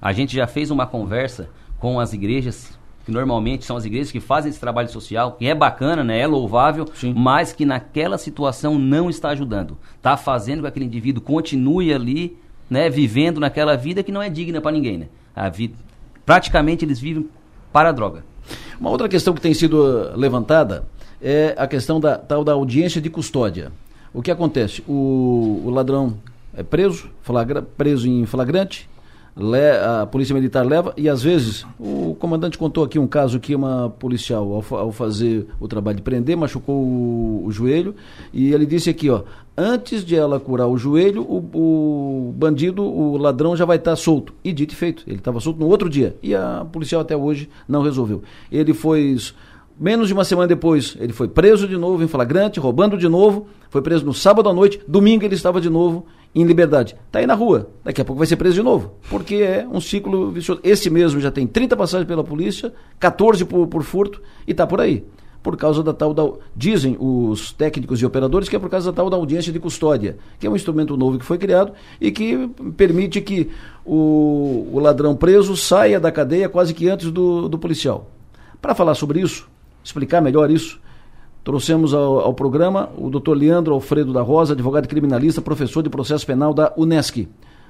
A 0.00 0.12
gente 0.12 0.34
já 0.34 0.46
fez 0.46 0.70
uma 0.70 0.86
conversa 0.86 1.48
com 1.78 1.98
as 1.98 2.12
igrejas 2.12 2.78
que 3.04 3.12
normalmente 3.12 3.64
são 3.64 3.76
as 3.76 3.84
igrejas 3.84 4.10
que 4.10 4.20
fazem 4.20 4.50
esse 4.50 4.58
trabalho 4.58 4.88
social, 4.88 5.32
que 5.32 5.46
é 5.46 5.54
bacana, 5.54 6.02
né? 6.02 6.18
é 6.18 6.26
louvável, 6.26 6.86
Sim. 6.94 7.12
mas 7.14 7.52
que 7.52 7.66
naquela 7.66 8.16
situação 8.16 8.78
não 8.78 9.10
está 9.10 9.28
ajudando. 9.28 9.76
Está 9.96 10.16
fazendo 10.16 10.58
com 10.58 10.62
que 10.62 10.68
aquele 10.68 10.86
indivíduo 10.86 11.22
continue 11.22 11.92
ali, 11.92 12.36
né, 12.68 12.88
vivendo 12.88 13.38
naquela 13.38 13.76
vida 13.76 14.02
que 14.02 14.10
não 14.10 14.22
é 14.22 14.30
digna 14.30 14.60
para 14.60 14.72
ninguém. 14.72 14.96
Né? 14.96 15.08
A 15.36 15.50
vida, 15.50 15.74
praticamente 16.24 16.84
eles 16.84 16.98
vivem 16.98 17.28
para 17.72 17.88
a 17.88 17.92
droga. 17.92 18.24
Uma 18.80 18.90
outra 18.90 19.08
questão 19.08 19.34
que 19.34 19.40
tem 19.40 19.54
sido 19.54 20.16
levantada 20.16 20.84
é 21.20 21.54
a 21.56 21.66
questão 21.66 21.98
da 21.98 22.18
tal 22.18 22.44
da 22.44 22.52
audiência 22.52 23.00
de 23.00 23.08
custódia. 23.08 23.72
O 24.12 24.22
que 24.22 24.30
acontece? 24.30 24.82
O, 24.86 25.62
o 25.64 25.70
ladrão 25.70 26.18
é 26.56 26.62
preso, 26.62 27.10
flagra, 27.22 27.62
preso 27.62 28.08
em 28.08 28.26
flagrante, 28.26 28.88
le, 29.36 29.70
a 29.78 30.06
polícia 30.06 30.32
militar 30.34 30.64
leva 30.64 30.94
e 30.96 31.08
às 31.08 31.22
vezes 31.22 31.66
o 31.78 32.14
comandante 32.18 32.56
contou 32.56 32.84
aqui 32.84 32.98
um 32.98 33.06
caso 33.06 33.40
que 33.40 33.54
uma 33.54 33.90
policial 33.98 34.62
ao, 34.70 34.78
ao 34.78 34.92
fazer 34.92 35.46
o 35.58 35.66
trabalho 35.66 35.96
de 35.96 36.02
prender 36.02 36.36
machucou 36.36 36.76
o, 36.76 37.42
o, 37.44 37.50
joelho 37.50 37.94
e 38.32 38.52
ele 38.52 38.64
disse 38.64 38.88
aqui 38.90 39.10
ó 39.10 39.22
antes 39.56 40.04
de 40.04 40.16
ela 40.16 40.40
curar 40.40 40.66
o 40.66 40.76
joelho 40.76 41.22
o, 41.22 42.28
o 42.28 42.32
bandido 42.32 42.82
o 42.82 43.16
ladrão 43.16 43.56
já 43.56 43.64
vai 43.64 43.76
estar 43.76 43.94
solto 43.96 44.34
e 44.42 44.52
dito 44.52 44.72
e 44.72 44.76
feito 44.76 45.04
ele 45.06 45.18
estava 45.18 45.40
solto 45.40 45.60
no 45.60 45.68
outro 45.68 45.88
dia 45.88 46.16
e 46.22 46.34
a 46.34 46.66
policial 46.70 47.00
até 47.02 47.16
hoje 47.16 47.48
não 47.68 47.82
resolveu 47.82 48.22
ele 48.50 48.74
foi 48.74 49.16
Menos 49.78 50.06
de 50.06 50.14
uma 50.14 50.22
semana 50.22 50.46
depois, 50.46 50.96
ele 51.00 51.12
foi 51.12 51.26
preso 51.26 51.66
de 51.66 51.76
novo 51.76 52.00
em 52.00 52.06
flagrante, 52.06 52.60
roubando 52.60 52.96
de 52.96 53.08
novo. 53.08 53.48
Foi 53.68 53.82
preso 53.82 54.06
no 54.06 54.14
sábado 54.14 54.48
à 54.48 54.52
noite. 54.52 54.80
Domingo 54.86 55.24
ele 55.24 55.34
estava 55.34 55.60
de 55.60 55.68
novo 55.68 56.06
em 56.32 56.44
liberdade. 56.44 56.94
Está 57.06 57.18
aí 57.18 57.26
na 57.26 57.34
rua. 57.34 57.70
Daqui 57.82 58.00
a 58.00 58.04
pouco 58.04 58.18
vai 58.18 58.26
ser 58.26 58.36
preso 58.36 58.54
de 58.54 58.62
novo. 58.62 58.94
Porque 59.10 59.34
é 59.34 59.66
um 59.68 59.80
ciclo 59.80 60.30
vicioso. 60.30 60.60
Esse 60.62 60.88
mesmo 60.88 61.20
já 61.20 61.30
tem 61.30 61.44
30 61.44 61.76
passagens 61.76 62.06
pela 62.06 62.22
polícia, 62.22 62.72
14 63.00 63.44
por, 63.44 63.66
por 63.66 63.82
furto 63.82 64.22
e 64.46 64.52
está 64.52 64.64
por 64.64 64.80
aí. 64.80 65.04
Por 65.44 65.56
causa 65.56 65.82
da 65.82 65.92
tal 65.92 66.12
da. 66.12 66.24
Dizem 66.56 66.96
os 66.98 67.52
técnicos 67.52 68.00
e 68.00 68.06
operadores 68.06 68.48
que 68.48 68.56
é 68.56 68.58
por 68.58 68.68
causa 68.68 68.90
da 68.90 68.96
tal 68.96 69.08
da 69.08 69.16
audiência 69.16 69.52
de 69.52 69.60
custódia, 69.60 70.16
que 70.40 70.46
é 70.46 70.50
um 70.50 70.56
instrumento 70.56 70.96
novo 70.96 71.18
que 71.18 71.24
foi 71.24 71.38
criado 71.38 71.72
e 72.00 72.10
que 72.10 72.48
permite 72.76 73.20
que 73.20 73.50
o, 73.84 74.70
o 74.72 74.80
ladrão 74.80 75.14
preso 75.14 75.56
saia 75.56 76.00
da 76.00 76.10
cadeia 76.10 76.48
quase 76.48 76.74
que 76.74 76.88
antes 76.88 77.12
do, 77.12 77.48
do 77.48 77.58
policial. 77.58 78.10
Para 78.60 78.74
falar 78.74 78.94
sobre 78.94 79.20
isso, 79.20 79.46
explicar 79.84 80.22
melhor 80.22 80.50
isso, 80.50 80.80
trouxemos 81.44 81.92
ao, 81.92 82.20
ao, 82.20 82.32
programa 82.32 82.88
o 82.96 83.10
doutor 83.10 83.36
Leandro 83.36 83.74
Alfredo 83.74 84.12
da 84.12 84.22
Rosa, 84.22 84.54
advogado 84.54 84.88
criminalista, 84.88 85.42
professor 85.42 85.82
de 85.82 85.90
processo 85.90 86.26
penal 86.26 86.54
da 86.54 86.72
Unesc. 86.76 87.28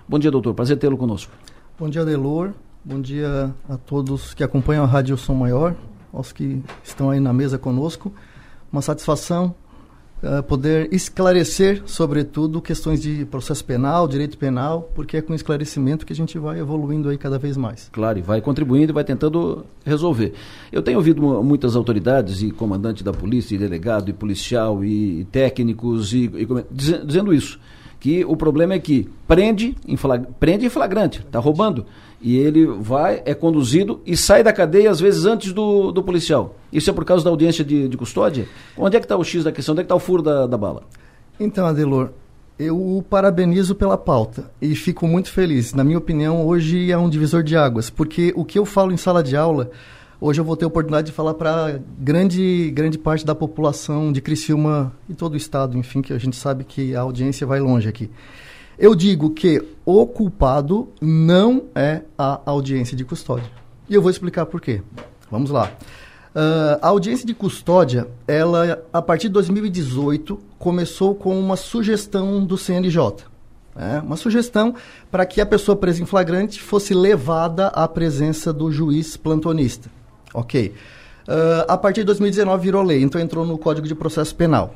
Bom 0.08 0.18
dia, 0.18 0.30
doutor. 0.30 0.54
Prazer 0.54 0.78
tê-lo 0.78 0.96
conosco. 0.96 1.32
Bom 1.76 1.88
dia, 1.90 2.04
Delor. 2.04 2.52
Bom 2.84 3.00
dia 3.00 3.52
a 3.66 3.76
todos 3.78 4.34
que 4.34 4.44
acompanham 4.44 4.84
a 4.84 4.86
Rádio 4.86 5.16
Som 5.16 5.34
Maior, 5.34 5.74
aos 6.14 6.32
que 6.32 6.62
estão 6.82 7.10
aí 7.10 7.20
na 7.20 7.32
mesa 7.32 7.58
conosco. 7.58 8.12
Uma 8.72 8.82
satisfação 8.82 9.54
uh, 10.22 10.42
poder 10.42 10.88
esclarecer, 10.92 11.82
sobretudo, 11.86 12.60
questões 12.60 13.00
de 13.00 13.24
processo 13.24 13.64
penal, 13.64 14.08
direito 14.08 14.38
penal, 14.38 14.90
porque 14.94 15.18
é 15.18 15.22
com 15.22 15.34
esclarecimento 15.34 16.06
que 16.06 16.12
a 16.12 16.16
gente 16.16 16.38
vai 16.38 16.58
evoluindo 16.58 17.08
aí 17.08 17.18
cada 17.18 17.38
vez 17.38 17.56
mais. 17.56 17.88
Claro, 17.92 18.18
e 18.18 18.22
vai 18.22 18.40
contribuindo 18.40 18.92
e 18.92 18.94
vai 18.94 19.04
tentando 19.04 19.64
resolver. 19.84 20.32
Eu 20.72 20.82
tenho 20.82 20.98
ouvido 20.98 21.22
muitas 21.42 21.76
autoridades 21.76 22.42
e 22.42 22.50
comandante 22.50 23.04
da 23.04 23.12
polícia, 23.12 23.54
e 23.54 23.58
delegado, 23.58 24.08
e 24.08 24.12
policial, 24.12 24.84
e 24.84 25.26
técnicos, 25.30 26.12
e, 26.12 26.24
e 26.24 26.46
dizendo 26.70 27.32
isso 27.32 27.58
que 28.04 28.22
o 28.22 28.36
problema 28.36 28.74
é 28.74 28.78
que 28.78 29.08
prende 29.26 29.74
em, 29.88 29.96
flag, 29.96 30.26
prende 30.38 30.66
em 30.66 30.68
flagrante, 30.68 31.20
está 31.20 31.38
roubando, 31.38 31.86
e 32.24 32.38
ele 32.38 32.64
vai, 32.64 33.22
é 33.26 33.34
conduzido 33.34 34.00
e 34.06 34.16
sai 34.16 34.42
da 34.42 34.50
cadeia 34.50 34.90
às 34.90 34.98
vezes 34.98 35.26
antes 35.26 35.52
do, 35.52 35.92
do 35.92 36.02
policial. 36.02 36.56
Isso 36.72 36.88
é 36.88 36.92
por 36.92 37.04
causa 37.04 37.22
da 37.22 37.28
audiência 37.28 37.62
de, 37.62 37.86
de 37.86 37.96
custódia? 37.98 38.48
Onde 38.78 38.96
é 38.96 38.98
que 38.98 39.04
está 39.04 39.14
o 39.14 39.22
X 39.22 39.44
da 39.44 39.52
questão? 39.52 39.74
Onde 39.74 39.82
é 39.82 39.84
que 39.84 39.86
está 39.86 39.94
o 39.94 40.00
furo 40.00 40.22
da, 40.22 40.46
da 40.46 40.56
bala? 40.56 40.84
Então, 41.38 41.66
Adelor, 41.66 42.12
eu 42.58 42.80
o 42.80 43.02
parabenizo 43.02 43.74
pela 43.74 43.98
pauta 43.98 44.50
e 44.58 44.74
fico 44.74 45.06
muito 45.06 45.30
feliz. 45.30 45.74
Na 45.74 45.84
minha 45.84 45.98
opinião, 45.98 46.46
hoje 46.46 46.90
é 46.90 46.96
um 46.96 47.10
divisor 47.10 47.42
de 47.42 47.58
águas, 47.58 47.90
porque 47.90 48.32
o 48.34 48.42
que 48.42 48.58
eu 48.58 48.64
falo 48.64 48.90
em 48.90 48.96
sala 48.96 49.22
de 49.22 49.36
aula 49.36 49.70
Hoje 50.20 50.40
eu 50.40 50.44
vou 50.44 50.56
ter 50.56 50.64
a 50.64 50.68
oportunidade 50.68 51.08
de 51.08 51.12
falar 51.12 51.34
para 51.34 51.78
grande, 51.98 52.70
grande 52.70 52.96
parte 52.96 53.26
da 53.26 53.34
população 53.34 54.10
de 54.10 54.22
Criciúma 54.22 54.90
e 55.06 55.12
todo 55.12 55.34
o 55.34 55.36
estado, 55.36 55.76
enfim, 55.76 56.00
que 56.00 56.14
a 56.14 56.18
gente 56.18 56.36
sabe 56.36 56.64
que 56.64 56.94
a 56.96 57.00
audiência 57.00 57.46
vai 57.46 57.60
longe 57.60 57.86
aqui. 57.86 58.08
Eu 58.78 58.94
digo 58.94 59.30
que 59.30 59.62
o 59.84 60.06
culpado 60.06 60.88
não 61.00 61.64
é 61.74 62.02
a 62.18 62.40
audiência 62.44 62.96
de 62.96 63.04
custódia. 63.04 63.50
E 63.88 63.94
eu 63.94 64.02
vou 64.02 64.10
explicar 64.10 64.46
por 64.46 64.60
quê. 64.60 64.82
Vamos 65.30 65.50
lá. 65.50 65.70
Uh, 66.34 66.78
a 66.82 66.88
audiência 66.88 67.24
de 67.24 67.32
custódia, 67.32 68.08
ela, 68.26 68.82
a 68.92 69.00
partir 69.00 69.28
de 69.28 69.34
2018, 69.34 70.40
começou 70.58 71.14
com 71.14 71.38
uma 71.38 71.56
sugestão 71.56 72.44
do 72.44 72.58
CNJ. 72.58 73.24
Né? 73.76 74.02
Uma 74.04 74.16
sugestão 74.16 74.74
para 75.10 75.24
que 75.24 75.40
a 75.40 75.46
pessoa 75.46 75.76
presa 75.76 76.02
em 76.02 76.06
flagrante 76.06 76.60
fosse 76.60 76.92
levada 76.92 77.68
à 77.68 77.86
presença 77.86 78.52
do 78.52 78.72
juiz 78.72 79.16
plantonista. 79.16 79.88
Ok. 80.32 80.74
Uh, 81.28 81.64
a 81.68 81.78
partir 81.78 82.00
de 82.00 82.06
2019 82.06 82.62
virou 82.62 82.82
lei, 82.82 83.02
então 83.02 83.20
entrou 83.20 83.46
no 83.46 83.56
Código 83.56 83.86
de 83.86 83.94
Processo 83.94 84.34
Penal. 84.34 84.74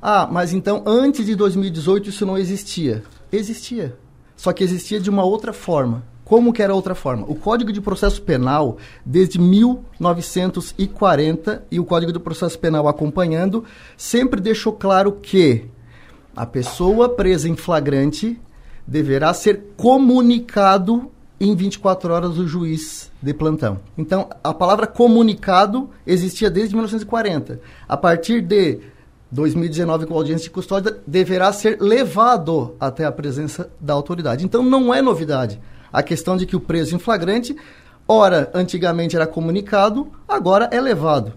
Ah, 0.00 0.28
mas 0.30 0.52
então 0.52 0.82
antes 0.86 1.26
de 1.26 1.34
2018 1.34 2.08
isso 2.08 2.24
não 2.24 2.38
existia. 2.38 3.02
Existia. 3.32 3.96
Só 4.36 4.52
que 4.52 4.62
existia 4.62 5.00
de 5.00 5.10
uma 5.10 5.24
outra 5.24 5.52
forma. 5.52 6.04
Como 6.24 6.52
que 6.52 6.62
era 6.62 6.74
outra 6.74 6.94
forma? 6.94 7.24
O 7.28 7.36
Código 7.36 7.72
de 7.72 7.80
Processo 7.80 8.20
Penal, 8.20 8.76
desde 9.04 9.40
1940, 9.40 11.64
e 11.70 11.78
o 11.78 11.84
Código 11.84 12.12
de 12.12 12.18
Processo 12.18 12.58
Penal 12.58 12.88
acompanhando, 12.88 13.64
sempre 13.96 14.40
deixou 14.40 14.72
claro 14.72 15.12
que 15.12 15.66
a 16.34 16.44
pessoa 16.44 17.08
presa 17.08 17.48
em 17.48 17.54
flagrante 17.54 18.40
deverá 18.86 19.32
ser 19.32 19.72
comunicado 19.76 21.10
em 21.38 21.54
24 21.54 22.12
horas 22.12 22.38
o 22.38 22.48
juiz 22.48 23.12
de 23.22 23.32
plantão. 23.32 23.78
Então, 23.96 24.28
a 24.42 24.52
palavra 24.52 24.86
comunicado 24.86 25.90
existia 26.06 26.50
desde 26.50 26.74
1940. 26.74 27.60
A 27.88 27.96
partir 27.96 28.40
de 28.40 28.80
2019, 29.30 30.06
com 30.06 30.14
audiência 30.14 30.44
de 30.44 30.50
custódia, 30.50 30.98
deverá 31.06 31.52
ser 31.52 31.80
levado 31.80 32.74
até 32.78 33.04
a 33.04 33.12
presença 33.12 33.70
da 33.80 33.94
autoridade. 33.94 34.44
Então, 34.44 34.62
não 34.62 34.94
é 34.94 35.02
novidade 35.02 35.60
a 35.92 36.02
questão 36.02 36.36
de 36.36 36.44
que 36.44 36.54
o 36.54 36.60
preso 36.60 36.94
em 36.94 36.98
flagrante, 36.98 37.56
ora, 38.06 38.50
antigamente 38.52 39.16
era 39.16 39.26
comunicado, 39.26 40.08
agora 40.28 40.68
é 40.70 40.80
levado. 40.80 41.32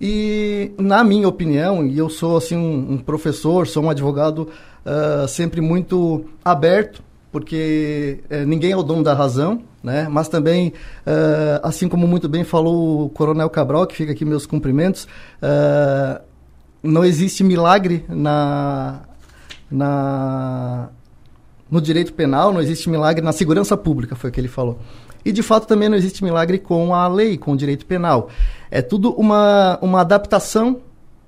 E, 0.00 0.72
na 0.78 1.04
minha 1.04 1.28
opinião, 1.28 1.86
e 1.86 1.98
eu 1.98 2.08
sou 2.08 2.36
assim 2.38 2.56
um, 2.56 2.94
um 2.94 2.98
professor, 2.98 3.66
sou 3.66 3.84
um 3.84 3.90
advogado 3.90 4.48
uh, 4.84 5.28
sempre 5.28 5.60
muito 5.60 6.24
aberto, 6.44 7.02
porque 7.30 8.20
uh, 8.30 8.46
ninguém 8.46 8.72
é 8.72 8.76
o 8.76 8.82
dono 8.82 9.02
da 9.02 9.14
razão, 9.14 9.62
né? 9.82 10.08
Mas 10.10 10.28
também, 10.28 10.68
uh, 11.06 11.60
assim 11.62 11.86
como 11.86 12.06
muito 12.06 12.28
bem 12.28 12.44
falou 12.44 13.04
o 13.04 13.08
Coronel 13.10 13.50
Cabral, 13.50 13.86
que 13.86 13.94
fica 13.94 14.12
aqui 14.12 14.24
meus 14.24 14.46
cumprimentos, 14.46 15.06
não 16.82 17.04
existe 17.04 17.44
milagre 17.44 18.04
na, 18.08 19.02
na 19.70 20.90
no 21.70 21.80
direito 21.80 22.12
penal, 22.12 22.52
não 22.52 22.60
existe 22.60 22.90
milagre 22.90 23.24
na 23.24 23.32
segurança 23.32 23.76
pública, 23.76 24.14
foi 24.14 24.28
o 24.28 24.32
que 24.32 24.40
ele 24.40 24.48
falou. 24.48 24.78
E 25.24 25.32
de 25.32 25.42
fato 25.42 25.66
também 25.66 25.88
não 25.88 25.96
existe 25.96 26.22
milagre 26.22 26.58
com 26.58 26.94
a 26.94 27.08
lei, 27.08 27.38
com 27.38 27.52
o 27.52 27.56
direito 27.56 27.86
penal. 27.86 28.28
É 28.70 28.82
tudo 28.82 29.12
uma, 29.12 29.78
uma 29.80 30.00
adaptação 30.00 30.80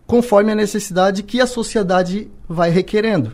conforme 0.06 0.52
a 0.52 0.54
necessidade 0.54 1.22
que 1.22 1.40
a 1.40 1.46
sociedade 1.46 2.28
vai 2.48 2.70
requerendo. 2.70 3.32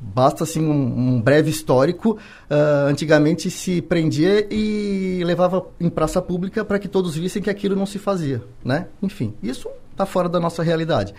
Basta 0.00 0.44
assim 0.44 0.64
um, 0.64 1.16
um 1.16 1.20
breve 1.20 1.50
histórico. 1.50 2.12
Uh, 2.48 2.86
antigamente 2.88 3.50
se 3.50 3.82
prendia 3.82 4.46
e 4.50 5.22
levava 5.24 5.66
em 5.80 5.90
praça 5.90 6.22
pública 6.22 6.64
para 6.64 6.78
que 6.78 6.86
todos 6.86 7.16
vissem 7.16 7.42
que 7.42 7.50
aquilo 7.50 7.74
não 7.74 7.84
se 7.84 7.98
fazia, 7.98 8.40
né? 8.64 8.86
Enfim, 9.02 9.34
isso 9.42 9.68
está 9.98 10.06
fora 10.06 10.28
da 10.28 10.38
nossa 10.38 10.62
realidade. 10.62 11.12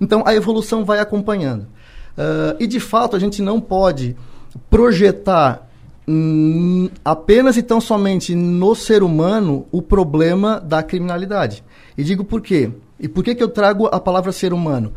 Então 0.00 0.22
a 0.26 0.34
evolução 0.34 0.84
vai 0.84 1.00
acompanhando. 1.00 1.62
Uh, 1.62 2.56
e 2.60 2.66
de 2.66 2.78
fato 2.78 3.16
a 3.16 3.18
gente 3.18 3.42
não 3.42 3.60
pode 3.60 4.16
projetar 4.70 5.68
hum, 6.06 6.88
apenas 7.04 7.56
e 7.56 7.62
tão 7.62 7.80
somente 7.80 8.34
no 8.34 8.74
ser 8.74 9.02
humano 9.02 9.66
o 9.72 9.80
problema 9.82 10.60
da 10.60 10.82
criminalidade. 10.82 11.64
E 11.96 12.04
digo 12.04 12.24
por 12.24 12.40
quê? 12.40 12.70
E 13.00 13.08
por 13.08 13.24
que, 13.24 13.34
que 13.34 13.42
eu 13.42 13.48
trago 13.48 13.86
a 13.86 14.00
palavra 14.00 14.32
ser 14.32 14.52
humano? 14.52 14.92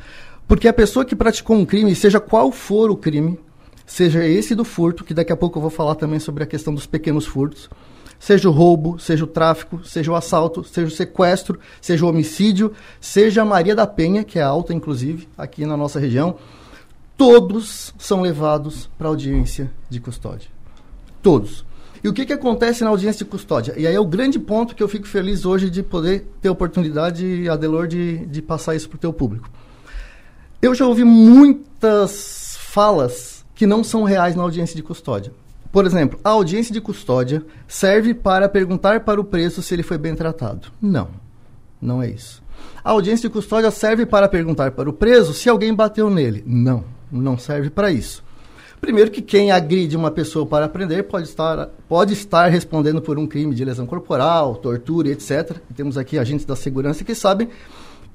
Porque 0.48 0.68
a 0.68 0.74
pessoa 0.74 1.06
que 1.06 1.16
praticou 1.16 1.56
um 1.56 1.66
crime, 1.66 1.94
seja 1.94 2.20
qual 2.20 2.52
for 2.52 2.90
o 2.90 2.96
crime, 2.96 3.38
seja 3.86 4.26
esse 4.26 4.56
do 4.56 4.64
furto, 4.64 5.04
que 5.04 5.14
daqui 5.14 5.32
a 5.32 5.38
pouco 5.38 5.58
eu 5.58 5.62
vou 5.62 5.72
falar 5.72 5.96
também 5.96 6.20
sobre 6.20 6.44
a 6.44 6.48
questão 6.48 6.74
dos 6.74 6.86
pequenos 6.86 7.26
furtos, 7.26 7.70
seja 8.20 8.50
o 8.50 8.52
roubo, 8.52 9.00
seja 9.00 9.24
o 9.24 9.28
tráfico, 9.28 9.82
seja 9.86 10.12
o 10.12 10.16
assalto, 10.16 10.64
seja 10.64 10.88
o 10.88 10.92
sequestro, 10.92 11.60
seja 11.82 12.06
o 12.06 12.10
homicídio, 12.10 12.74
seja 13.00 13.42
a 13.42 13.46
Maria 13.46 13.76
da 13.76 13.88
Penha, 13.88 14.24
que 14.24 14.38
é 14.38 14.42
alta, 14.42 14.74
inclusive, 14.74 15.28
aqui 15.38 15.66
na 15.66 15.78
nossa 15.78 16.00
região, 16.00 16.36
todos 17.18 17.94
são 17.98 18.22
levados 18.22 18.90
para 18.98 19.08
audiência 19.08 19.72
de 19.90 20.00
custódia. 20.00 20.50
Todos. 21.22 21.66
E 22.04 22.08
o 22.08 22.14
que, 22.14 22.26
que 22.26 22.34
acontece 22.34 22.84
na 22.84 22.90
audiência 22.90 23.26
de 23.26 23.32
custódia? 23.32 23.74
E 23.78 23.86
aí 23.86 23.94
é 23.94 24.00
o 24.00 24.06
grande 24.06 24.40
ponto 24.40 24.74
que 24.74 24.82
eu 24.82 24.88
fico 24.88 25.08
feliz 25.08 25.46
hoje 25.46 25.70
de 25.70 25.84
poder 25.84 26.28
ter 26.42 26.48
a 26.48 26.52
oportunidade, 26.52 27.50
Adelor, 27.50 27.88
de, 27.88 28.26
de 28.26 28.42
passar 28.42 28.76
isso 28.76 28.88
para 28.88 28.96
o 28.96 29.00
teu 29.00 29.12
público. 29.12 29.50
Eu 30.62 30.74
já 30.74 30.86
ouvi 30.86 31.04
muitas 31.04 32.58
falas 32.60 33.46
que 33.54 33.66
não 33.66 33.84
são 33.84 34.04
reais 34.04 34.36
na 34.36 34.44
audiência 34.44 34.76
de 34.76 34.84
custódia. 34.84 35.34
Por 35.72 35.86
exemplo, 35.86 36.20
a 36.24 36.30
audiência 36.30 36.74
de 36.74 36.82
custódia 36.82 37.44
serve 37.68 38.14
para 38.14 38.50
perguntar 38.50 39.02
para 39.02 39.22
o 39.22 39.24
preso 39.24 39.62
se 39.62 39.74
ele 39.74 39.84
foi 39.84 39.98
bem 39.98 40.16
tratado. 40.16 40.68
Não, 40.82 41.10
não 41.82 42.02
é 42.02 42.10
isso. 42.10 42.42
A 42.84 42.92
audiência 42.92 43.30
de 43.30 43.34
custódia 43.34 43.70
serve 43.70 44.06
para 44.06 44.28
perguntar 44.28 44.72
para 44.72 44.90
o 44.90 44.94
preso 44.94 45.34
se 45.34 45.48
alguém 45.48 45.74
bateu 45.74 46.10
nele. 46.10 46.44
Não, 46.46 46.84
não 47.12 47.38
serve 47.38 47.70
para 47.70 47.92
isso. 47.92 48.24
Primeiro 48.82 49.12
que 49.12 49.22
quem 49.22 49.52
agride 49.52 49.98
uma 49.98 50.10
pessoa 50.10 50.46
para 50.46 50.66
aprender 50.66 51.04
pode 51.04 51.28
estar, 51.28 51.68
pode 51.88 52.14
estar 52.14 52.48
respondendo 52.48 53.02
por 53.02 53.20
um 53.20 53.28
crime 53.28 53.54
de 53.54 53.66
lesão 53.66 53.86
corporal, 53.86 54.56
tortura, 54.56 55.10
etc. 55.10 55.58
Temos 55.76 55.98
aqui 55.98 56.18
agentes 56.18 56.46
da 56.46 56.56
segurança 56.56 57.04
que 57.04 57.14
sabem 57.14 57.50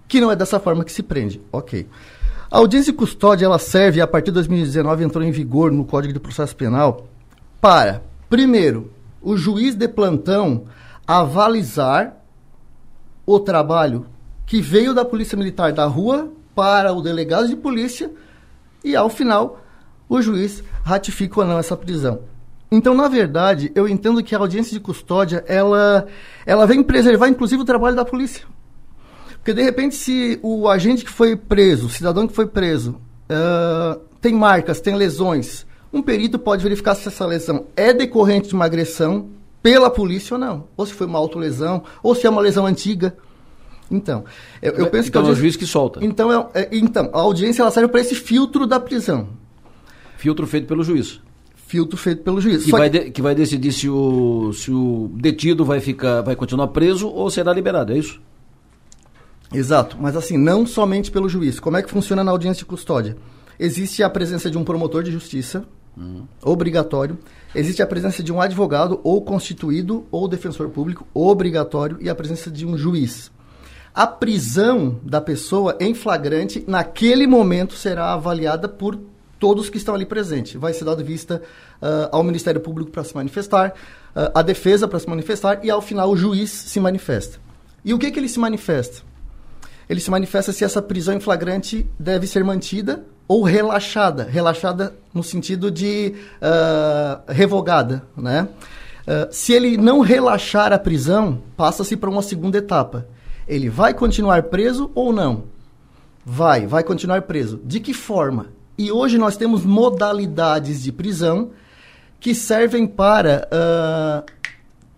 que 0.09 0.21
não 0.21 0.31
é 0.31 0.37
dessa 0.37 0.59
forma 0.59 0.85
que 0.85 0.93
se 0.93 1.03
prende. 1.03 1.41
Ok. 1.53 1.87
A 2.51 2.59
audiência 2.59 2.93
de 2.93 2.99
custódia 2.99 3.45
ela 3.45 3.59
serve, 3.59 4.01
a 4.01 4.07
partir 4.07 4.31
de 4.31 4.35
2019 4.35 5.05
entrou 5.05 5.23
em 5.25 5.31
vigor 5.31 5.71
no 5.71 5.85
Código 5.85 6.15
de 6.15 6.21
Processo 6.21 6.57
Penal, 6.57 7.07
para, 7.65 8.03
primeiro, 8.29 8.93
o 9.23 9.39
juiz 9.39 9.75
de 9.75 9.89
plantão 9.89 10.67
avalizar 11.07 12.23
o 13.25 13.41
trabalho 13.41 14.05
que 14.45 14.61
veio 14.61 14.93
da 14.93 15.03
Polícia 15.03 15.35
Militar 15.35 15.73
da 15.73 15.87
rua 15.87 16.31
para 16.55 16.93
o 16.93 17.01
delegado 17.01 17.49
de 17.49 17.57
polícia 17.57 18.11
e, 18.85 18.95
ao 18.95 19.09
final, 19.09 19.65
o 20.11 20.21
juiz 20.21 20.63
ratifica 20.83 21.41
ou 21.41 21.47
não 21.47 21.59
essa 21.59 21.75
prisão. 21.75 22.25
Então, 22.71 22.93
na 22.93 23.09
verdade, 23.09 23.73
eu 23.75 23.89
entendo 23.89 24.23
que 24.23 24.35
a 24.35 24.39
audiência 24.39 24.75
de 24.75 24.81
custódia, 24.81 25.43
ela, 25.49 26.07
ela 26.45 26.67
vem 26.67 26.83
preservar, 26.83 27.29
inclusive, 27.29 27.63
o 27.63 27.65
trabalho 27.65 27.97
da 27.97 28.05
polícia. 28.05 28.45
Porque, 29.37 29.55
de 29.55 29.63
repente, 29.63 29.95
se 29.95 30.39
o 30.43 30.69
agente 30.69 31.03
que 31.03 31.11
foi 31.11 31.35
preso, 31.35 31.87
o 31.87 31.91
cidadão 31.91 32.29
que 32.29 32.35
foi 32.35 32.47
preso, 32.47 33.01
uh, 33.31 33.99
tem 34.21 34.35
marcas, 34.35 34.83
tem 34.83 34.95
lesões, 34.95 35.65
um 35.95 36.03
perito 36.03 36.39
pode 36.39 36.63
verificar 36.63 36.95
se 36.97 37.07
essa 37.07 37.25
lesão 37.25 37.67
é 37.77 37.93
decorrente 37.93 38.49
de 38.49 38.55
uma 38.55 38.65
agressão 38.65 39.29
pela 39.63 39.89
polícia 39.89 40.35
ou 40.35 40.41
não. 40.41 40.65
Ou 40.77 40.85
se 40.85 40.93
foi 40.93 41.07
uma 41.07 41.19
autolesão, 41.19 41.85
ou 42.03 42.15
se 42.15 42.27
é 42.27 42.31
uma 42.31 42.41
lesão 42.41 42.67
antiga. 42.67 43.17
Então, 43.91 44.25
eu, 44.61 44.73
eu 44.73 44.87
penso 44.89 45.09
então 45.09 45.23
que... 45.23 45.29
é 45.29 45.33
o 45.33 45.35
juiz 45.37 45.57
que 45.57 45.67
solta. 45.67 46.05
Então, 46.05 46.51
é, 46.53 46.63
é, 46.63 46.69
então 46.73 47.09
a 47.13 47.21
audiência 47.21 47.63
ela 47.63 47.71
serve 47.71 47.89
para 47.89 48.01
esse 48.01 48.15
filtro 48.15 48.67
da 48.67 48.81
prisão. 48.81 49.29
Filtro 50.17 50.47
feito 50.47 50.67
pelo 50.67 50.83
juiz. 50.83 51.21
Filtro 51.55 51.97
feito 51.97 52.23
pelo 52.23 52.41
juiz. 52.41 52.65
Que, 52.65 52.71
vai, 52.73 52.91
que... 52.91 52.99
De, 52.99 53.11
que 53.11 53.23
vai 53.23 53.35
decidir 53.35 53.73
se 53.73 53.89
o, 53.89 54.53
se 54.53 54.73
o 54.73 55.11
detido 55.15 55.65
vai, 55.65 55.81
ficar, 55.81 56.23
vai 56.23 56.35
continuar 56.35 56.69
preso 56.69 57.09
ou 57.09 57.31
será 57.31 57.53
liberado, 57.53 57.93
é 57.93 57.99
isso? 57.99 58.21
Exato, 59.53 59.97
mas 60.01 60.17
assim, 60.17 60.37
não 60.37 60.67
somente 60.67 61.11
pelo 61.11 61.29
juiz. 61.29 61.61
Como 61.61 61.77
é 61.77 61.83
que 61.83 61.91
funciona 61.91 62.25
na 62.25 62.33
audiência 62.33 62.61
de 62.61 62.65
custódia? 62.65 63.17
Existe 63.59 64.03
a 64.03 64.11
presença 64.11 64.51
de 64.51 64.59
um 64.59 64.65
promotor 64.65 65.03
de 65.03 65.13
justiça, 65.13 65.65
obrigatório. 66.43 67.19
Existe 67.55 67.83
a 67.83 67.87
presença 67.87 68.23
de 68.23 68.33
um 68.33 68.41
advogado, 68.41 69.01
ou 69.05 69.23
constituído, 69.23 70.07
ou 70.11 70.27
defensor 70.27 70.69
público, 70.71 71.07
obrigatório. 71.15 71.99
E 72.01 72.09
a 72.09 72.15
presença 72.15 72.51
de 72.51 72.67
um 72.67 72.77
juiz. 72.77 73.31
A 73.95 74.07
prisão 74.07 74.99
da 75.05 75.21
pessoa 75.21 75.77
em 75.79 75.95
flagrante, 75.95 76.65
naquele 76.67 77.27
momento, 77.27 77.75
será 77.75 78.13
avaliada 78.13 78.69
por 78.69 78.99
todos 79.39 79.71
que 79.71 79.77
estão 79.77 79.95
ali 79.95 80.05
presentes. 80.05 80.55
Vai 80.55 80.73
ser 80.73 80.85
dado 80.85 81.05
vista 81.05 81.41
uh, 81.81 82.09
ao 82.11 82.25
Ministério 82.25 82.61
Público 82.61 82.91
para 82.91 83.05
se 83.05 83.15
manifestar, 83.15 83.71
uh, 83.71 84.31
à 84.35 84.43
defesa 84.43 84.89
para 84.89 84.99
se 84.99 85.09
manifestar 85.09 85.61
e, 85.65 85.71
ao 85.71 85.81
final, 85.81 86.11
o 86.11 86.17
juiz 86.17 86.51
se 86.51 86.81
manifesta. 86.81 87.39
E 87.85 87.95
o 87.95 87.99
que, 87.99 88.11
que 88.11 88.19
ele 88.19 88.29
se 88.29 88.41
manifesta? 88.41 89.03
Ele 89.89 90.01
se 90.01 90.11
manifesta 90.11 90.53
se 90.53 90.65
essa 90.65 90.83
prisão 90.83 91.15
em 91.15 91.21
flagrante 91.21 91.87
deve 91.99 92.27
ser 92.27 92.43
mantida 92.43 93.05
ou 93.27 93.43
relaxada. 93.43 94.25
Relaxada 94.25 94.95
no 95.13 95.23
sentido 95.23 95.71
de 95.71 96.15
uh, 96.41 97.33
revogada, 97.33 98.03
né? 98.17 98.49
se 99.31 99.53
ele 99.53 99.77
não 99.77 100.01
relaxar 100.01 100.73
a 100.73 100.79
prisão, 100.79 101.43
passa-se 101.59 101.95
para 101.95 102.09
uma 102.09 102.23
segunda 102.23 102.57
etapa 102.57 103.07
ele 103.47 103.69
vai 103.69 103.95
continuar 103.95 104.45
preso 104.45 104.91
ou 104.95 105.13
não? 105.13 105.45
Vai, 106.25 106.67
vai 106.67 106.83
continuar 106.83 107.23
preso. 107.23 107.61
De 107.65 107.81
que 107.81 107.93
forma? 107.93 108.47
E 108.77 108.91
hoje 108.91 109.19
nós 109.19 109.37
temos 109.37 109.65
modalidades 109.65 110.83
de 110.83 110.91
prisão 110.91 111.51
que 112.19 112.35
servem 112.35 112.87
para 112.87 113.47
uh, 113.53 114.33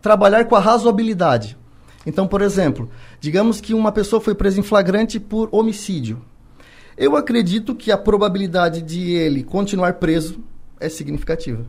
trabalhar 0.00 0.44
com 0.44 0.54
a 0.54 0.60
razoabilidade. 0.60 1.58
Então, 2.06 2.28
por 2.28 2.40
exemplo, 2.40 2.88
digamos 3.20 3.60
que 3.60 3.74
uma 3.74 3.90
pessoa 3.90 4.20
foi 4.20 4.34
presa 4.34 4.60
em 4.60 4.62
flagrante 4.62 5.18
por 5.18 5.48
homicídio. 5.50 6.22
Eu 6.96 7.14
acredito 7.14 7.74
que 7.74 7.92
a 7.92 7.98
probabilidade 7.98 8.80
de 8.80 9.12
ele 9.12 9.42
continuar 9.42 9.94
preso 9.94 10.40
é 10.80 10.88
significativa. 10.88 11.64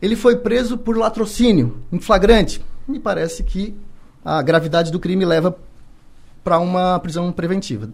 Ele 0.00 0.14
foi 0.14 0.36
preso 0.36 0.78
por 0.78 0.96
latrocínio, 0.96 1.78
em 1.90 1.98
flagrante. 1.98 2.60
Me 2.86 3.00
parece 3.00 3.42
que 3.42 3.74
a 4.24 4.40
gravidade 4.42 4.92
do 4.92 5.00
crime 5.00 5.24
leva 5.24 5.56
para 6.44 6.60
uma 6.60 7.00
prisão 7.00 7.32
preventiva. 7.32 7.88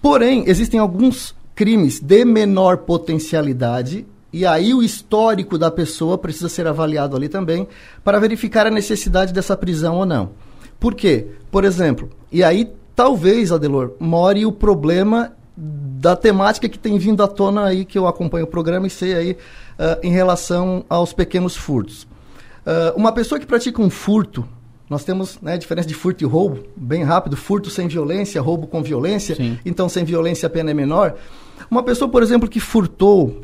Porém, 0.00 0.44
existem 0.46 0.80
alguns 0.80 1.34
crimes 1.54 2.00
de 2.00 2.24
menor 2.24 2.78
potencialidade 2.78 4.06
e 4.32 4.46
aí 4.46 4.72
o 4.72 4.82
histórico 4.82 5.58
da 5.58 5.70
pessoa 5.70 6.16
precisa 6.16 6.48
ser 6.48 6.66
avaliado 6.66 7.16
ali 7.16 7.28
também 7.28 7.66
para 8.04 8.20
verificar 8.20 8.66
a 8.66 8.70
necessidade 8.70 9.32
dessa 9.34 9.56
prisão 9.56 9.96
ou 9.96 10.06
não. 10.06 10.30
Por 10.78 10.94
quê? 10.94 11.26
Por 11.50 11.64
exemplo, 11.64 12.08
e 12.30 12.44
aí 12.44 12.70
talvez, 12.94 13.50
Adelor, 13.50 13.92
more 13.98 14.46
o 14.46 14.52
problema 14.52 15.32
da 15.60 16.14
temática 16.14 16.68
que 16.68 16.78
tem 16.78 16.96
vindo 16.98 17.20
à 17.20 17.26
tona 17.26 17.64
aí, 17.64 17.84
que 17.84 17.98
eu 17.98 18.06
acompanho 18.06 18.44
o 18.44 18.48
programa 18.48 18.86
e 18.86 18.90
sei 18.90 19.14
aí, 19.14 19.32
uh, 19.32 19.98
em 20.02 20.12
relação 20.12 20.84
aos 20.88 21.12
pequenos 21.12 21.56
furtos. 21.56 22.04
Uh, 22.04 22.96
uma 22.96 23.10
pessoa 23.10 23.40
que 23.40 23.46
pratica 23.46 23.82
um 23.82 23.90
furto, 23.90 24.46
nós 24.88 25.02
temos 25.02 25.40
né, 25.42 25.54
a 25.54 25.56
diferença 25.56 25.88
de 25.88 25.94
furto 25.94 26.22
e 26.22 26.26
roubo, 26.26 26.62
bem 26.76 27.02
rápido, 27.02 27.36
furto 27.36 27.70
sem 27.70 27.88
violência, 27.88 28.40
roubo 28.40 28.68
com 28.68 28.82
violência, 28.82 29.34
Sim. 29.34 29.58
então 29.64 29.88
sem 29.88 30.04
violência 30.04 30.46
a 30.46 30.50
pena 30.50 30.70
é 30.70 30.74
menor. 30.74 31.16
Uma 31.68 31.82
pessoa, 31.82 32.08
por 32.08 32.22
exemplo, 32.22 32.48
que 32.48 32.60
furtou 32.60 33.42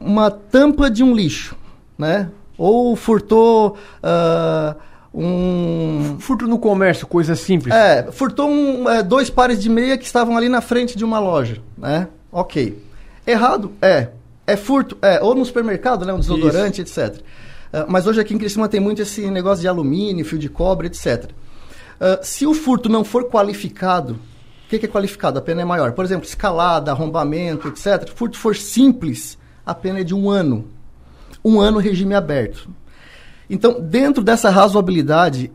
uma 0.00 0.30
tampa 0.30 0.90
de 0.90 1.04
um 1.04 1.14
lixo, 1.14 1.54
né? 1.98 2.30
Ou 2.56 2.96
furtou 2.96 3.76
uh, 4.02 4.74
um... 5.14 6.16
Furto 6.18 6.48
no 6.48 6.58
comércio, 6.58 7.06
coisa 7.06 7.36
simples. 7.36 7.72
É, 7.72 8.10
furtou 8.10 8.48
um, 8.48 8.88
é, 8.88 9.02
dois 9.02 9.30
pares 9.30 9.62
de 9.62 9.70
meia 9.70 9.96
que 9.96 10.04
estavam 10.04 10.36
ali 10.36 10.48
na 10.48 10.60
frente 10.60 10.98
de 10.98 11.04
uma 11.04 11.20
loja, 11.20 11.62
né? 11.78 12.08
Ok. 12.32 12.82
Errado? 13.24 13.72
É. 13.80 14.08
É 14.44 14.56
furto? 14.56 14.98
É. 15.00 15.22
Ou 15.22 15.34
no 15.34 15.44
supermercado, 15.44 16.04
né? 16.04 16.12
Um 16.12 16.18
desodorante, 16.18 16.82
Isso. 16.82 17.00
etc. 17.00 17.20
Uh, 17.20 17.86
mas 17.88 18.06
hoje 18.06 18.20
aqui 18.20 18.34
em 18.34 18.38
Criciúma 18.38 18.68
tem 18.68 18.80
muito 18.80 19.02
esse 19.02 19.30
negócio 19.30 19.62
de 19.62 19.68
alumínio, 19.68 20.24
fio 20.24 20.38
de 20.38 20.48
cobre, 20.48 20.88
etc. 20.88 21.30
Uh, 21.30 22.18
se 22.22 22.44
o 22.44 22.52
furto 22.52 22.88
não 22.88 23.04
for 23.04 23.30
qualificado, 23.30 24.14
o 24.66 24.68
que, 24.68 24.80
que, 24.80 24.86
é 24.86 24.88
qualificado? 24.88 25.38
A 25.38 25.42
pena 25.42 25.62
é 25.62 25.64
maior. 25.64 25.92
Por 25.92 26.04
exemplo, 26.04 26.26
escalada, 26.26 26.90
arrombamento, 26.90 27.68
etc. 27.68 28.10
Furto 28.14 28.36
for 28.36 28.56
simples, 28.56 29.38
a 29.64 29.74
pena 29.74 30.00
é 30.00 30.04
de 30.04 30.14
um 30.14 30.28
ano. 30.28 30.66
Um 31.44 31.60
ano 31.60 31.78
regime 31.78 32.14
aberto. 32.14 32.68
Então, 33.48 33.80
dentro 33.80 34.22
dessa 34.22 34.50
razoabilidade, 34.50 35.52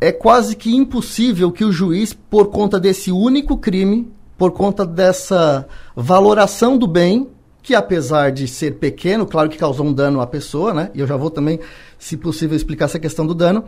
é 0.00 0.10
quase 0.10 0.56
que 0.56 0.74
impossível 0.74 1.52
que 1.52 1.64
o 1.64 1.72
juiz, 1.72 2.12
por 2.12 2.46
conta 2.46 2.80
desse 2.80 3.12
único 3.12 3.56
crime, 3.56 4.10
por 4.36 4.52
conta 4.52 4.86
dessa 4.86 5.68
valoração 5.94 6.78
do 6.78 6.86
bem, 6.86 7.28
que 7.62 7.74
apesar 7.74 8.32
de 8.32 8.48
ser 8.48 8.76
pequeno, 8.76 9.26
claro 9.26 9.50
que 9.50 9.58
causou 9.58 9.84
um 9.84 9.92
dano 9.92 10.20
à 10.20 10.26
pessoa, 10.26 10.72
né? 10.72 10.90
E 10.94 11.00
eu 11.00 11.06
já 11.06 11.16
vou 11.16 11.30
também, 11.30 11.60
se 11.98 12.16
possível, 12.16 12.56
explicar 12.56 12.86
essa 12.86 12.98
questão 12.98 13.26
do 13.26 13.34
dano. 13.34 13.64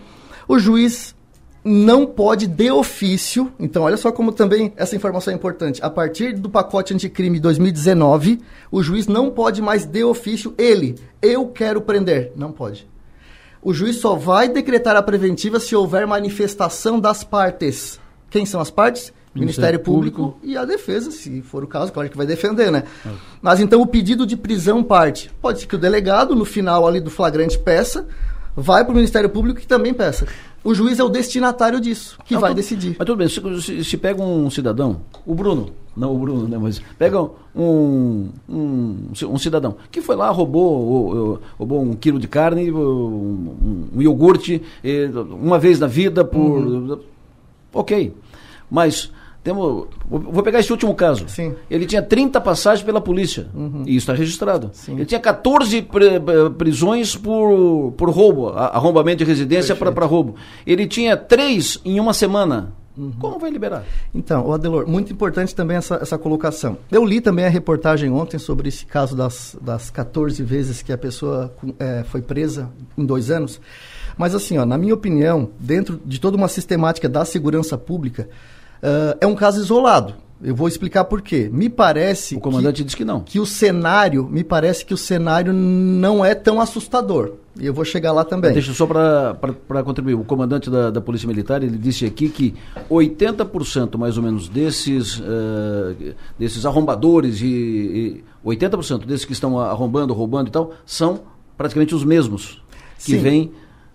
O 0.48 0.58
juiz 0.58 1.14
não 1.64 2.06
pode 2.06 2.46
de 2.46 2.70
ofício, 2.70 3.52
então 3.60 3.82
olha 3.82 3.96
só 3.96 4.10
como 4.10 4.32
também 4.32 4.72
essa 4.76 4.96
informação 4.96 5.32
é 5.32 5.36
importante. 5.36 5.80
A 5.82 5.90
partir 5.90 6.32
do 6.32 6.50
pacote 6.50 6.92
anticrime 6.94 7.38
2019, 7.38 8.40
o 8.70 8.82
juiz 8.82 9.06
não 9.06 9.30
pode 9.30 9.62
mais 9.62 9.84
de 9.84 10.02
ofício 10.02 10.54
ele, 10.58 10.96
eu 11.20 11.46
quero 11.48 11.82
prender, 11.82 12.32
não 12.34 12.50
pode. 12.50 12.90
O 13.62 13.72
juiz 13.72 13.96
só 13.96 14.16
vai 14.16 14.48
decretar 14.48 14.96
a 14.96 15.02
preventiva 15.02 15.60
se 15.60 15.76
houver 15.76 16.04
manifestação 16.04 16.98
das 16.98 17.22
partes. 17.22 18.00
Quem 18.28 18.44
são 18.44 18.60
as 18.60 18.70
partes? 18.70 19.12
Ministério, 19.34 19.40
Ministério 19.40 19.80
Público, 19.80 20.22
Público, 20.32 20.40
e 20.42 20.56
a 20.58 20.64
defesa, 20.64 21.10
se 21.10 21.40
for 21.40 21.64
o 21.64 21.66
caso, 21.66 21.90
claro 21.90 22.10
que 22.10 22.16
vai 22.16 22.26
defender, 22.26 22.70
né? 22.70 22.82
É. 23.06 23.08
Mas 23.40 23.60
então 23.60 23.80
o 23.80 23.86
pedido 23.86 24.26
de 24.26 24.36
prisão 24.36 24.82
parte. 24.82 25.30
Pode 25.40 25.60
ser 25.60 25.66
que 25.66 25.76
o 25.76 25.78
delegado, 25.78 26.34
no 26.34 26.44
final 26.44 26.86
ali 26.86 27.00
do 27.00 27.10
flagrante, 27.10 27.58
peça, 27.58 28.06
vai 28.56 28.84
para 28.84 28.92
o 28.92 28.94
Ministério 28.94 29.28
Público 29.28 29.60
que 29.60 29.66
também 29.66 29.92
peça. 29.92 30.26
O 30.64 30.74
juiz 30.74 30.98
é 30.98 31.04
o 31.04 31.08
destinatário 31.08 31.80
disso, 31.80 32.16
que 32.24 32.34
não, 32.34 32.40
vai 32.40 32.54
decidir. 32.54 32.94
Mas 32.98 33.06
tudo 33.06 33.16
bem, 33.16 33.28
se, 33.28 33.40
se, 33.62 33.84
se, 33.84 33.96
pega 33.96 34.22
um 34.22 34.48
cidadão, 34.48 35.00
o 35.26 35.34
Bruno, 35.34 35.70
não 35.96 36.14
o 36.14 36.18
Bruno, 36.18 36.46
né, 36.46 36.56
mas 36.56 36.80
pega 36.96 37.20
um, 37.54 38.28
um, 38.48 38.96
um 39.28 39.38
cidadão 39.38 39.76
que 39.90 40.00
foi 40.00 40.14
lá, 40.14 40.30
roubou, 40.30 41.40
roubou 41.58 41.82
um 41.82 41.94
quilo 41.94 42.18
de 42.18 42.28
carne, 42.28 42.70
um, 42.70 43.88
um 43.92 44.02
iogurte, 44.02 44.62
uma 45.40 45.58
vez 45.58 45.80
na 45.80 45.88
vida 45.88 46.24
por... 46.24 46.38
Uhum. 46.40 47.00
Ok, 47.74 48.14
mas 48.70 49.10
temos, 49.42 49.86
vou 50.08 50.42
pegar 50.42 50.60
esse 50.60 50.70
último 50.70 50.94
caso. 50.94 51.28
Sim. 51.28 51.54
Ele 51.68 51.84
tinha 51.84 52.00
30 52.00 52.40
passagens 52.40 52.84
pela 52.84 53.00
polícia. 53.00 53.48
Uhum. 53.52 53.82
E 53.84 53.90
isso 53.96 54.04
está 54.04 54.14
registrado. 54.14 54.70
Sim. 54.72 54.94
Ele 54.94 55.04
tinha 55.04 55.20
14 55.20 55.86
prisões 56.56 57.16
por, 57.16 57.92
por 57.96 58.08
roubo, 58.10 58.50
arrombamento 58.50 59.18
de 59.18 59.24
residência 59.24 59.74
para 59.74 60.06
roubo. 60.06 60.36
Ele 60.64 60.86
tinha 60.86 61.16
três 61.16 61.80
em 61.84 61.98
uma 61.98 62.14
semana. 62.14 62.72
Uhum. 62.96 63.12
Como 63.18 63.38
vai 63.38 63.50
liberar? 63.50 63.84
Então, 64.14 64.46
o 64.46 64.52
Adelor, 64.52 64.86
muito 64.86 65.12
importante 65.12 65.54
também 65.54 65.78
essa, 65.78 65.96
essa 65.96 66.18
colocação. 66.18 66.76
Eu 66.90 67.04
li 67.04 67.20
também 67.20 67.44
a 67.44 67.48
reportagem 67.48 68.10
ontem 68.10 68.38
sobre 68.38 68.68
esse 68.68 68.84
caso 68.84 69.16
das, 69.16 69.56
das 69.60 69.90
14 69.90 70.42
vezes 70.42 70.82
que 70.82 70.92
a 70.92 70.98
pessoa 70.98 71.52
é, 71.78 72.04
foi 72.04 72.20
presa 72.20 72.70
em 72.96 73.04
dois 73.04 73.30
anos. 73.30 73.60
Mas 74.16 74.34
assim, 74.34 74.58
ó, 74.58 74.66
na 74.66 74.76
minha 74.76 74.94
opinião, 74.94 75.48
dentro 75.58 76.00
de 76.04 76.20
toda 76.20 76.36
uma 76.36 76.48
sistemática 76.48 77.08
da 77.08 77.24
segurança 77.24 77.78
pública, 77.78 78.28
Uh, 78.82 79.16
é 79.20 79.26
um 79.26 79.34
caso 79.34 79.60
isolado. 79.60 80.14
Eu 80.42 80.56
vou 80.56 80.66
explicar 80.66 81.04
por 81.04 81.22
quê. 81.22 81.48
Me 81.52 81.68
parece. 81.68 82.34
O 82.34 82.40
comandante 82.40 82.78
que, 82.78 82.84
diz 82.84 82.94
que 82.96 83.04
não. 83.04 83.20
Que 83.20 83.38
o 83.38 83.46
cenário, 83.46 84.28
me 84.28 84.42
parece 84.42 84.84
que 84.84 84.92
o 84.92 84.96
cenário 84.96 85.52
não 85.52 86.24
é 86.24 86.34
tão 86.34 86.60
assustador. 86.60 87.34
E 87.58 87.64
eu 87.64 87.72
vou 87.72 87.84
chegar 87.84 88.10
lá 88.10 88.24
também. 88.24 88.52
Deixa 88.52 88.72
só 88.72 88.84
para 88.84 89.82
contribuir. 89.84 90.14
O 90.14 90.24
comandante 90.24 90.68
da, 90.68 90.90
da, 90.90 91.00
Polícia 91.00 91.28
Militar 91.28 91.62
ele 91.62 91.78
disse 91.78 92.04
aqui 92.04 92.28
que 92.28 92.54
80% 92.90 93.96
mais 93.96 94.16
ou 94.16 94.22
menos 94.24 94.48
desses, 94.48 95.20
uh, 95.20 96.14
desses 96.36 96.66
arrombadores 96.66 97.40
e, 97.40 97.46
e 97.46 98.24
80% 98.44 99.04
desses 99.06 99.24
que 99.24 99.32
estão 99.32 99.60
arrombando, 99.60 100.12
roubando 100.12 100.48
e 100.48 100.50
tal, 100.50 100.72
são 100.84 101.20
praticamente 101.56 101.94
os 101.94 102.02
mesmos 102.02 102.60
que 103.04 103.16
vêm 103.16 103.52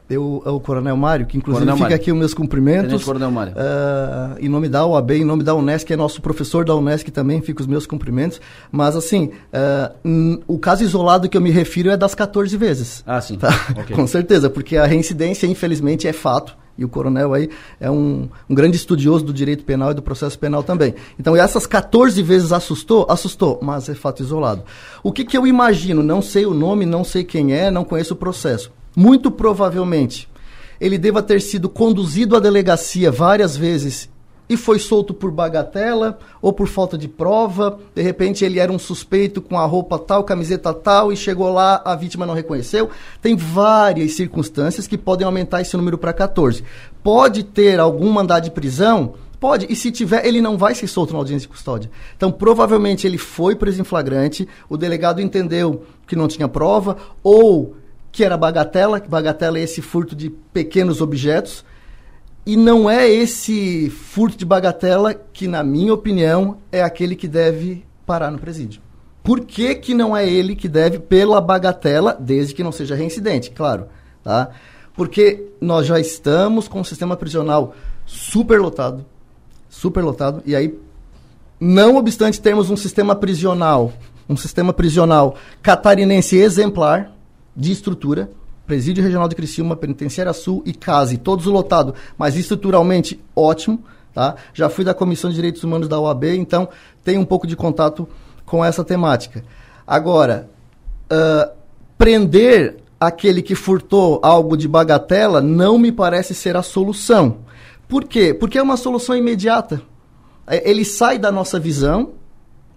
eu, 0.10 0.42
é 0.46 0.50
o 0.50 0.60
Coronel 0.60 0.96
Mário, 0.96 1.26
que 1.26 1.38
inclusive 1.38 1.66
Coronel 1.66 1.76
fica 1.76 1.90
Mário. 1.90 1.96
aqui 1.96 2.12
os 2.12 2.18
meus 2.18 2.34
cumprimentos. 2.34 2.88
Tenente 2.88 3.06
Coronel 3.06 3.32
Mário. 3.32 3.54
Uh, 3.54 4.38
em 4.40 4.48
nome 4.48 4.70
da 4.70 4.86
OAB, 4.86 5.12
em 5.12 5.26
nome 5.26 5.44
da 5.44 5.54
Unesc, 5.54 5.92
é 5.92 5.98
nosso 5.98 6.22
professor 6.22 6.64
da 6.64 6.74
Unesc 6.76 7.12
também, 7.12 7.42
fica 7.42 7.62
os 7.62 7.68
meus 7.68 7.86
cumprimentos. 7.86 8.40
Mas 8.72 8.96
assim, 8.96 9.32
uh, 9.54 10.42
o 10.48 10.58
caso 10.58 10.84
isolado 10.84 11.28
que 11.28 11.36
eu 11.36 11.42
me 11.42 11.52
refiro 11.52 11.90
é 11.90 11.98
das 11.98 12.16
14 12.16 12.56
vezes. 12.56 13.04
Ah, 13.06 13.20
sim. 13.20 13.38
Tá? 13.38 13.48
Okay. 13.78 13.96
Com 13.96 14.08
certeza, 14.08 14.50
porque 14.50 14.78
a 14.78 14.86
reincidência, 14.86 15.46
infelizmente, 15.46 16.08
é 16.08 16.14
fato. 16.14 16.56
E 16.78 16.86
o 16.86 16.90
coronel 16.90 17.34
aí 17.34 17.50
é 17.80 17.90
um, 17.90 18.30
um 18.48 18.56
grande 18.56 18.78
estudioso 18.78 19.26
do 19.26 19.34
direito 19.34 19.64
penal 19.64 19.92
e 19.92 19.94
do 19.96 20.02
processo 20.02 20.38
penal 20.38 20.62
também. 20.64 20.94
Então, 21.20 21.36
essas 21.36 21.66
14 21.66 22.22
vezes 22.22 22.52
assustou? 22.52 23.06
Assustou, 23.10 23.60
mas 23.62 23.90
é 23.90 23.96
fato 23.96 24.22
isolado. 24.22 24.64
O 25.02 25.12
que, 25.12 25.26
que 25.26 25.36
eu 25.36 25.48
imagino? 25.48 26.04
Não 26.04 26.22
sei 26.22 26.46
o 26.46 26.54
nome, 26.54 26.86
não 26.86 27.04
sei 27.04 27.24
quem 27.24 27.54
é, 27.54 27.72
não 27.72 27.84
conheço 27.84 28.14
o 28.14 28.18
processo 28.18 28.72
muito 28.98 29.30
provavelmente 29.30 30.28
ele 30.80 30.98
deva 30.98 31.24
ter 31.24 31.42
sido 31.42 31.70
conduzido 31.70 32.36
à 32.36 32.40
delegacia 32.40 33.12
várias 33.12 33.56
vezes 33.58 34.10
e 34.50 34.56
foi 34.56 34.80
solto 34.80 35.14
por 35.14 35.30
bagatela 35.30 36.18
ou 36.42 36.54
por 36.54 36.68
falta 36.68 36.98
de 36.98 37.08
prova. 37.08 37.80
De 37.94 38.02
repente 38.02 38.46
ele 38.46 38.60
era 38.60 38.72
um 38.72 38.80
suspeito 38.80 39.42
com 39.42 39.60
a 39.60 39.66
roupa 39.66 40.00
tal, 40.00 40.24
camiseta 40.24 40.74
tal 40.74 41.12
e 41.12 41.18
chegou 41.18 41.52
lá, 41.52 41.82
a 41.84 41.96
vítima 41.96 42.26
não 42.26 42.34
reconheceu. 42.34 42.90
Tem 43.22 43.36
várias 43.36 44.14
circunstâncias 44.14 44.88
que 44.88 44.98
podem 44.98 45.26
aumentar 45.26 45.62
esse 45.62 45.76
número 45.76 45.98
para 45.98 46.14
14. 46.14 46.64
Pode 47.04 47.44
ter 47.44 47.80
algum 47.80 48.10
mandado 48.12 48.46
de 48.46 48.52
prisão? 48.52 49.16
Pode, 49.40 49.68
e 49.70 49.76
se 49.76 49.92
tiver, 49.92 50.26
ele 50.26 50.42
não 50.42 50.58
vai 50.58 50.74
ser 50.74 50.88
solto 50.88 51.14
na 51.14 51.20
audiência 51.20 51.48
de 51.48 51.54
custódia. 51.54 51.92
Então, 52.16 52.32
provavelmente 52.32 53.06
ele 53.06 53.20
foi 53.20 53.56
preso 53.56 53.80
em 53.80 53.84
flagrante, 53.84 54.48
o 54.68 54.76
delegado 54.76 55.22
entendeu 55.22 55.84
que 56.08 56.16
não 56.16 56.28
tinha 56.28 56.48
prova, 56.48 56.98
ou 57.22 57.76
que 58.18 58.24
era 58.24 58.36
bagatela, 58.36 59.00
que 59.00 59.08
bagatela 59.08 59.60
é 59.60 59.62
esse 59.62 59.80
furto 59.80 60.16
de 60.16 60.32
pequenos 60.32 61.02
objetos, 61.02 61.64
e 62.48 62.58
não 62.58 62.90
é 62.90 63.08
esse 63.08 63.92
furto 63.92 64.36
de 64.36 64.44
bagatela 64.44 65.14
que, 65.14 65.48
na 65.48 65.64
minha 65.64 65.94
opinião, 65.94 66.58
é 66.72 66.82
aquele 66.82 67.16
que 67.16 67.28
deve 67.28 67.86
parar 68.08 68.32
no 68.32 68.40
presídio. 68.40 68.82
Por 69.22 69.42
que, 69.42 69.76
que 69.76 69.94
não 69.94 70.18
é 70.18 70.28
ele 70.28 70.56
que 70.56 70.68
deve 70.68 70.98
pela 70.98 71.40
bagatela, 71.40 72.18
desde 72.20 72.56
que 72.56 72.64
não 72.64 72.72
seja 72.72 72.96
reincidente, 72.96 73.52
claro, 73.52 73.86
tá? 74.24 74.50
Porque 74.96 75.52
nós 75.62 75.86
já 75.86 76.00
estamos 76.00 76.68
com 76.68 76.82
o 76.82 76.86
sistema 76.86 77.16
prisional 77.16 77.76
superlotado, 78.04 79.06
superlotado, 79.70 80.42
e 80.44 80.56
aí, 80.56 80.76
não 81.60 81.98
obstante 81.98 82.42
termos 82.42 82.72
um 82.72 82.78
sistema 82.78 83.16
prisional 83.16 83.94
um 84.30 84.36
sistema 84.36 84.74
prisional 84.74 85.36
catarinense 85.62 86.36
exemplar 86.36 87.17
de 87.58 87.72
estrutura, 87.72 88.30
Presídio 88.68 89.04
Regional 89.04 89.28
de 89.28 89.36
Criciúma, 89.36 89.76
Penitenciária 89.76 90.32
Sul 90.34 90.62
e 90.66 90.74
CASE, 90.74 91.18
todos 91.18 91.46
lotados, 91.46 91.96
mas 92.18 92.36
estruturalmente 92.36 93.20
ótimo, 93.36 93.84
tá? 94.14 94.36
Já 94.54 94.70
fui 94.70 94.86
da 94.86 94.94
Comissão 94.94 95.30
de 95.30 95.36
Direitos 95.38 95.64
Humanos 95.64 95.88
da 95.88 96.00
OAB, 96.00 96.26
então 96.26 96.70
tenho 97.04 97.22
um 97.22 97.26
pouco 97.26 97.48
de 97.48 97.56
contato 97.56 98.08
com 98.46 98.64
essa 98.64 98.84
temática. 98.84 99.44
Agora, 99.88 100.50
uh, 101.12 101.52
prender 101.98 102.78
aquele 103.00 103.42
que 103.42 103.56
furtou 103.56 104.20
algo 104.22 104.56
de 104.56 104.68
bagatela 104.68 105.42
não 105.42 105.80
me 105.80 105.92
parece 105.92 106.36
ser 106.36 106.56
a 106.56 106.62
solução. 106.62 107.38
Por 107.88 108.04
quê? 108.04 108.34
Porque 108.34 108.58
é 108.58 108.62
uma 108.62 108.78
solução 108.78 109.16
imediata. 109.16 109.82
É, 110.46 110.70
ele 110.70 110.84
sai 110.84 111.18
da 111.18 111.32
nossa 111.32 111.60
visão, 111.60 112.12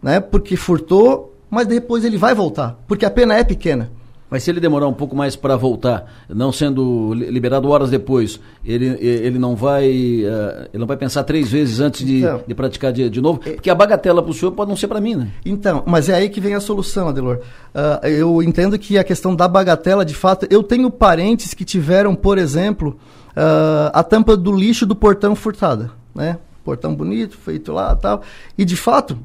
né? 0.02 0.20
Porque 0.20 0.56
furtou, 0.56 1.34
mas 1.50 1.66
depois 1.66 2.04
ele 2.04 2.16
vai 2.16 2.34
voltar, 2.34 2.78
porque 2.86 3.04
a 3.04 3.10
pena 3.10 3.34
é 3.34 3.42
pequena. 3.42 3.90
Mas 4.30 4.44
se 4.44 4.50
ele 4.50 4.60
demorar 4.60 4.86
um 4.86 4.92
pouco 4.92 5.16
mais 5.16 5.34
para 5.34 5.56
voltar, 5.56 6.06
não 6.28 6.52
sendo 6.52 7.12
liberado 7.12 7.68
horas 7.68 7.90
depois, 7.90 8.38
ele, 8.64 8.86
ele 9.00 9.38
não 9.38 9.56
vai 9.56 9.88
uh, 9.90 10.68
ele 10.72 10.78
não 10.78 10.86
vai 10.86 10.96
pensar 10.96 11.24
três 11.24 11.50
vezes 11.50 11.80
antes 11.80 12.06
de, 12.06 12.18
então, 12.18 12.40
de 12.46 12.54
praticar 12.54 12.92
de, 12.92 13.10
de 13.10 13.20
novo, 13.20 13.40
porque 13.40 13.68
a 13.68 13.74
bagatela 13.74 14.22
para 14.22 14.30
o 14.30 14.34
senhor 14.34 14.52
pode 14.52 14.68
não 14.68 14.76
ser 14.76 14.86
para 14.86 15.00
mim, 15.00 15.16
né? 15.16 15.28
Então, 15.44 15.82
mas 15.86 16.08
é 16.08 16.14
aí 16.14 16.28
que 16.28 16.40
vem 16.40 16.54
a 16.54 16.60
solução, 16.60 17.08
Adelor. 17.08 17.40
Uh, 17.74 18.06
eu 18.06 18.42
entendo 18.42 18.78
que 18.78 18.96
a 18.96 19.04
questão 19.04 19.34
da 19.34 19.48
bagatela, 19.48 20.04
de 20.04 20.14
fato, 20.14 20.46
eu 20.48 20.62
tenho 20.62 20.90
parentes 20.90 21.52
que 21.52 21.64
tiveram, 21.64 22.14
por 22.14 22.38
exemplo, 22.38 22.96
uh, 23.30 23.90
a 23.92 24.02
tampa 24.04 24.36
do 24.36 24.52
lixo 24.52 24.86
do 24.86 24.94
portão 24.94 25.34
furtada, 25.34 25.90
né? 26.14 26.38
Portão 26.64 26.94
bonito, 26.94 27.36
feito 27.36 27.72
lá 27.72 27.96
tal. 27.96 28.22
E 28.56 28.64
de 28.64 28.76
fato, 28.76 29.18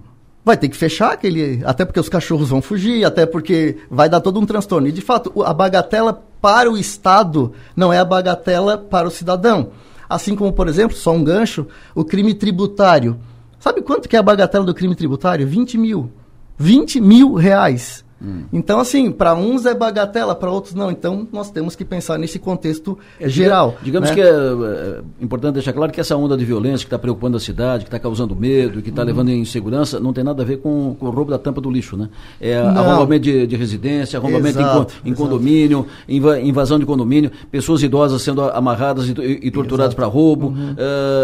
vai 0.46 0.56
ter 0.56 0.70
que 0.70 0.78
fechar 0.78 1.14
aquele. 1.14 1.62
Até 1.66 1.84
porque 1.84 2.00
os 2.00 2.08
cachorros 2.08 2.50
vão 2.50 2.62
fugir, 2.62 3.04
até 3.04 3.26
porque 3.26 3.78
vai 3.90 4.08
dar 4.08 4.22
todo 4.22 4.40
um 4.40 4.46
transtorno. 4.46 4.88
E 4.88 4.92
de 4.92 5.02
fato, 5.02 5.44
a 5.44 5.52
bagatela 5.52 6.24
para 6.40 6.72
o 6.72 6.78
Estado 6.78 7.52
não 7.76 7.92
é 7.92 7.98
a 7.98 8.06
bagatela 8.06 8.78
para 8.78 9.08
o 9.08 9.12
cidadão. 9.12 9.72
Assim 10.08 10.36
como, 10.36 10.54
por 10.54 10.68
exemplo, 10.68 10.96
só 10.96 11.12
um 11.12 11.24
gancho, 11.24 11.66
o 11.96 12.06
crime 12.06 12.36
tributário. 12.36 13.20
Sabe 13.60 13.82
quanto 13.82 14.08
que 14.08 14.16
é 14.16 14.20
a 14.20 14.24
bagatela 14.24 14.64
do 14.64 14.76
crime 14.76 14.96
tributário? 14.96 15.48
20 15.48 15.80
mil. 15.80 16.12
20 16.60 17.02
mil 17.02 17.34
reais. 17.34 18.05
Hum. 18.26 18.46
Então, 18.52 18.80
assim, 18.80 19.12
para 19.12 19.36
uns 19.36 19.66
é 19.66 19.74
bagatela, 19.76 20.34
para 20.34 20.50
outros 20.50 20.74
não. 20.74 20.90
Então, 20.90 21.28
nós 21.32 21.52
temos 21.52 21.76
que 21.76 21.86
pensar 21.86 22.18
nesse 22.18 22.40
contexto 22.40 22.98
é, 23.20 23.30
geral. 23.30 23.76
Digamos 23.84 24.10
né? 24.10 24.16
que 24.16 24.22
é, 24.22 24.26
é, 24.26 25.02
importante 25.22 25.54
deixar 25.54 25.74
claro 25.74 25.92
que 25.92 26.02
essa 26.02 26.16
onda 26.18 26.36
de 26.36 26.44
violência 26.44 26.80
que 26.80 26.86
está 26.86 26.98
preocupando 26.98 27.38
a 27.38 27.40
cidade, 27.40 27.84
que 27.84 27.88
está 27.88 28.00
causando 28.00 28.36
medo, 28.36 28.82
que 28.82 28.90
está 28.90 29.04
hum. 29.04 29.06
levando 29.06 29.32
insegurança, 29.32 30.00
não 30.00 30.12
tem 30.12 30.24
nada 30.24 30.42
a 30.42 30.46
ver 30.46 30.58
com, 30.58 30.96
com, 31.00 31.06
o 31.06 31.10
roubo 31.12 31.30
da 31.30 31.38
tampa 31.38 31.62
do 31.62 31.70
lixo, 31.70 31.96
né? 31.96 32.10
É 32.42 32.62
não. 32.64 32.82
arrombamento 32.82 33.24
de, 33.24 33.46
de 33.46 33.56
residência, 33.56 34.18
arrombamento 34.18 34.60
exato, 34.60 34.94
em, 35.06 35.12
em 35.12 35.14
condomínio, 35.14 35.86
invasão 36.08 36.80
de 36.80 36.86
condomínio, 36.86 37.32
pessoas 37.52 37.84
idosas 37.84 38.22
sendo 38.22 38.42
amarradas 38.42 39.08
e, 39.08 39.12
e 39.44 39.52
torturadas 39.52 39.94
para 39.94 40.08
roubo, 40.08 40.48
uhum. 40.48 40.76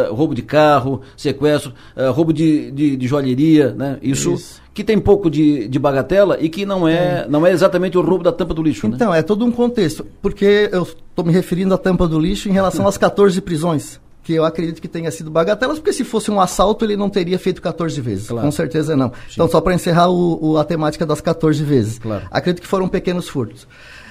uh, 0.09 0.13
roubo 0.13 0.35
de 0.35 0.41
carro, 0.41 1.01
sequestro, 1.17 1.73
uh, 1.97 2.11
roubo 2.11 2.31
de, 2.31 2.69
de, 2.71 2.95
de 2.95 3.07
joalheria, 3.07 3.73
né? 3.73 3.97
Isso, 4.01 4.33
Isso 4.33 4.61
que 4.73 4.83
tem 4.83 4.97
pouco 4.99 5.29
de, 5.29 5.67
de 5.67 5.79
bagatela 5.79 6.37
e 6.39 6.47
que 6.47 6.65
não 6.65 6.87
é, 6.87 6.93
é, 6.93 7.25
não 7.27 7.45
é 7.45 7.51
exatamente 7.51 7.97
o 7.97 8.01
roubo 8.01 8.23
da 8.23 8.31
tampa 8.31 8.53
do 8.53 8.63
lixo. 8.63 8.87
Né? 8.87 8.95
Então, 8.95 9.11
né? 9.11 9.19
é 9.19 9.21
todo 9.21 9.43
um 9.43 9.51
contexto. 9.51 10.05
Porque 10.21 10.69
eu 10.71 10.83
estou 10.83 11.25
me 11.25 11.31
referindo 11.31 11.73
à 11.73 11.77
tampa 11.77 12.07
do 12.07 12.19
lixo 12.19 12.47
em 12.47 12.53
relação 12.53 12.87
às 12.87 12.97
14 12.97 13.39
prisões. 13.41 13.99
Que 14.23 14.33
eu 14.33 14.45
acredito 14.45 14.79
que 14.81 14.87
tenha 14.87 15.09
sido 15.09 15.31
bagatelas, 15.31 15.79
porque 15.79 15.91
se 15.91 16.03
fosse 16.03 16.29
um 16.29 16.39
assalto, 16.39 16.85
ele 16.85 16.95
não 16.95 17.09
teria 17.09 17.39
feito 17.39 17.61
14 17.61 17.99
vezes. 17.99 18.27
Claro. 18.27 18.45
Com 18.45 18.51
certeza 18.51 18.95
não. 18.95 19.09
Sim. 19.09 19.33
Então, 19.33 19.49
só 19.49 19.59
para 19.59 19.73
encerrar 19.73 20.09
o, 20.09 20.51
o, 20.51 20.57
a 20.57 20.63
temática 20.63 21.05
das 21.05 21.19
14 21.19 21.63
vezes. 21.63 21.99
Claro. 21.99 22.27
Acredito 22.29 22.61
que 22.61 22.67
foram 22.67 22.87
pequenos 22.87 23.27
furtos. 23.27 23.67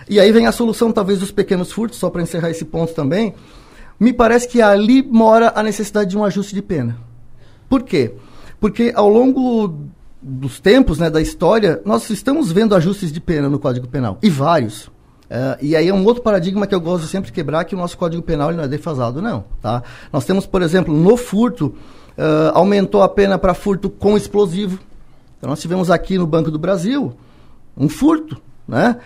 E 0.09 0.19
aí 0.19 0.33
vem 0.33 0.47
a 0.47 0.53
solução, 0.53 0.91
talvez, 0.91 1.21
dos 1.21 1.31
pequenos 1.31 1.71
furtos, 1.71 1.99
só 1.99 2.11
para 2.11 2.23
encerrar 2.23 2.51
esse 2.51 2.65
ponto 2.65 2.93
também. 2.93 3.35
Me 4.01 4.13
parece 4.13 4.49
que 4.49 4.61
ali 4.61 5.01
mora 5.01 5.53
a 5.55 5.63
necessidade 5.63 6.11
de 6.11 6.19
um 6.19 6.25
ajuste 6.25 6.55
de 6.55 6.61
pena. 6.61 6.99
Por 7.69 7.85
quê? 7.85 8.13
Porque 8.59 8.93
ao 8.95 9.09
longo 9.09 9.89
dos 10.23 10.61
tempos, 10.61 10.99
né, 10.99 11.09
da 11.09 11.21
história, 11.21 11.81
nós 11.85 12.09
estamos 12.11 12.53
vendo 12.53 12.75
ajustes 12.75 13.13
de 13.13 13.21
pena 13.21 13.49
no 13.49 13.59
Código 13.59 13.89
Penal, 13.89 14.19
e 14.23 14.29
vários. 14.29 14.87
Uh, 14.87 15.57
e 15.63 15.77
aí 15.77 15.89
é 15.89 15.95
um 15.95 16.05
outro 16.05 16.23
paradigma 16.23 16.67
que 16.67 16.75
eu 16.75 16.81
gosto 16.81 17.05
de 17.05 17.09
sempre 17.09 17.31
quebrar, 17.31 17.65
que 17.65 17.75
o 17.75 17.79
nosso 17.79 17.97
Código 17.97 18.23
Penal 18.23 18.53
não 18.53 18.65
é 18.65 18.69
defasado, 18.69 19.23
não. 19.23 19.45
Tá? 19.63 19.83
Nós 20.13 20.25
temos, 20.25 20.45
por 20.45 20.61
exemplo, 20.61 20.93
no 20.93 21.17
furto, 21.17 21.67
uh, 21.67 22.51
aumentou 22.53 23.03
a 23.03 23.09
pena 23.09 23.39
para 23.39 23.55
furto 23.55 23.89
com 23.89 24.17
explosivo. 24.17 24.79
Então 25.39 25.49
nós 25.49 25.61
tivemos 25.61 25.91
aqui 25.91 26.19
no 26.19 26.27
Banco 26.27 26.51
do 26.51 26.59
Brasil 26.59 27.15
um 27.77 27.89
furto, 27.89 28.43
né? 28.69 28.97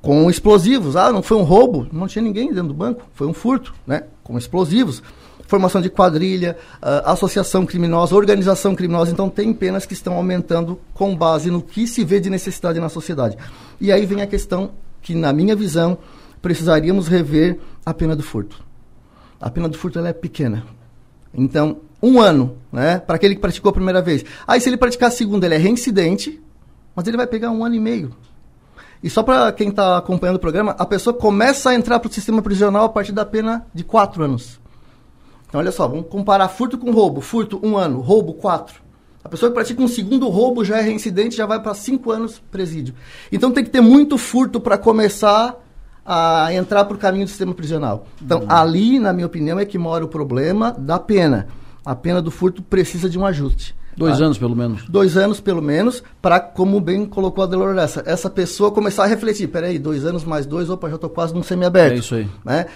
Com 0.00 0.30
explosivos. 0.30 0.94
Ah, 0.94 1.10
não 1.10 1.22
foi 1.22 1.36
um 1.38 1.42
roubo, 1.42 1.88
não 1.90 2.06
tinha 2.06 2.22
ninguém 2.22 2.48
dentro 2.48 2.68
do 2.68 2.74
banco, 2.74 3.02
foi 3.14 3.26
um 3.26 3.34
furto, 3.34 3.74
né? 3.86 4.04
Com 4.22 4.38
explosivos 4.38 5.02
formação 5.50 5.80
de 5.80 5.90
quadrilha, 5.90 6.56
uh, 6.76 7.10
associação 7.10 7.66
criminosa, 7.66 8.14
organização 8.14 8.72
criminosa. 8.74 9.10
Então, 9.10 9.28
tem 9.28 9.52
penas 9.52 9.84
que 9.84 9.92
estão 9.92 10.14
aumentando 10.14 10.80
com 10.94 11.14
base 11.14 11.50
no 11.50 11.60
que 11.60 11.88
se 11.88 12.04
vê 12.04 12.20
de 12.20 12.30
necessidade 12.30 12.78
na 12.78 12.88
sociedade. 12.88 13.36
E 13.80 13.90
aí 13.90 14.06
vem 14.06 14.22
a 14.22 14.26
questão 14.28 14.70
que, 15.02 15.12
na 15.12 15.32
minha 15.32 15.56
visão, 15.56 15.98
precisaríamos 16.40 17.08
rever 17.08 17.58
a 17.84 17.92
pena 17.92 18.14
do 18.14 18.22
furto. 18.22 18.62
A 19.40 19.50
pena 19.50 19.68
do 19.68 19.76
furto 19.76 19.98
ela 19.98 20.08
é 20.08 20.12
pequena. 20.12 20.64
Então, 21.34 21.78
um 22.00 22.20
ano, 22.20 22.56
né, 22.72 23.00
para 23.00 23.16
aquele 23.16 23.34
que 23.34 23.40
praticou 23.40 23.70
a 23.70 23.72
primeira 23.72 24.00
vez. 24.00 24.24
Aí, 24.46 24.60
se 24.60 24.68
ele 24.68 24.76
praticar 24.76 25.08
a 25.08 25.12
segunda, 25.12 25.46
ele 25.46 25.56
é 25.56 25.58
reincidente, 25.58 26.40
mas 26.94 27.08
ele 27.08 27.16
vai 27.16 27.26
pegar 27.26 27.50
um 27.50 27.64
ano 27.64 27.74
e 27.74 27.80
meio. 27.80 28.14
E 29.02 29.10
só 29.10 29.24
para 29.24 29.50
quem 29.50 29.70
está 29.70 29.98
acompanhando 29.98 30.36
o 30.36 30.40
programa, 30.40 30.76
a 30.78 30.86
pessoa 30.86 31.12
começa 31.12 31.70
a 31.70 31.74
entrar 31.74 31.98
para 31.98 32.08
o 32.08 32.12
sistema 32.12 32.40
prisional 32.40 32.84
a 32.84 32.88
partir 32.88 33.12
da 33.12 33.24
pena 33.24 33.66
de 33.74 33.82
quatro 33.82 34.22
anos. 34.22 34.59
Então, 35.50 35.60
olha 35.60 35.72
só, 35.72 35.86
vamos 35.88 36.06
comparar 36.08 36.48
furto 36.48 36.78
com 36.78 36.92
roubo. 36.92 37.20
Furto, 37.20 37.60
um 37.60 37.76
ano. 37.76 38.00
Roubo, 38.00 38.32
quatro. 38.34 38.80
A 39.22 39.28
pessoa 39.28 39.50
que 39.50 39.54
pratica 39.54 39.82
um 39.82 39.88
segundo 39.88 40.28
roubo 40.28 40.64
já 40.64 40.78
é 40.78 40.80
reincidente, 40.80 41.36
já 41.36 41.44
vai 41.44 41.60
para 41.60 41.74
cinco 41.74 42.12
anos 42.12 42.40
presídio. 42.50 42.94
Então, 43.32 43.50
tem 43.50 43.64
que 43.64 43.70
ter 43.70 43.80
muito 43.80 44.16
furto 44.16 44.60
para 44.60 44.78
começar 44.78 45.56
a 46.06 46.54
entrar 46.54 46.84
para 46.84 46.94
o 46.94 46.98
caminho 46.98 47.24
do 47.24 47.28
sistema 47.28 47.52
prisional. 47.52 48.06
Então, 48.22 48.42
uhum. 48.42 48.46
ali, 48.48 48.98
na 49.00 49.12
minha 49.12 49.26
opinião, 49.26 49.58
é 49.58 49.64
que 49.64 49.76
mora 49.76 50.04
o 50.04 50.08
problema 50.08 50.74
da 50.78 50.98
pena. 51.00 51.48
A 51.84 51.96
pena 51.96 52.22
do 52.22 52.30
furto 52.30 52.62
precisa 52.62 53.10
de 53.10 53.18
um 53.18 53.26
ajuste. 53.26 53.74
Dois 53.96 54.18
tá? 54.18 54.24
anos, 54.24 54.38
pelo 54.38 54.54
menos. 54.54 54.88
Dois 54.88 55.16
anos, 55.16 55.40
pelo 55.40 55.60
menos, 55.60 56.02
para, 56.22 56.38
como 56.38 56.80
bem 56.80 57.04
colocou 57.04 57.42
a 57.42 57.46
Delor 57.46 57.76
essa, 57.76 58.02
essa 58.06 58.30
pessoa 58.30 58.70
começar 58.70 59.04
a 59.04 59.06
refletir. 59.06 59.48
Peraí, 59.48 59.78
dois 59.78 60.06
anos 60.06 60.24
mais 60.24 60.46
dois, 60.46 60.70
opa, 60.70 60.88
já 60.88 60.94
estou 60.94 61.10
quase 61.10 61.34
num 61.34 61.42
semiaberto. 61.42 61.96
É 61.96 61.98
isso 61.98 62.14
aí. 62.14 62.28
Né? 62.44 62.66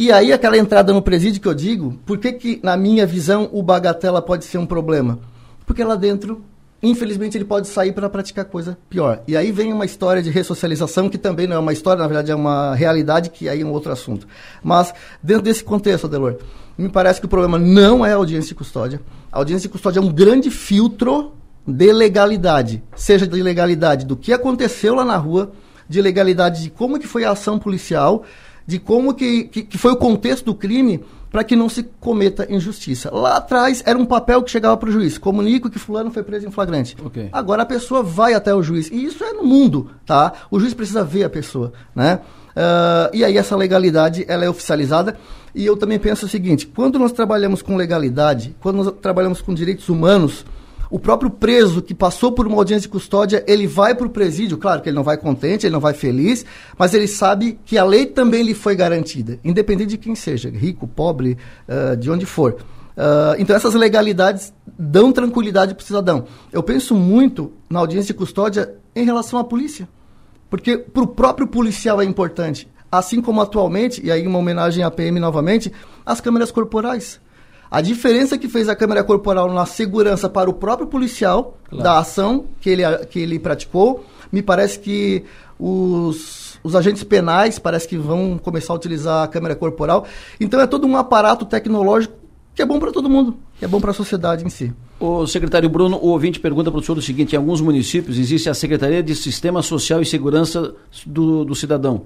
E 0.00 0.10
aí 0.10 0.32
aquela 0.32 0.56
entrada 0.56 0.94
no 0.94 1.02
presídio 1.02 1.42
que 1.42 1.46
eu 1.46 1.52
digo, 1.52 2.00
por 2.06 2.16
que, 2.16 2.32
que 2.32 2.60
na 2.62 2.74
minha 2.74 3.04
visão 3.04 3.50
o 3.52 3.62
bagatela 3.62 4.22
pode 4.22 4.46
ser 4.46 4.56
um 4.56 4.64
problema? 4.64 5.18
Porque 5.66 5.84
lá 5.84 5.94
dentro, 5.94 6.42
infelizmente, 6.82 7.36
ele 7.36 7.44
pode 7.44 7.68
sair 7.68 7.92
para 7.92 8.08
praticar 8.08 8.46
coisa 8.46 8.78
pior. 8.88 9.22
E 9.28 9.36
aí 9.36 9.52
vem 9.52 9.74
uma 9.74 9.84
história 9.84 10.22
de 10.22 10.30
ressocialização 10.30 11.10
que 11.10 11.18
também 11.18 11.46
não 11.46 11.56
é 11.56 11.58
uma 11.58 11.74
história, 11.74 12.00
na 12.00 12.08
verdade 12.08 12.32
é 12.32 12.34
uma 12.34 12.74
realidade 12.74 13.28
que 13.28 13.46
aí 13.46 13.60
é 13.60 13.64
um 13.64 13.72
outro 13.72 13.92
assunto. 13.92 14.26
Mas 14.64 14.94
dentro 15.22 15.42
desse 15.42 15.62
contexto, 15.62 16.06
Adelor, 16.06 16.38
me 16.78 16.88
parece 16.88 17.20
que 17.20 17.26
o 17.26 17.28
problema 17.28 17.58
não 17.58 18.02
é 18.02 18.14
a 18.14 18.16
audiência 18.16 18.48
de 18.48 18.54
custódia. 18.54 19.02
A 19.30 19.36
audiência 19.36 19.68
de 19.68 19.72
custódia 19.72 20.00
é 20.00 20.02
um 20.02 20.10
grande 20.10 20.50
filtro 20.50 21.34
de 21.66 21.92
legalidade, 21.92 22.82
seja 22.96 23.26
de 23.26 23.42
legalidade 23.42 24.06
do 24.06 24.16
que 24.16 24.32
aconteceu 24.32 24.94
lá 24.94 25.04
na 25.04 25.18
rua, 25.18 25.52
de 25.86 26.00
legalidade 26.00 26.62
de 26.62 26.70
como 26.70 26.98
que 26.98 27.06
foi 27.06 27.24
a 27.24 27.32
ação 27.32 27.58
policial, 27.58 28.24
de 28.70 28.78
como 28.78 29.12
que, 29.12 29.44
que, 29.44 29.62
que 29.64 29.76
foi 29.76 29.90
o 29.90 29.96
contexto 29.96 30.44
do 30.44 30.54
crime 30.54 31.02
para 31.28 31.42
que 31.42 31.56
não 31.56 31.68
se 31.68 31.82
cometa 31.98 32.46
injustiça. 32.48 33.12
Lá 33.12 33.38
atrás 33.38 33.82
era 33.84 33.98
um 33.98 34.06
papel 34.06 34.40
que 34.44 34.50
chegava 34.50 34.76
para 34.76 34.88
o 34.88 34.92
juiz, 34.92 35.18
comunico 35.18 35.68
que 35.68 35.78
fulano 35.78 36.12
foi 36.12 36.22
preso 36.22 36.46
em 36.46 36.52
flagrante. 36.52 36.96
Okay. 37.04 37.28
Agora 37.32 37.64
a 37.64 37.66
pessoa 37.66 38.00
vai 38.00 38.32
até 38.32 38.54
o 38.54 38.62
juiz 38.62 38.88
e 38.88 39.04
isso 39.04 39.24
é 39.24 39.32
no 39.32 39.42
mundo, 39.42 39.90
tá? 40.06 40.32
O 40.52 40.60
juiz 40.60 40.72
precisa 40.72 41.02
ver 41.02 41.24
a 41.24 41.30
pessoa, 41.30 41.72
né? 41.92 42.20
Uh, 42.50 43.10
e 43.12 43.24
aí 43.24 43.36
essa 43.36 43.56
legalidade 43.56 44.24
ela 44.28 44.44
é 44.44 44.48
oficializada 44.48 45.16
e 45.52 45.66
eu 45.66 45.76
também 45.76 45.98
penso 45.98 46.26
o 46.26 46.28
seguinte: 46.28 46.68
quando 46.68 46.96
nós 46.96 47.10
trabalhamos 47.10 47.62
com 47.62 47.74
legalidade, 47.76 48.54
quando 48.60 48.84
nós 48.84 48.94
trabalhamos 49.02 49.40
com 49.40 49.52
direitos 49.52 49.88
humanos 49.88 50.44
o 50.90 50.98
próprio 50.98 51.30
preso 51.30 51.80
que 51.80 51.94
passou 51.94 52.32
por 52.32 52.46
uma 52.46 52.56
audiência 52.56 52.82
de 52.82 52.88
custódia, 52.88 53.44
ele 53.46 53.66
vai 53.66 53.94
para 53.94 54.06
o 54.06 54.10
presídio, 54.10 54.58
claro 54.58 54.82
que 54.82 54.88
ele 54.88 54.96
não 54.96 55.04
vai 55.04 55.16
contente, 55.16 55.64
ele 55.64 55.72
não 55.72 55.80
vai 55.80 55.94
feliz, 55.94 56.44
mas 56.76 56.92
ele 56.92 57.06
sabe 57.06 57.58
que 57.64 57.78
a 57.78 57.84
lei 57.84 58.06
também 58.06 58.42
lhe 58.42 58.54
foi 58.54 58.74
garantida, 58.74 59.38
independente 59.44 59.90
de 59.90 59.98
quem 59.98 60.16
seja, 60.16 60.50
rico, 60.50 60.88
pobre, 60.88 61.38
uh, 61.68 61.96
de 61.96 62.10
onde 62.10 62.26
for. 62.26 62.54
Uh, 62.54 63.38
então 63.38 63.54
essas 63.54 63.74
legalidades 63.74 64.52
dão 64.76 65.12
tranquilidade 65.12 65.74
para 65.74 65.82
o 65.82 65.86
cidadão. 65.86 66.24
Eu 66.52 66.62
penso 66.62 66.94
muito 66.94 67.52
na 67.70 67.78
audiência 67.78 68.12
de 68.12 68.18
custódia 68.18 68.74
em 68.94 69.04
relação 69.04 69.38
à 69.38 69.44
polícia, 69.44 69.88
porque 70.50 70.76
para 70.76 71.04
o 71.04 71.06
próprio 71.06 71.46
policial 71.46 72.02
é 72.02 72.04
importante, 72.04 72.68
assim 72.90 73.22
como 73.22 73.40
atualmente, 73.40 74.04
e 74.04 74.10
aí 74.10 74.26
uma 74.26 74.40
homenagem 74.40 74.82
à 74.82 74.90
PM 74.90 75.20
novamente, 75.20 75.72
as 76.04 76.20
câmeras 76.20 76.50
corporais. 76.50 77.20
A 77.70 77.80
diferença 77.80 78.36
que 78.36 78.48
fez 78.48 78.68
a 78.68 78.74
câmera 78.74 79.04
corporal 79.04 79.52
na 79.52 79.64
segurança 79.64 80.28
para 80.28 80.50
o 80.50 80.52
próprio 80.52 80.88
policial 80.88 81.56
claro. 81.68 81.84
da 81.84 81.98
ação 81.98 82.46
que 82.60 82.68
ele, 82.68 82.82
que 83.06 83.20
ele 83.20 83.38
praticou, 83.38 84.04
me 84.32 84.42
parece 84.42 84.80
que 84.80 85.24
os, 85.58 86.58
os 86.64 86.74
agentes 86.74 87.04
penais 87.04 87.58
parece 87.60 87.86
que 87.86 87.96
vão 87.96 88.38
começar 88.38 88.72
a 88.72 88.76
utilizar 88.76 89.22
a 89.22 89.28
câmera 89.28 89.54
corporal. 89.54 90.04
Então 90.40 90.60
é 90.60 90.66
todo 90.66 90.86
um 90.86 90.96
aparato 90.96 91.44
tecnológico 91.44 92.14
que 92.54 92.62
é 92.62 92.66
bom 92.66 92.80
para 92.80 92.90
todo 92.90 93.08
mundo, 93.08 93.36
que 93.58 93.64
é 93.64 93.68
bom 93.68 93.80
para 93.80 93.92
a 93.92 93.94
sociedade 93.94 94.44
em 94.44 94.48
si. 94.48 94.72
O 94.98 95.26
secretário 95.26 95.68
Bruno, 95.68 95.96
o 95.96 96.08
ouvinte 96.08 96.40
pergunta 96.40 96.70
para 96.70 96.80
o 96.80 96.82
senhor 96.82 96.98
o 96.98 97.02
seguinte: 97.02 97.34
em 97.34 97.36
alguns 97.36 97.60
municípios 97.60 98.18
existe 98.18 98.50
a 98.50 98.54
Secretaria 98.54 99.02
de 99.02 99.14
Sistema 99.14 99.62
Social 99.62 100.02
e 100.02 100.06
Segurança 100.06 100.74
do, 101.06 101.44
do 101.44 101.54
Cidadão, 101.54 102.02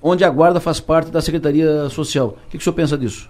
onde 0.00 0.24
a 0.24 0.30
guarda 0.30 0.60
faz 0.60 0.78
parte 0.78 1.10
da 1.10 1.20
Secretaria 1.20 1.88
Social. 1.90 2.28
O 2.28 2.50
que, 2.50 2.56
que 2.56 2.58
o 2.58 2.62
senhor 2.62 2.74
pensa 2.74 2.96
disso? 2.96 3.28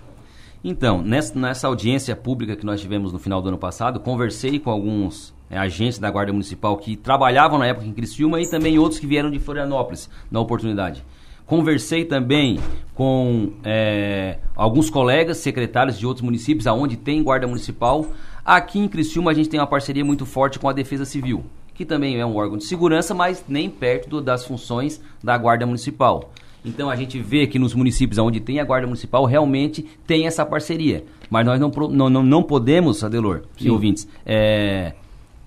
Então, 0.62 1.02
nessa, 1.02 1.68
audiência 1.68 2.16
pública 2.16 2.56
que 2.56 2.66
nós 2.66 2.80
tivemos 2.80 3.12
no 3.12 3.18
final 3.18 3.40
do 3.40 3.48
ano 3.48 3.58
passado, 3.58 4.00
conversei 4.00 4.58
com 4.58 4.70
alguns 4.70 5.32
é, 5.48 5.56
agentes 5.56 5.98
da 5.98 6.10
Guarda 6.10 6.32
Municipal 6.32 6.76
que 6.76 6.96
trabalhavam 6.96 7.58
na 7.58 7.66
época 7.66 7.86
em 7.86 7.92
Criciúma 7.92 8.40
e 8.40 8.50
também 8.50 8.78
outros 8.78 9.00
que 9.00 9.06
vieram 9.06 9.30
de 9.30 9.38
Florianópolis 9.38 10.10
na 10.30 10.40
oportunidade. 10.40 11.04
Conversei 11.46 12.04
também 12.04 12.58
com 12.94 13.52
é, 13.64 14.38
alguns 14.54 14.90
colegas 14.90 15.38
secretários 15.38 15.98
de 15.98 16.06
outros 16.06 16.22
municípios 16.22 16.66
aonde 16.66 16.96
tem 16.96 17.22
guarda 17.22 17.46
municipal. 17.46 18.06
Aqui 18.44 18.78
em 18.78 18.88
Criciúma 18.88 19.30
a 19.30 19.34
gente 19.34 19.48
tem 19.48 19.58
uma 19.58 19.66
parceria 19.66 20.04
muito 20.04 20.26
forte 20.26 20.58
com 20.58 20.68
a 20.68 20.72
Defesa 20.72 21.04
Civil, 21.04 21.44
que 21.72 21.86
também 21.86 22.20
é 22.20 22.26
um 22.26 22.36
órgão 22.36 22.58
de 22.58 22.64
segurança, 22.64 23.14
mas 23.14 23.44
nem 23.48 23.70
perto 23.70 24.10
do, 24.10 24.20
das 24.20 24.44
funções 24.44 25.00
da 25.22 25.38
Guarda 25.38 25.64
Municipal. 25.64 26.30
Então 26.64 26.90
a 26.90 26.96
gente 26.96 27.20
vê 27.20 27.46
que 27.46 27.58
nos 27.58 27.74
municípios 27.74 28.18
onde 28.18 28.40
tem 28.40 28.60
a 28.60 28.64
Guarda 28.64 28.86
Municipal 28.86 29.24
realmente 29.24 29.86
tem 30.06 30.26
essa 30.26 30.44
parceria. 30.44 31.04
Mas 31.30 31.46
nós 31.46 31.60
não, 31.60 31.70
não, 31.70 32.10
não, 32.10 32.22
não 32.22 32.42
podemos, 32.42 33.04
Adelor 33.04 33.42
e 33.60 33.70
ouvintes, 33.70 34.08
é, 34.26 34.94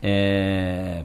é, 0.01 1.03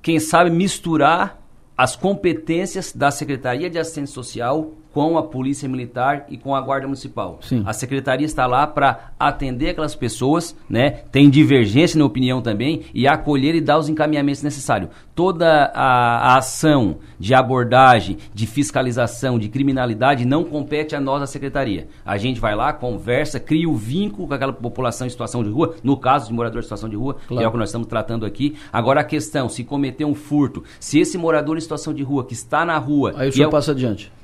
quem 0.00 0.18
sabe 0.18 0.50
misturar 0.50 1.38
as 1.76 1.94
competências 1.94 2.92
da 2.92 3.10
Secretaria 3.10 3.70
de 3.70 3.78
Assistência 3.78 4.14
Social 4.14 4.72
com 4.92 5.18
a 5.18 5.22
Polícia 5.22 5.68
Militar 5.68 6.26
e 6.28 6.36
com 6.36 6.54
a 6.54 6.60
Guarda 6.60 6.86
Municipal. 6.86 7.38
Sim. 7.42 7.62
A 7.66 7.72
secretaria 7.72 8.26
está 8.26 8.46
lá 8.46 8.66
para 8.66 9.12
atender 9.18 9.70
aquelas 9.70 9.94
pessoas, 9.94 10.56
né? 10.68 11.02
Tem 11.12 11.28
divergência 11.28 11.98
na 11.98 12.04
opinião 12.04 12.40
também 12.40 12.82
e 12.94 13.06
acolher 13.06 13.54
e 13.54 13.60
dar 13.60 13.78
os 13.78 13.88
encaminhamentos 13.88 14.42
necessários. 14.42 14.90
Toda 15.14 15.70
a, 15.74 16.32
a 16.32 16.38
ação 16.38 16.96
de 17.18 17.34
abordagem, 17.34 18.18
de 18.32 18.46
fiscalização, 18.46 19.38
de 19.38 19.48
criminalidade 19.48 20.24
não 20.24 20.44
compete 20.44 20.94
a 20.94 21.00
nós, 21.00 21.22
a 21.22 21.26
secretaria. 21.26 21.88
A 22.04 22.16
gente 22.16 22.40
vai 22.40 22.54
lá, 22.54 22.72
conversa, 22.72 23.38
cria 23.38 23.68
o 23.68 23.74
vínculo 23.74 24.28
com 24.28 24.34
aquela 24.34 24.52
população 24.52 25.06
em 25.06 25.10
situação 25.10 25.42
de 25.42 25.50
rua, 25.50 25.74
no 25.82 25.96
caso 25.96 26.28
de 26.28 26.32
morador 26.32 26.60
em 26.60 26.62
situação 26.62 26.88
de 26.88 26.96
rua, 26.96 27.14
claro. 27.14 27.36
que 27.36 27.44
é 27.44 27.48
o 27.48 27.50
que 27.50 27.58
nós 27.58 27.68
estamos 27.68 27.88
tratando 27.88 28.24
aqui. 28.24 28.56
Agora 28.72 29.00
a 29.00 29.04
questão, 29.04 29.48
se 29.48 29.64
cometer 29.64 30.04
um 30.04 30.14
furto, 30.14 30.64
se 30.80 30.98
esse 30.98 31.18
morador 31.18 31.56
em 31.56 31.60
situação 31.60 31.92
de 31.92 32.02
rua 32.02 32.24
que 32.24 32.32
está 32.32 32.64
na 32.64 32.78
rua... 32.78 33.14
Aí 33.16 33.28
o 33.28 33.32
senhor 33.32 33.48
é 33.48 33.50
passa 33.50 33.72
adiante 33.72 34.17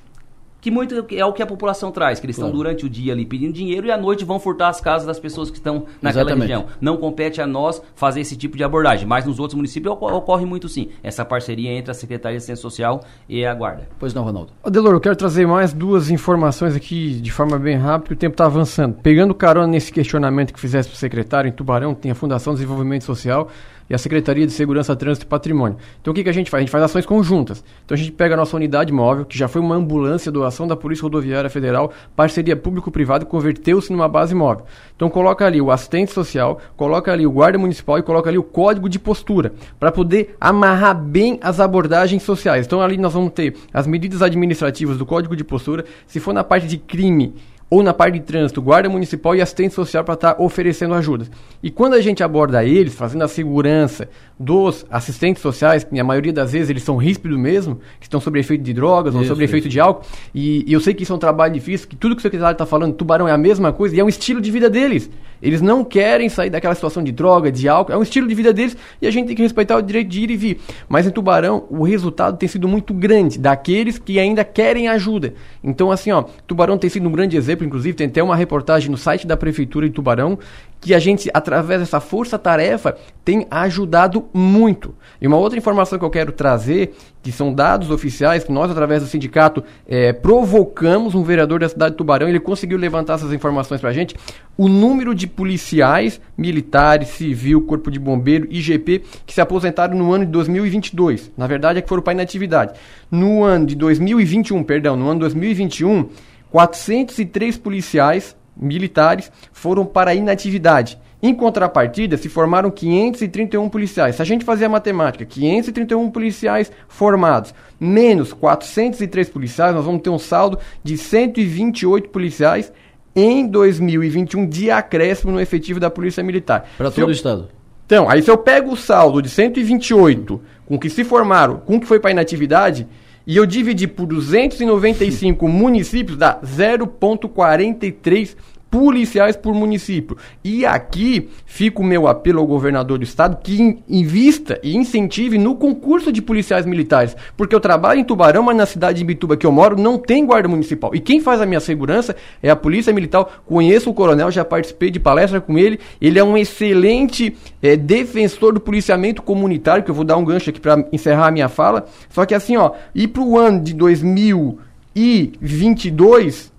que 0.65 0.71
muito 0.71 0.95
é 1.15 1.27
o 1.27 1.33
que 1.35 1.43
a 1.43 1.47
população 1.47 1.93
traz, 1.93 2.19
que 2.19 2.25
eles 2.25 2.37
claro. 2.37 2.49
estão 2.49 2.57
durante 2.57 2.87
o 2.87 2.89
dia 2.89 3.13
ali 3.13 3.27
pedindo 3.27 3.53
dinheiro 3.53 3.87
e 3.87 3.91
à 3.91 3.99
noite 3.99 4.25
vão 4.25 4.41
furtar 4.41 4.71
as 4.71 4.81
casas 4.81 5.07
das 5.07 5.21
pessoas 5.21 5.51
que 5.51 5.59
estão 5.59 5.85
naquela 6.01 6.31
Exatamente. 6.31 6.41
região. 6.41 6.65
Não 6.81 6.97
compete 6.97 7.39
a 7.43 7.47
nós 7.47 7.83
fazer 7.95 8.23
esse 8.23 8.35
tipo 8.35 8.57
de 8.57 8.65
abordagem, 8.65 9.07
mas 9.07 9.27
nos 9.27 9.39
outros 9.39 9.55
municípios 9.55 9.95
ocorre 9.95 10.47
muito 10.47 10.67
sim, 10.67 10.89
essa 11.03 11.23
parceria 11.23 11.71
entre 11.71 11.91
a 11.91 11.95
Secretaria 11.95 12.39
de 12.39 12.39
Assistência 12.39 12.63
Social 12.63 13.03
e 13.29 13.45
a 13.45 13.53
Guarda. 13.53 13.87
Pois 13.99 14.15
não, 14.15 14.25
Ronaldo. 14.25 14.55
Adelor, 14.65 14.95
eu 14.95 15.01
quero 15.01 15.17
trazer 15.17 15.47
mais 15.47 15.71
duas 15.71 16.11
informações 16.11 16.75
aqui 16.75 17.11
de 17.21 17.31
forma 17.31 17.59
bem 17.59 17.77
rápida, 17.77 18.15
o 18.15 18.17
tempo 18.17 18.33
está 18.33 18.47
avançando. 18.47 18.95
Pegando 19.03 19.35
carona 19.35 19.67
nesse 19.67 19.93
questionamento 19.93 20.55
que 20.55 20.59
fizesse 20.59 20.89
para 20.89 20.97
o 20.97 20.99
secretário, 20.99 21.47
em 21.47 21.53
Tubarão 21.53 21.95
tem 21.95 22.11
a 22.11 22.15
Fundação 22.15 22.55
de 22.55 22.61
Desenvolvimento 22.61 23.05
Social, 23.05 23.51
e 23.89 23.95
a 23.95 23.99
Secretaria 23.99 24.47
de 24.47 24.53
Segurança, 24.53 24.95
Trânsito 24.97 25.27
e 25.27 25.29
Patrimônio. 25.29 25.77
Então 26.01 26.13
o 26.13 26.15
que, 26.15 26.23
que 26.23 26.29
a 26.29 26.33
gente 26.33 26.51
faz? 26.51 26.61
A 26.61 26.63
gente 26.63 26.71
faz 26.71 26.85
ações 26.85 27.07
conjuntas. 27.07 27.65
Então 27.85 27.95
a 27.95 27.99
gente 27.99 28.13
pega 28.13 28.35
a 28.35 28.37
nossa 28.37 28.57
unidade 28.57 28.93
móvel, 28.93 29.25
que 29.25 29.37
já 29.37 29.49
foi 29.49 29.61
uma 29.61 29.75
ambulância 29.75 30.33
doação 30.33 30.67
da 30.67 30.77
Polícia 30.77 31.03
Rodoviária 31.03 31.51
Federal, 31.51 31.93
parceria 32.17 32.57
público-privado, 32.57 33.27
converteu-se 33.27 33.93
numa 33.93 34.09
base 34.09 34.35
móvel. 34.35 34.65
Então 34.97 35.11
coloca 35.11 35.45
ali 35.45 35.61
o 35.61 35.71
assistente 35.71 36.13
social, 36.13 36.61
coloca 36.77 37.13
ali 37.13 37.27
o 37.27 37.31
guarda 37.31 37.59
municipal 37.59 37.99
e 37.99 38.03
coloca 38.03 38.31
ali 38.31 38.39
o 38.39 38.43
código 38.43 38.89
de 38.89 38.99
postura, 38.99 39.53
para 39.79 39.93
poder 39.93 40.37
amarrar 40.41 40.95
bem 40.97 41.39
as 41.43 41.61
abordagens 41.61 42.23
sociais. 42.23 42.67
Então 42.67 42.81
ali 42.81 42.97
nós 42.97 43.13
vamos 43.13 43.33
ter 43.33 43.57
as 43.73 43.87
medidas 43.87 44.23
administrativas 44.23 44.97
do 44.97 45.07
código 45.07 45.37
de 45.37 45.45
postura, 45.45 45.85
se 46.07 46.21
for 46.21 46.33
na 46.33 46.45
parte 46.45 46.67
de 46.67 46.79
crime 46.79 47.35
ou 47.71 47.83
na 47.83 47.95
parte 47.95 48.19
de 48.19 48.21
trânsito, 48.21 48.61
guarda 48.63 48.89
municipal 48.89 49.35
e 49.35 49.41
assistente 49.41 49.75
social 49.75 50.05
para 50.05 50.15
estar 50.15 50.35
tá 50.35 50.43
oferecendo 50.43 50.95
ajudas. 50.95 51.31
E 51.63 51.71
quando 51.71 51.95
a 51.95 52.01
gente 52.01 52.23
aborda 52.23 52.65
eles, 52.65 52.95
fazendo 52.95 53.25
a 53.25 53.29
segurança 53.29 54.09
dos 54.39 54.85
assistentes 54.91 55.43
sociais, 55.43 55.85
que 55.85 55.99
a 55.99 56.05
maioria 56.05 56.33
das 56.33 56.53
vezes 56.53 56.71
eles 56.71 56.83
são 56.83 56.97
ríspidos 56.97 57.39
mesmo, 57.39 57.81
que 57.99 58.07
estão 58.07 58.21
sob 58.21 58.39
efeito 58.39 58.63
de 58.63 58.73
drogas 58.73 59.15
isso, 59.15 59.23
ou 59.23 59.29
sob 59.29 59.43
efeito 59.43 59.69
de 59.69 59.81
álcool, 59.81 60.05
e, 60.35 60.65
e, 60.69 60.73
eu 60.73 60.81
sei 60.81 60.95
que 60.95 61.03
isso 61.03 61.13
é 61.13 61.17
um 61.17 61.19
trabalho 61.19 61.55
difícil, 61.55 61.89
que 61.89 61.97
tudo 61.97 62.15
que 62.15 62.21
o 62.21 62.23
secretário 62.23 62.55
está 62.55 62.67
falando, 62.67 62.95
tubarão 62.95 63.27
é 63.27 63.33
a 63.33 63.39
mesma 63.39 63.73
coisa, 63.73 63.97
e 63.97 64.01
é 64.01 64.05
um 64.05 64.09
estilo 64.09 64.41
de 64.41 64.51
vida 64.51 64.69
deles. 64.69 65.11
Eles 65.45 65.61
não 65.61 65.85
querem 65.85 66.29
sair 66.29 66.49
daquela 66.49 66.75
situação 66.75 67.03
de 67.03 67.13
droga, 67.13 67.53
de 67.53 67.69
álcool, 67.69 67.93
é 67.93 67.99
um 67.99 68.03
estilo 68.03 68.27
de 68.27 68.35
vida 68.35 68.53
deles, 68.53 68.77
e 69.01 69.07
a 69.07 69.11
gente 69.11 69.27
tem 69.27 69.37
que 69.37 69.43
respeitar 69.43 69.77
o 69.77 69.83
direito 69.83 70.09
de 70.09 70.23
ir 70.23 70.31
e 70.31 70.37
vir. 70.37 70.61
Mas 70.89 71.07
em 71.07 71.11
Tubarão, 71.11 71.67
o 71.69 71.85
resultado 71.85 72.39
tem 72.39 72.49
sido 72.49 72.67
muito 72.67 72.95
grande, 72.95 73.39
daqueles 73.39 73.99
que 73.99 74.19
ainda 74.19 74.43
querem 74.43 74.89
ajuda. 74.89 75.35
Então, 75.63 75.93
assim, 75.93 76.11
ó, 76.11 76.25
Tubarão 76.47 76.79
tem 76.79 76.89
sido 76.89 77.07
um 77.09 77.13
grande 77.13 77.37
exemplo 77.37 77.65
inclusive 77.65 77.97
tem 77.97 78.07
até 78.07 78.23
uma 78.23 78.37
reportagem 78.37 78.91
no 78.91 78.97
site 78.97 79.27
da 79.27 79.37
Prefeitura 79.37 79.89
de 79.89 79.95
Tubarão, 79.95 80.39
que 80.85 80.93
a 80.93 80.99
gente, 80.99 81.31
através 81.33 81.81
dessa 81.81 81.99
força-tarefa, 81.99 82.95
tem 83.25 83.47
ajudado 83.51 84.27
muito. 84.35 84.95
E 85.19 85.27
uma 85.27 85.39
outra 85.39 85.59
informação 85.59 85.99
que 85.99 86.05
eu 86.05 86.11
quero 86.11 86.31
trazer, 86.31 86.95
que 87.23 87.33
são 87.33 87.55
dados 87.55 87.91
oficiais, 87.91 88.45
que 88.45 88.53
nós, 88.53 88.71
através 88.71 89.03
do 89.03 89.09
sindicato, 89.09 89.65
é, 89.89 90.13
provocamos 90.13 91.15
um 91.15 91.23
vereador 91.23 91.61
da 91.61 91.71
cidade 91.71 91.93
de 91.93 91.97
Tubarão, 91.97 92.29
ele 92.29 92.39
conseguiu 92.39 92.77
levantar 92.77 93.15
essas 93.15 93.33
informações 93.33 93.81
para 93.81 93.89
a 93.89 93.93
gente. 93.95 94.15
O 94.59 94.69
número 94.69 95.15
de 95.15 95.27
policiais, 95.27 96.21
militares, 96.37 97.09
civil, 97.09 97.63
corpo 97.63 97.91
de 97.91 97.99
bombeiro, 97.99 98.47
IGP, 98.51 99.05
que 99.25 99.33
se 99.33 99.41
aposentaram 99.41 99.97
no 99.97 100.13
ano 100.13 100.27
de 100.27 100.33
2022. 100.33 101.33
Na 101.35 101.47
verdade, 101.47 101.79
é 101.79 101.83
que 101.83 101.89
foram 101.89 102.03
para 102.03 102.13
inatividade. 102.13 102.79
No 103.11 103.43
ano 103.43 103.65
de 103.65 103.75
2021, 103.75 104.63
perdão, 104.63 104.99
no 104.99 105.07
ano 105.07 105.15
de 105.15 105.21
2021 105.21 106.11
403 106.51 107.57
policiais 107.57 108.37
militares 108.57 109.31
foram 109.53 109.85
para 109.85 110.11
a 110.11 110.15
inatividade. 110.15 110.99
Em 111.23 111.35
contrapartida, 111.35 112.19
se 112.19 112.29
formaram 112.29 112.71
531 112.71 113.69
policiais. 113.71 114.17
Se 114.17 114.23
a 114.23 114.25
gente 114.27 114.45
fazer 114.45 114.67
a 114.67 114.69
matemática, 114.69 115.25
531 115.25 116.11
policiais 116.11 116.71
formados, 116.87 117.55
menos 117.81 118.35
403 118.35 119.31
policiais, 119.31 119.75
nós 119.75 119.87
vamos 119.87 120.03
ter 120.03 120.11
um 120.11 120.19
saldo 120.19 120.59
de 120.83 120.99
128 120.99 122.11
policiais 122.11 122.71
em 123.17 123.47
2021 123.47 124.47
de 124.47 124.71
acréscimo 124.71 125.33
no 125.33 125.41
efetivo 125.41 125.81
da 125.81 125.89
Polícia 125.89 126.23
Militar. 126.23 126.69
Para 126.77 126.91
todo 126.91 127.05
eu... 127.05 127.09
o 127.09 127.13
Estado. 127.13 127.49
Então, 127.87 128.09
aí 128.09 128.23
se 128.23 128.31
eu 128.31 128.37
pego 128.37 128.73
o 128.73 128.77
saldo 128.77 129.21
de 129.21 129.29
128 129.29 130.41
com 130.67 130.79
que 130.79 130.89
se 130.89 131.05
formaram, 131.05 131.59
com 131.59 131.79
que 131.79 131.87
foi 131.87 132.01
para 132.01 132.11
inatividade, 132.11 132.87
e 133.27 133.37
eu 133.37 133.47
dividi 133.47 133.87
por 133.87 134.07
295 134.07 135.49
municípios, 135.49 136.17
dá 136.17 136.39
0,43 136.41 138.37
policiais 138.75 139.37
por 139.37 139.55
município. 139.55 140.17
E 140.43 140.67
aqui 140.67 141.29
fica 141.47 141.81
o 141.81 141.85
meu 141.85 142.09
apelo 142.09 142.41
ao 142.41 142.47
governador 142.47 142.99
do 142.99 143.05
estado 143.05 143.39
que 143.41 143.79
invista 143.89 144.59
e 144.65 144.77
incentive 144.77 145.39
no 145.39 145.55
concurso 145.55 146.11
de 146.11 146.21
policiais 146.21 146.67
militares. 146.67 147.17
Porque 147.37 147.55
eu 147.55 147.61
trabalho 147.61 148.01
em 148.01 148.05
Tubarão, 148.05 148.43
mas 148.43 148.57
na 148.57 148.67
cidade 148.67 148.99
de 148.99 149.05
Bituba 149.05 149.37
que 149.37 149.47
eu 149.47 149.53
moro 149.53 149.81
não 149.81 149.97
tem 149.97 150.27
guarda 150.27 150.49
municipal. 150.49 150.93
E 150.93 150.99
quem 150.99 151.21
faz 151.21 151.41
a 151.41 151.47
minha 151.47 151.61
segurança 151.61 152.17
é 152.43 152.51
a 152.51 152.57
Polícia 152.57 152.93
Militar. 152.93 153.45
Conheço 153.47 153.91
o 153.91 153.95
coronel, 153.95 154.29
já 154.33 154.45
participei 154.45 154.91
de 154.91 154.99
palestra 154.99 155.41
com 155.41 155.57
ele. 155.57 155.79
Ele 156.01 156.19
é 156.19 156.25
um 156.25 156.37
excelente 156.37 157.37
é, 157.63 157.77
defensor 157.77 158.55
do 158.55 158.59
policiamento 158.59 159.23
comunitário, 159.23 159.85
que 159.85 159.91
eu 159.93 159.95
vou 159.95 160.05
dar 160.05 160.17
um 160.17 160.25
gancho 160.25 160.51
aqui 160.51 160.59
para 160.59 160.85
encerrar 160.93 161.29
a 161.29 161.31
minha 161.31 161.49
fala. 161.49 161.87
Só 162.11 162.27
que 162.27 162.35
assim, 162.35 162.57
ó, 162.57 162.73
e 162.93 163.07
para 163.07 163.23
o 163.23 163.39
ano 163.39 163.61
de 163.61 163.73
2022 163.73 166.53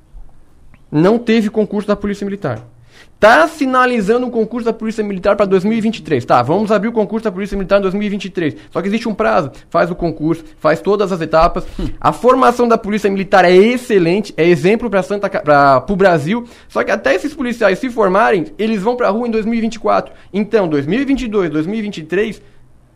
não 0.92 1.18
teve 1.18 1.50
concurso 1.50 1.88
da 1.88 1.96
Polícia 1.96 2.26
Militar. 2.26 2.62
Tá 3.20 3.48
sinalizando 3.48 4.28
um 4.28 4.30
concurso 4.30 4.66
da 4.66 4.74
Polícia 4.74 5.04
Militar 5.04 5.36
para 5.36 5.46
2023. 5.46 6.26
Tá, 6.26 6.44
vamos 6.44 6.72
abrir 6.72 6.90
o 6.90 6.92
concurso 6.92 7.24
da 7.24 7.32
Polícia 7.32 7.58
Militar 7.58 7.80
em 7.80 7.84
2023. 7.84 8.56
Só 8.70 8.82
que 8.82 8.88
existe 8.88 9.08
um 9.08 9.16
prazo. 9.16 9.52
Faz 9.70 9.90
o 9.90 9.96
concurso, 9.96 10.44
faz 10.60 10.82
todas 10.82 11.12
as 11.12 11.22
etapas. 11.22 11.66
A 12.00 12.12
formação 12.12 12.68
da 12.68 12.78
Polícia 12.78 13.10
Militar 13.10 13.46
é 13.46 13.56
excelente, 13.56 14.34
é 14.36 14.46
exemplo 14.46 14.90
para 14.90 15.02
Santa 15.02 15.30
para 15.30 15.86
o 15.90 15.96
Brasil. 15.96 16.46
Só 16.68 16.84
que 16.84 16.92
até 16.92 17.16
esses 17.16 17.34
policiais 17.34 17.80
se 17.80 17.90
formarem, 17.90 18.48
eles 18.60 18.82
vão 18.82 18.96
para 18.96 19.08
a 19.08 19.12
rua 19.12 19.28
em 19.28 19.32
2024. 19.32 20.14
Então, 20.34 20.68
2022, 20.68 21.50
2023 21.50 22.42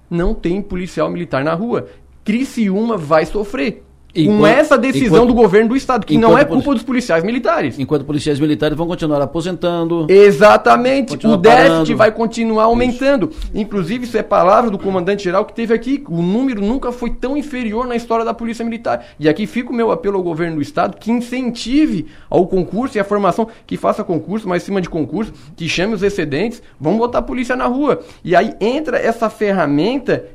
não 0.10 0.34
tem 0.34 0.62
policial 0.62 1.10
militar 1.10 1.44
na 1.44 1.54
rua. 1.54 1.88
Criciúma 2.26 2.98
vai 2.98 3.26
sofrer. 3.26 3.84
Com 4.14 4.48
essa 4.48 4.78
decisão 4.78 5.18
enquanto, 5.18 5.28
do 5.28 5.34
governo 5.34 5.70
do 5.70 5.76
estado, 5.76 6.06
que 6.06 6.18
não 6.18 6.38
é 6.38 6.44
culpa 6.44 6.74
dos 6.74 6.84
policiais 6.84 7.24
militares. 7.24 7.78
Enquanto 7.78 8.06
policiais 8.06 8.40
militares 8.40 8.76
vão 8.76 8.88
continuar 8.88 9.22
aposentando. 9.22 10.08
Exatamente. 10.10 11.28
O 11.28 11.38
déficit 11.38 11.70
parando. 11.70 11.98
vai 11.98 12.12
continuar 12.12 12.64
aumentando. 12.64 13.30
Isso. 13.30 13.52
Inclusive, 13.54 14.06
isso 14.06 14.18
é 14.18 14.24
palavra 14.24 14.72
do 14.72 14.78
comandante 14.78 15.24
geral 15.24 15.46
que 15.46 15.54
teve 15.54 15.74
aqui. 15.74 16.04
O 16.10 16.22
número 16.22 16.62
nunca 16.62 16.92
foi 16.92 17.12
tão 17.12 17.38
inferior 17.38 17.86
na 17.88 17.96
história 17.96 18.26
da 18.26 18.34
Polícia 18.34 18.66
Militar. 18.66 19.06
E 19.20 19.30
aqui 19.30 19.46
fica 19.46 19.72
o 19.72 19.76
meu 19.76 19.92
apelo 19.92 20.18
ao 20.18 20.24
governo 20.24 20.56
do 20.56 20.62
estado 20.62 20.98
que 20.98 21.12
incentive 21.12 22.08
ao 22.30 22.48
concurso 22.48 22.98
e 22.98 23.00
à 23.00 23.04
formação, 23.04 23.48
que 23.68 23.78
faça 23.78 24.04
concurso, 24.04 24.48
mas 24.48 24.64
cima 24.64 24.82
de 24.82 24.90
concurso, 24.90 25.34
que 25.56 25.68
chame 25.68 25.94
os 25.94 26.04
excedentes, 26.04 26.62
vamos 26.80 27.00
botar 27.00 27.20
a 27.20 27.24
polícia 27.24 27.56
na 27.56 27.66
rua. 27.66 28.02
E 28.24 28.36
aí 28.36 28.54
entra 28.60 28.98
essa 28.98 29.30
ferramenta 29.30 30.26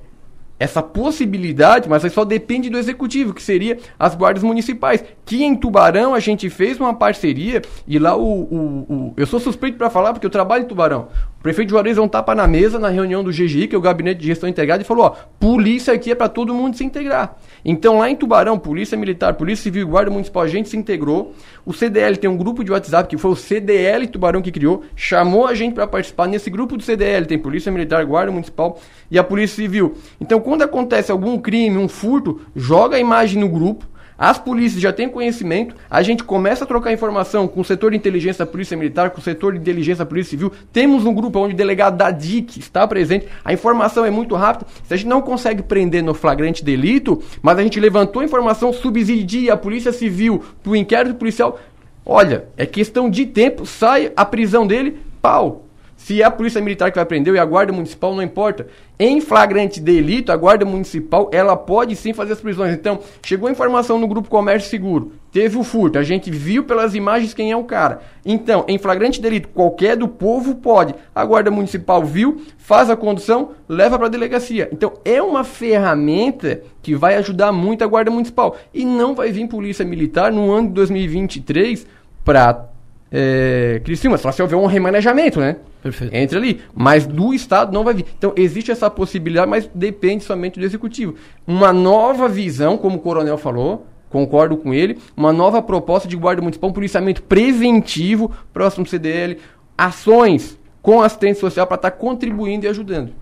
essa 0.59 0.82
possibilidade, 0.82 1.89
mas 1.89 2.05
aí 2.05 2.10
só 2.10 2.24
depende 2.24 2.70
do 2.70 2.78
executivo, 2.78 3.35
que 3.35 3.43
seria 3.43 3.78
as 3.98 4.14
guardas 4.14 4.43
municipais. 4.43 5.05
Que 5.24 5.43
em 5.43 5.56
Tubarão 5.56 6.14
a 6.14 6.20
gente 6.20 6.48
fez 6.48 6.78
uma 6.78 6.94
parceria 6.94 7.62
e 7.86 7.98
lá 7.98 8.16
o. 8.16 8.22
o, 8.22 8.86
o 8.89 9.14
eu 9.16 9.26
sou 9.26 9.40
suspeito 9.40 9.76
para 9.76 9.90
falar 9.90 10.12
porque 10.12 10.26
eu 10.26 10.31
trabalho 10.31 10.64
em 10.64 10.68
Tubarão. 10.68 11.09
Prefeito 11.45 11.69
Juarez 11.69 11.97
deu 11.97 12.05
um 12.05 12.09
tapa 12.09 12.35
na 12.35 12.47
mesa 12.47 12.79
na 12.79 12.89
reunião 12.89 13.23
do 13.23 13.29
GGI, 13.31 13.69
que 13.69 13.75
é 13.75 13.79
o 13.79 13.81
Gabinete 13.83 14.19
de 14.19 14.29
Gestão 14.29 14.49
Integrada, 14.49 14.83
e 14.83 14.87
falou: 14.87 15.05
ó, 15.05 15.11
polícia 15.39 15.93
aqui 15.93 16.11
é 16.11 16.15
para 16.15 16.27
todo 16.27 16.55
mundo 16.55 16.75
se 16.75 16.83
integrar. 16.83 17.37
Então 17.62 17.99
lá 17.99 18.09
em 18.09 18.16
Tubarão, 18.16 18.59
Polícia 18.59 18.97
Militar, 18.97 19.35
Polícia 19.35 19.65
Civil 19.65 19.83
e 19.83 19.85
Guarda 19.85 20.11
Municipal, 20.11 20.43
a 20.43 20.49
gente 20.49 20.71
se 20.71 20.77
integrou. 20.79 21.35
O 21.66 21.75
CDL 21.75 22.16
tem 22.16 22.31
um 22.31 22.37
grupo 22.39 22.65
de 22.65 22.73
WhatsApp 22.73 23.11
que 23.11 23.19
foi 23.19 23.31
o 23.31 23.37
CDL 23.37 24.07
Tubarão 24.07 24.41
que 24.41 24.51
criou, 24.51 24.85
chamou 24.97 25.47
a 25.47 25.53
gente 25.53 25.75
para 25.75 25.87
participar. 25.87 26.29
Nesse 26.29 26.49
grupo 26.49 26.79
do 26.79 26.83
CDL 26.83 27.27
tem 27.27 27.39
Polícia 27.39 27.71
Militar, 27.71 28.03
Guarda 28.07 28.33
Municipal 28.33 28.81
e 29.11 29.19
a 29.19 29.23
Polícia 29.23 29.57
Civil. 29.57 29.99
Então 30.19 30.41
quando 30.41 30.62
acontece 30.62 31.12
algum 31.12 31.37
crime, 31.37 31.77
um 31.77 31.89
furto, 31.89 32.41
joga 32.57 32.97
a 32.97 33.01
imagem 33.01 33.39
no 33.39 33.51
grupo 33.51 33.85
as 34.16 34.39
polícias 34.39 34.81
já 34.81 34.93
têm 34.93 35.09
conhecimento, 35.09 35.74
a 35.91 36.03
gente 36.03 36.23
começa 36.23 36.65
a 36.65 36.66
trocar 36.66 36.93
informação 36.93 37.49
com 37.49 37.61
o 37.61 37.65
setor 37.65 37.91
de 37.91 37.97
inteligência 37.97 38.45
da 38.45 38.51
Polícia 38.51 38.77
Militar, 38.77 39.11
com 39.11 39.20
o 39.20 39.23
setor 39.23 39.53
de 39.53 39.59
inteligência 39.59 40.05
da 40.05 40.09
Polícia 40.09 40.31
Civil. 40.31 40.53
Temos 40.73 41.05
um 41.05 41.12
grupo 41.12 41.41
onde 41.41 41.55
o 41.55 41.57
delegado 41.57 41.97
da 41.97 42.11
DIC 42.11 42.59
está 42.59 42.86
presente. 42.86 43.27
A 43.45 43.53
informação 43.53 44.05
é 44.05 44.11
muito 44.11 44.35
rápida. 44.35 44.70
Se 44.86 44.95
a 44.95 44.97
gente 44.97 45.09
não 45.09 45.20
consegue 45.20 45.62
prender 45.62 46.03
no 46.03 46.15
flagrante 46.15 46.65
delito, 46.65 47.23
mas 47.43 47.59
a 47.59 47.62
gente 47.62 47.81
levantou 47.81 48.23
a 48.23 48.24
informação, 48.24 48.73
subsidia 48.73 49.53
a 49.53 49.57
Polícia 49.57 49.93
Civil 49.93 50.43
para 50.62 50.70
o 50.70 50.77
inquérito 50.77 51.16
policial, 51.16 51.59
olha, 52.07 52.45
é 52.57 52.66
questão 52.66 53.11
de 53.11 53.27
tempo, 53.27 53.66
sai 53.66 54.12
a 54.16 54.24
prisão 54.24 54.66
dele, 54.66 54.99
pau, 55.20 55.64
se 56.05 56.20
é 56.20 56.24
a 56.26 56.31
polícia 56.31 56.60
militar 56.60 56.90
que 56.90 56.98
vai 56.98 57.06
prender 57.06 57.35
e 57.35 57.39
a 57.39 57.44
guarda 57.47 57.72
municipal, 57.72 58.14
não 58.14 58.22
importa. 58.22 58.66
Em 58.98 59.22
flagrante 59.22 59.81
delito, 59.81 60.31
a 60.31 60.36
guarda 60.36 60.62
municipal, 60.62 61.31
ela 61.32 61.56
pode 61.56 61.97
sim 61.97 62.12
fazer 62.12 62.35
as 62.35 62.40
prisões. 62.43 62.74
Então, 62.74 62.98
chegou 63.22 63.48
a 63.48 63.51
informação 63.51 63.98
no 63.98 64.06
grupo 64.06 64.28
Comércio 64.28 64.68
Seguro, 64.68 65.12
teve 65.32 65.56
o 65.56 65.64
furto, 65.64 65.98
a 65.98 66.02
gente 66.02 66.31
viu 66.31 66.62
pelas 66.64 66.94
imagens 66.94 67.32
quem 67.32 67.52
é 67.52 67.56
o 67.56 67.64
cara. 67.64 68.02
Então, 68.22 68.66
em 68.68 68.76
flagrante 68.76 69.18
delito, 69.18 69.48
qualquer 69.48 69.97
do 69.97 70.06
povo 70.06 70.56
pode. 70.56 70.94
A 71.14 71.24
guarda 71.24 71.51
municipal 71.51 72.05
viu, 72.05 72.43
faz 72.59 72.90
a 72.90 72.97
condução, 72.97 73.52
leva 73.66 73.97
para 73.97 74.09
a 74.09 74.10
delegacia. 74.10 74.68
Então, 74.70 74.93
é 75.06 75.22
uma 75.22 75.43
ferramenta 75.43 76.60
que 76.82 76.94
vai 76.94 77.16
ajudar 77.16 77.51
muito 77.51 77.82
a 77.82 77.86
guarda 77.86 78.10
municipal. 78.10 78.59
E 78.74 78.85
não 78.85 79.14
vai 79.14 79.32
vir 79.32 79.48
polícia 79.48 79.86
militar 79.86 80.31
no 80.31 80.52
ano 80.52 80.68
de 80.68 80.74
2023 80.74 81.86
para 82.22 82.66
é, 83.10 83.81
Criciúma, 83.82 84.18
só 84.18 84.31
se 84.31 84.43
houver 84.43 84.56
um 84.56 84.66
remanejamento, 84.66 85.40
né? 85.40 85.56
Perfeito. 85.85 86.16
Entre 86.16 86.39
ali. 86.39 86.61
Mas 86.74 87.06
do 87.06 87.35
Estado 87.35 87.70
não 87.70 87.85
vai 87.85 87.93
vir. 87.93 88.06
Então, 88.16 88.32
existe 88.36 88.70
essa 88.70 88.89
possibilidade, 88.89 89.51
mas 89.51 89.69
depende 89.74 90.24
somente 90.24 90.59
do 90.59 90.65
Executivo. 90.65 91.15
Uma 91.47 91.74
nova 91.74 92.27
visão, 92.27 92.78
como 92.78 92.97
o 92.97 93.01
Coronel 93.01 93.36
falou, 93.36 93.86
concordo 94.09 94.56
com 94.56 94.73
ele, 94.73 94.97
uma 95.15 95.31
nova 95.31 95.61
proposta 95.61 96.09
de 96.09 96.16
guarda 96.16 96.40
municipal, 96.40 96.70
um 96.70 96.73
policiamento 96.73 97.23
preventivo, 97.23 98.32
próximo 98.51 98.86
CDL, 98.86 99.36
ações 99.77 100.59
com 100.81 101.02
assistente 101.02 101.39
social 101.39 101.66
para 101.66 101.77
estar 101.77 101.90
tá 101.90 101.97
contribuindo 101.97 102.65
e 102.65 102.69
ajudando. 102.69 103.12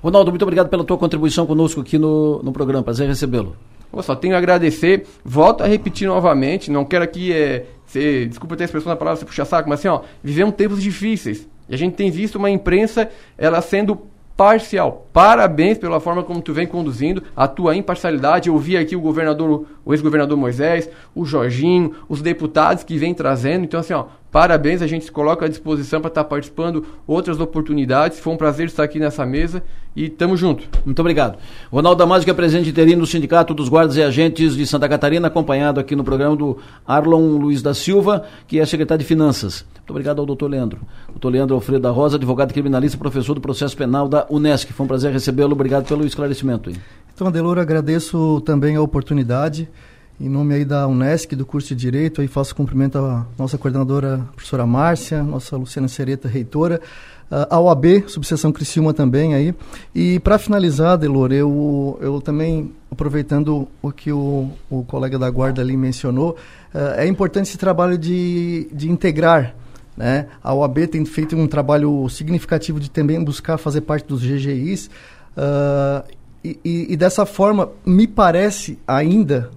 Ronaldo, 0.00 0.30
muito 0.30 0.42
obrigado 0.42 0.68
pela 0.68 0.84
tua 0.84 0.96
contribuição 0.96 1.46
conosco 1.46 1.80
aqui 1.80 1.98
no, 1.98 2.40
no 2.44 2.52
programa. 2.52 2.84
Prazer 2.84 3.08
recebê-lo. 3.08 3.56
Eu 3.92 4.02
só 4.04 4.14
tenho 4.14 4.36
a 4.36 4.38
agradecer. 4.38 5.04
Volto 5.24 5.64
a 5.64 5.66
repetir 5.66 6.06
novamente. 6.06 6.70
Não 6.70 6.84
quero 6.84 7.02
aqui 7.02 7.32
é, 7.32 7.66
ser, 7.86 8.28
desculpa 8.28 8.54
ter 8.56 8.64
a 8.64 8.66
expressão 8.66 8.90
da 8.90 8.96
palavra, 8.96 9.18
você 9.18 9.26
puxa 9.26 9.44
saco, 9.44 9.68
mas 9.68 9.80
assim, 9.80 9.88
ó, 9.88 10.02
vivemos 10.22 10.54
tempos 10.54 10.80
difíceis. 10.80 11.48
E 11.68 11.74
a 11.74 11.78
gente 11.78 11.94
tem 11.94 12.10
visto 12.10 12.36
uma 12.36 12.50
imprensa 12.50 13.08
ela 13.36 13.60
sendo 13.60 14.00
parcial. 14.36 15.06
Parabéns 15.12 15.78
pela 15.78 15.98
forma 15.98 16.22
como 16.22 16.42
tu 16.42 16.52
vem 16.52 16.66
conduzindo, 16.66 17.22
a 17.34 17.48
tua 17.48 17.74
imparcialidade. 17.74 18.48
Eu 18.48 18.58
vi 18.58 18.76
aqui 18.76 18.94
o 18.94 19.00
governador, 19.00 19.66
o 19.84 19.94
ex-governador 19.94 20.36
Moisés, 20.36 20.90
o 21.14 21.24
Jorginho, 21.24 21.94
os 22.08 22.20
deputados 22.20 22.84
que 22.84 22.98
vem 22.98 23.14
trazendo. 23.14 23.64
Então, 23.64 23.80
assim, 23.80 23.94
ó, 23.94 24.06
parabéns, 24.30 24.82
a 24.82 24.86
gente 24.86 25.04
se 25.04 25.12
coloca 25.12 25.46
à 25.46 25.48
disposição 25.48 26.00
para 26.00 26.08
estar 26.08 26.24
tá 26.24 26.28
participando 26.28 26.84
outras 27.06 27.40
oportunidades. 27.40 28.18
Foi 28.20 28.32
um 28.32 28.36
prazer 28.36 28.66
estar 28.66 28.82
aqui 28.82 28.98
nessa 28.98 29.24
mesa 29.24 29.62
e 29.94 30.08
tamo 30.08 30.36
junto. 30.36 30.68
Muito 30.84 31.00
obrigado. 31.00 31.38
Ronaldo 31.72 31.98
Damasio, 31.98 32.24
que 32.24 32.30
é 32.30 32.34
presidente 32.34 32.68
interino 32.68 33.00
do 33.00 33.06
Sindicato 33.06 33.54
dos 33.54 33.68
Guardas 33.68 33.96
e 33.96 34.02
Agentes 34.02 34.54
de 34.54 34.66
Santa 34.66 34.88
Catarina, 34.88 35.28
acompanhado 35.28 35.80
aqui 35.80 35.96
no 35.96 36.04
programa 36.04 36.36
do 36.36 36.58
Arlon 36.86 37.38
Luiz 37.38 37.62
da 37.62 37.72
Silva, 37.72 38.24
que 38.46 38.60
é 38.60 38.66
secretário 38.66 39.02
de 39.02 39.08
Finanças. 39.08 39.64
Muito 39.74 39.90
obrigado 39.90 40.18
ao 40.18 40.26
doutor 40.26 40.50
Leandro. 40.50 40.80
Doutor 41.08 41.30
Leandro 41.30 41.54
Alfredo 41.54 41.80
da 41.80 41.90
Rosa, 41.90 42.16
advogado 42.16 42.52
criminalista, 42.52 42.98
professor 42.98 43.34
do 43.34 43.40
processo 43.40 43.76
penal 43.76 44.08
da 44.08 44.26
Unesc. 44.28 44.72
Foi 44.72 44.84
um 44.84 44.88
prazer 44.88 45.12
recebê-lo. 45.12 45.52
Obrigado 45.52 45.86
pelo 45.86 46.04
esclarecimento. 46.04 46.68
Hein? 46.68 46.76
Então, 47.14 47.28
Adelor, 47.28 47.58
agradeço 47.58 48.42
também 48.42 48.76
a 48.76 48.82
oportunidade. 48.82 49.68
Em 50.18 50.28
nome 50.28 50.54
aí 50.54 50.64
da 50.64 50.86
Unesc, 50.86 51.36
do 51.36 51.44
curso 51.44 51.68
de 51.68 51.74
Direito, 51.74 52.22
aí 52.22 52.26
faço 52.26 52.54
cumprimento 52.54 52.96
à 52.96 53.26
nossa 53.38 53.58
coordenadora, 53.58 54.26
professora 54.34 54.66
Márcia, 54.66 55.22
nossa 55.22 55.56
Luciana 55.56 55.88
Sereta, 55.88 56.26
reitora. 56.26 56.80
A 57.28 57.58
OAB, 57.60 58.04
subseção 58.06 58.52
Criciúma 58.52 58.94
também 58.94 59.34
aí. 59.34 59.54
E 59.94 60.18
para 60.20 60.38
finalizar, 60.38 60.96
Delor, 60.96 61.32
eu, 61.32 61.98
eu 62.00 62.20
também, 62.20 62.72
aproveitando 62.90 63.68
o 63.82 63.90
que 63.90 64.12
o, 64.12 64.48
o 64.70 64.84
colega 64.84 65.18
da 65.18 65.28
guarda 65.28 65.60
ali 65.60 65.76
mencionou, 65.76 66.36
uh, 66.72 66.94
é 66.96 67.06
importante 67.06 67.48
esse 67.48 67.58
trabalho 67.58 67.98
de, 67.98 68.68
de 68.72 68.90
integrar 68.90 69.54
né? 69.96 70.26
A 70.42 70.52
OAB 70.52 70.86
tem 70.88 71.04
feito 71.06 71.34
um 71.34 71.46
trabalho 71.46 72.06
significativo 72.08 72.78
de 72.78 72.90
também 72.90 73.22
buscar 73.24 73.56
fazer 73.56 73.80
parte 73.80 74.06
dos 74.06 74.22
GGIs. 74.22 74.86
Uh, 74.86 74.90
ah, 75.38 76.04
e, 76.44 76.60
e, 76.64 76.92
e, 76.92 76.96
dessa 76.96 77.24
forma, 77.24 77.70
me 77.84 78.06
parece 78.06 78.78
ainda 78.86 79.50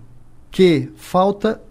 que 0.51 0.89
falta 0.95 1.61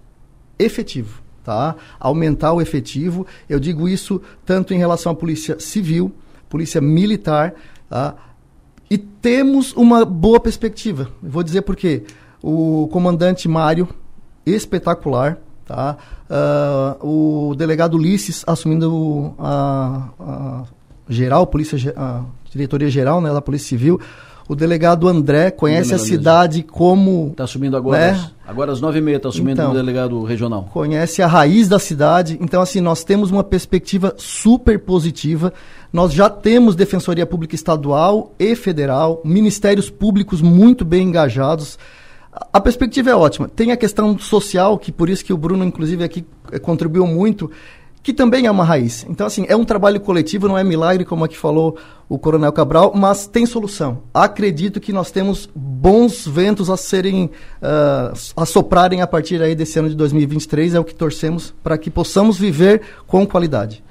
efetivo 0.58 1.28
tá? 1.48 1.76
Aumentar 1.98 2.52
o 2.52 2.60
efetivo. 2.60 3.26
Eu 3.48 3.58
digo 3.58 3.88
isso 3.88 4.20
tanto 4.44 4.74
em 4.74 4.76
relação 4.76 5.12
à 5.12 5.14
polícia 5.14 5.58
civil, 5.58 6.12
polícia 6.46 6.78
militar, 6.78 7.54
tá? 7.88 8.14
E 8.90 8.98
temos 8.98 9.72
uma 9.72 10.04
boa 10.04 10.38
perspectiva. 10.38 11.08
vou 11.22 11.42
dizer 11.42 11.62
por 11.62 11.74
quê. 11.74 12.04
O 12.42 12.86
comandante 12.92 13.48
Mário, 13.48 13.88
espetacular, 14.44 15.38
tá? 15.64 15.96
Uh, 16.28 17.50
o 17.50 17.54
delegado 17.54 17.94
Ulisses 17.94 18.44
assumindo 18.46 19.34
a, 19.38 20.08
a 20.20 20.64
geral, 21.08 21.46
polícia, 21.46 21.94
a 21.96 22.24
diretoria 22.50 22.90
geral 22.90 23.22
né, 23.22 23.32
da 23.32 23.40
Polícia 23.40 23.68
Civil, 23.70 23.98
o 24.48 24.56
delegado 24.56 25.06
André 25.06 25.50
conhece 25.50 25.94
a 25.94 25.98
cidade 25.98 26.58
mesmo. 26.58 26.72
como. 26.72 27.28
Está 27.32 27.44
assumindo 27.44 27.76
agora. 27.76 28.12
Né? 28.12 28.30
Agora 28.46 28.72
às 28.72 28.80
nove 28.80 28.98
e 28.98 29.02
meia 29.02 29.18
está 29.18 29.28
assumindo 29.28 29.60
então, 29.60 29.72
o 29.72 29.74
delegado 29.74 30.24
regional. 30.24 30.70
Conhece 30.72 31.20
a 31.20 31.26
raiz 31.26 31.68
da 31.68 31.78
cidade. 31.78 32.38
Então, 32.40 32.62
assim, 32.62 32.80
nós 32.80 33.04
temos 33.04 33.30
uma 33.30 33.44
perspectiva 33.44 34.14
super 34.16 34.78
positiva. 34.78 35.52
Nós 35.92 36.14
já 36.14 36.30
temos 36.30 36.74
Defensoria 36.74 37.26
Pública 37.26 37.54
Estadual 37.54 38.32
e 38.38 38.56
Federal, 38.56 39.20
ministérios 39.22 39.90
públicos 39.90 40.40
muito 40.40 40.82
bem 40.82 41.08
engajados. 41.08 41.78
A 42.50 42.60
perspectiva 42.60 43.10
é 43.10 43.14
ótima. 43.14 43.48
Tem 43.48 43.70
a 43.70 43.76
questão 43.76 44.18
social, 44.18 44.78
que 44.78 44.90
por 44.90 45.10
isso 45.10 45.24
que 45.24 45.32
o 45.32 45.36
Bruno, 45.36 45.64
inclusive, 45.64 46.04
aqui 46.04 46.24
eh, 46.50 46.58
contribuiu 46.58 47.06
muito 47.06 47.50
que 48.02 48.12
também 48.12 48.46
é 48.46 48.50
uma 48.50 48.64
raiz. 48.64 49.06
Então, 49.08 49.26
assim, 49.26 49.44
é 49.48 49.56
um 49.56 49.64
trabalho 49.64 50.00
coletivo, 50.00 50.48
não 50.48 50.56
é 50.56 50.64
milagre, 50.64 51.04
como 51.04 51.24
aqui 51.24 51.36
falou 51.36 51.76
o 52.08 52.18
Coronel 52.18 52.52
Cabral, 52.52 52.92
mas 52.94 53.26
tem 53.26 53.44
solução. 53.44 54.02
Acredito 54.14 54.80
que 54.80 54.92
nós 54.92 55.10
temos 55.10 55.48
bons 55.54 56.26
ventos 56.26 56.70
a 56.70 56.76
serem, 56.76 57.26
uh, 57.26 58.18
a 58.36 58.46
soprarem 58.46 59.02
a 59.02 59.06
partir 59.06 59.42
aí 59.42 59.54
desse 59.54 59.78
ano 59.78 59.90
de 59.90 59.94
2023, 59.94 60.74
é 60.74 60.80
o 60.80 60.84
que 60.84 60.94
torcemos 60.94 61.54
para 61.62 61.76
que 61.76 61.90
possamos 61.90 62.38
viver 62.38 62.82
com 63.06 63.26
qualidade. 63.26 63.84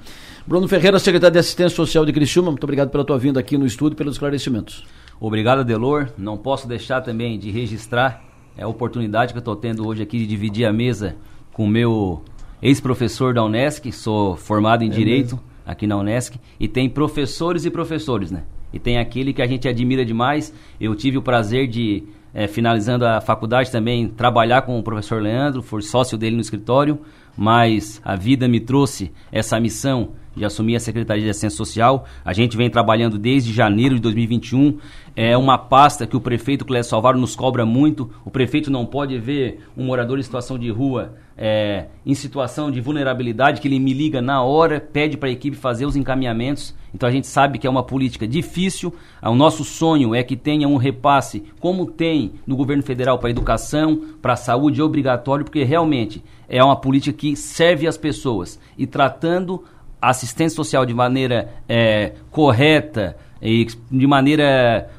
Bruno 0.46 0.66
Ferreira, 0.66 0.98
secretário 0.98 1.34
de 1.34 1.38
Assistência 1.38 1.76
Social 1.76 2.06
de 2.06 2.12
Criciúma, 2.12 2.50
muito 2.50 2.64
obrigado 2.64 2.88
pela 2.88 3.04
tua 3.04 3.18
vinda 3.18 3.38
aqui 3.38 3.58
no 3.58 3.66
estúdio 3.66 3.94
e 3.94 3.98
pelos 3.98 4.14
esclarecimentos. 4.14 4.86
Obrigado, 5.20 5.64
Delor. 5.64 6.08
Não 6.16 6.36
posso 6.36 6.66
deixar 6.66 7.02
também 7.02 7.38
de 7.38 7.50
registrar 7.50 8.24
a 8.58 8.66
oportunidade 8.66 9.32
que 9.32 9.38
eu 9.38 9.40
estou 9.40 9.54
tendo 9.54 9.86
hoje 9.86 10.02
aqui 10.02 10.18
de 10.18 10.26
dividir 10.26 10.64
a 10.64 10.72
mesa 10.72 11.16
com 11.52 11.64
o 11.64 11.68
meu 11.68 12.22
ex-professor 12.62 13.34
da 13.34 13.44
Unesc, 13.44 13.90
sou 13.92 14.36
formado 14.36 14.82
em 14.82 14.88
é 14.88 14.90
Direito 14.90 15.36
mesmo. 15.36 15.42
aqui 15.66 15.86
na 15.86 15.96
Unesc, 15.96 16.38
e 16.58 16.68
tem 16.68 16.88
professores 16.88 17.64
e 17.64 17.70
professores, 17.70 18.30
né? 18.30 18.44
E 18.72 18.78
tem 18.78 18.98
aquele 18.98 19.32
que 19.32 19.40
a 19.40 19.46
gente 19.46 19.66
admira 19.66 20.04
demais. 20.04 20.52
Eu 20.80 20.94
tive 20.94 21.16
o 21.16 21.22
prazer 21.22 21.66
de 21.66 22.04
é, 22.34 22.46
finalizando 22.46 23.06
a 23.06 23.20
faculdade 23.20 23.70
também, 23.70 24.08
trabalhar 24.08 24.62
com 24.62 24.78
o 24.78 24.82
professor 24.82 25.22
Leandro, 25.22 25.62
for 25.62 25.82
sócio 25.82 26.18
dele 26.18 26.36
no 26.36 26.42
escritório, 26.42 27.00
mas 27.36 28.00
a 28.04 28.14
vida 28.14 28.46
me 28.46 28.60
trouxe 28.60 29.12
essa 29.32 29.58
missão 29.58 30.10
de 30.38 30.44
assumir 30.44 30.76
a 30.76 30.80
Secretaria 30.80 31.24
de 31.24 31.30
Assistência 31.30 31.56
Social. 31.56 32.06
A 32.24 32.32
gente 32.32 32.56
vem 32.56 32.70
trabalhando 32.70 33.18
desde 33.18 33.52
janeiro 33.52 33.96
de 33.96 34.00
2021. 34.00 34.78
É 35.14 35.36
uma 35.36 35.58
pasta 35.58 36.06
que 36.06 36.16
o 36.16 36.20
prefeito 36.20 36.64
Clécio 36.64 36.90
Salvaro 36.90 37.18
nos 37.18 37.36
cobra 37.36 37.66
muito. 37.66 38.10
O 38.24 38.30
prefeito 38.30 38.70
não 38.70 38.86
pode 38.86 39.18
ver 39.18 39.60
um 39.76 39.84
morador 39.84 40.18
em 40.18 40.22
situação 40.22 40.58
de 40.58 40.70
rua 40.70 41.14
é, 41.40 41.86
em 42.04 42.14
situação 42.14 42.68
de 42.68 42.80
vulnerabilidade, 42.80 43.60
que 43.60 43.68
ele 43.68 43.78
me 43.78 43.94
liga 43.94 44.20
na 44.20 44.42
hora, 44.42 44.80
pede 44.80 45.16
para 45.16 45.28
a 45.28 45.32
equipe 45.32 45.56
fazer 45.56 45.86
os 45.86 45.94
encaminhamentos. 45.94 46.74
Então 46.92 47.08
a 47.08 47.12
gente 47.12 47.28
sabe 47.28 47.60
que 47.60 47.66
é 47.66 47.70
uma 47.70 47.84
política 47.84 48.26
difícil. 48.26 48.92
O 49.22 49.34
nosso 49.36 49.62
sonho 49.62 50.16
é 50.16 50.24
que 50.24 50.36
tenha 50.36 50.66
um 50.66 50.76
repasse, 50.76 51.44
como 51.60 51.86
tem 51.86 52.32
no 52.44 52.56
governo 52.56 52.82
federal 52.82 53.18
para 53.18 53.28
a 53.28 53.30
educação, 53.30 54.16
para 54.20 54.32
a 54.32 54.36
saúde, 54.36 54.82
obrigatório, 54.82 55.44
porque 55.44 55.62
realmente 55.62 56.24
é 56.48 56.62
uma 56.64 56.74
política 56.74 57.16
que 57.16 57.36
serve 57.36 57.86
às 57.86 57.96
pessoas. 57.96 58.58
E 58.76 58.84
tratando 58.84 59.62
assistência 60.00 60.56
social 60.56 60.86
de 60.86 60.94
maneira 60.94 61.48
é, 61.68 62.12
correta 62.30 63.16
e 63.40 63.66
de 63.90 64.06
maneira 64.06 64.90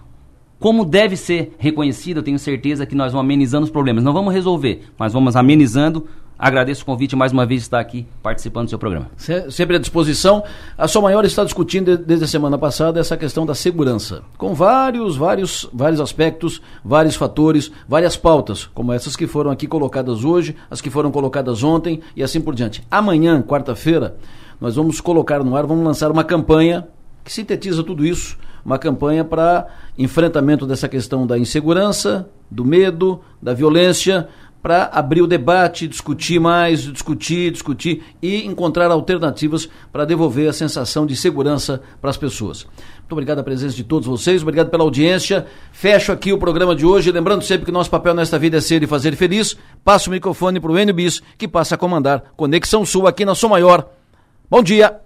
como 0.59 0.84
deve 0.84 1.15
ser 1.15 1.55
reconhecida, 1.57 2.19
eu 2.19 2.23
tenho 2.23 2.38
certeza 2.38 2.85
que 2.85 2.93
nós 2.93 3.13
vamos 3.13 3.26
amenizando 3.26 3.63
os 3.63 3.71
problemas. 3.71 4.03
Não 4.03 4.11
vamos 4.11 4.34
resolver, 4.34 4.81
mas 4.97 5.13
vamos 5.13 5.38
amenizando. 5.38 6.05
Agradeço 6.38 6.84
o 6.84 6.85
convite 6.85 7.17
mais 7.17 7.34
uma 7.34 7.45
vez 7.45 7.61
de 7.61 7.67
estar 7.67 7.80
aqui 7.81 8.05
participando 8.23 8.65
do 8.65 8.69
seu 8.69 8.80
programa. 8.80 9.09
Sempre 9.49 9.76
à 9.76 9.80
disposição. 9.80 10.41
A 10.77 10.88
Sua 10.88 11.01
Maior 11.01 11.26
está 11.26 11.43
discutindo 11.43 11.97
desde 11.97 12.23
a 12.23 12.27
semana 12.27 12.57
passada 12.57 12.99
essa 12.99 13.17
questão 13.17 13.45
da 13.45 13.53
segurança, 13.53 14.21
com 14.38 14.53
vários, 14.53 15.17
vários, 15.17 15.69
vários 15.73 15.99
aspectos, 15.99 16.61
vários 16.84 17.15
fatores, 17.15 17.69
várias 17.88 18.15
pautas, 18.15 18.69
como 18.73 18.93
essas 18.93 19.17
que 19.17 19.27
foram 19.27 19.51
aqui 19.51 19.67
colocadas 19.67 20.23
hoje, 20.23 20.55
as 20.71 20.80
que 20.80 20.89
foram 20.89 21.11
colocadas 21.11 21.61
ontem 21.61 21.99
e 22.15 22.23
assim 22.23 22.39
por 22.39 22.55
diante. 22.55 22.84
Amanhã, 22.89 23.41
quarta-feira, 23.41 24.15
nós 24.60 24.76
vamos 24.76 24.99
colocar 24.99 25.44
no 25.44 25.56
ar, 25.56 25.65
vamos 25.65 25.86
lançar 25.86 26.11
uma 26.11 26.23
campanha 26.23 26.88
que 27.23 27.31
sintetiza 27.31 27.84
tudo 27.84 28.06
isso, 28.06 28.38
uma 28.65 28.77
campanha 28.77 29.23
para 29.23 29.68
enfrentamento 29.98 30.65
dessa 30.65 30.88
questão 30.88 31.26
da 31.26 31.38
insegurança, 31.38 32.30
do 32.49 32.65
medo, 32.65 33.22
da 33.41 33.53
violência, 33.53 34.27
para 34.61 34.90
abrir 34.91 35.22
o 35.22 35.27
debate, 35.27 35.88
discutir 35.88 36.40
mais, 36.40 36.81
discutir, 36.81 37.52
discutir 37.52 38.03
e 38.22 38.45
encontrar 38.45 38.91
alternativas 38.91 39.69
para 39.91 40.03
devolver 40.03 40.49
a 40.49 40.53
sensação 40.53 41.06
de 41.06 41.15
segurança 41.15 41.81
para 42.02 42.10
as 42.10 42.18
pessoas. 42.18 42.68
Muito 42.99 43.14
obrigado 43.14 43.38
pela 43.38 43.45
presença 43.45 43.76
de 43.76 43.84
todos 43.84 44.07
vocês, 44.07 44.41
obrigado 44.41 44.69
pela 44.69 44.84
audiência. 44.84 45.45
Fecho 45.72 46.11
aqui 46.11 46.34
o 46.34 46.38
programa 46.38 46.76
de 46.76 46.86
hoje, 46.86 47.11
lembrando 47.11 47.44
sempre 47.44 47.65
que 47.65 47.72
nosso 47.72 47.90
papel 47.90 48.14
nesta 48.14 48.38
vida 48.38 48.57
é 48.57 48.61
ser 48.61 48.84
e 48.84 48.88
fazer 48.88 49.15
feliz. 49.15 49.56
Passo 49.84 50.10
o 50.10 50.14
microfone 50.14 50.60
para 50.60 50.72
o 50.72 50.77
NBIS, 50.77 51.22
que 51.38 51.48
passa 51.48 51.76
a 51.76 51.77
comandar 51.77 52.23
Conexão 52.36 52.86
Sul 52.86 53.07
aqui 53.07 53.23
na 53.23 53.36
Som 53.36 53.48
Maior 53.48 53.98
Bom 54.49 54.63
dia. 54.63 54.99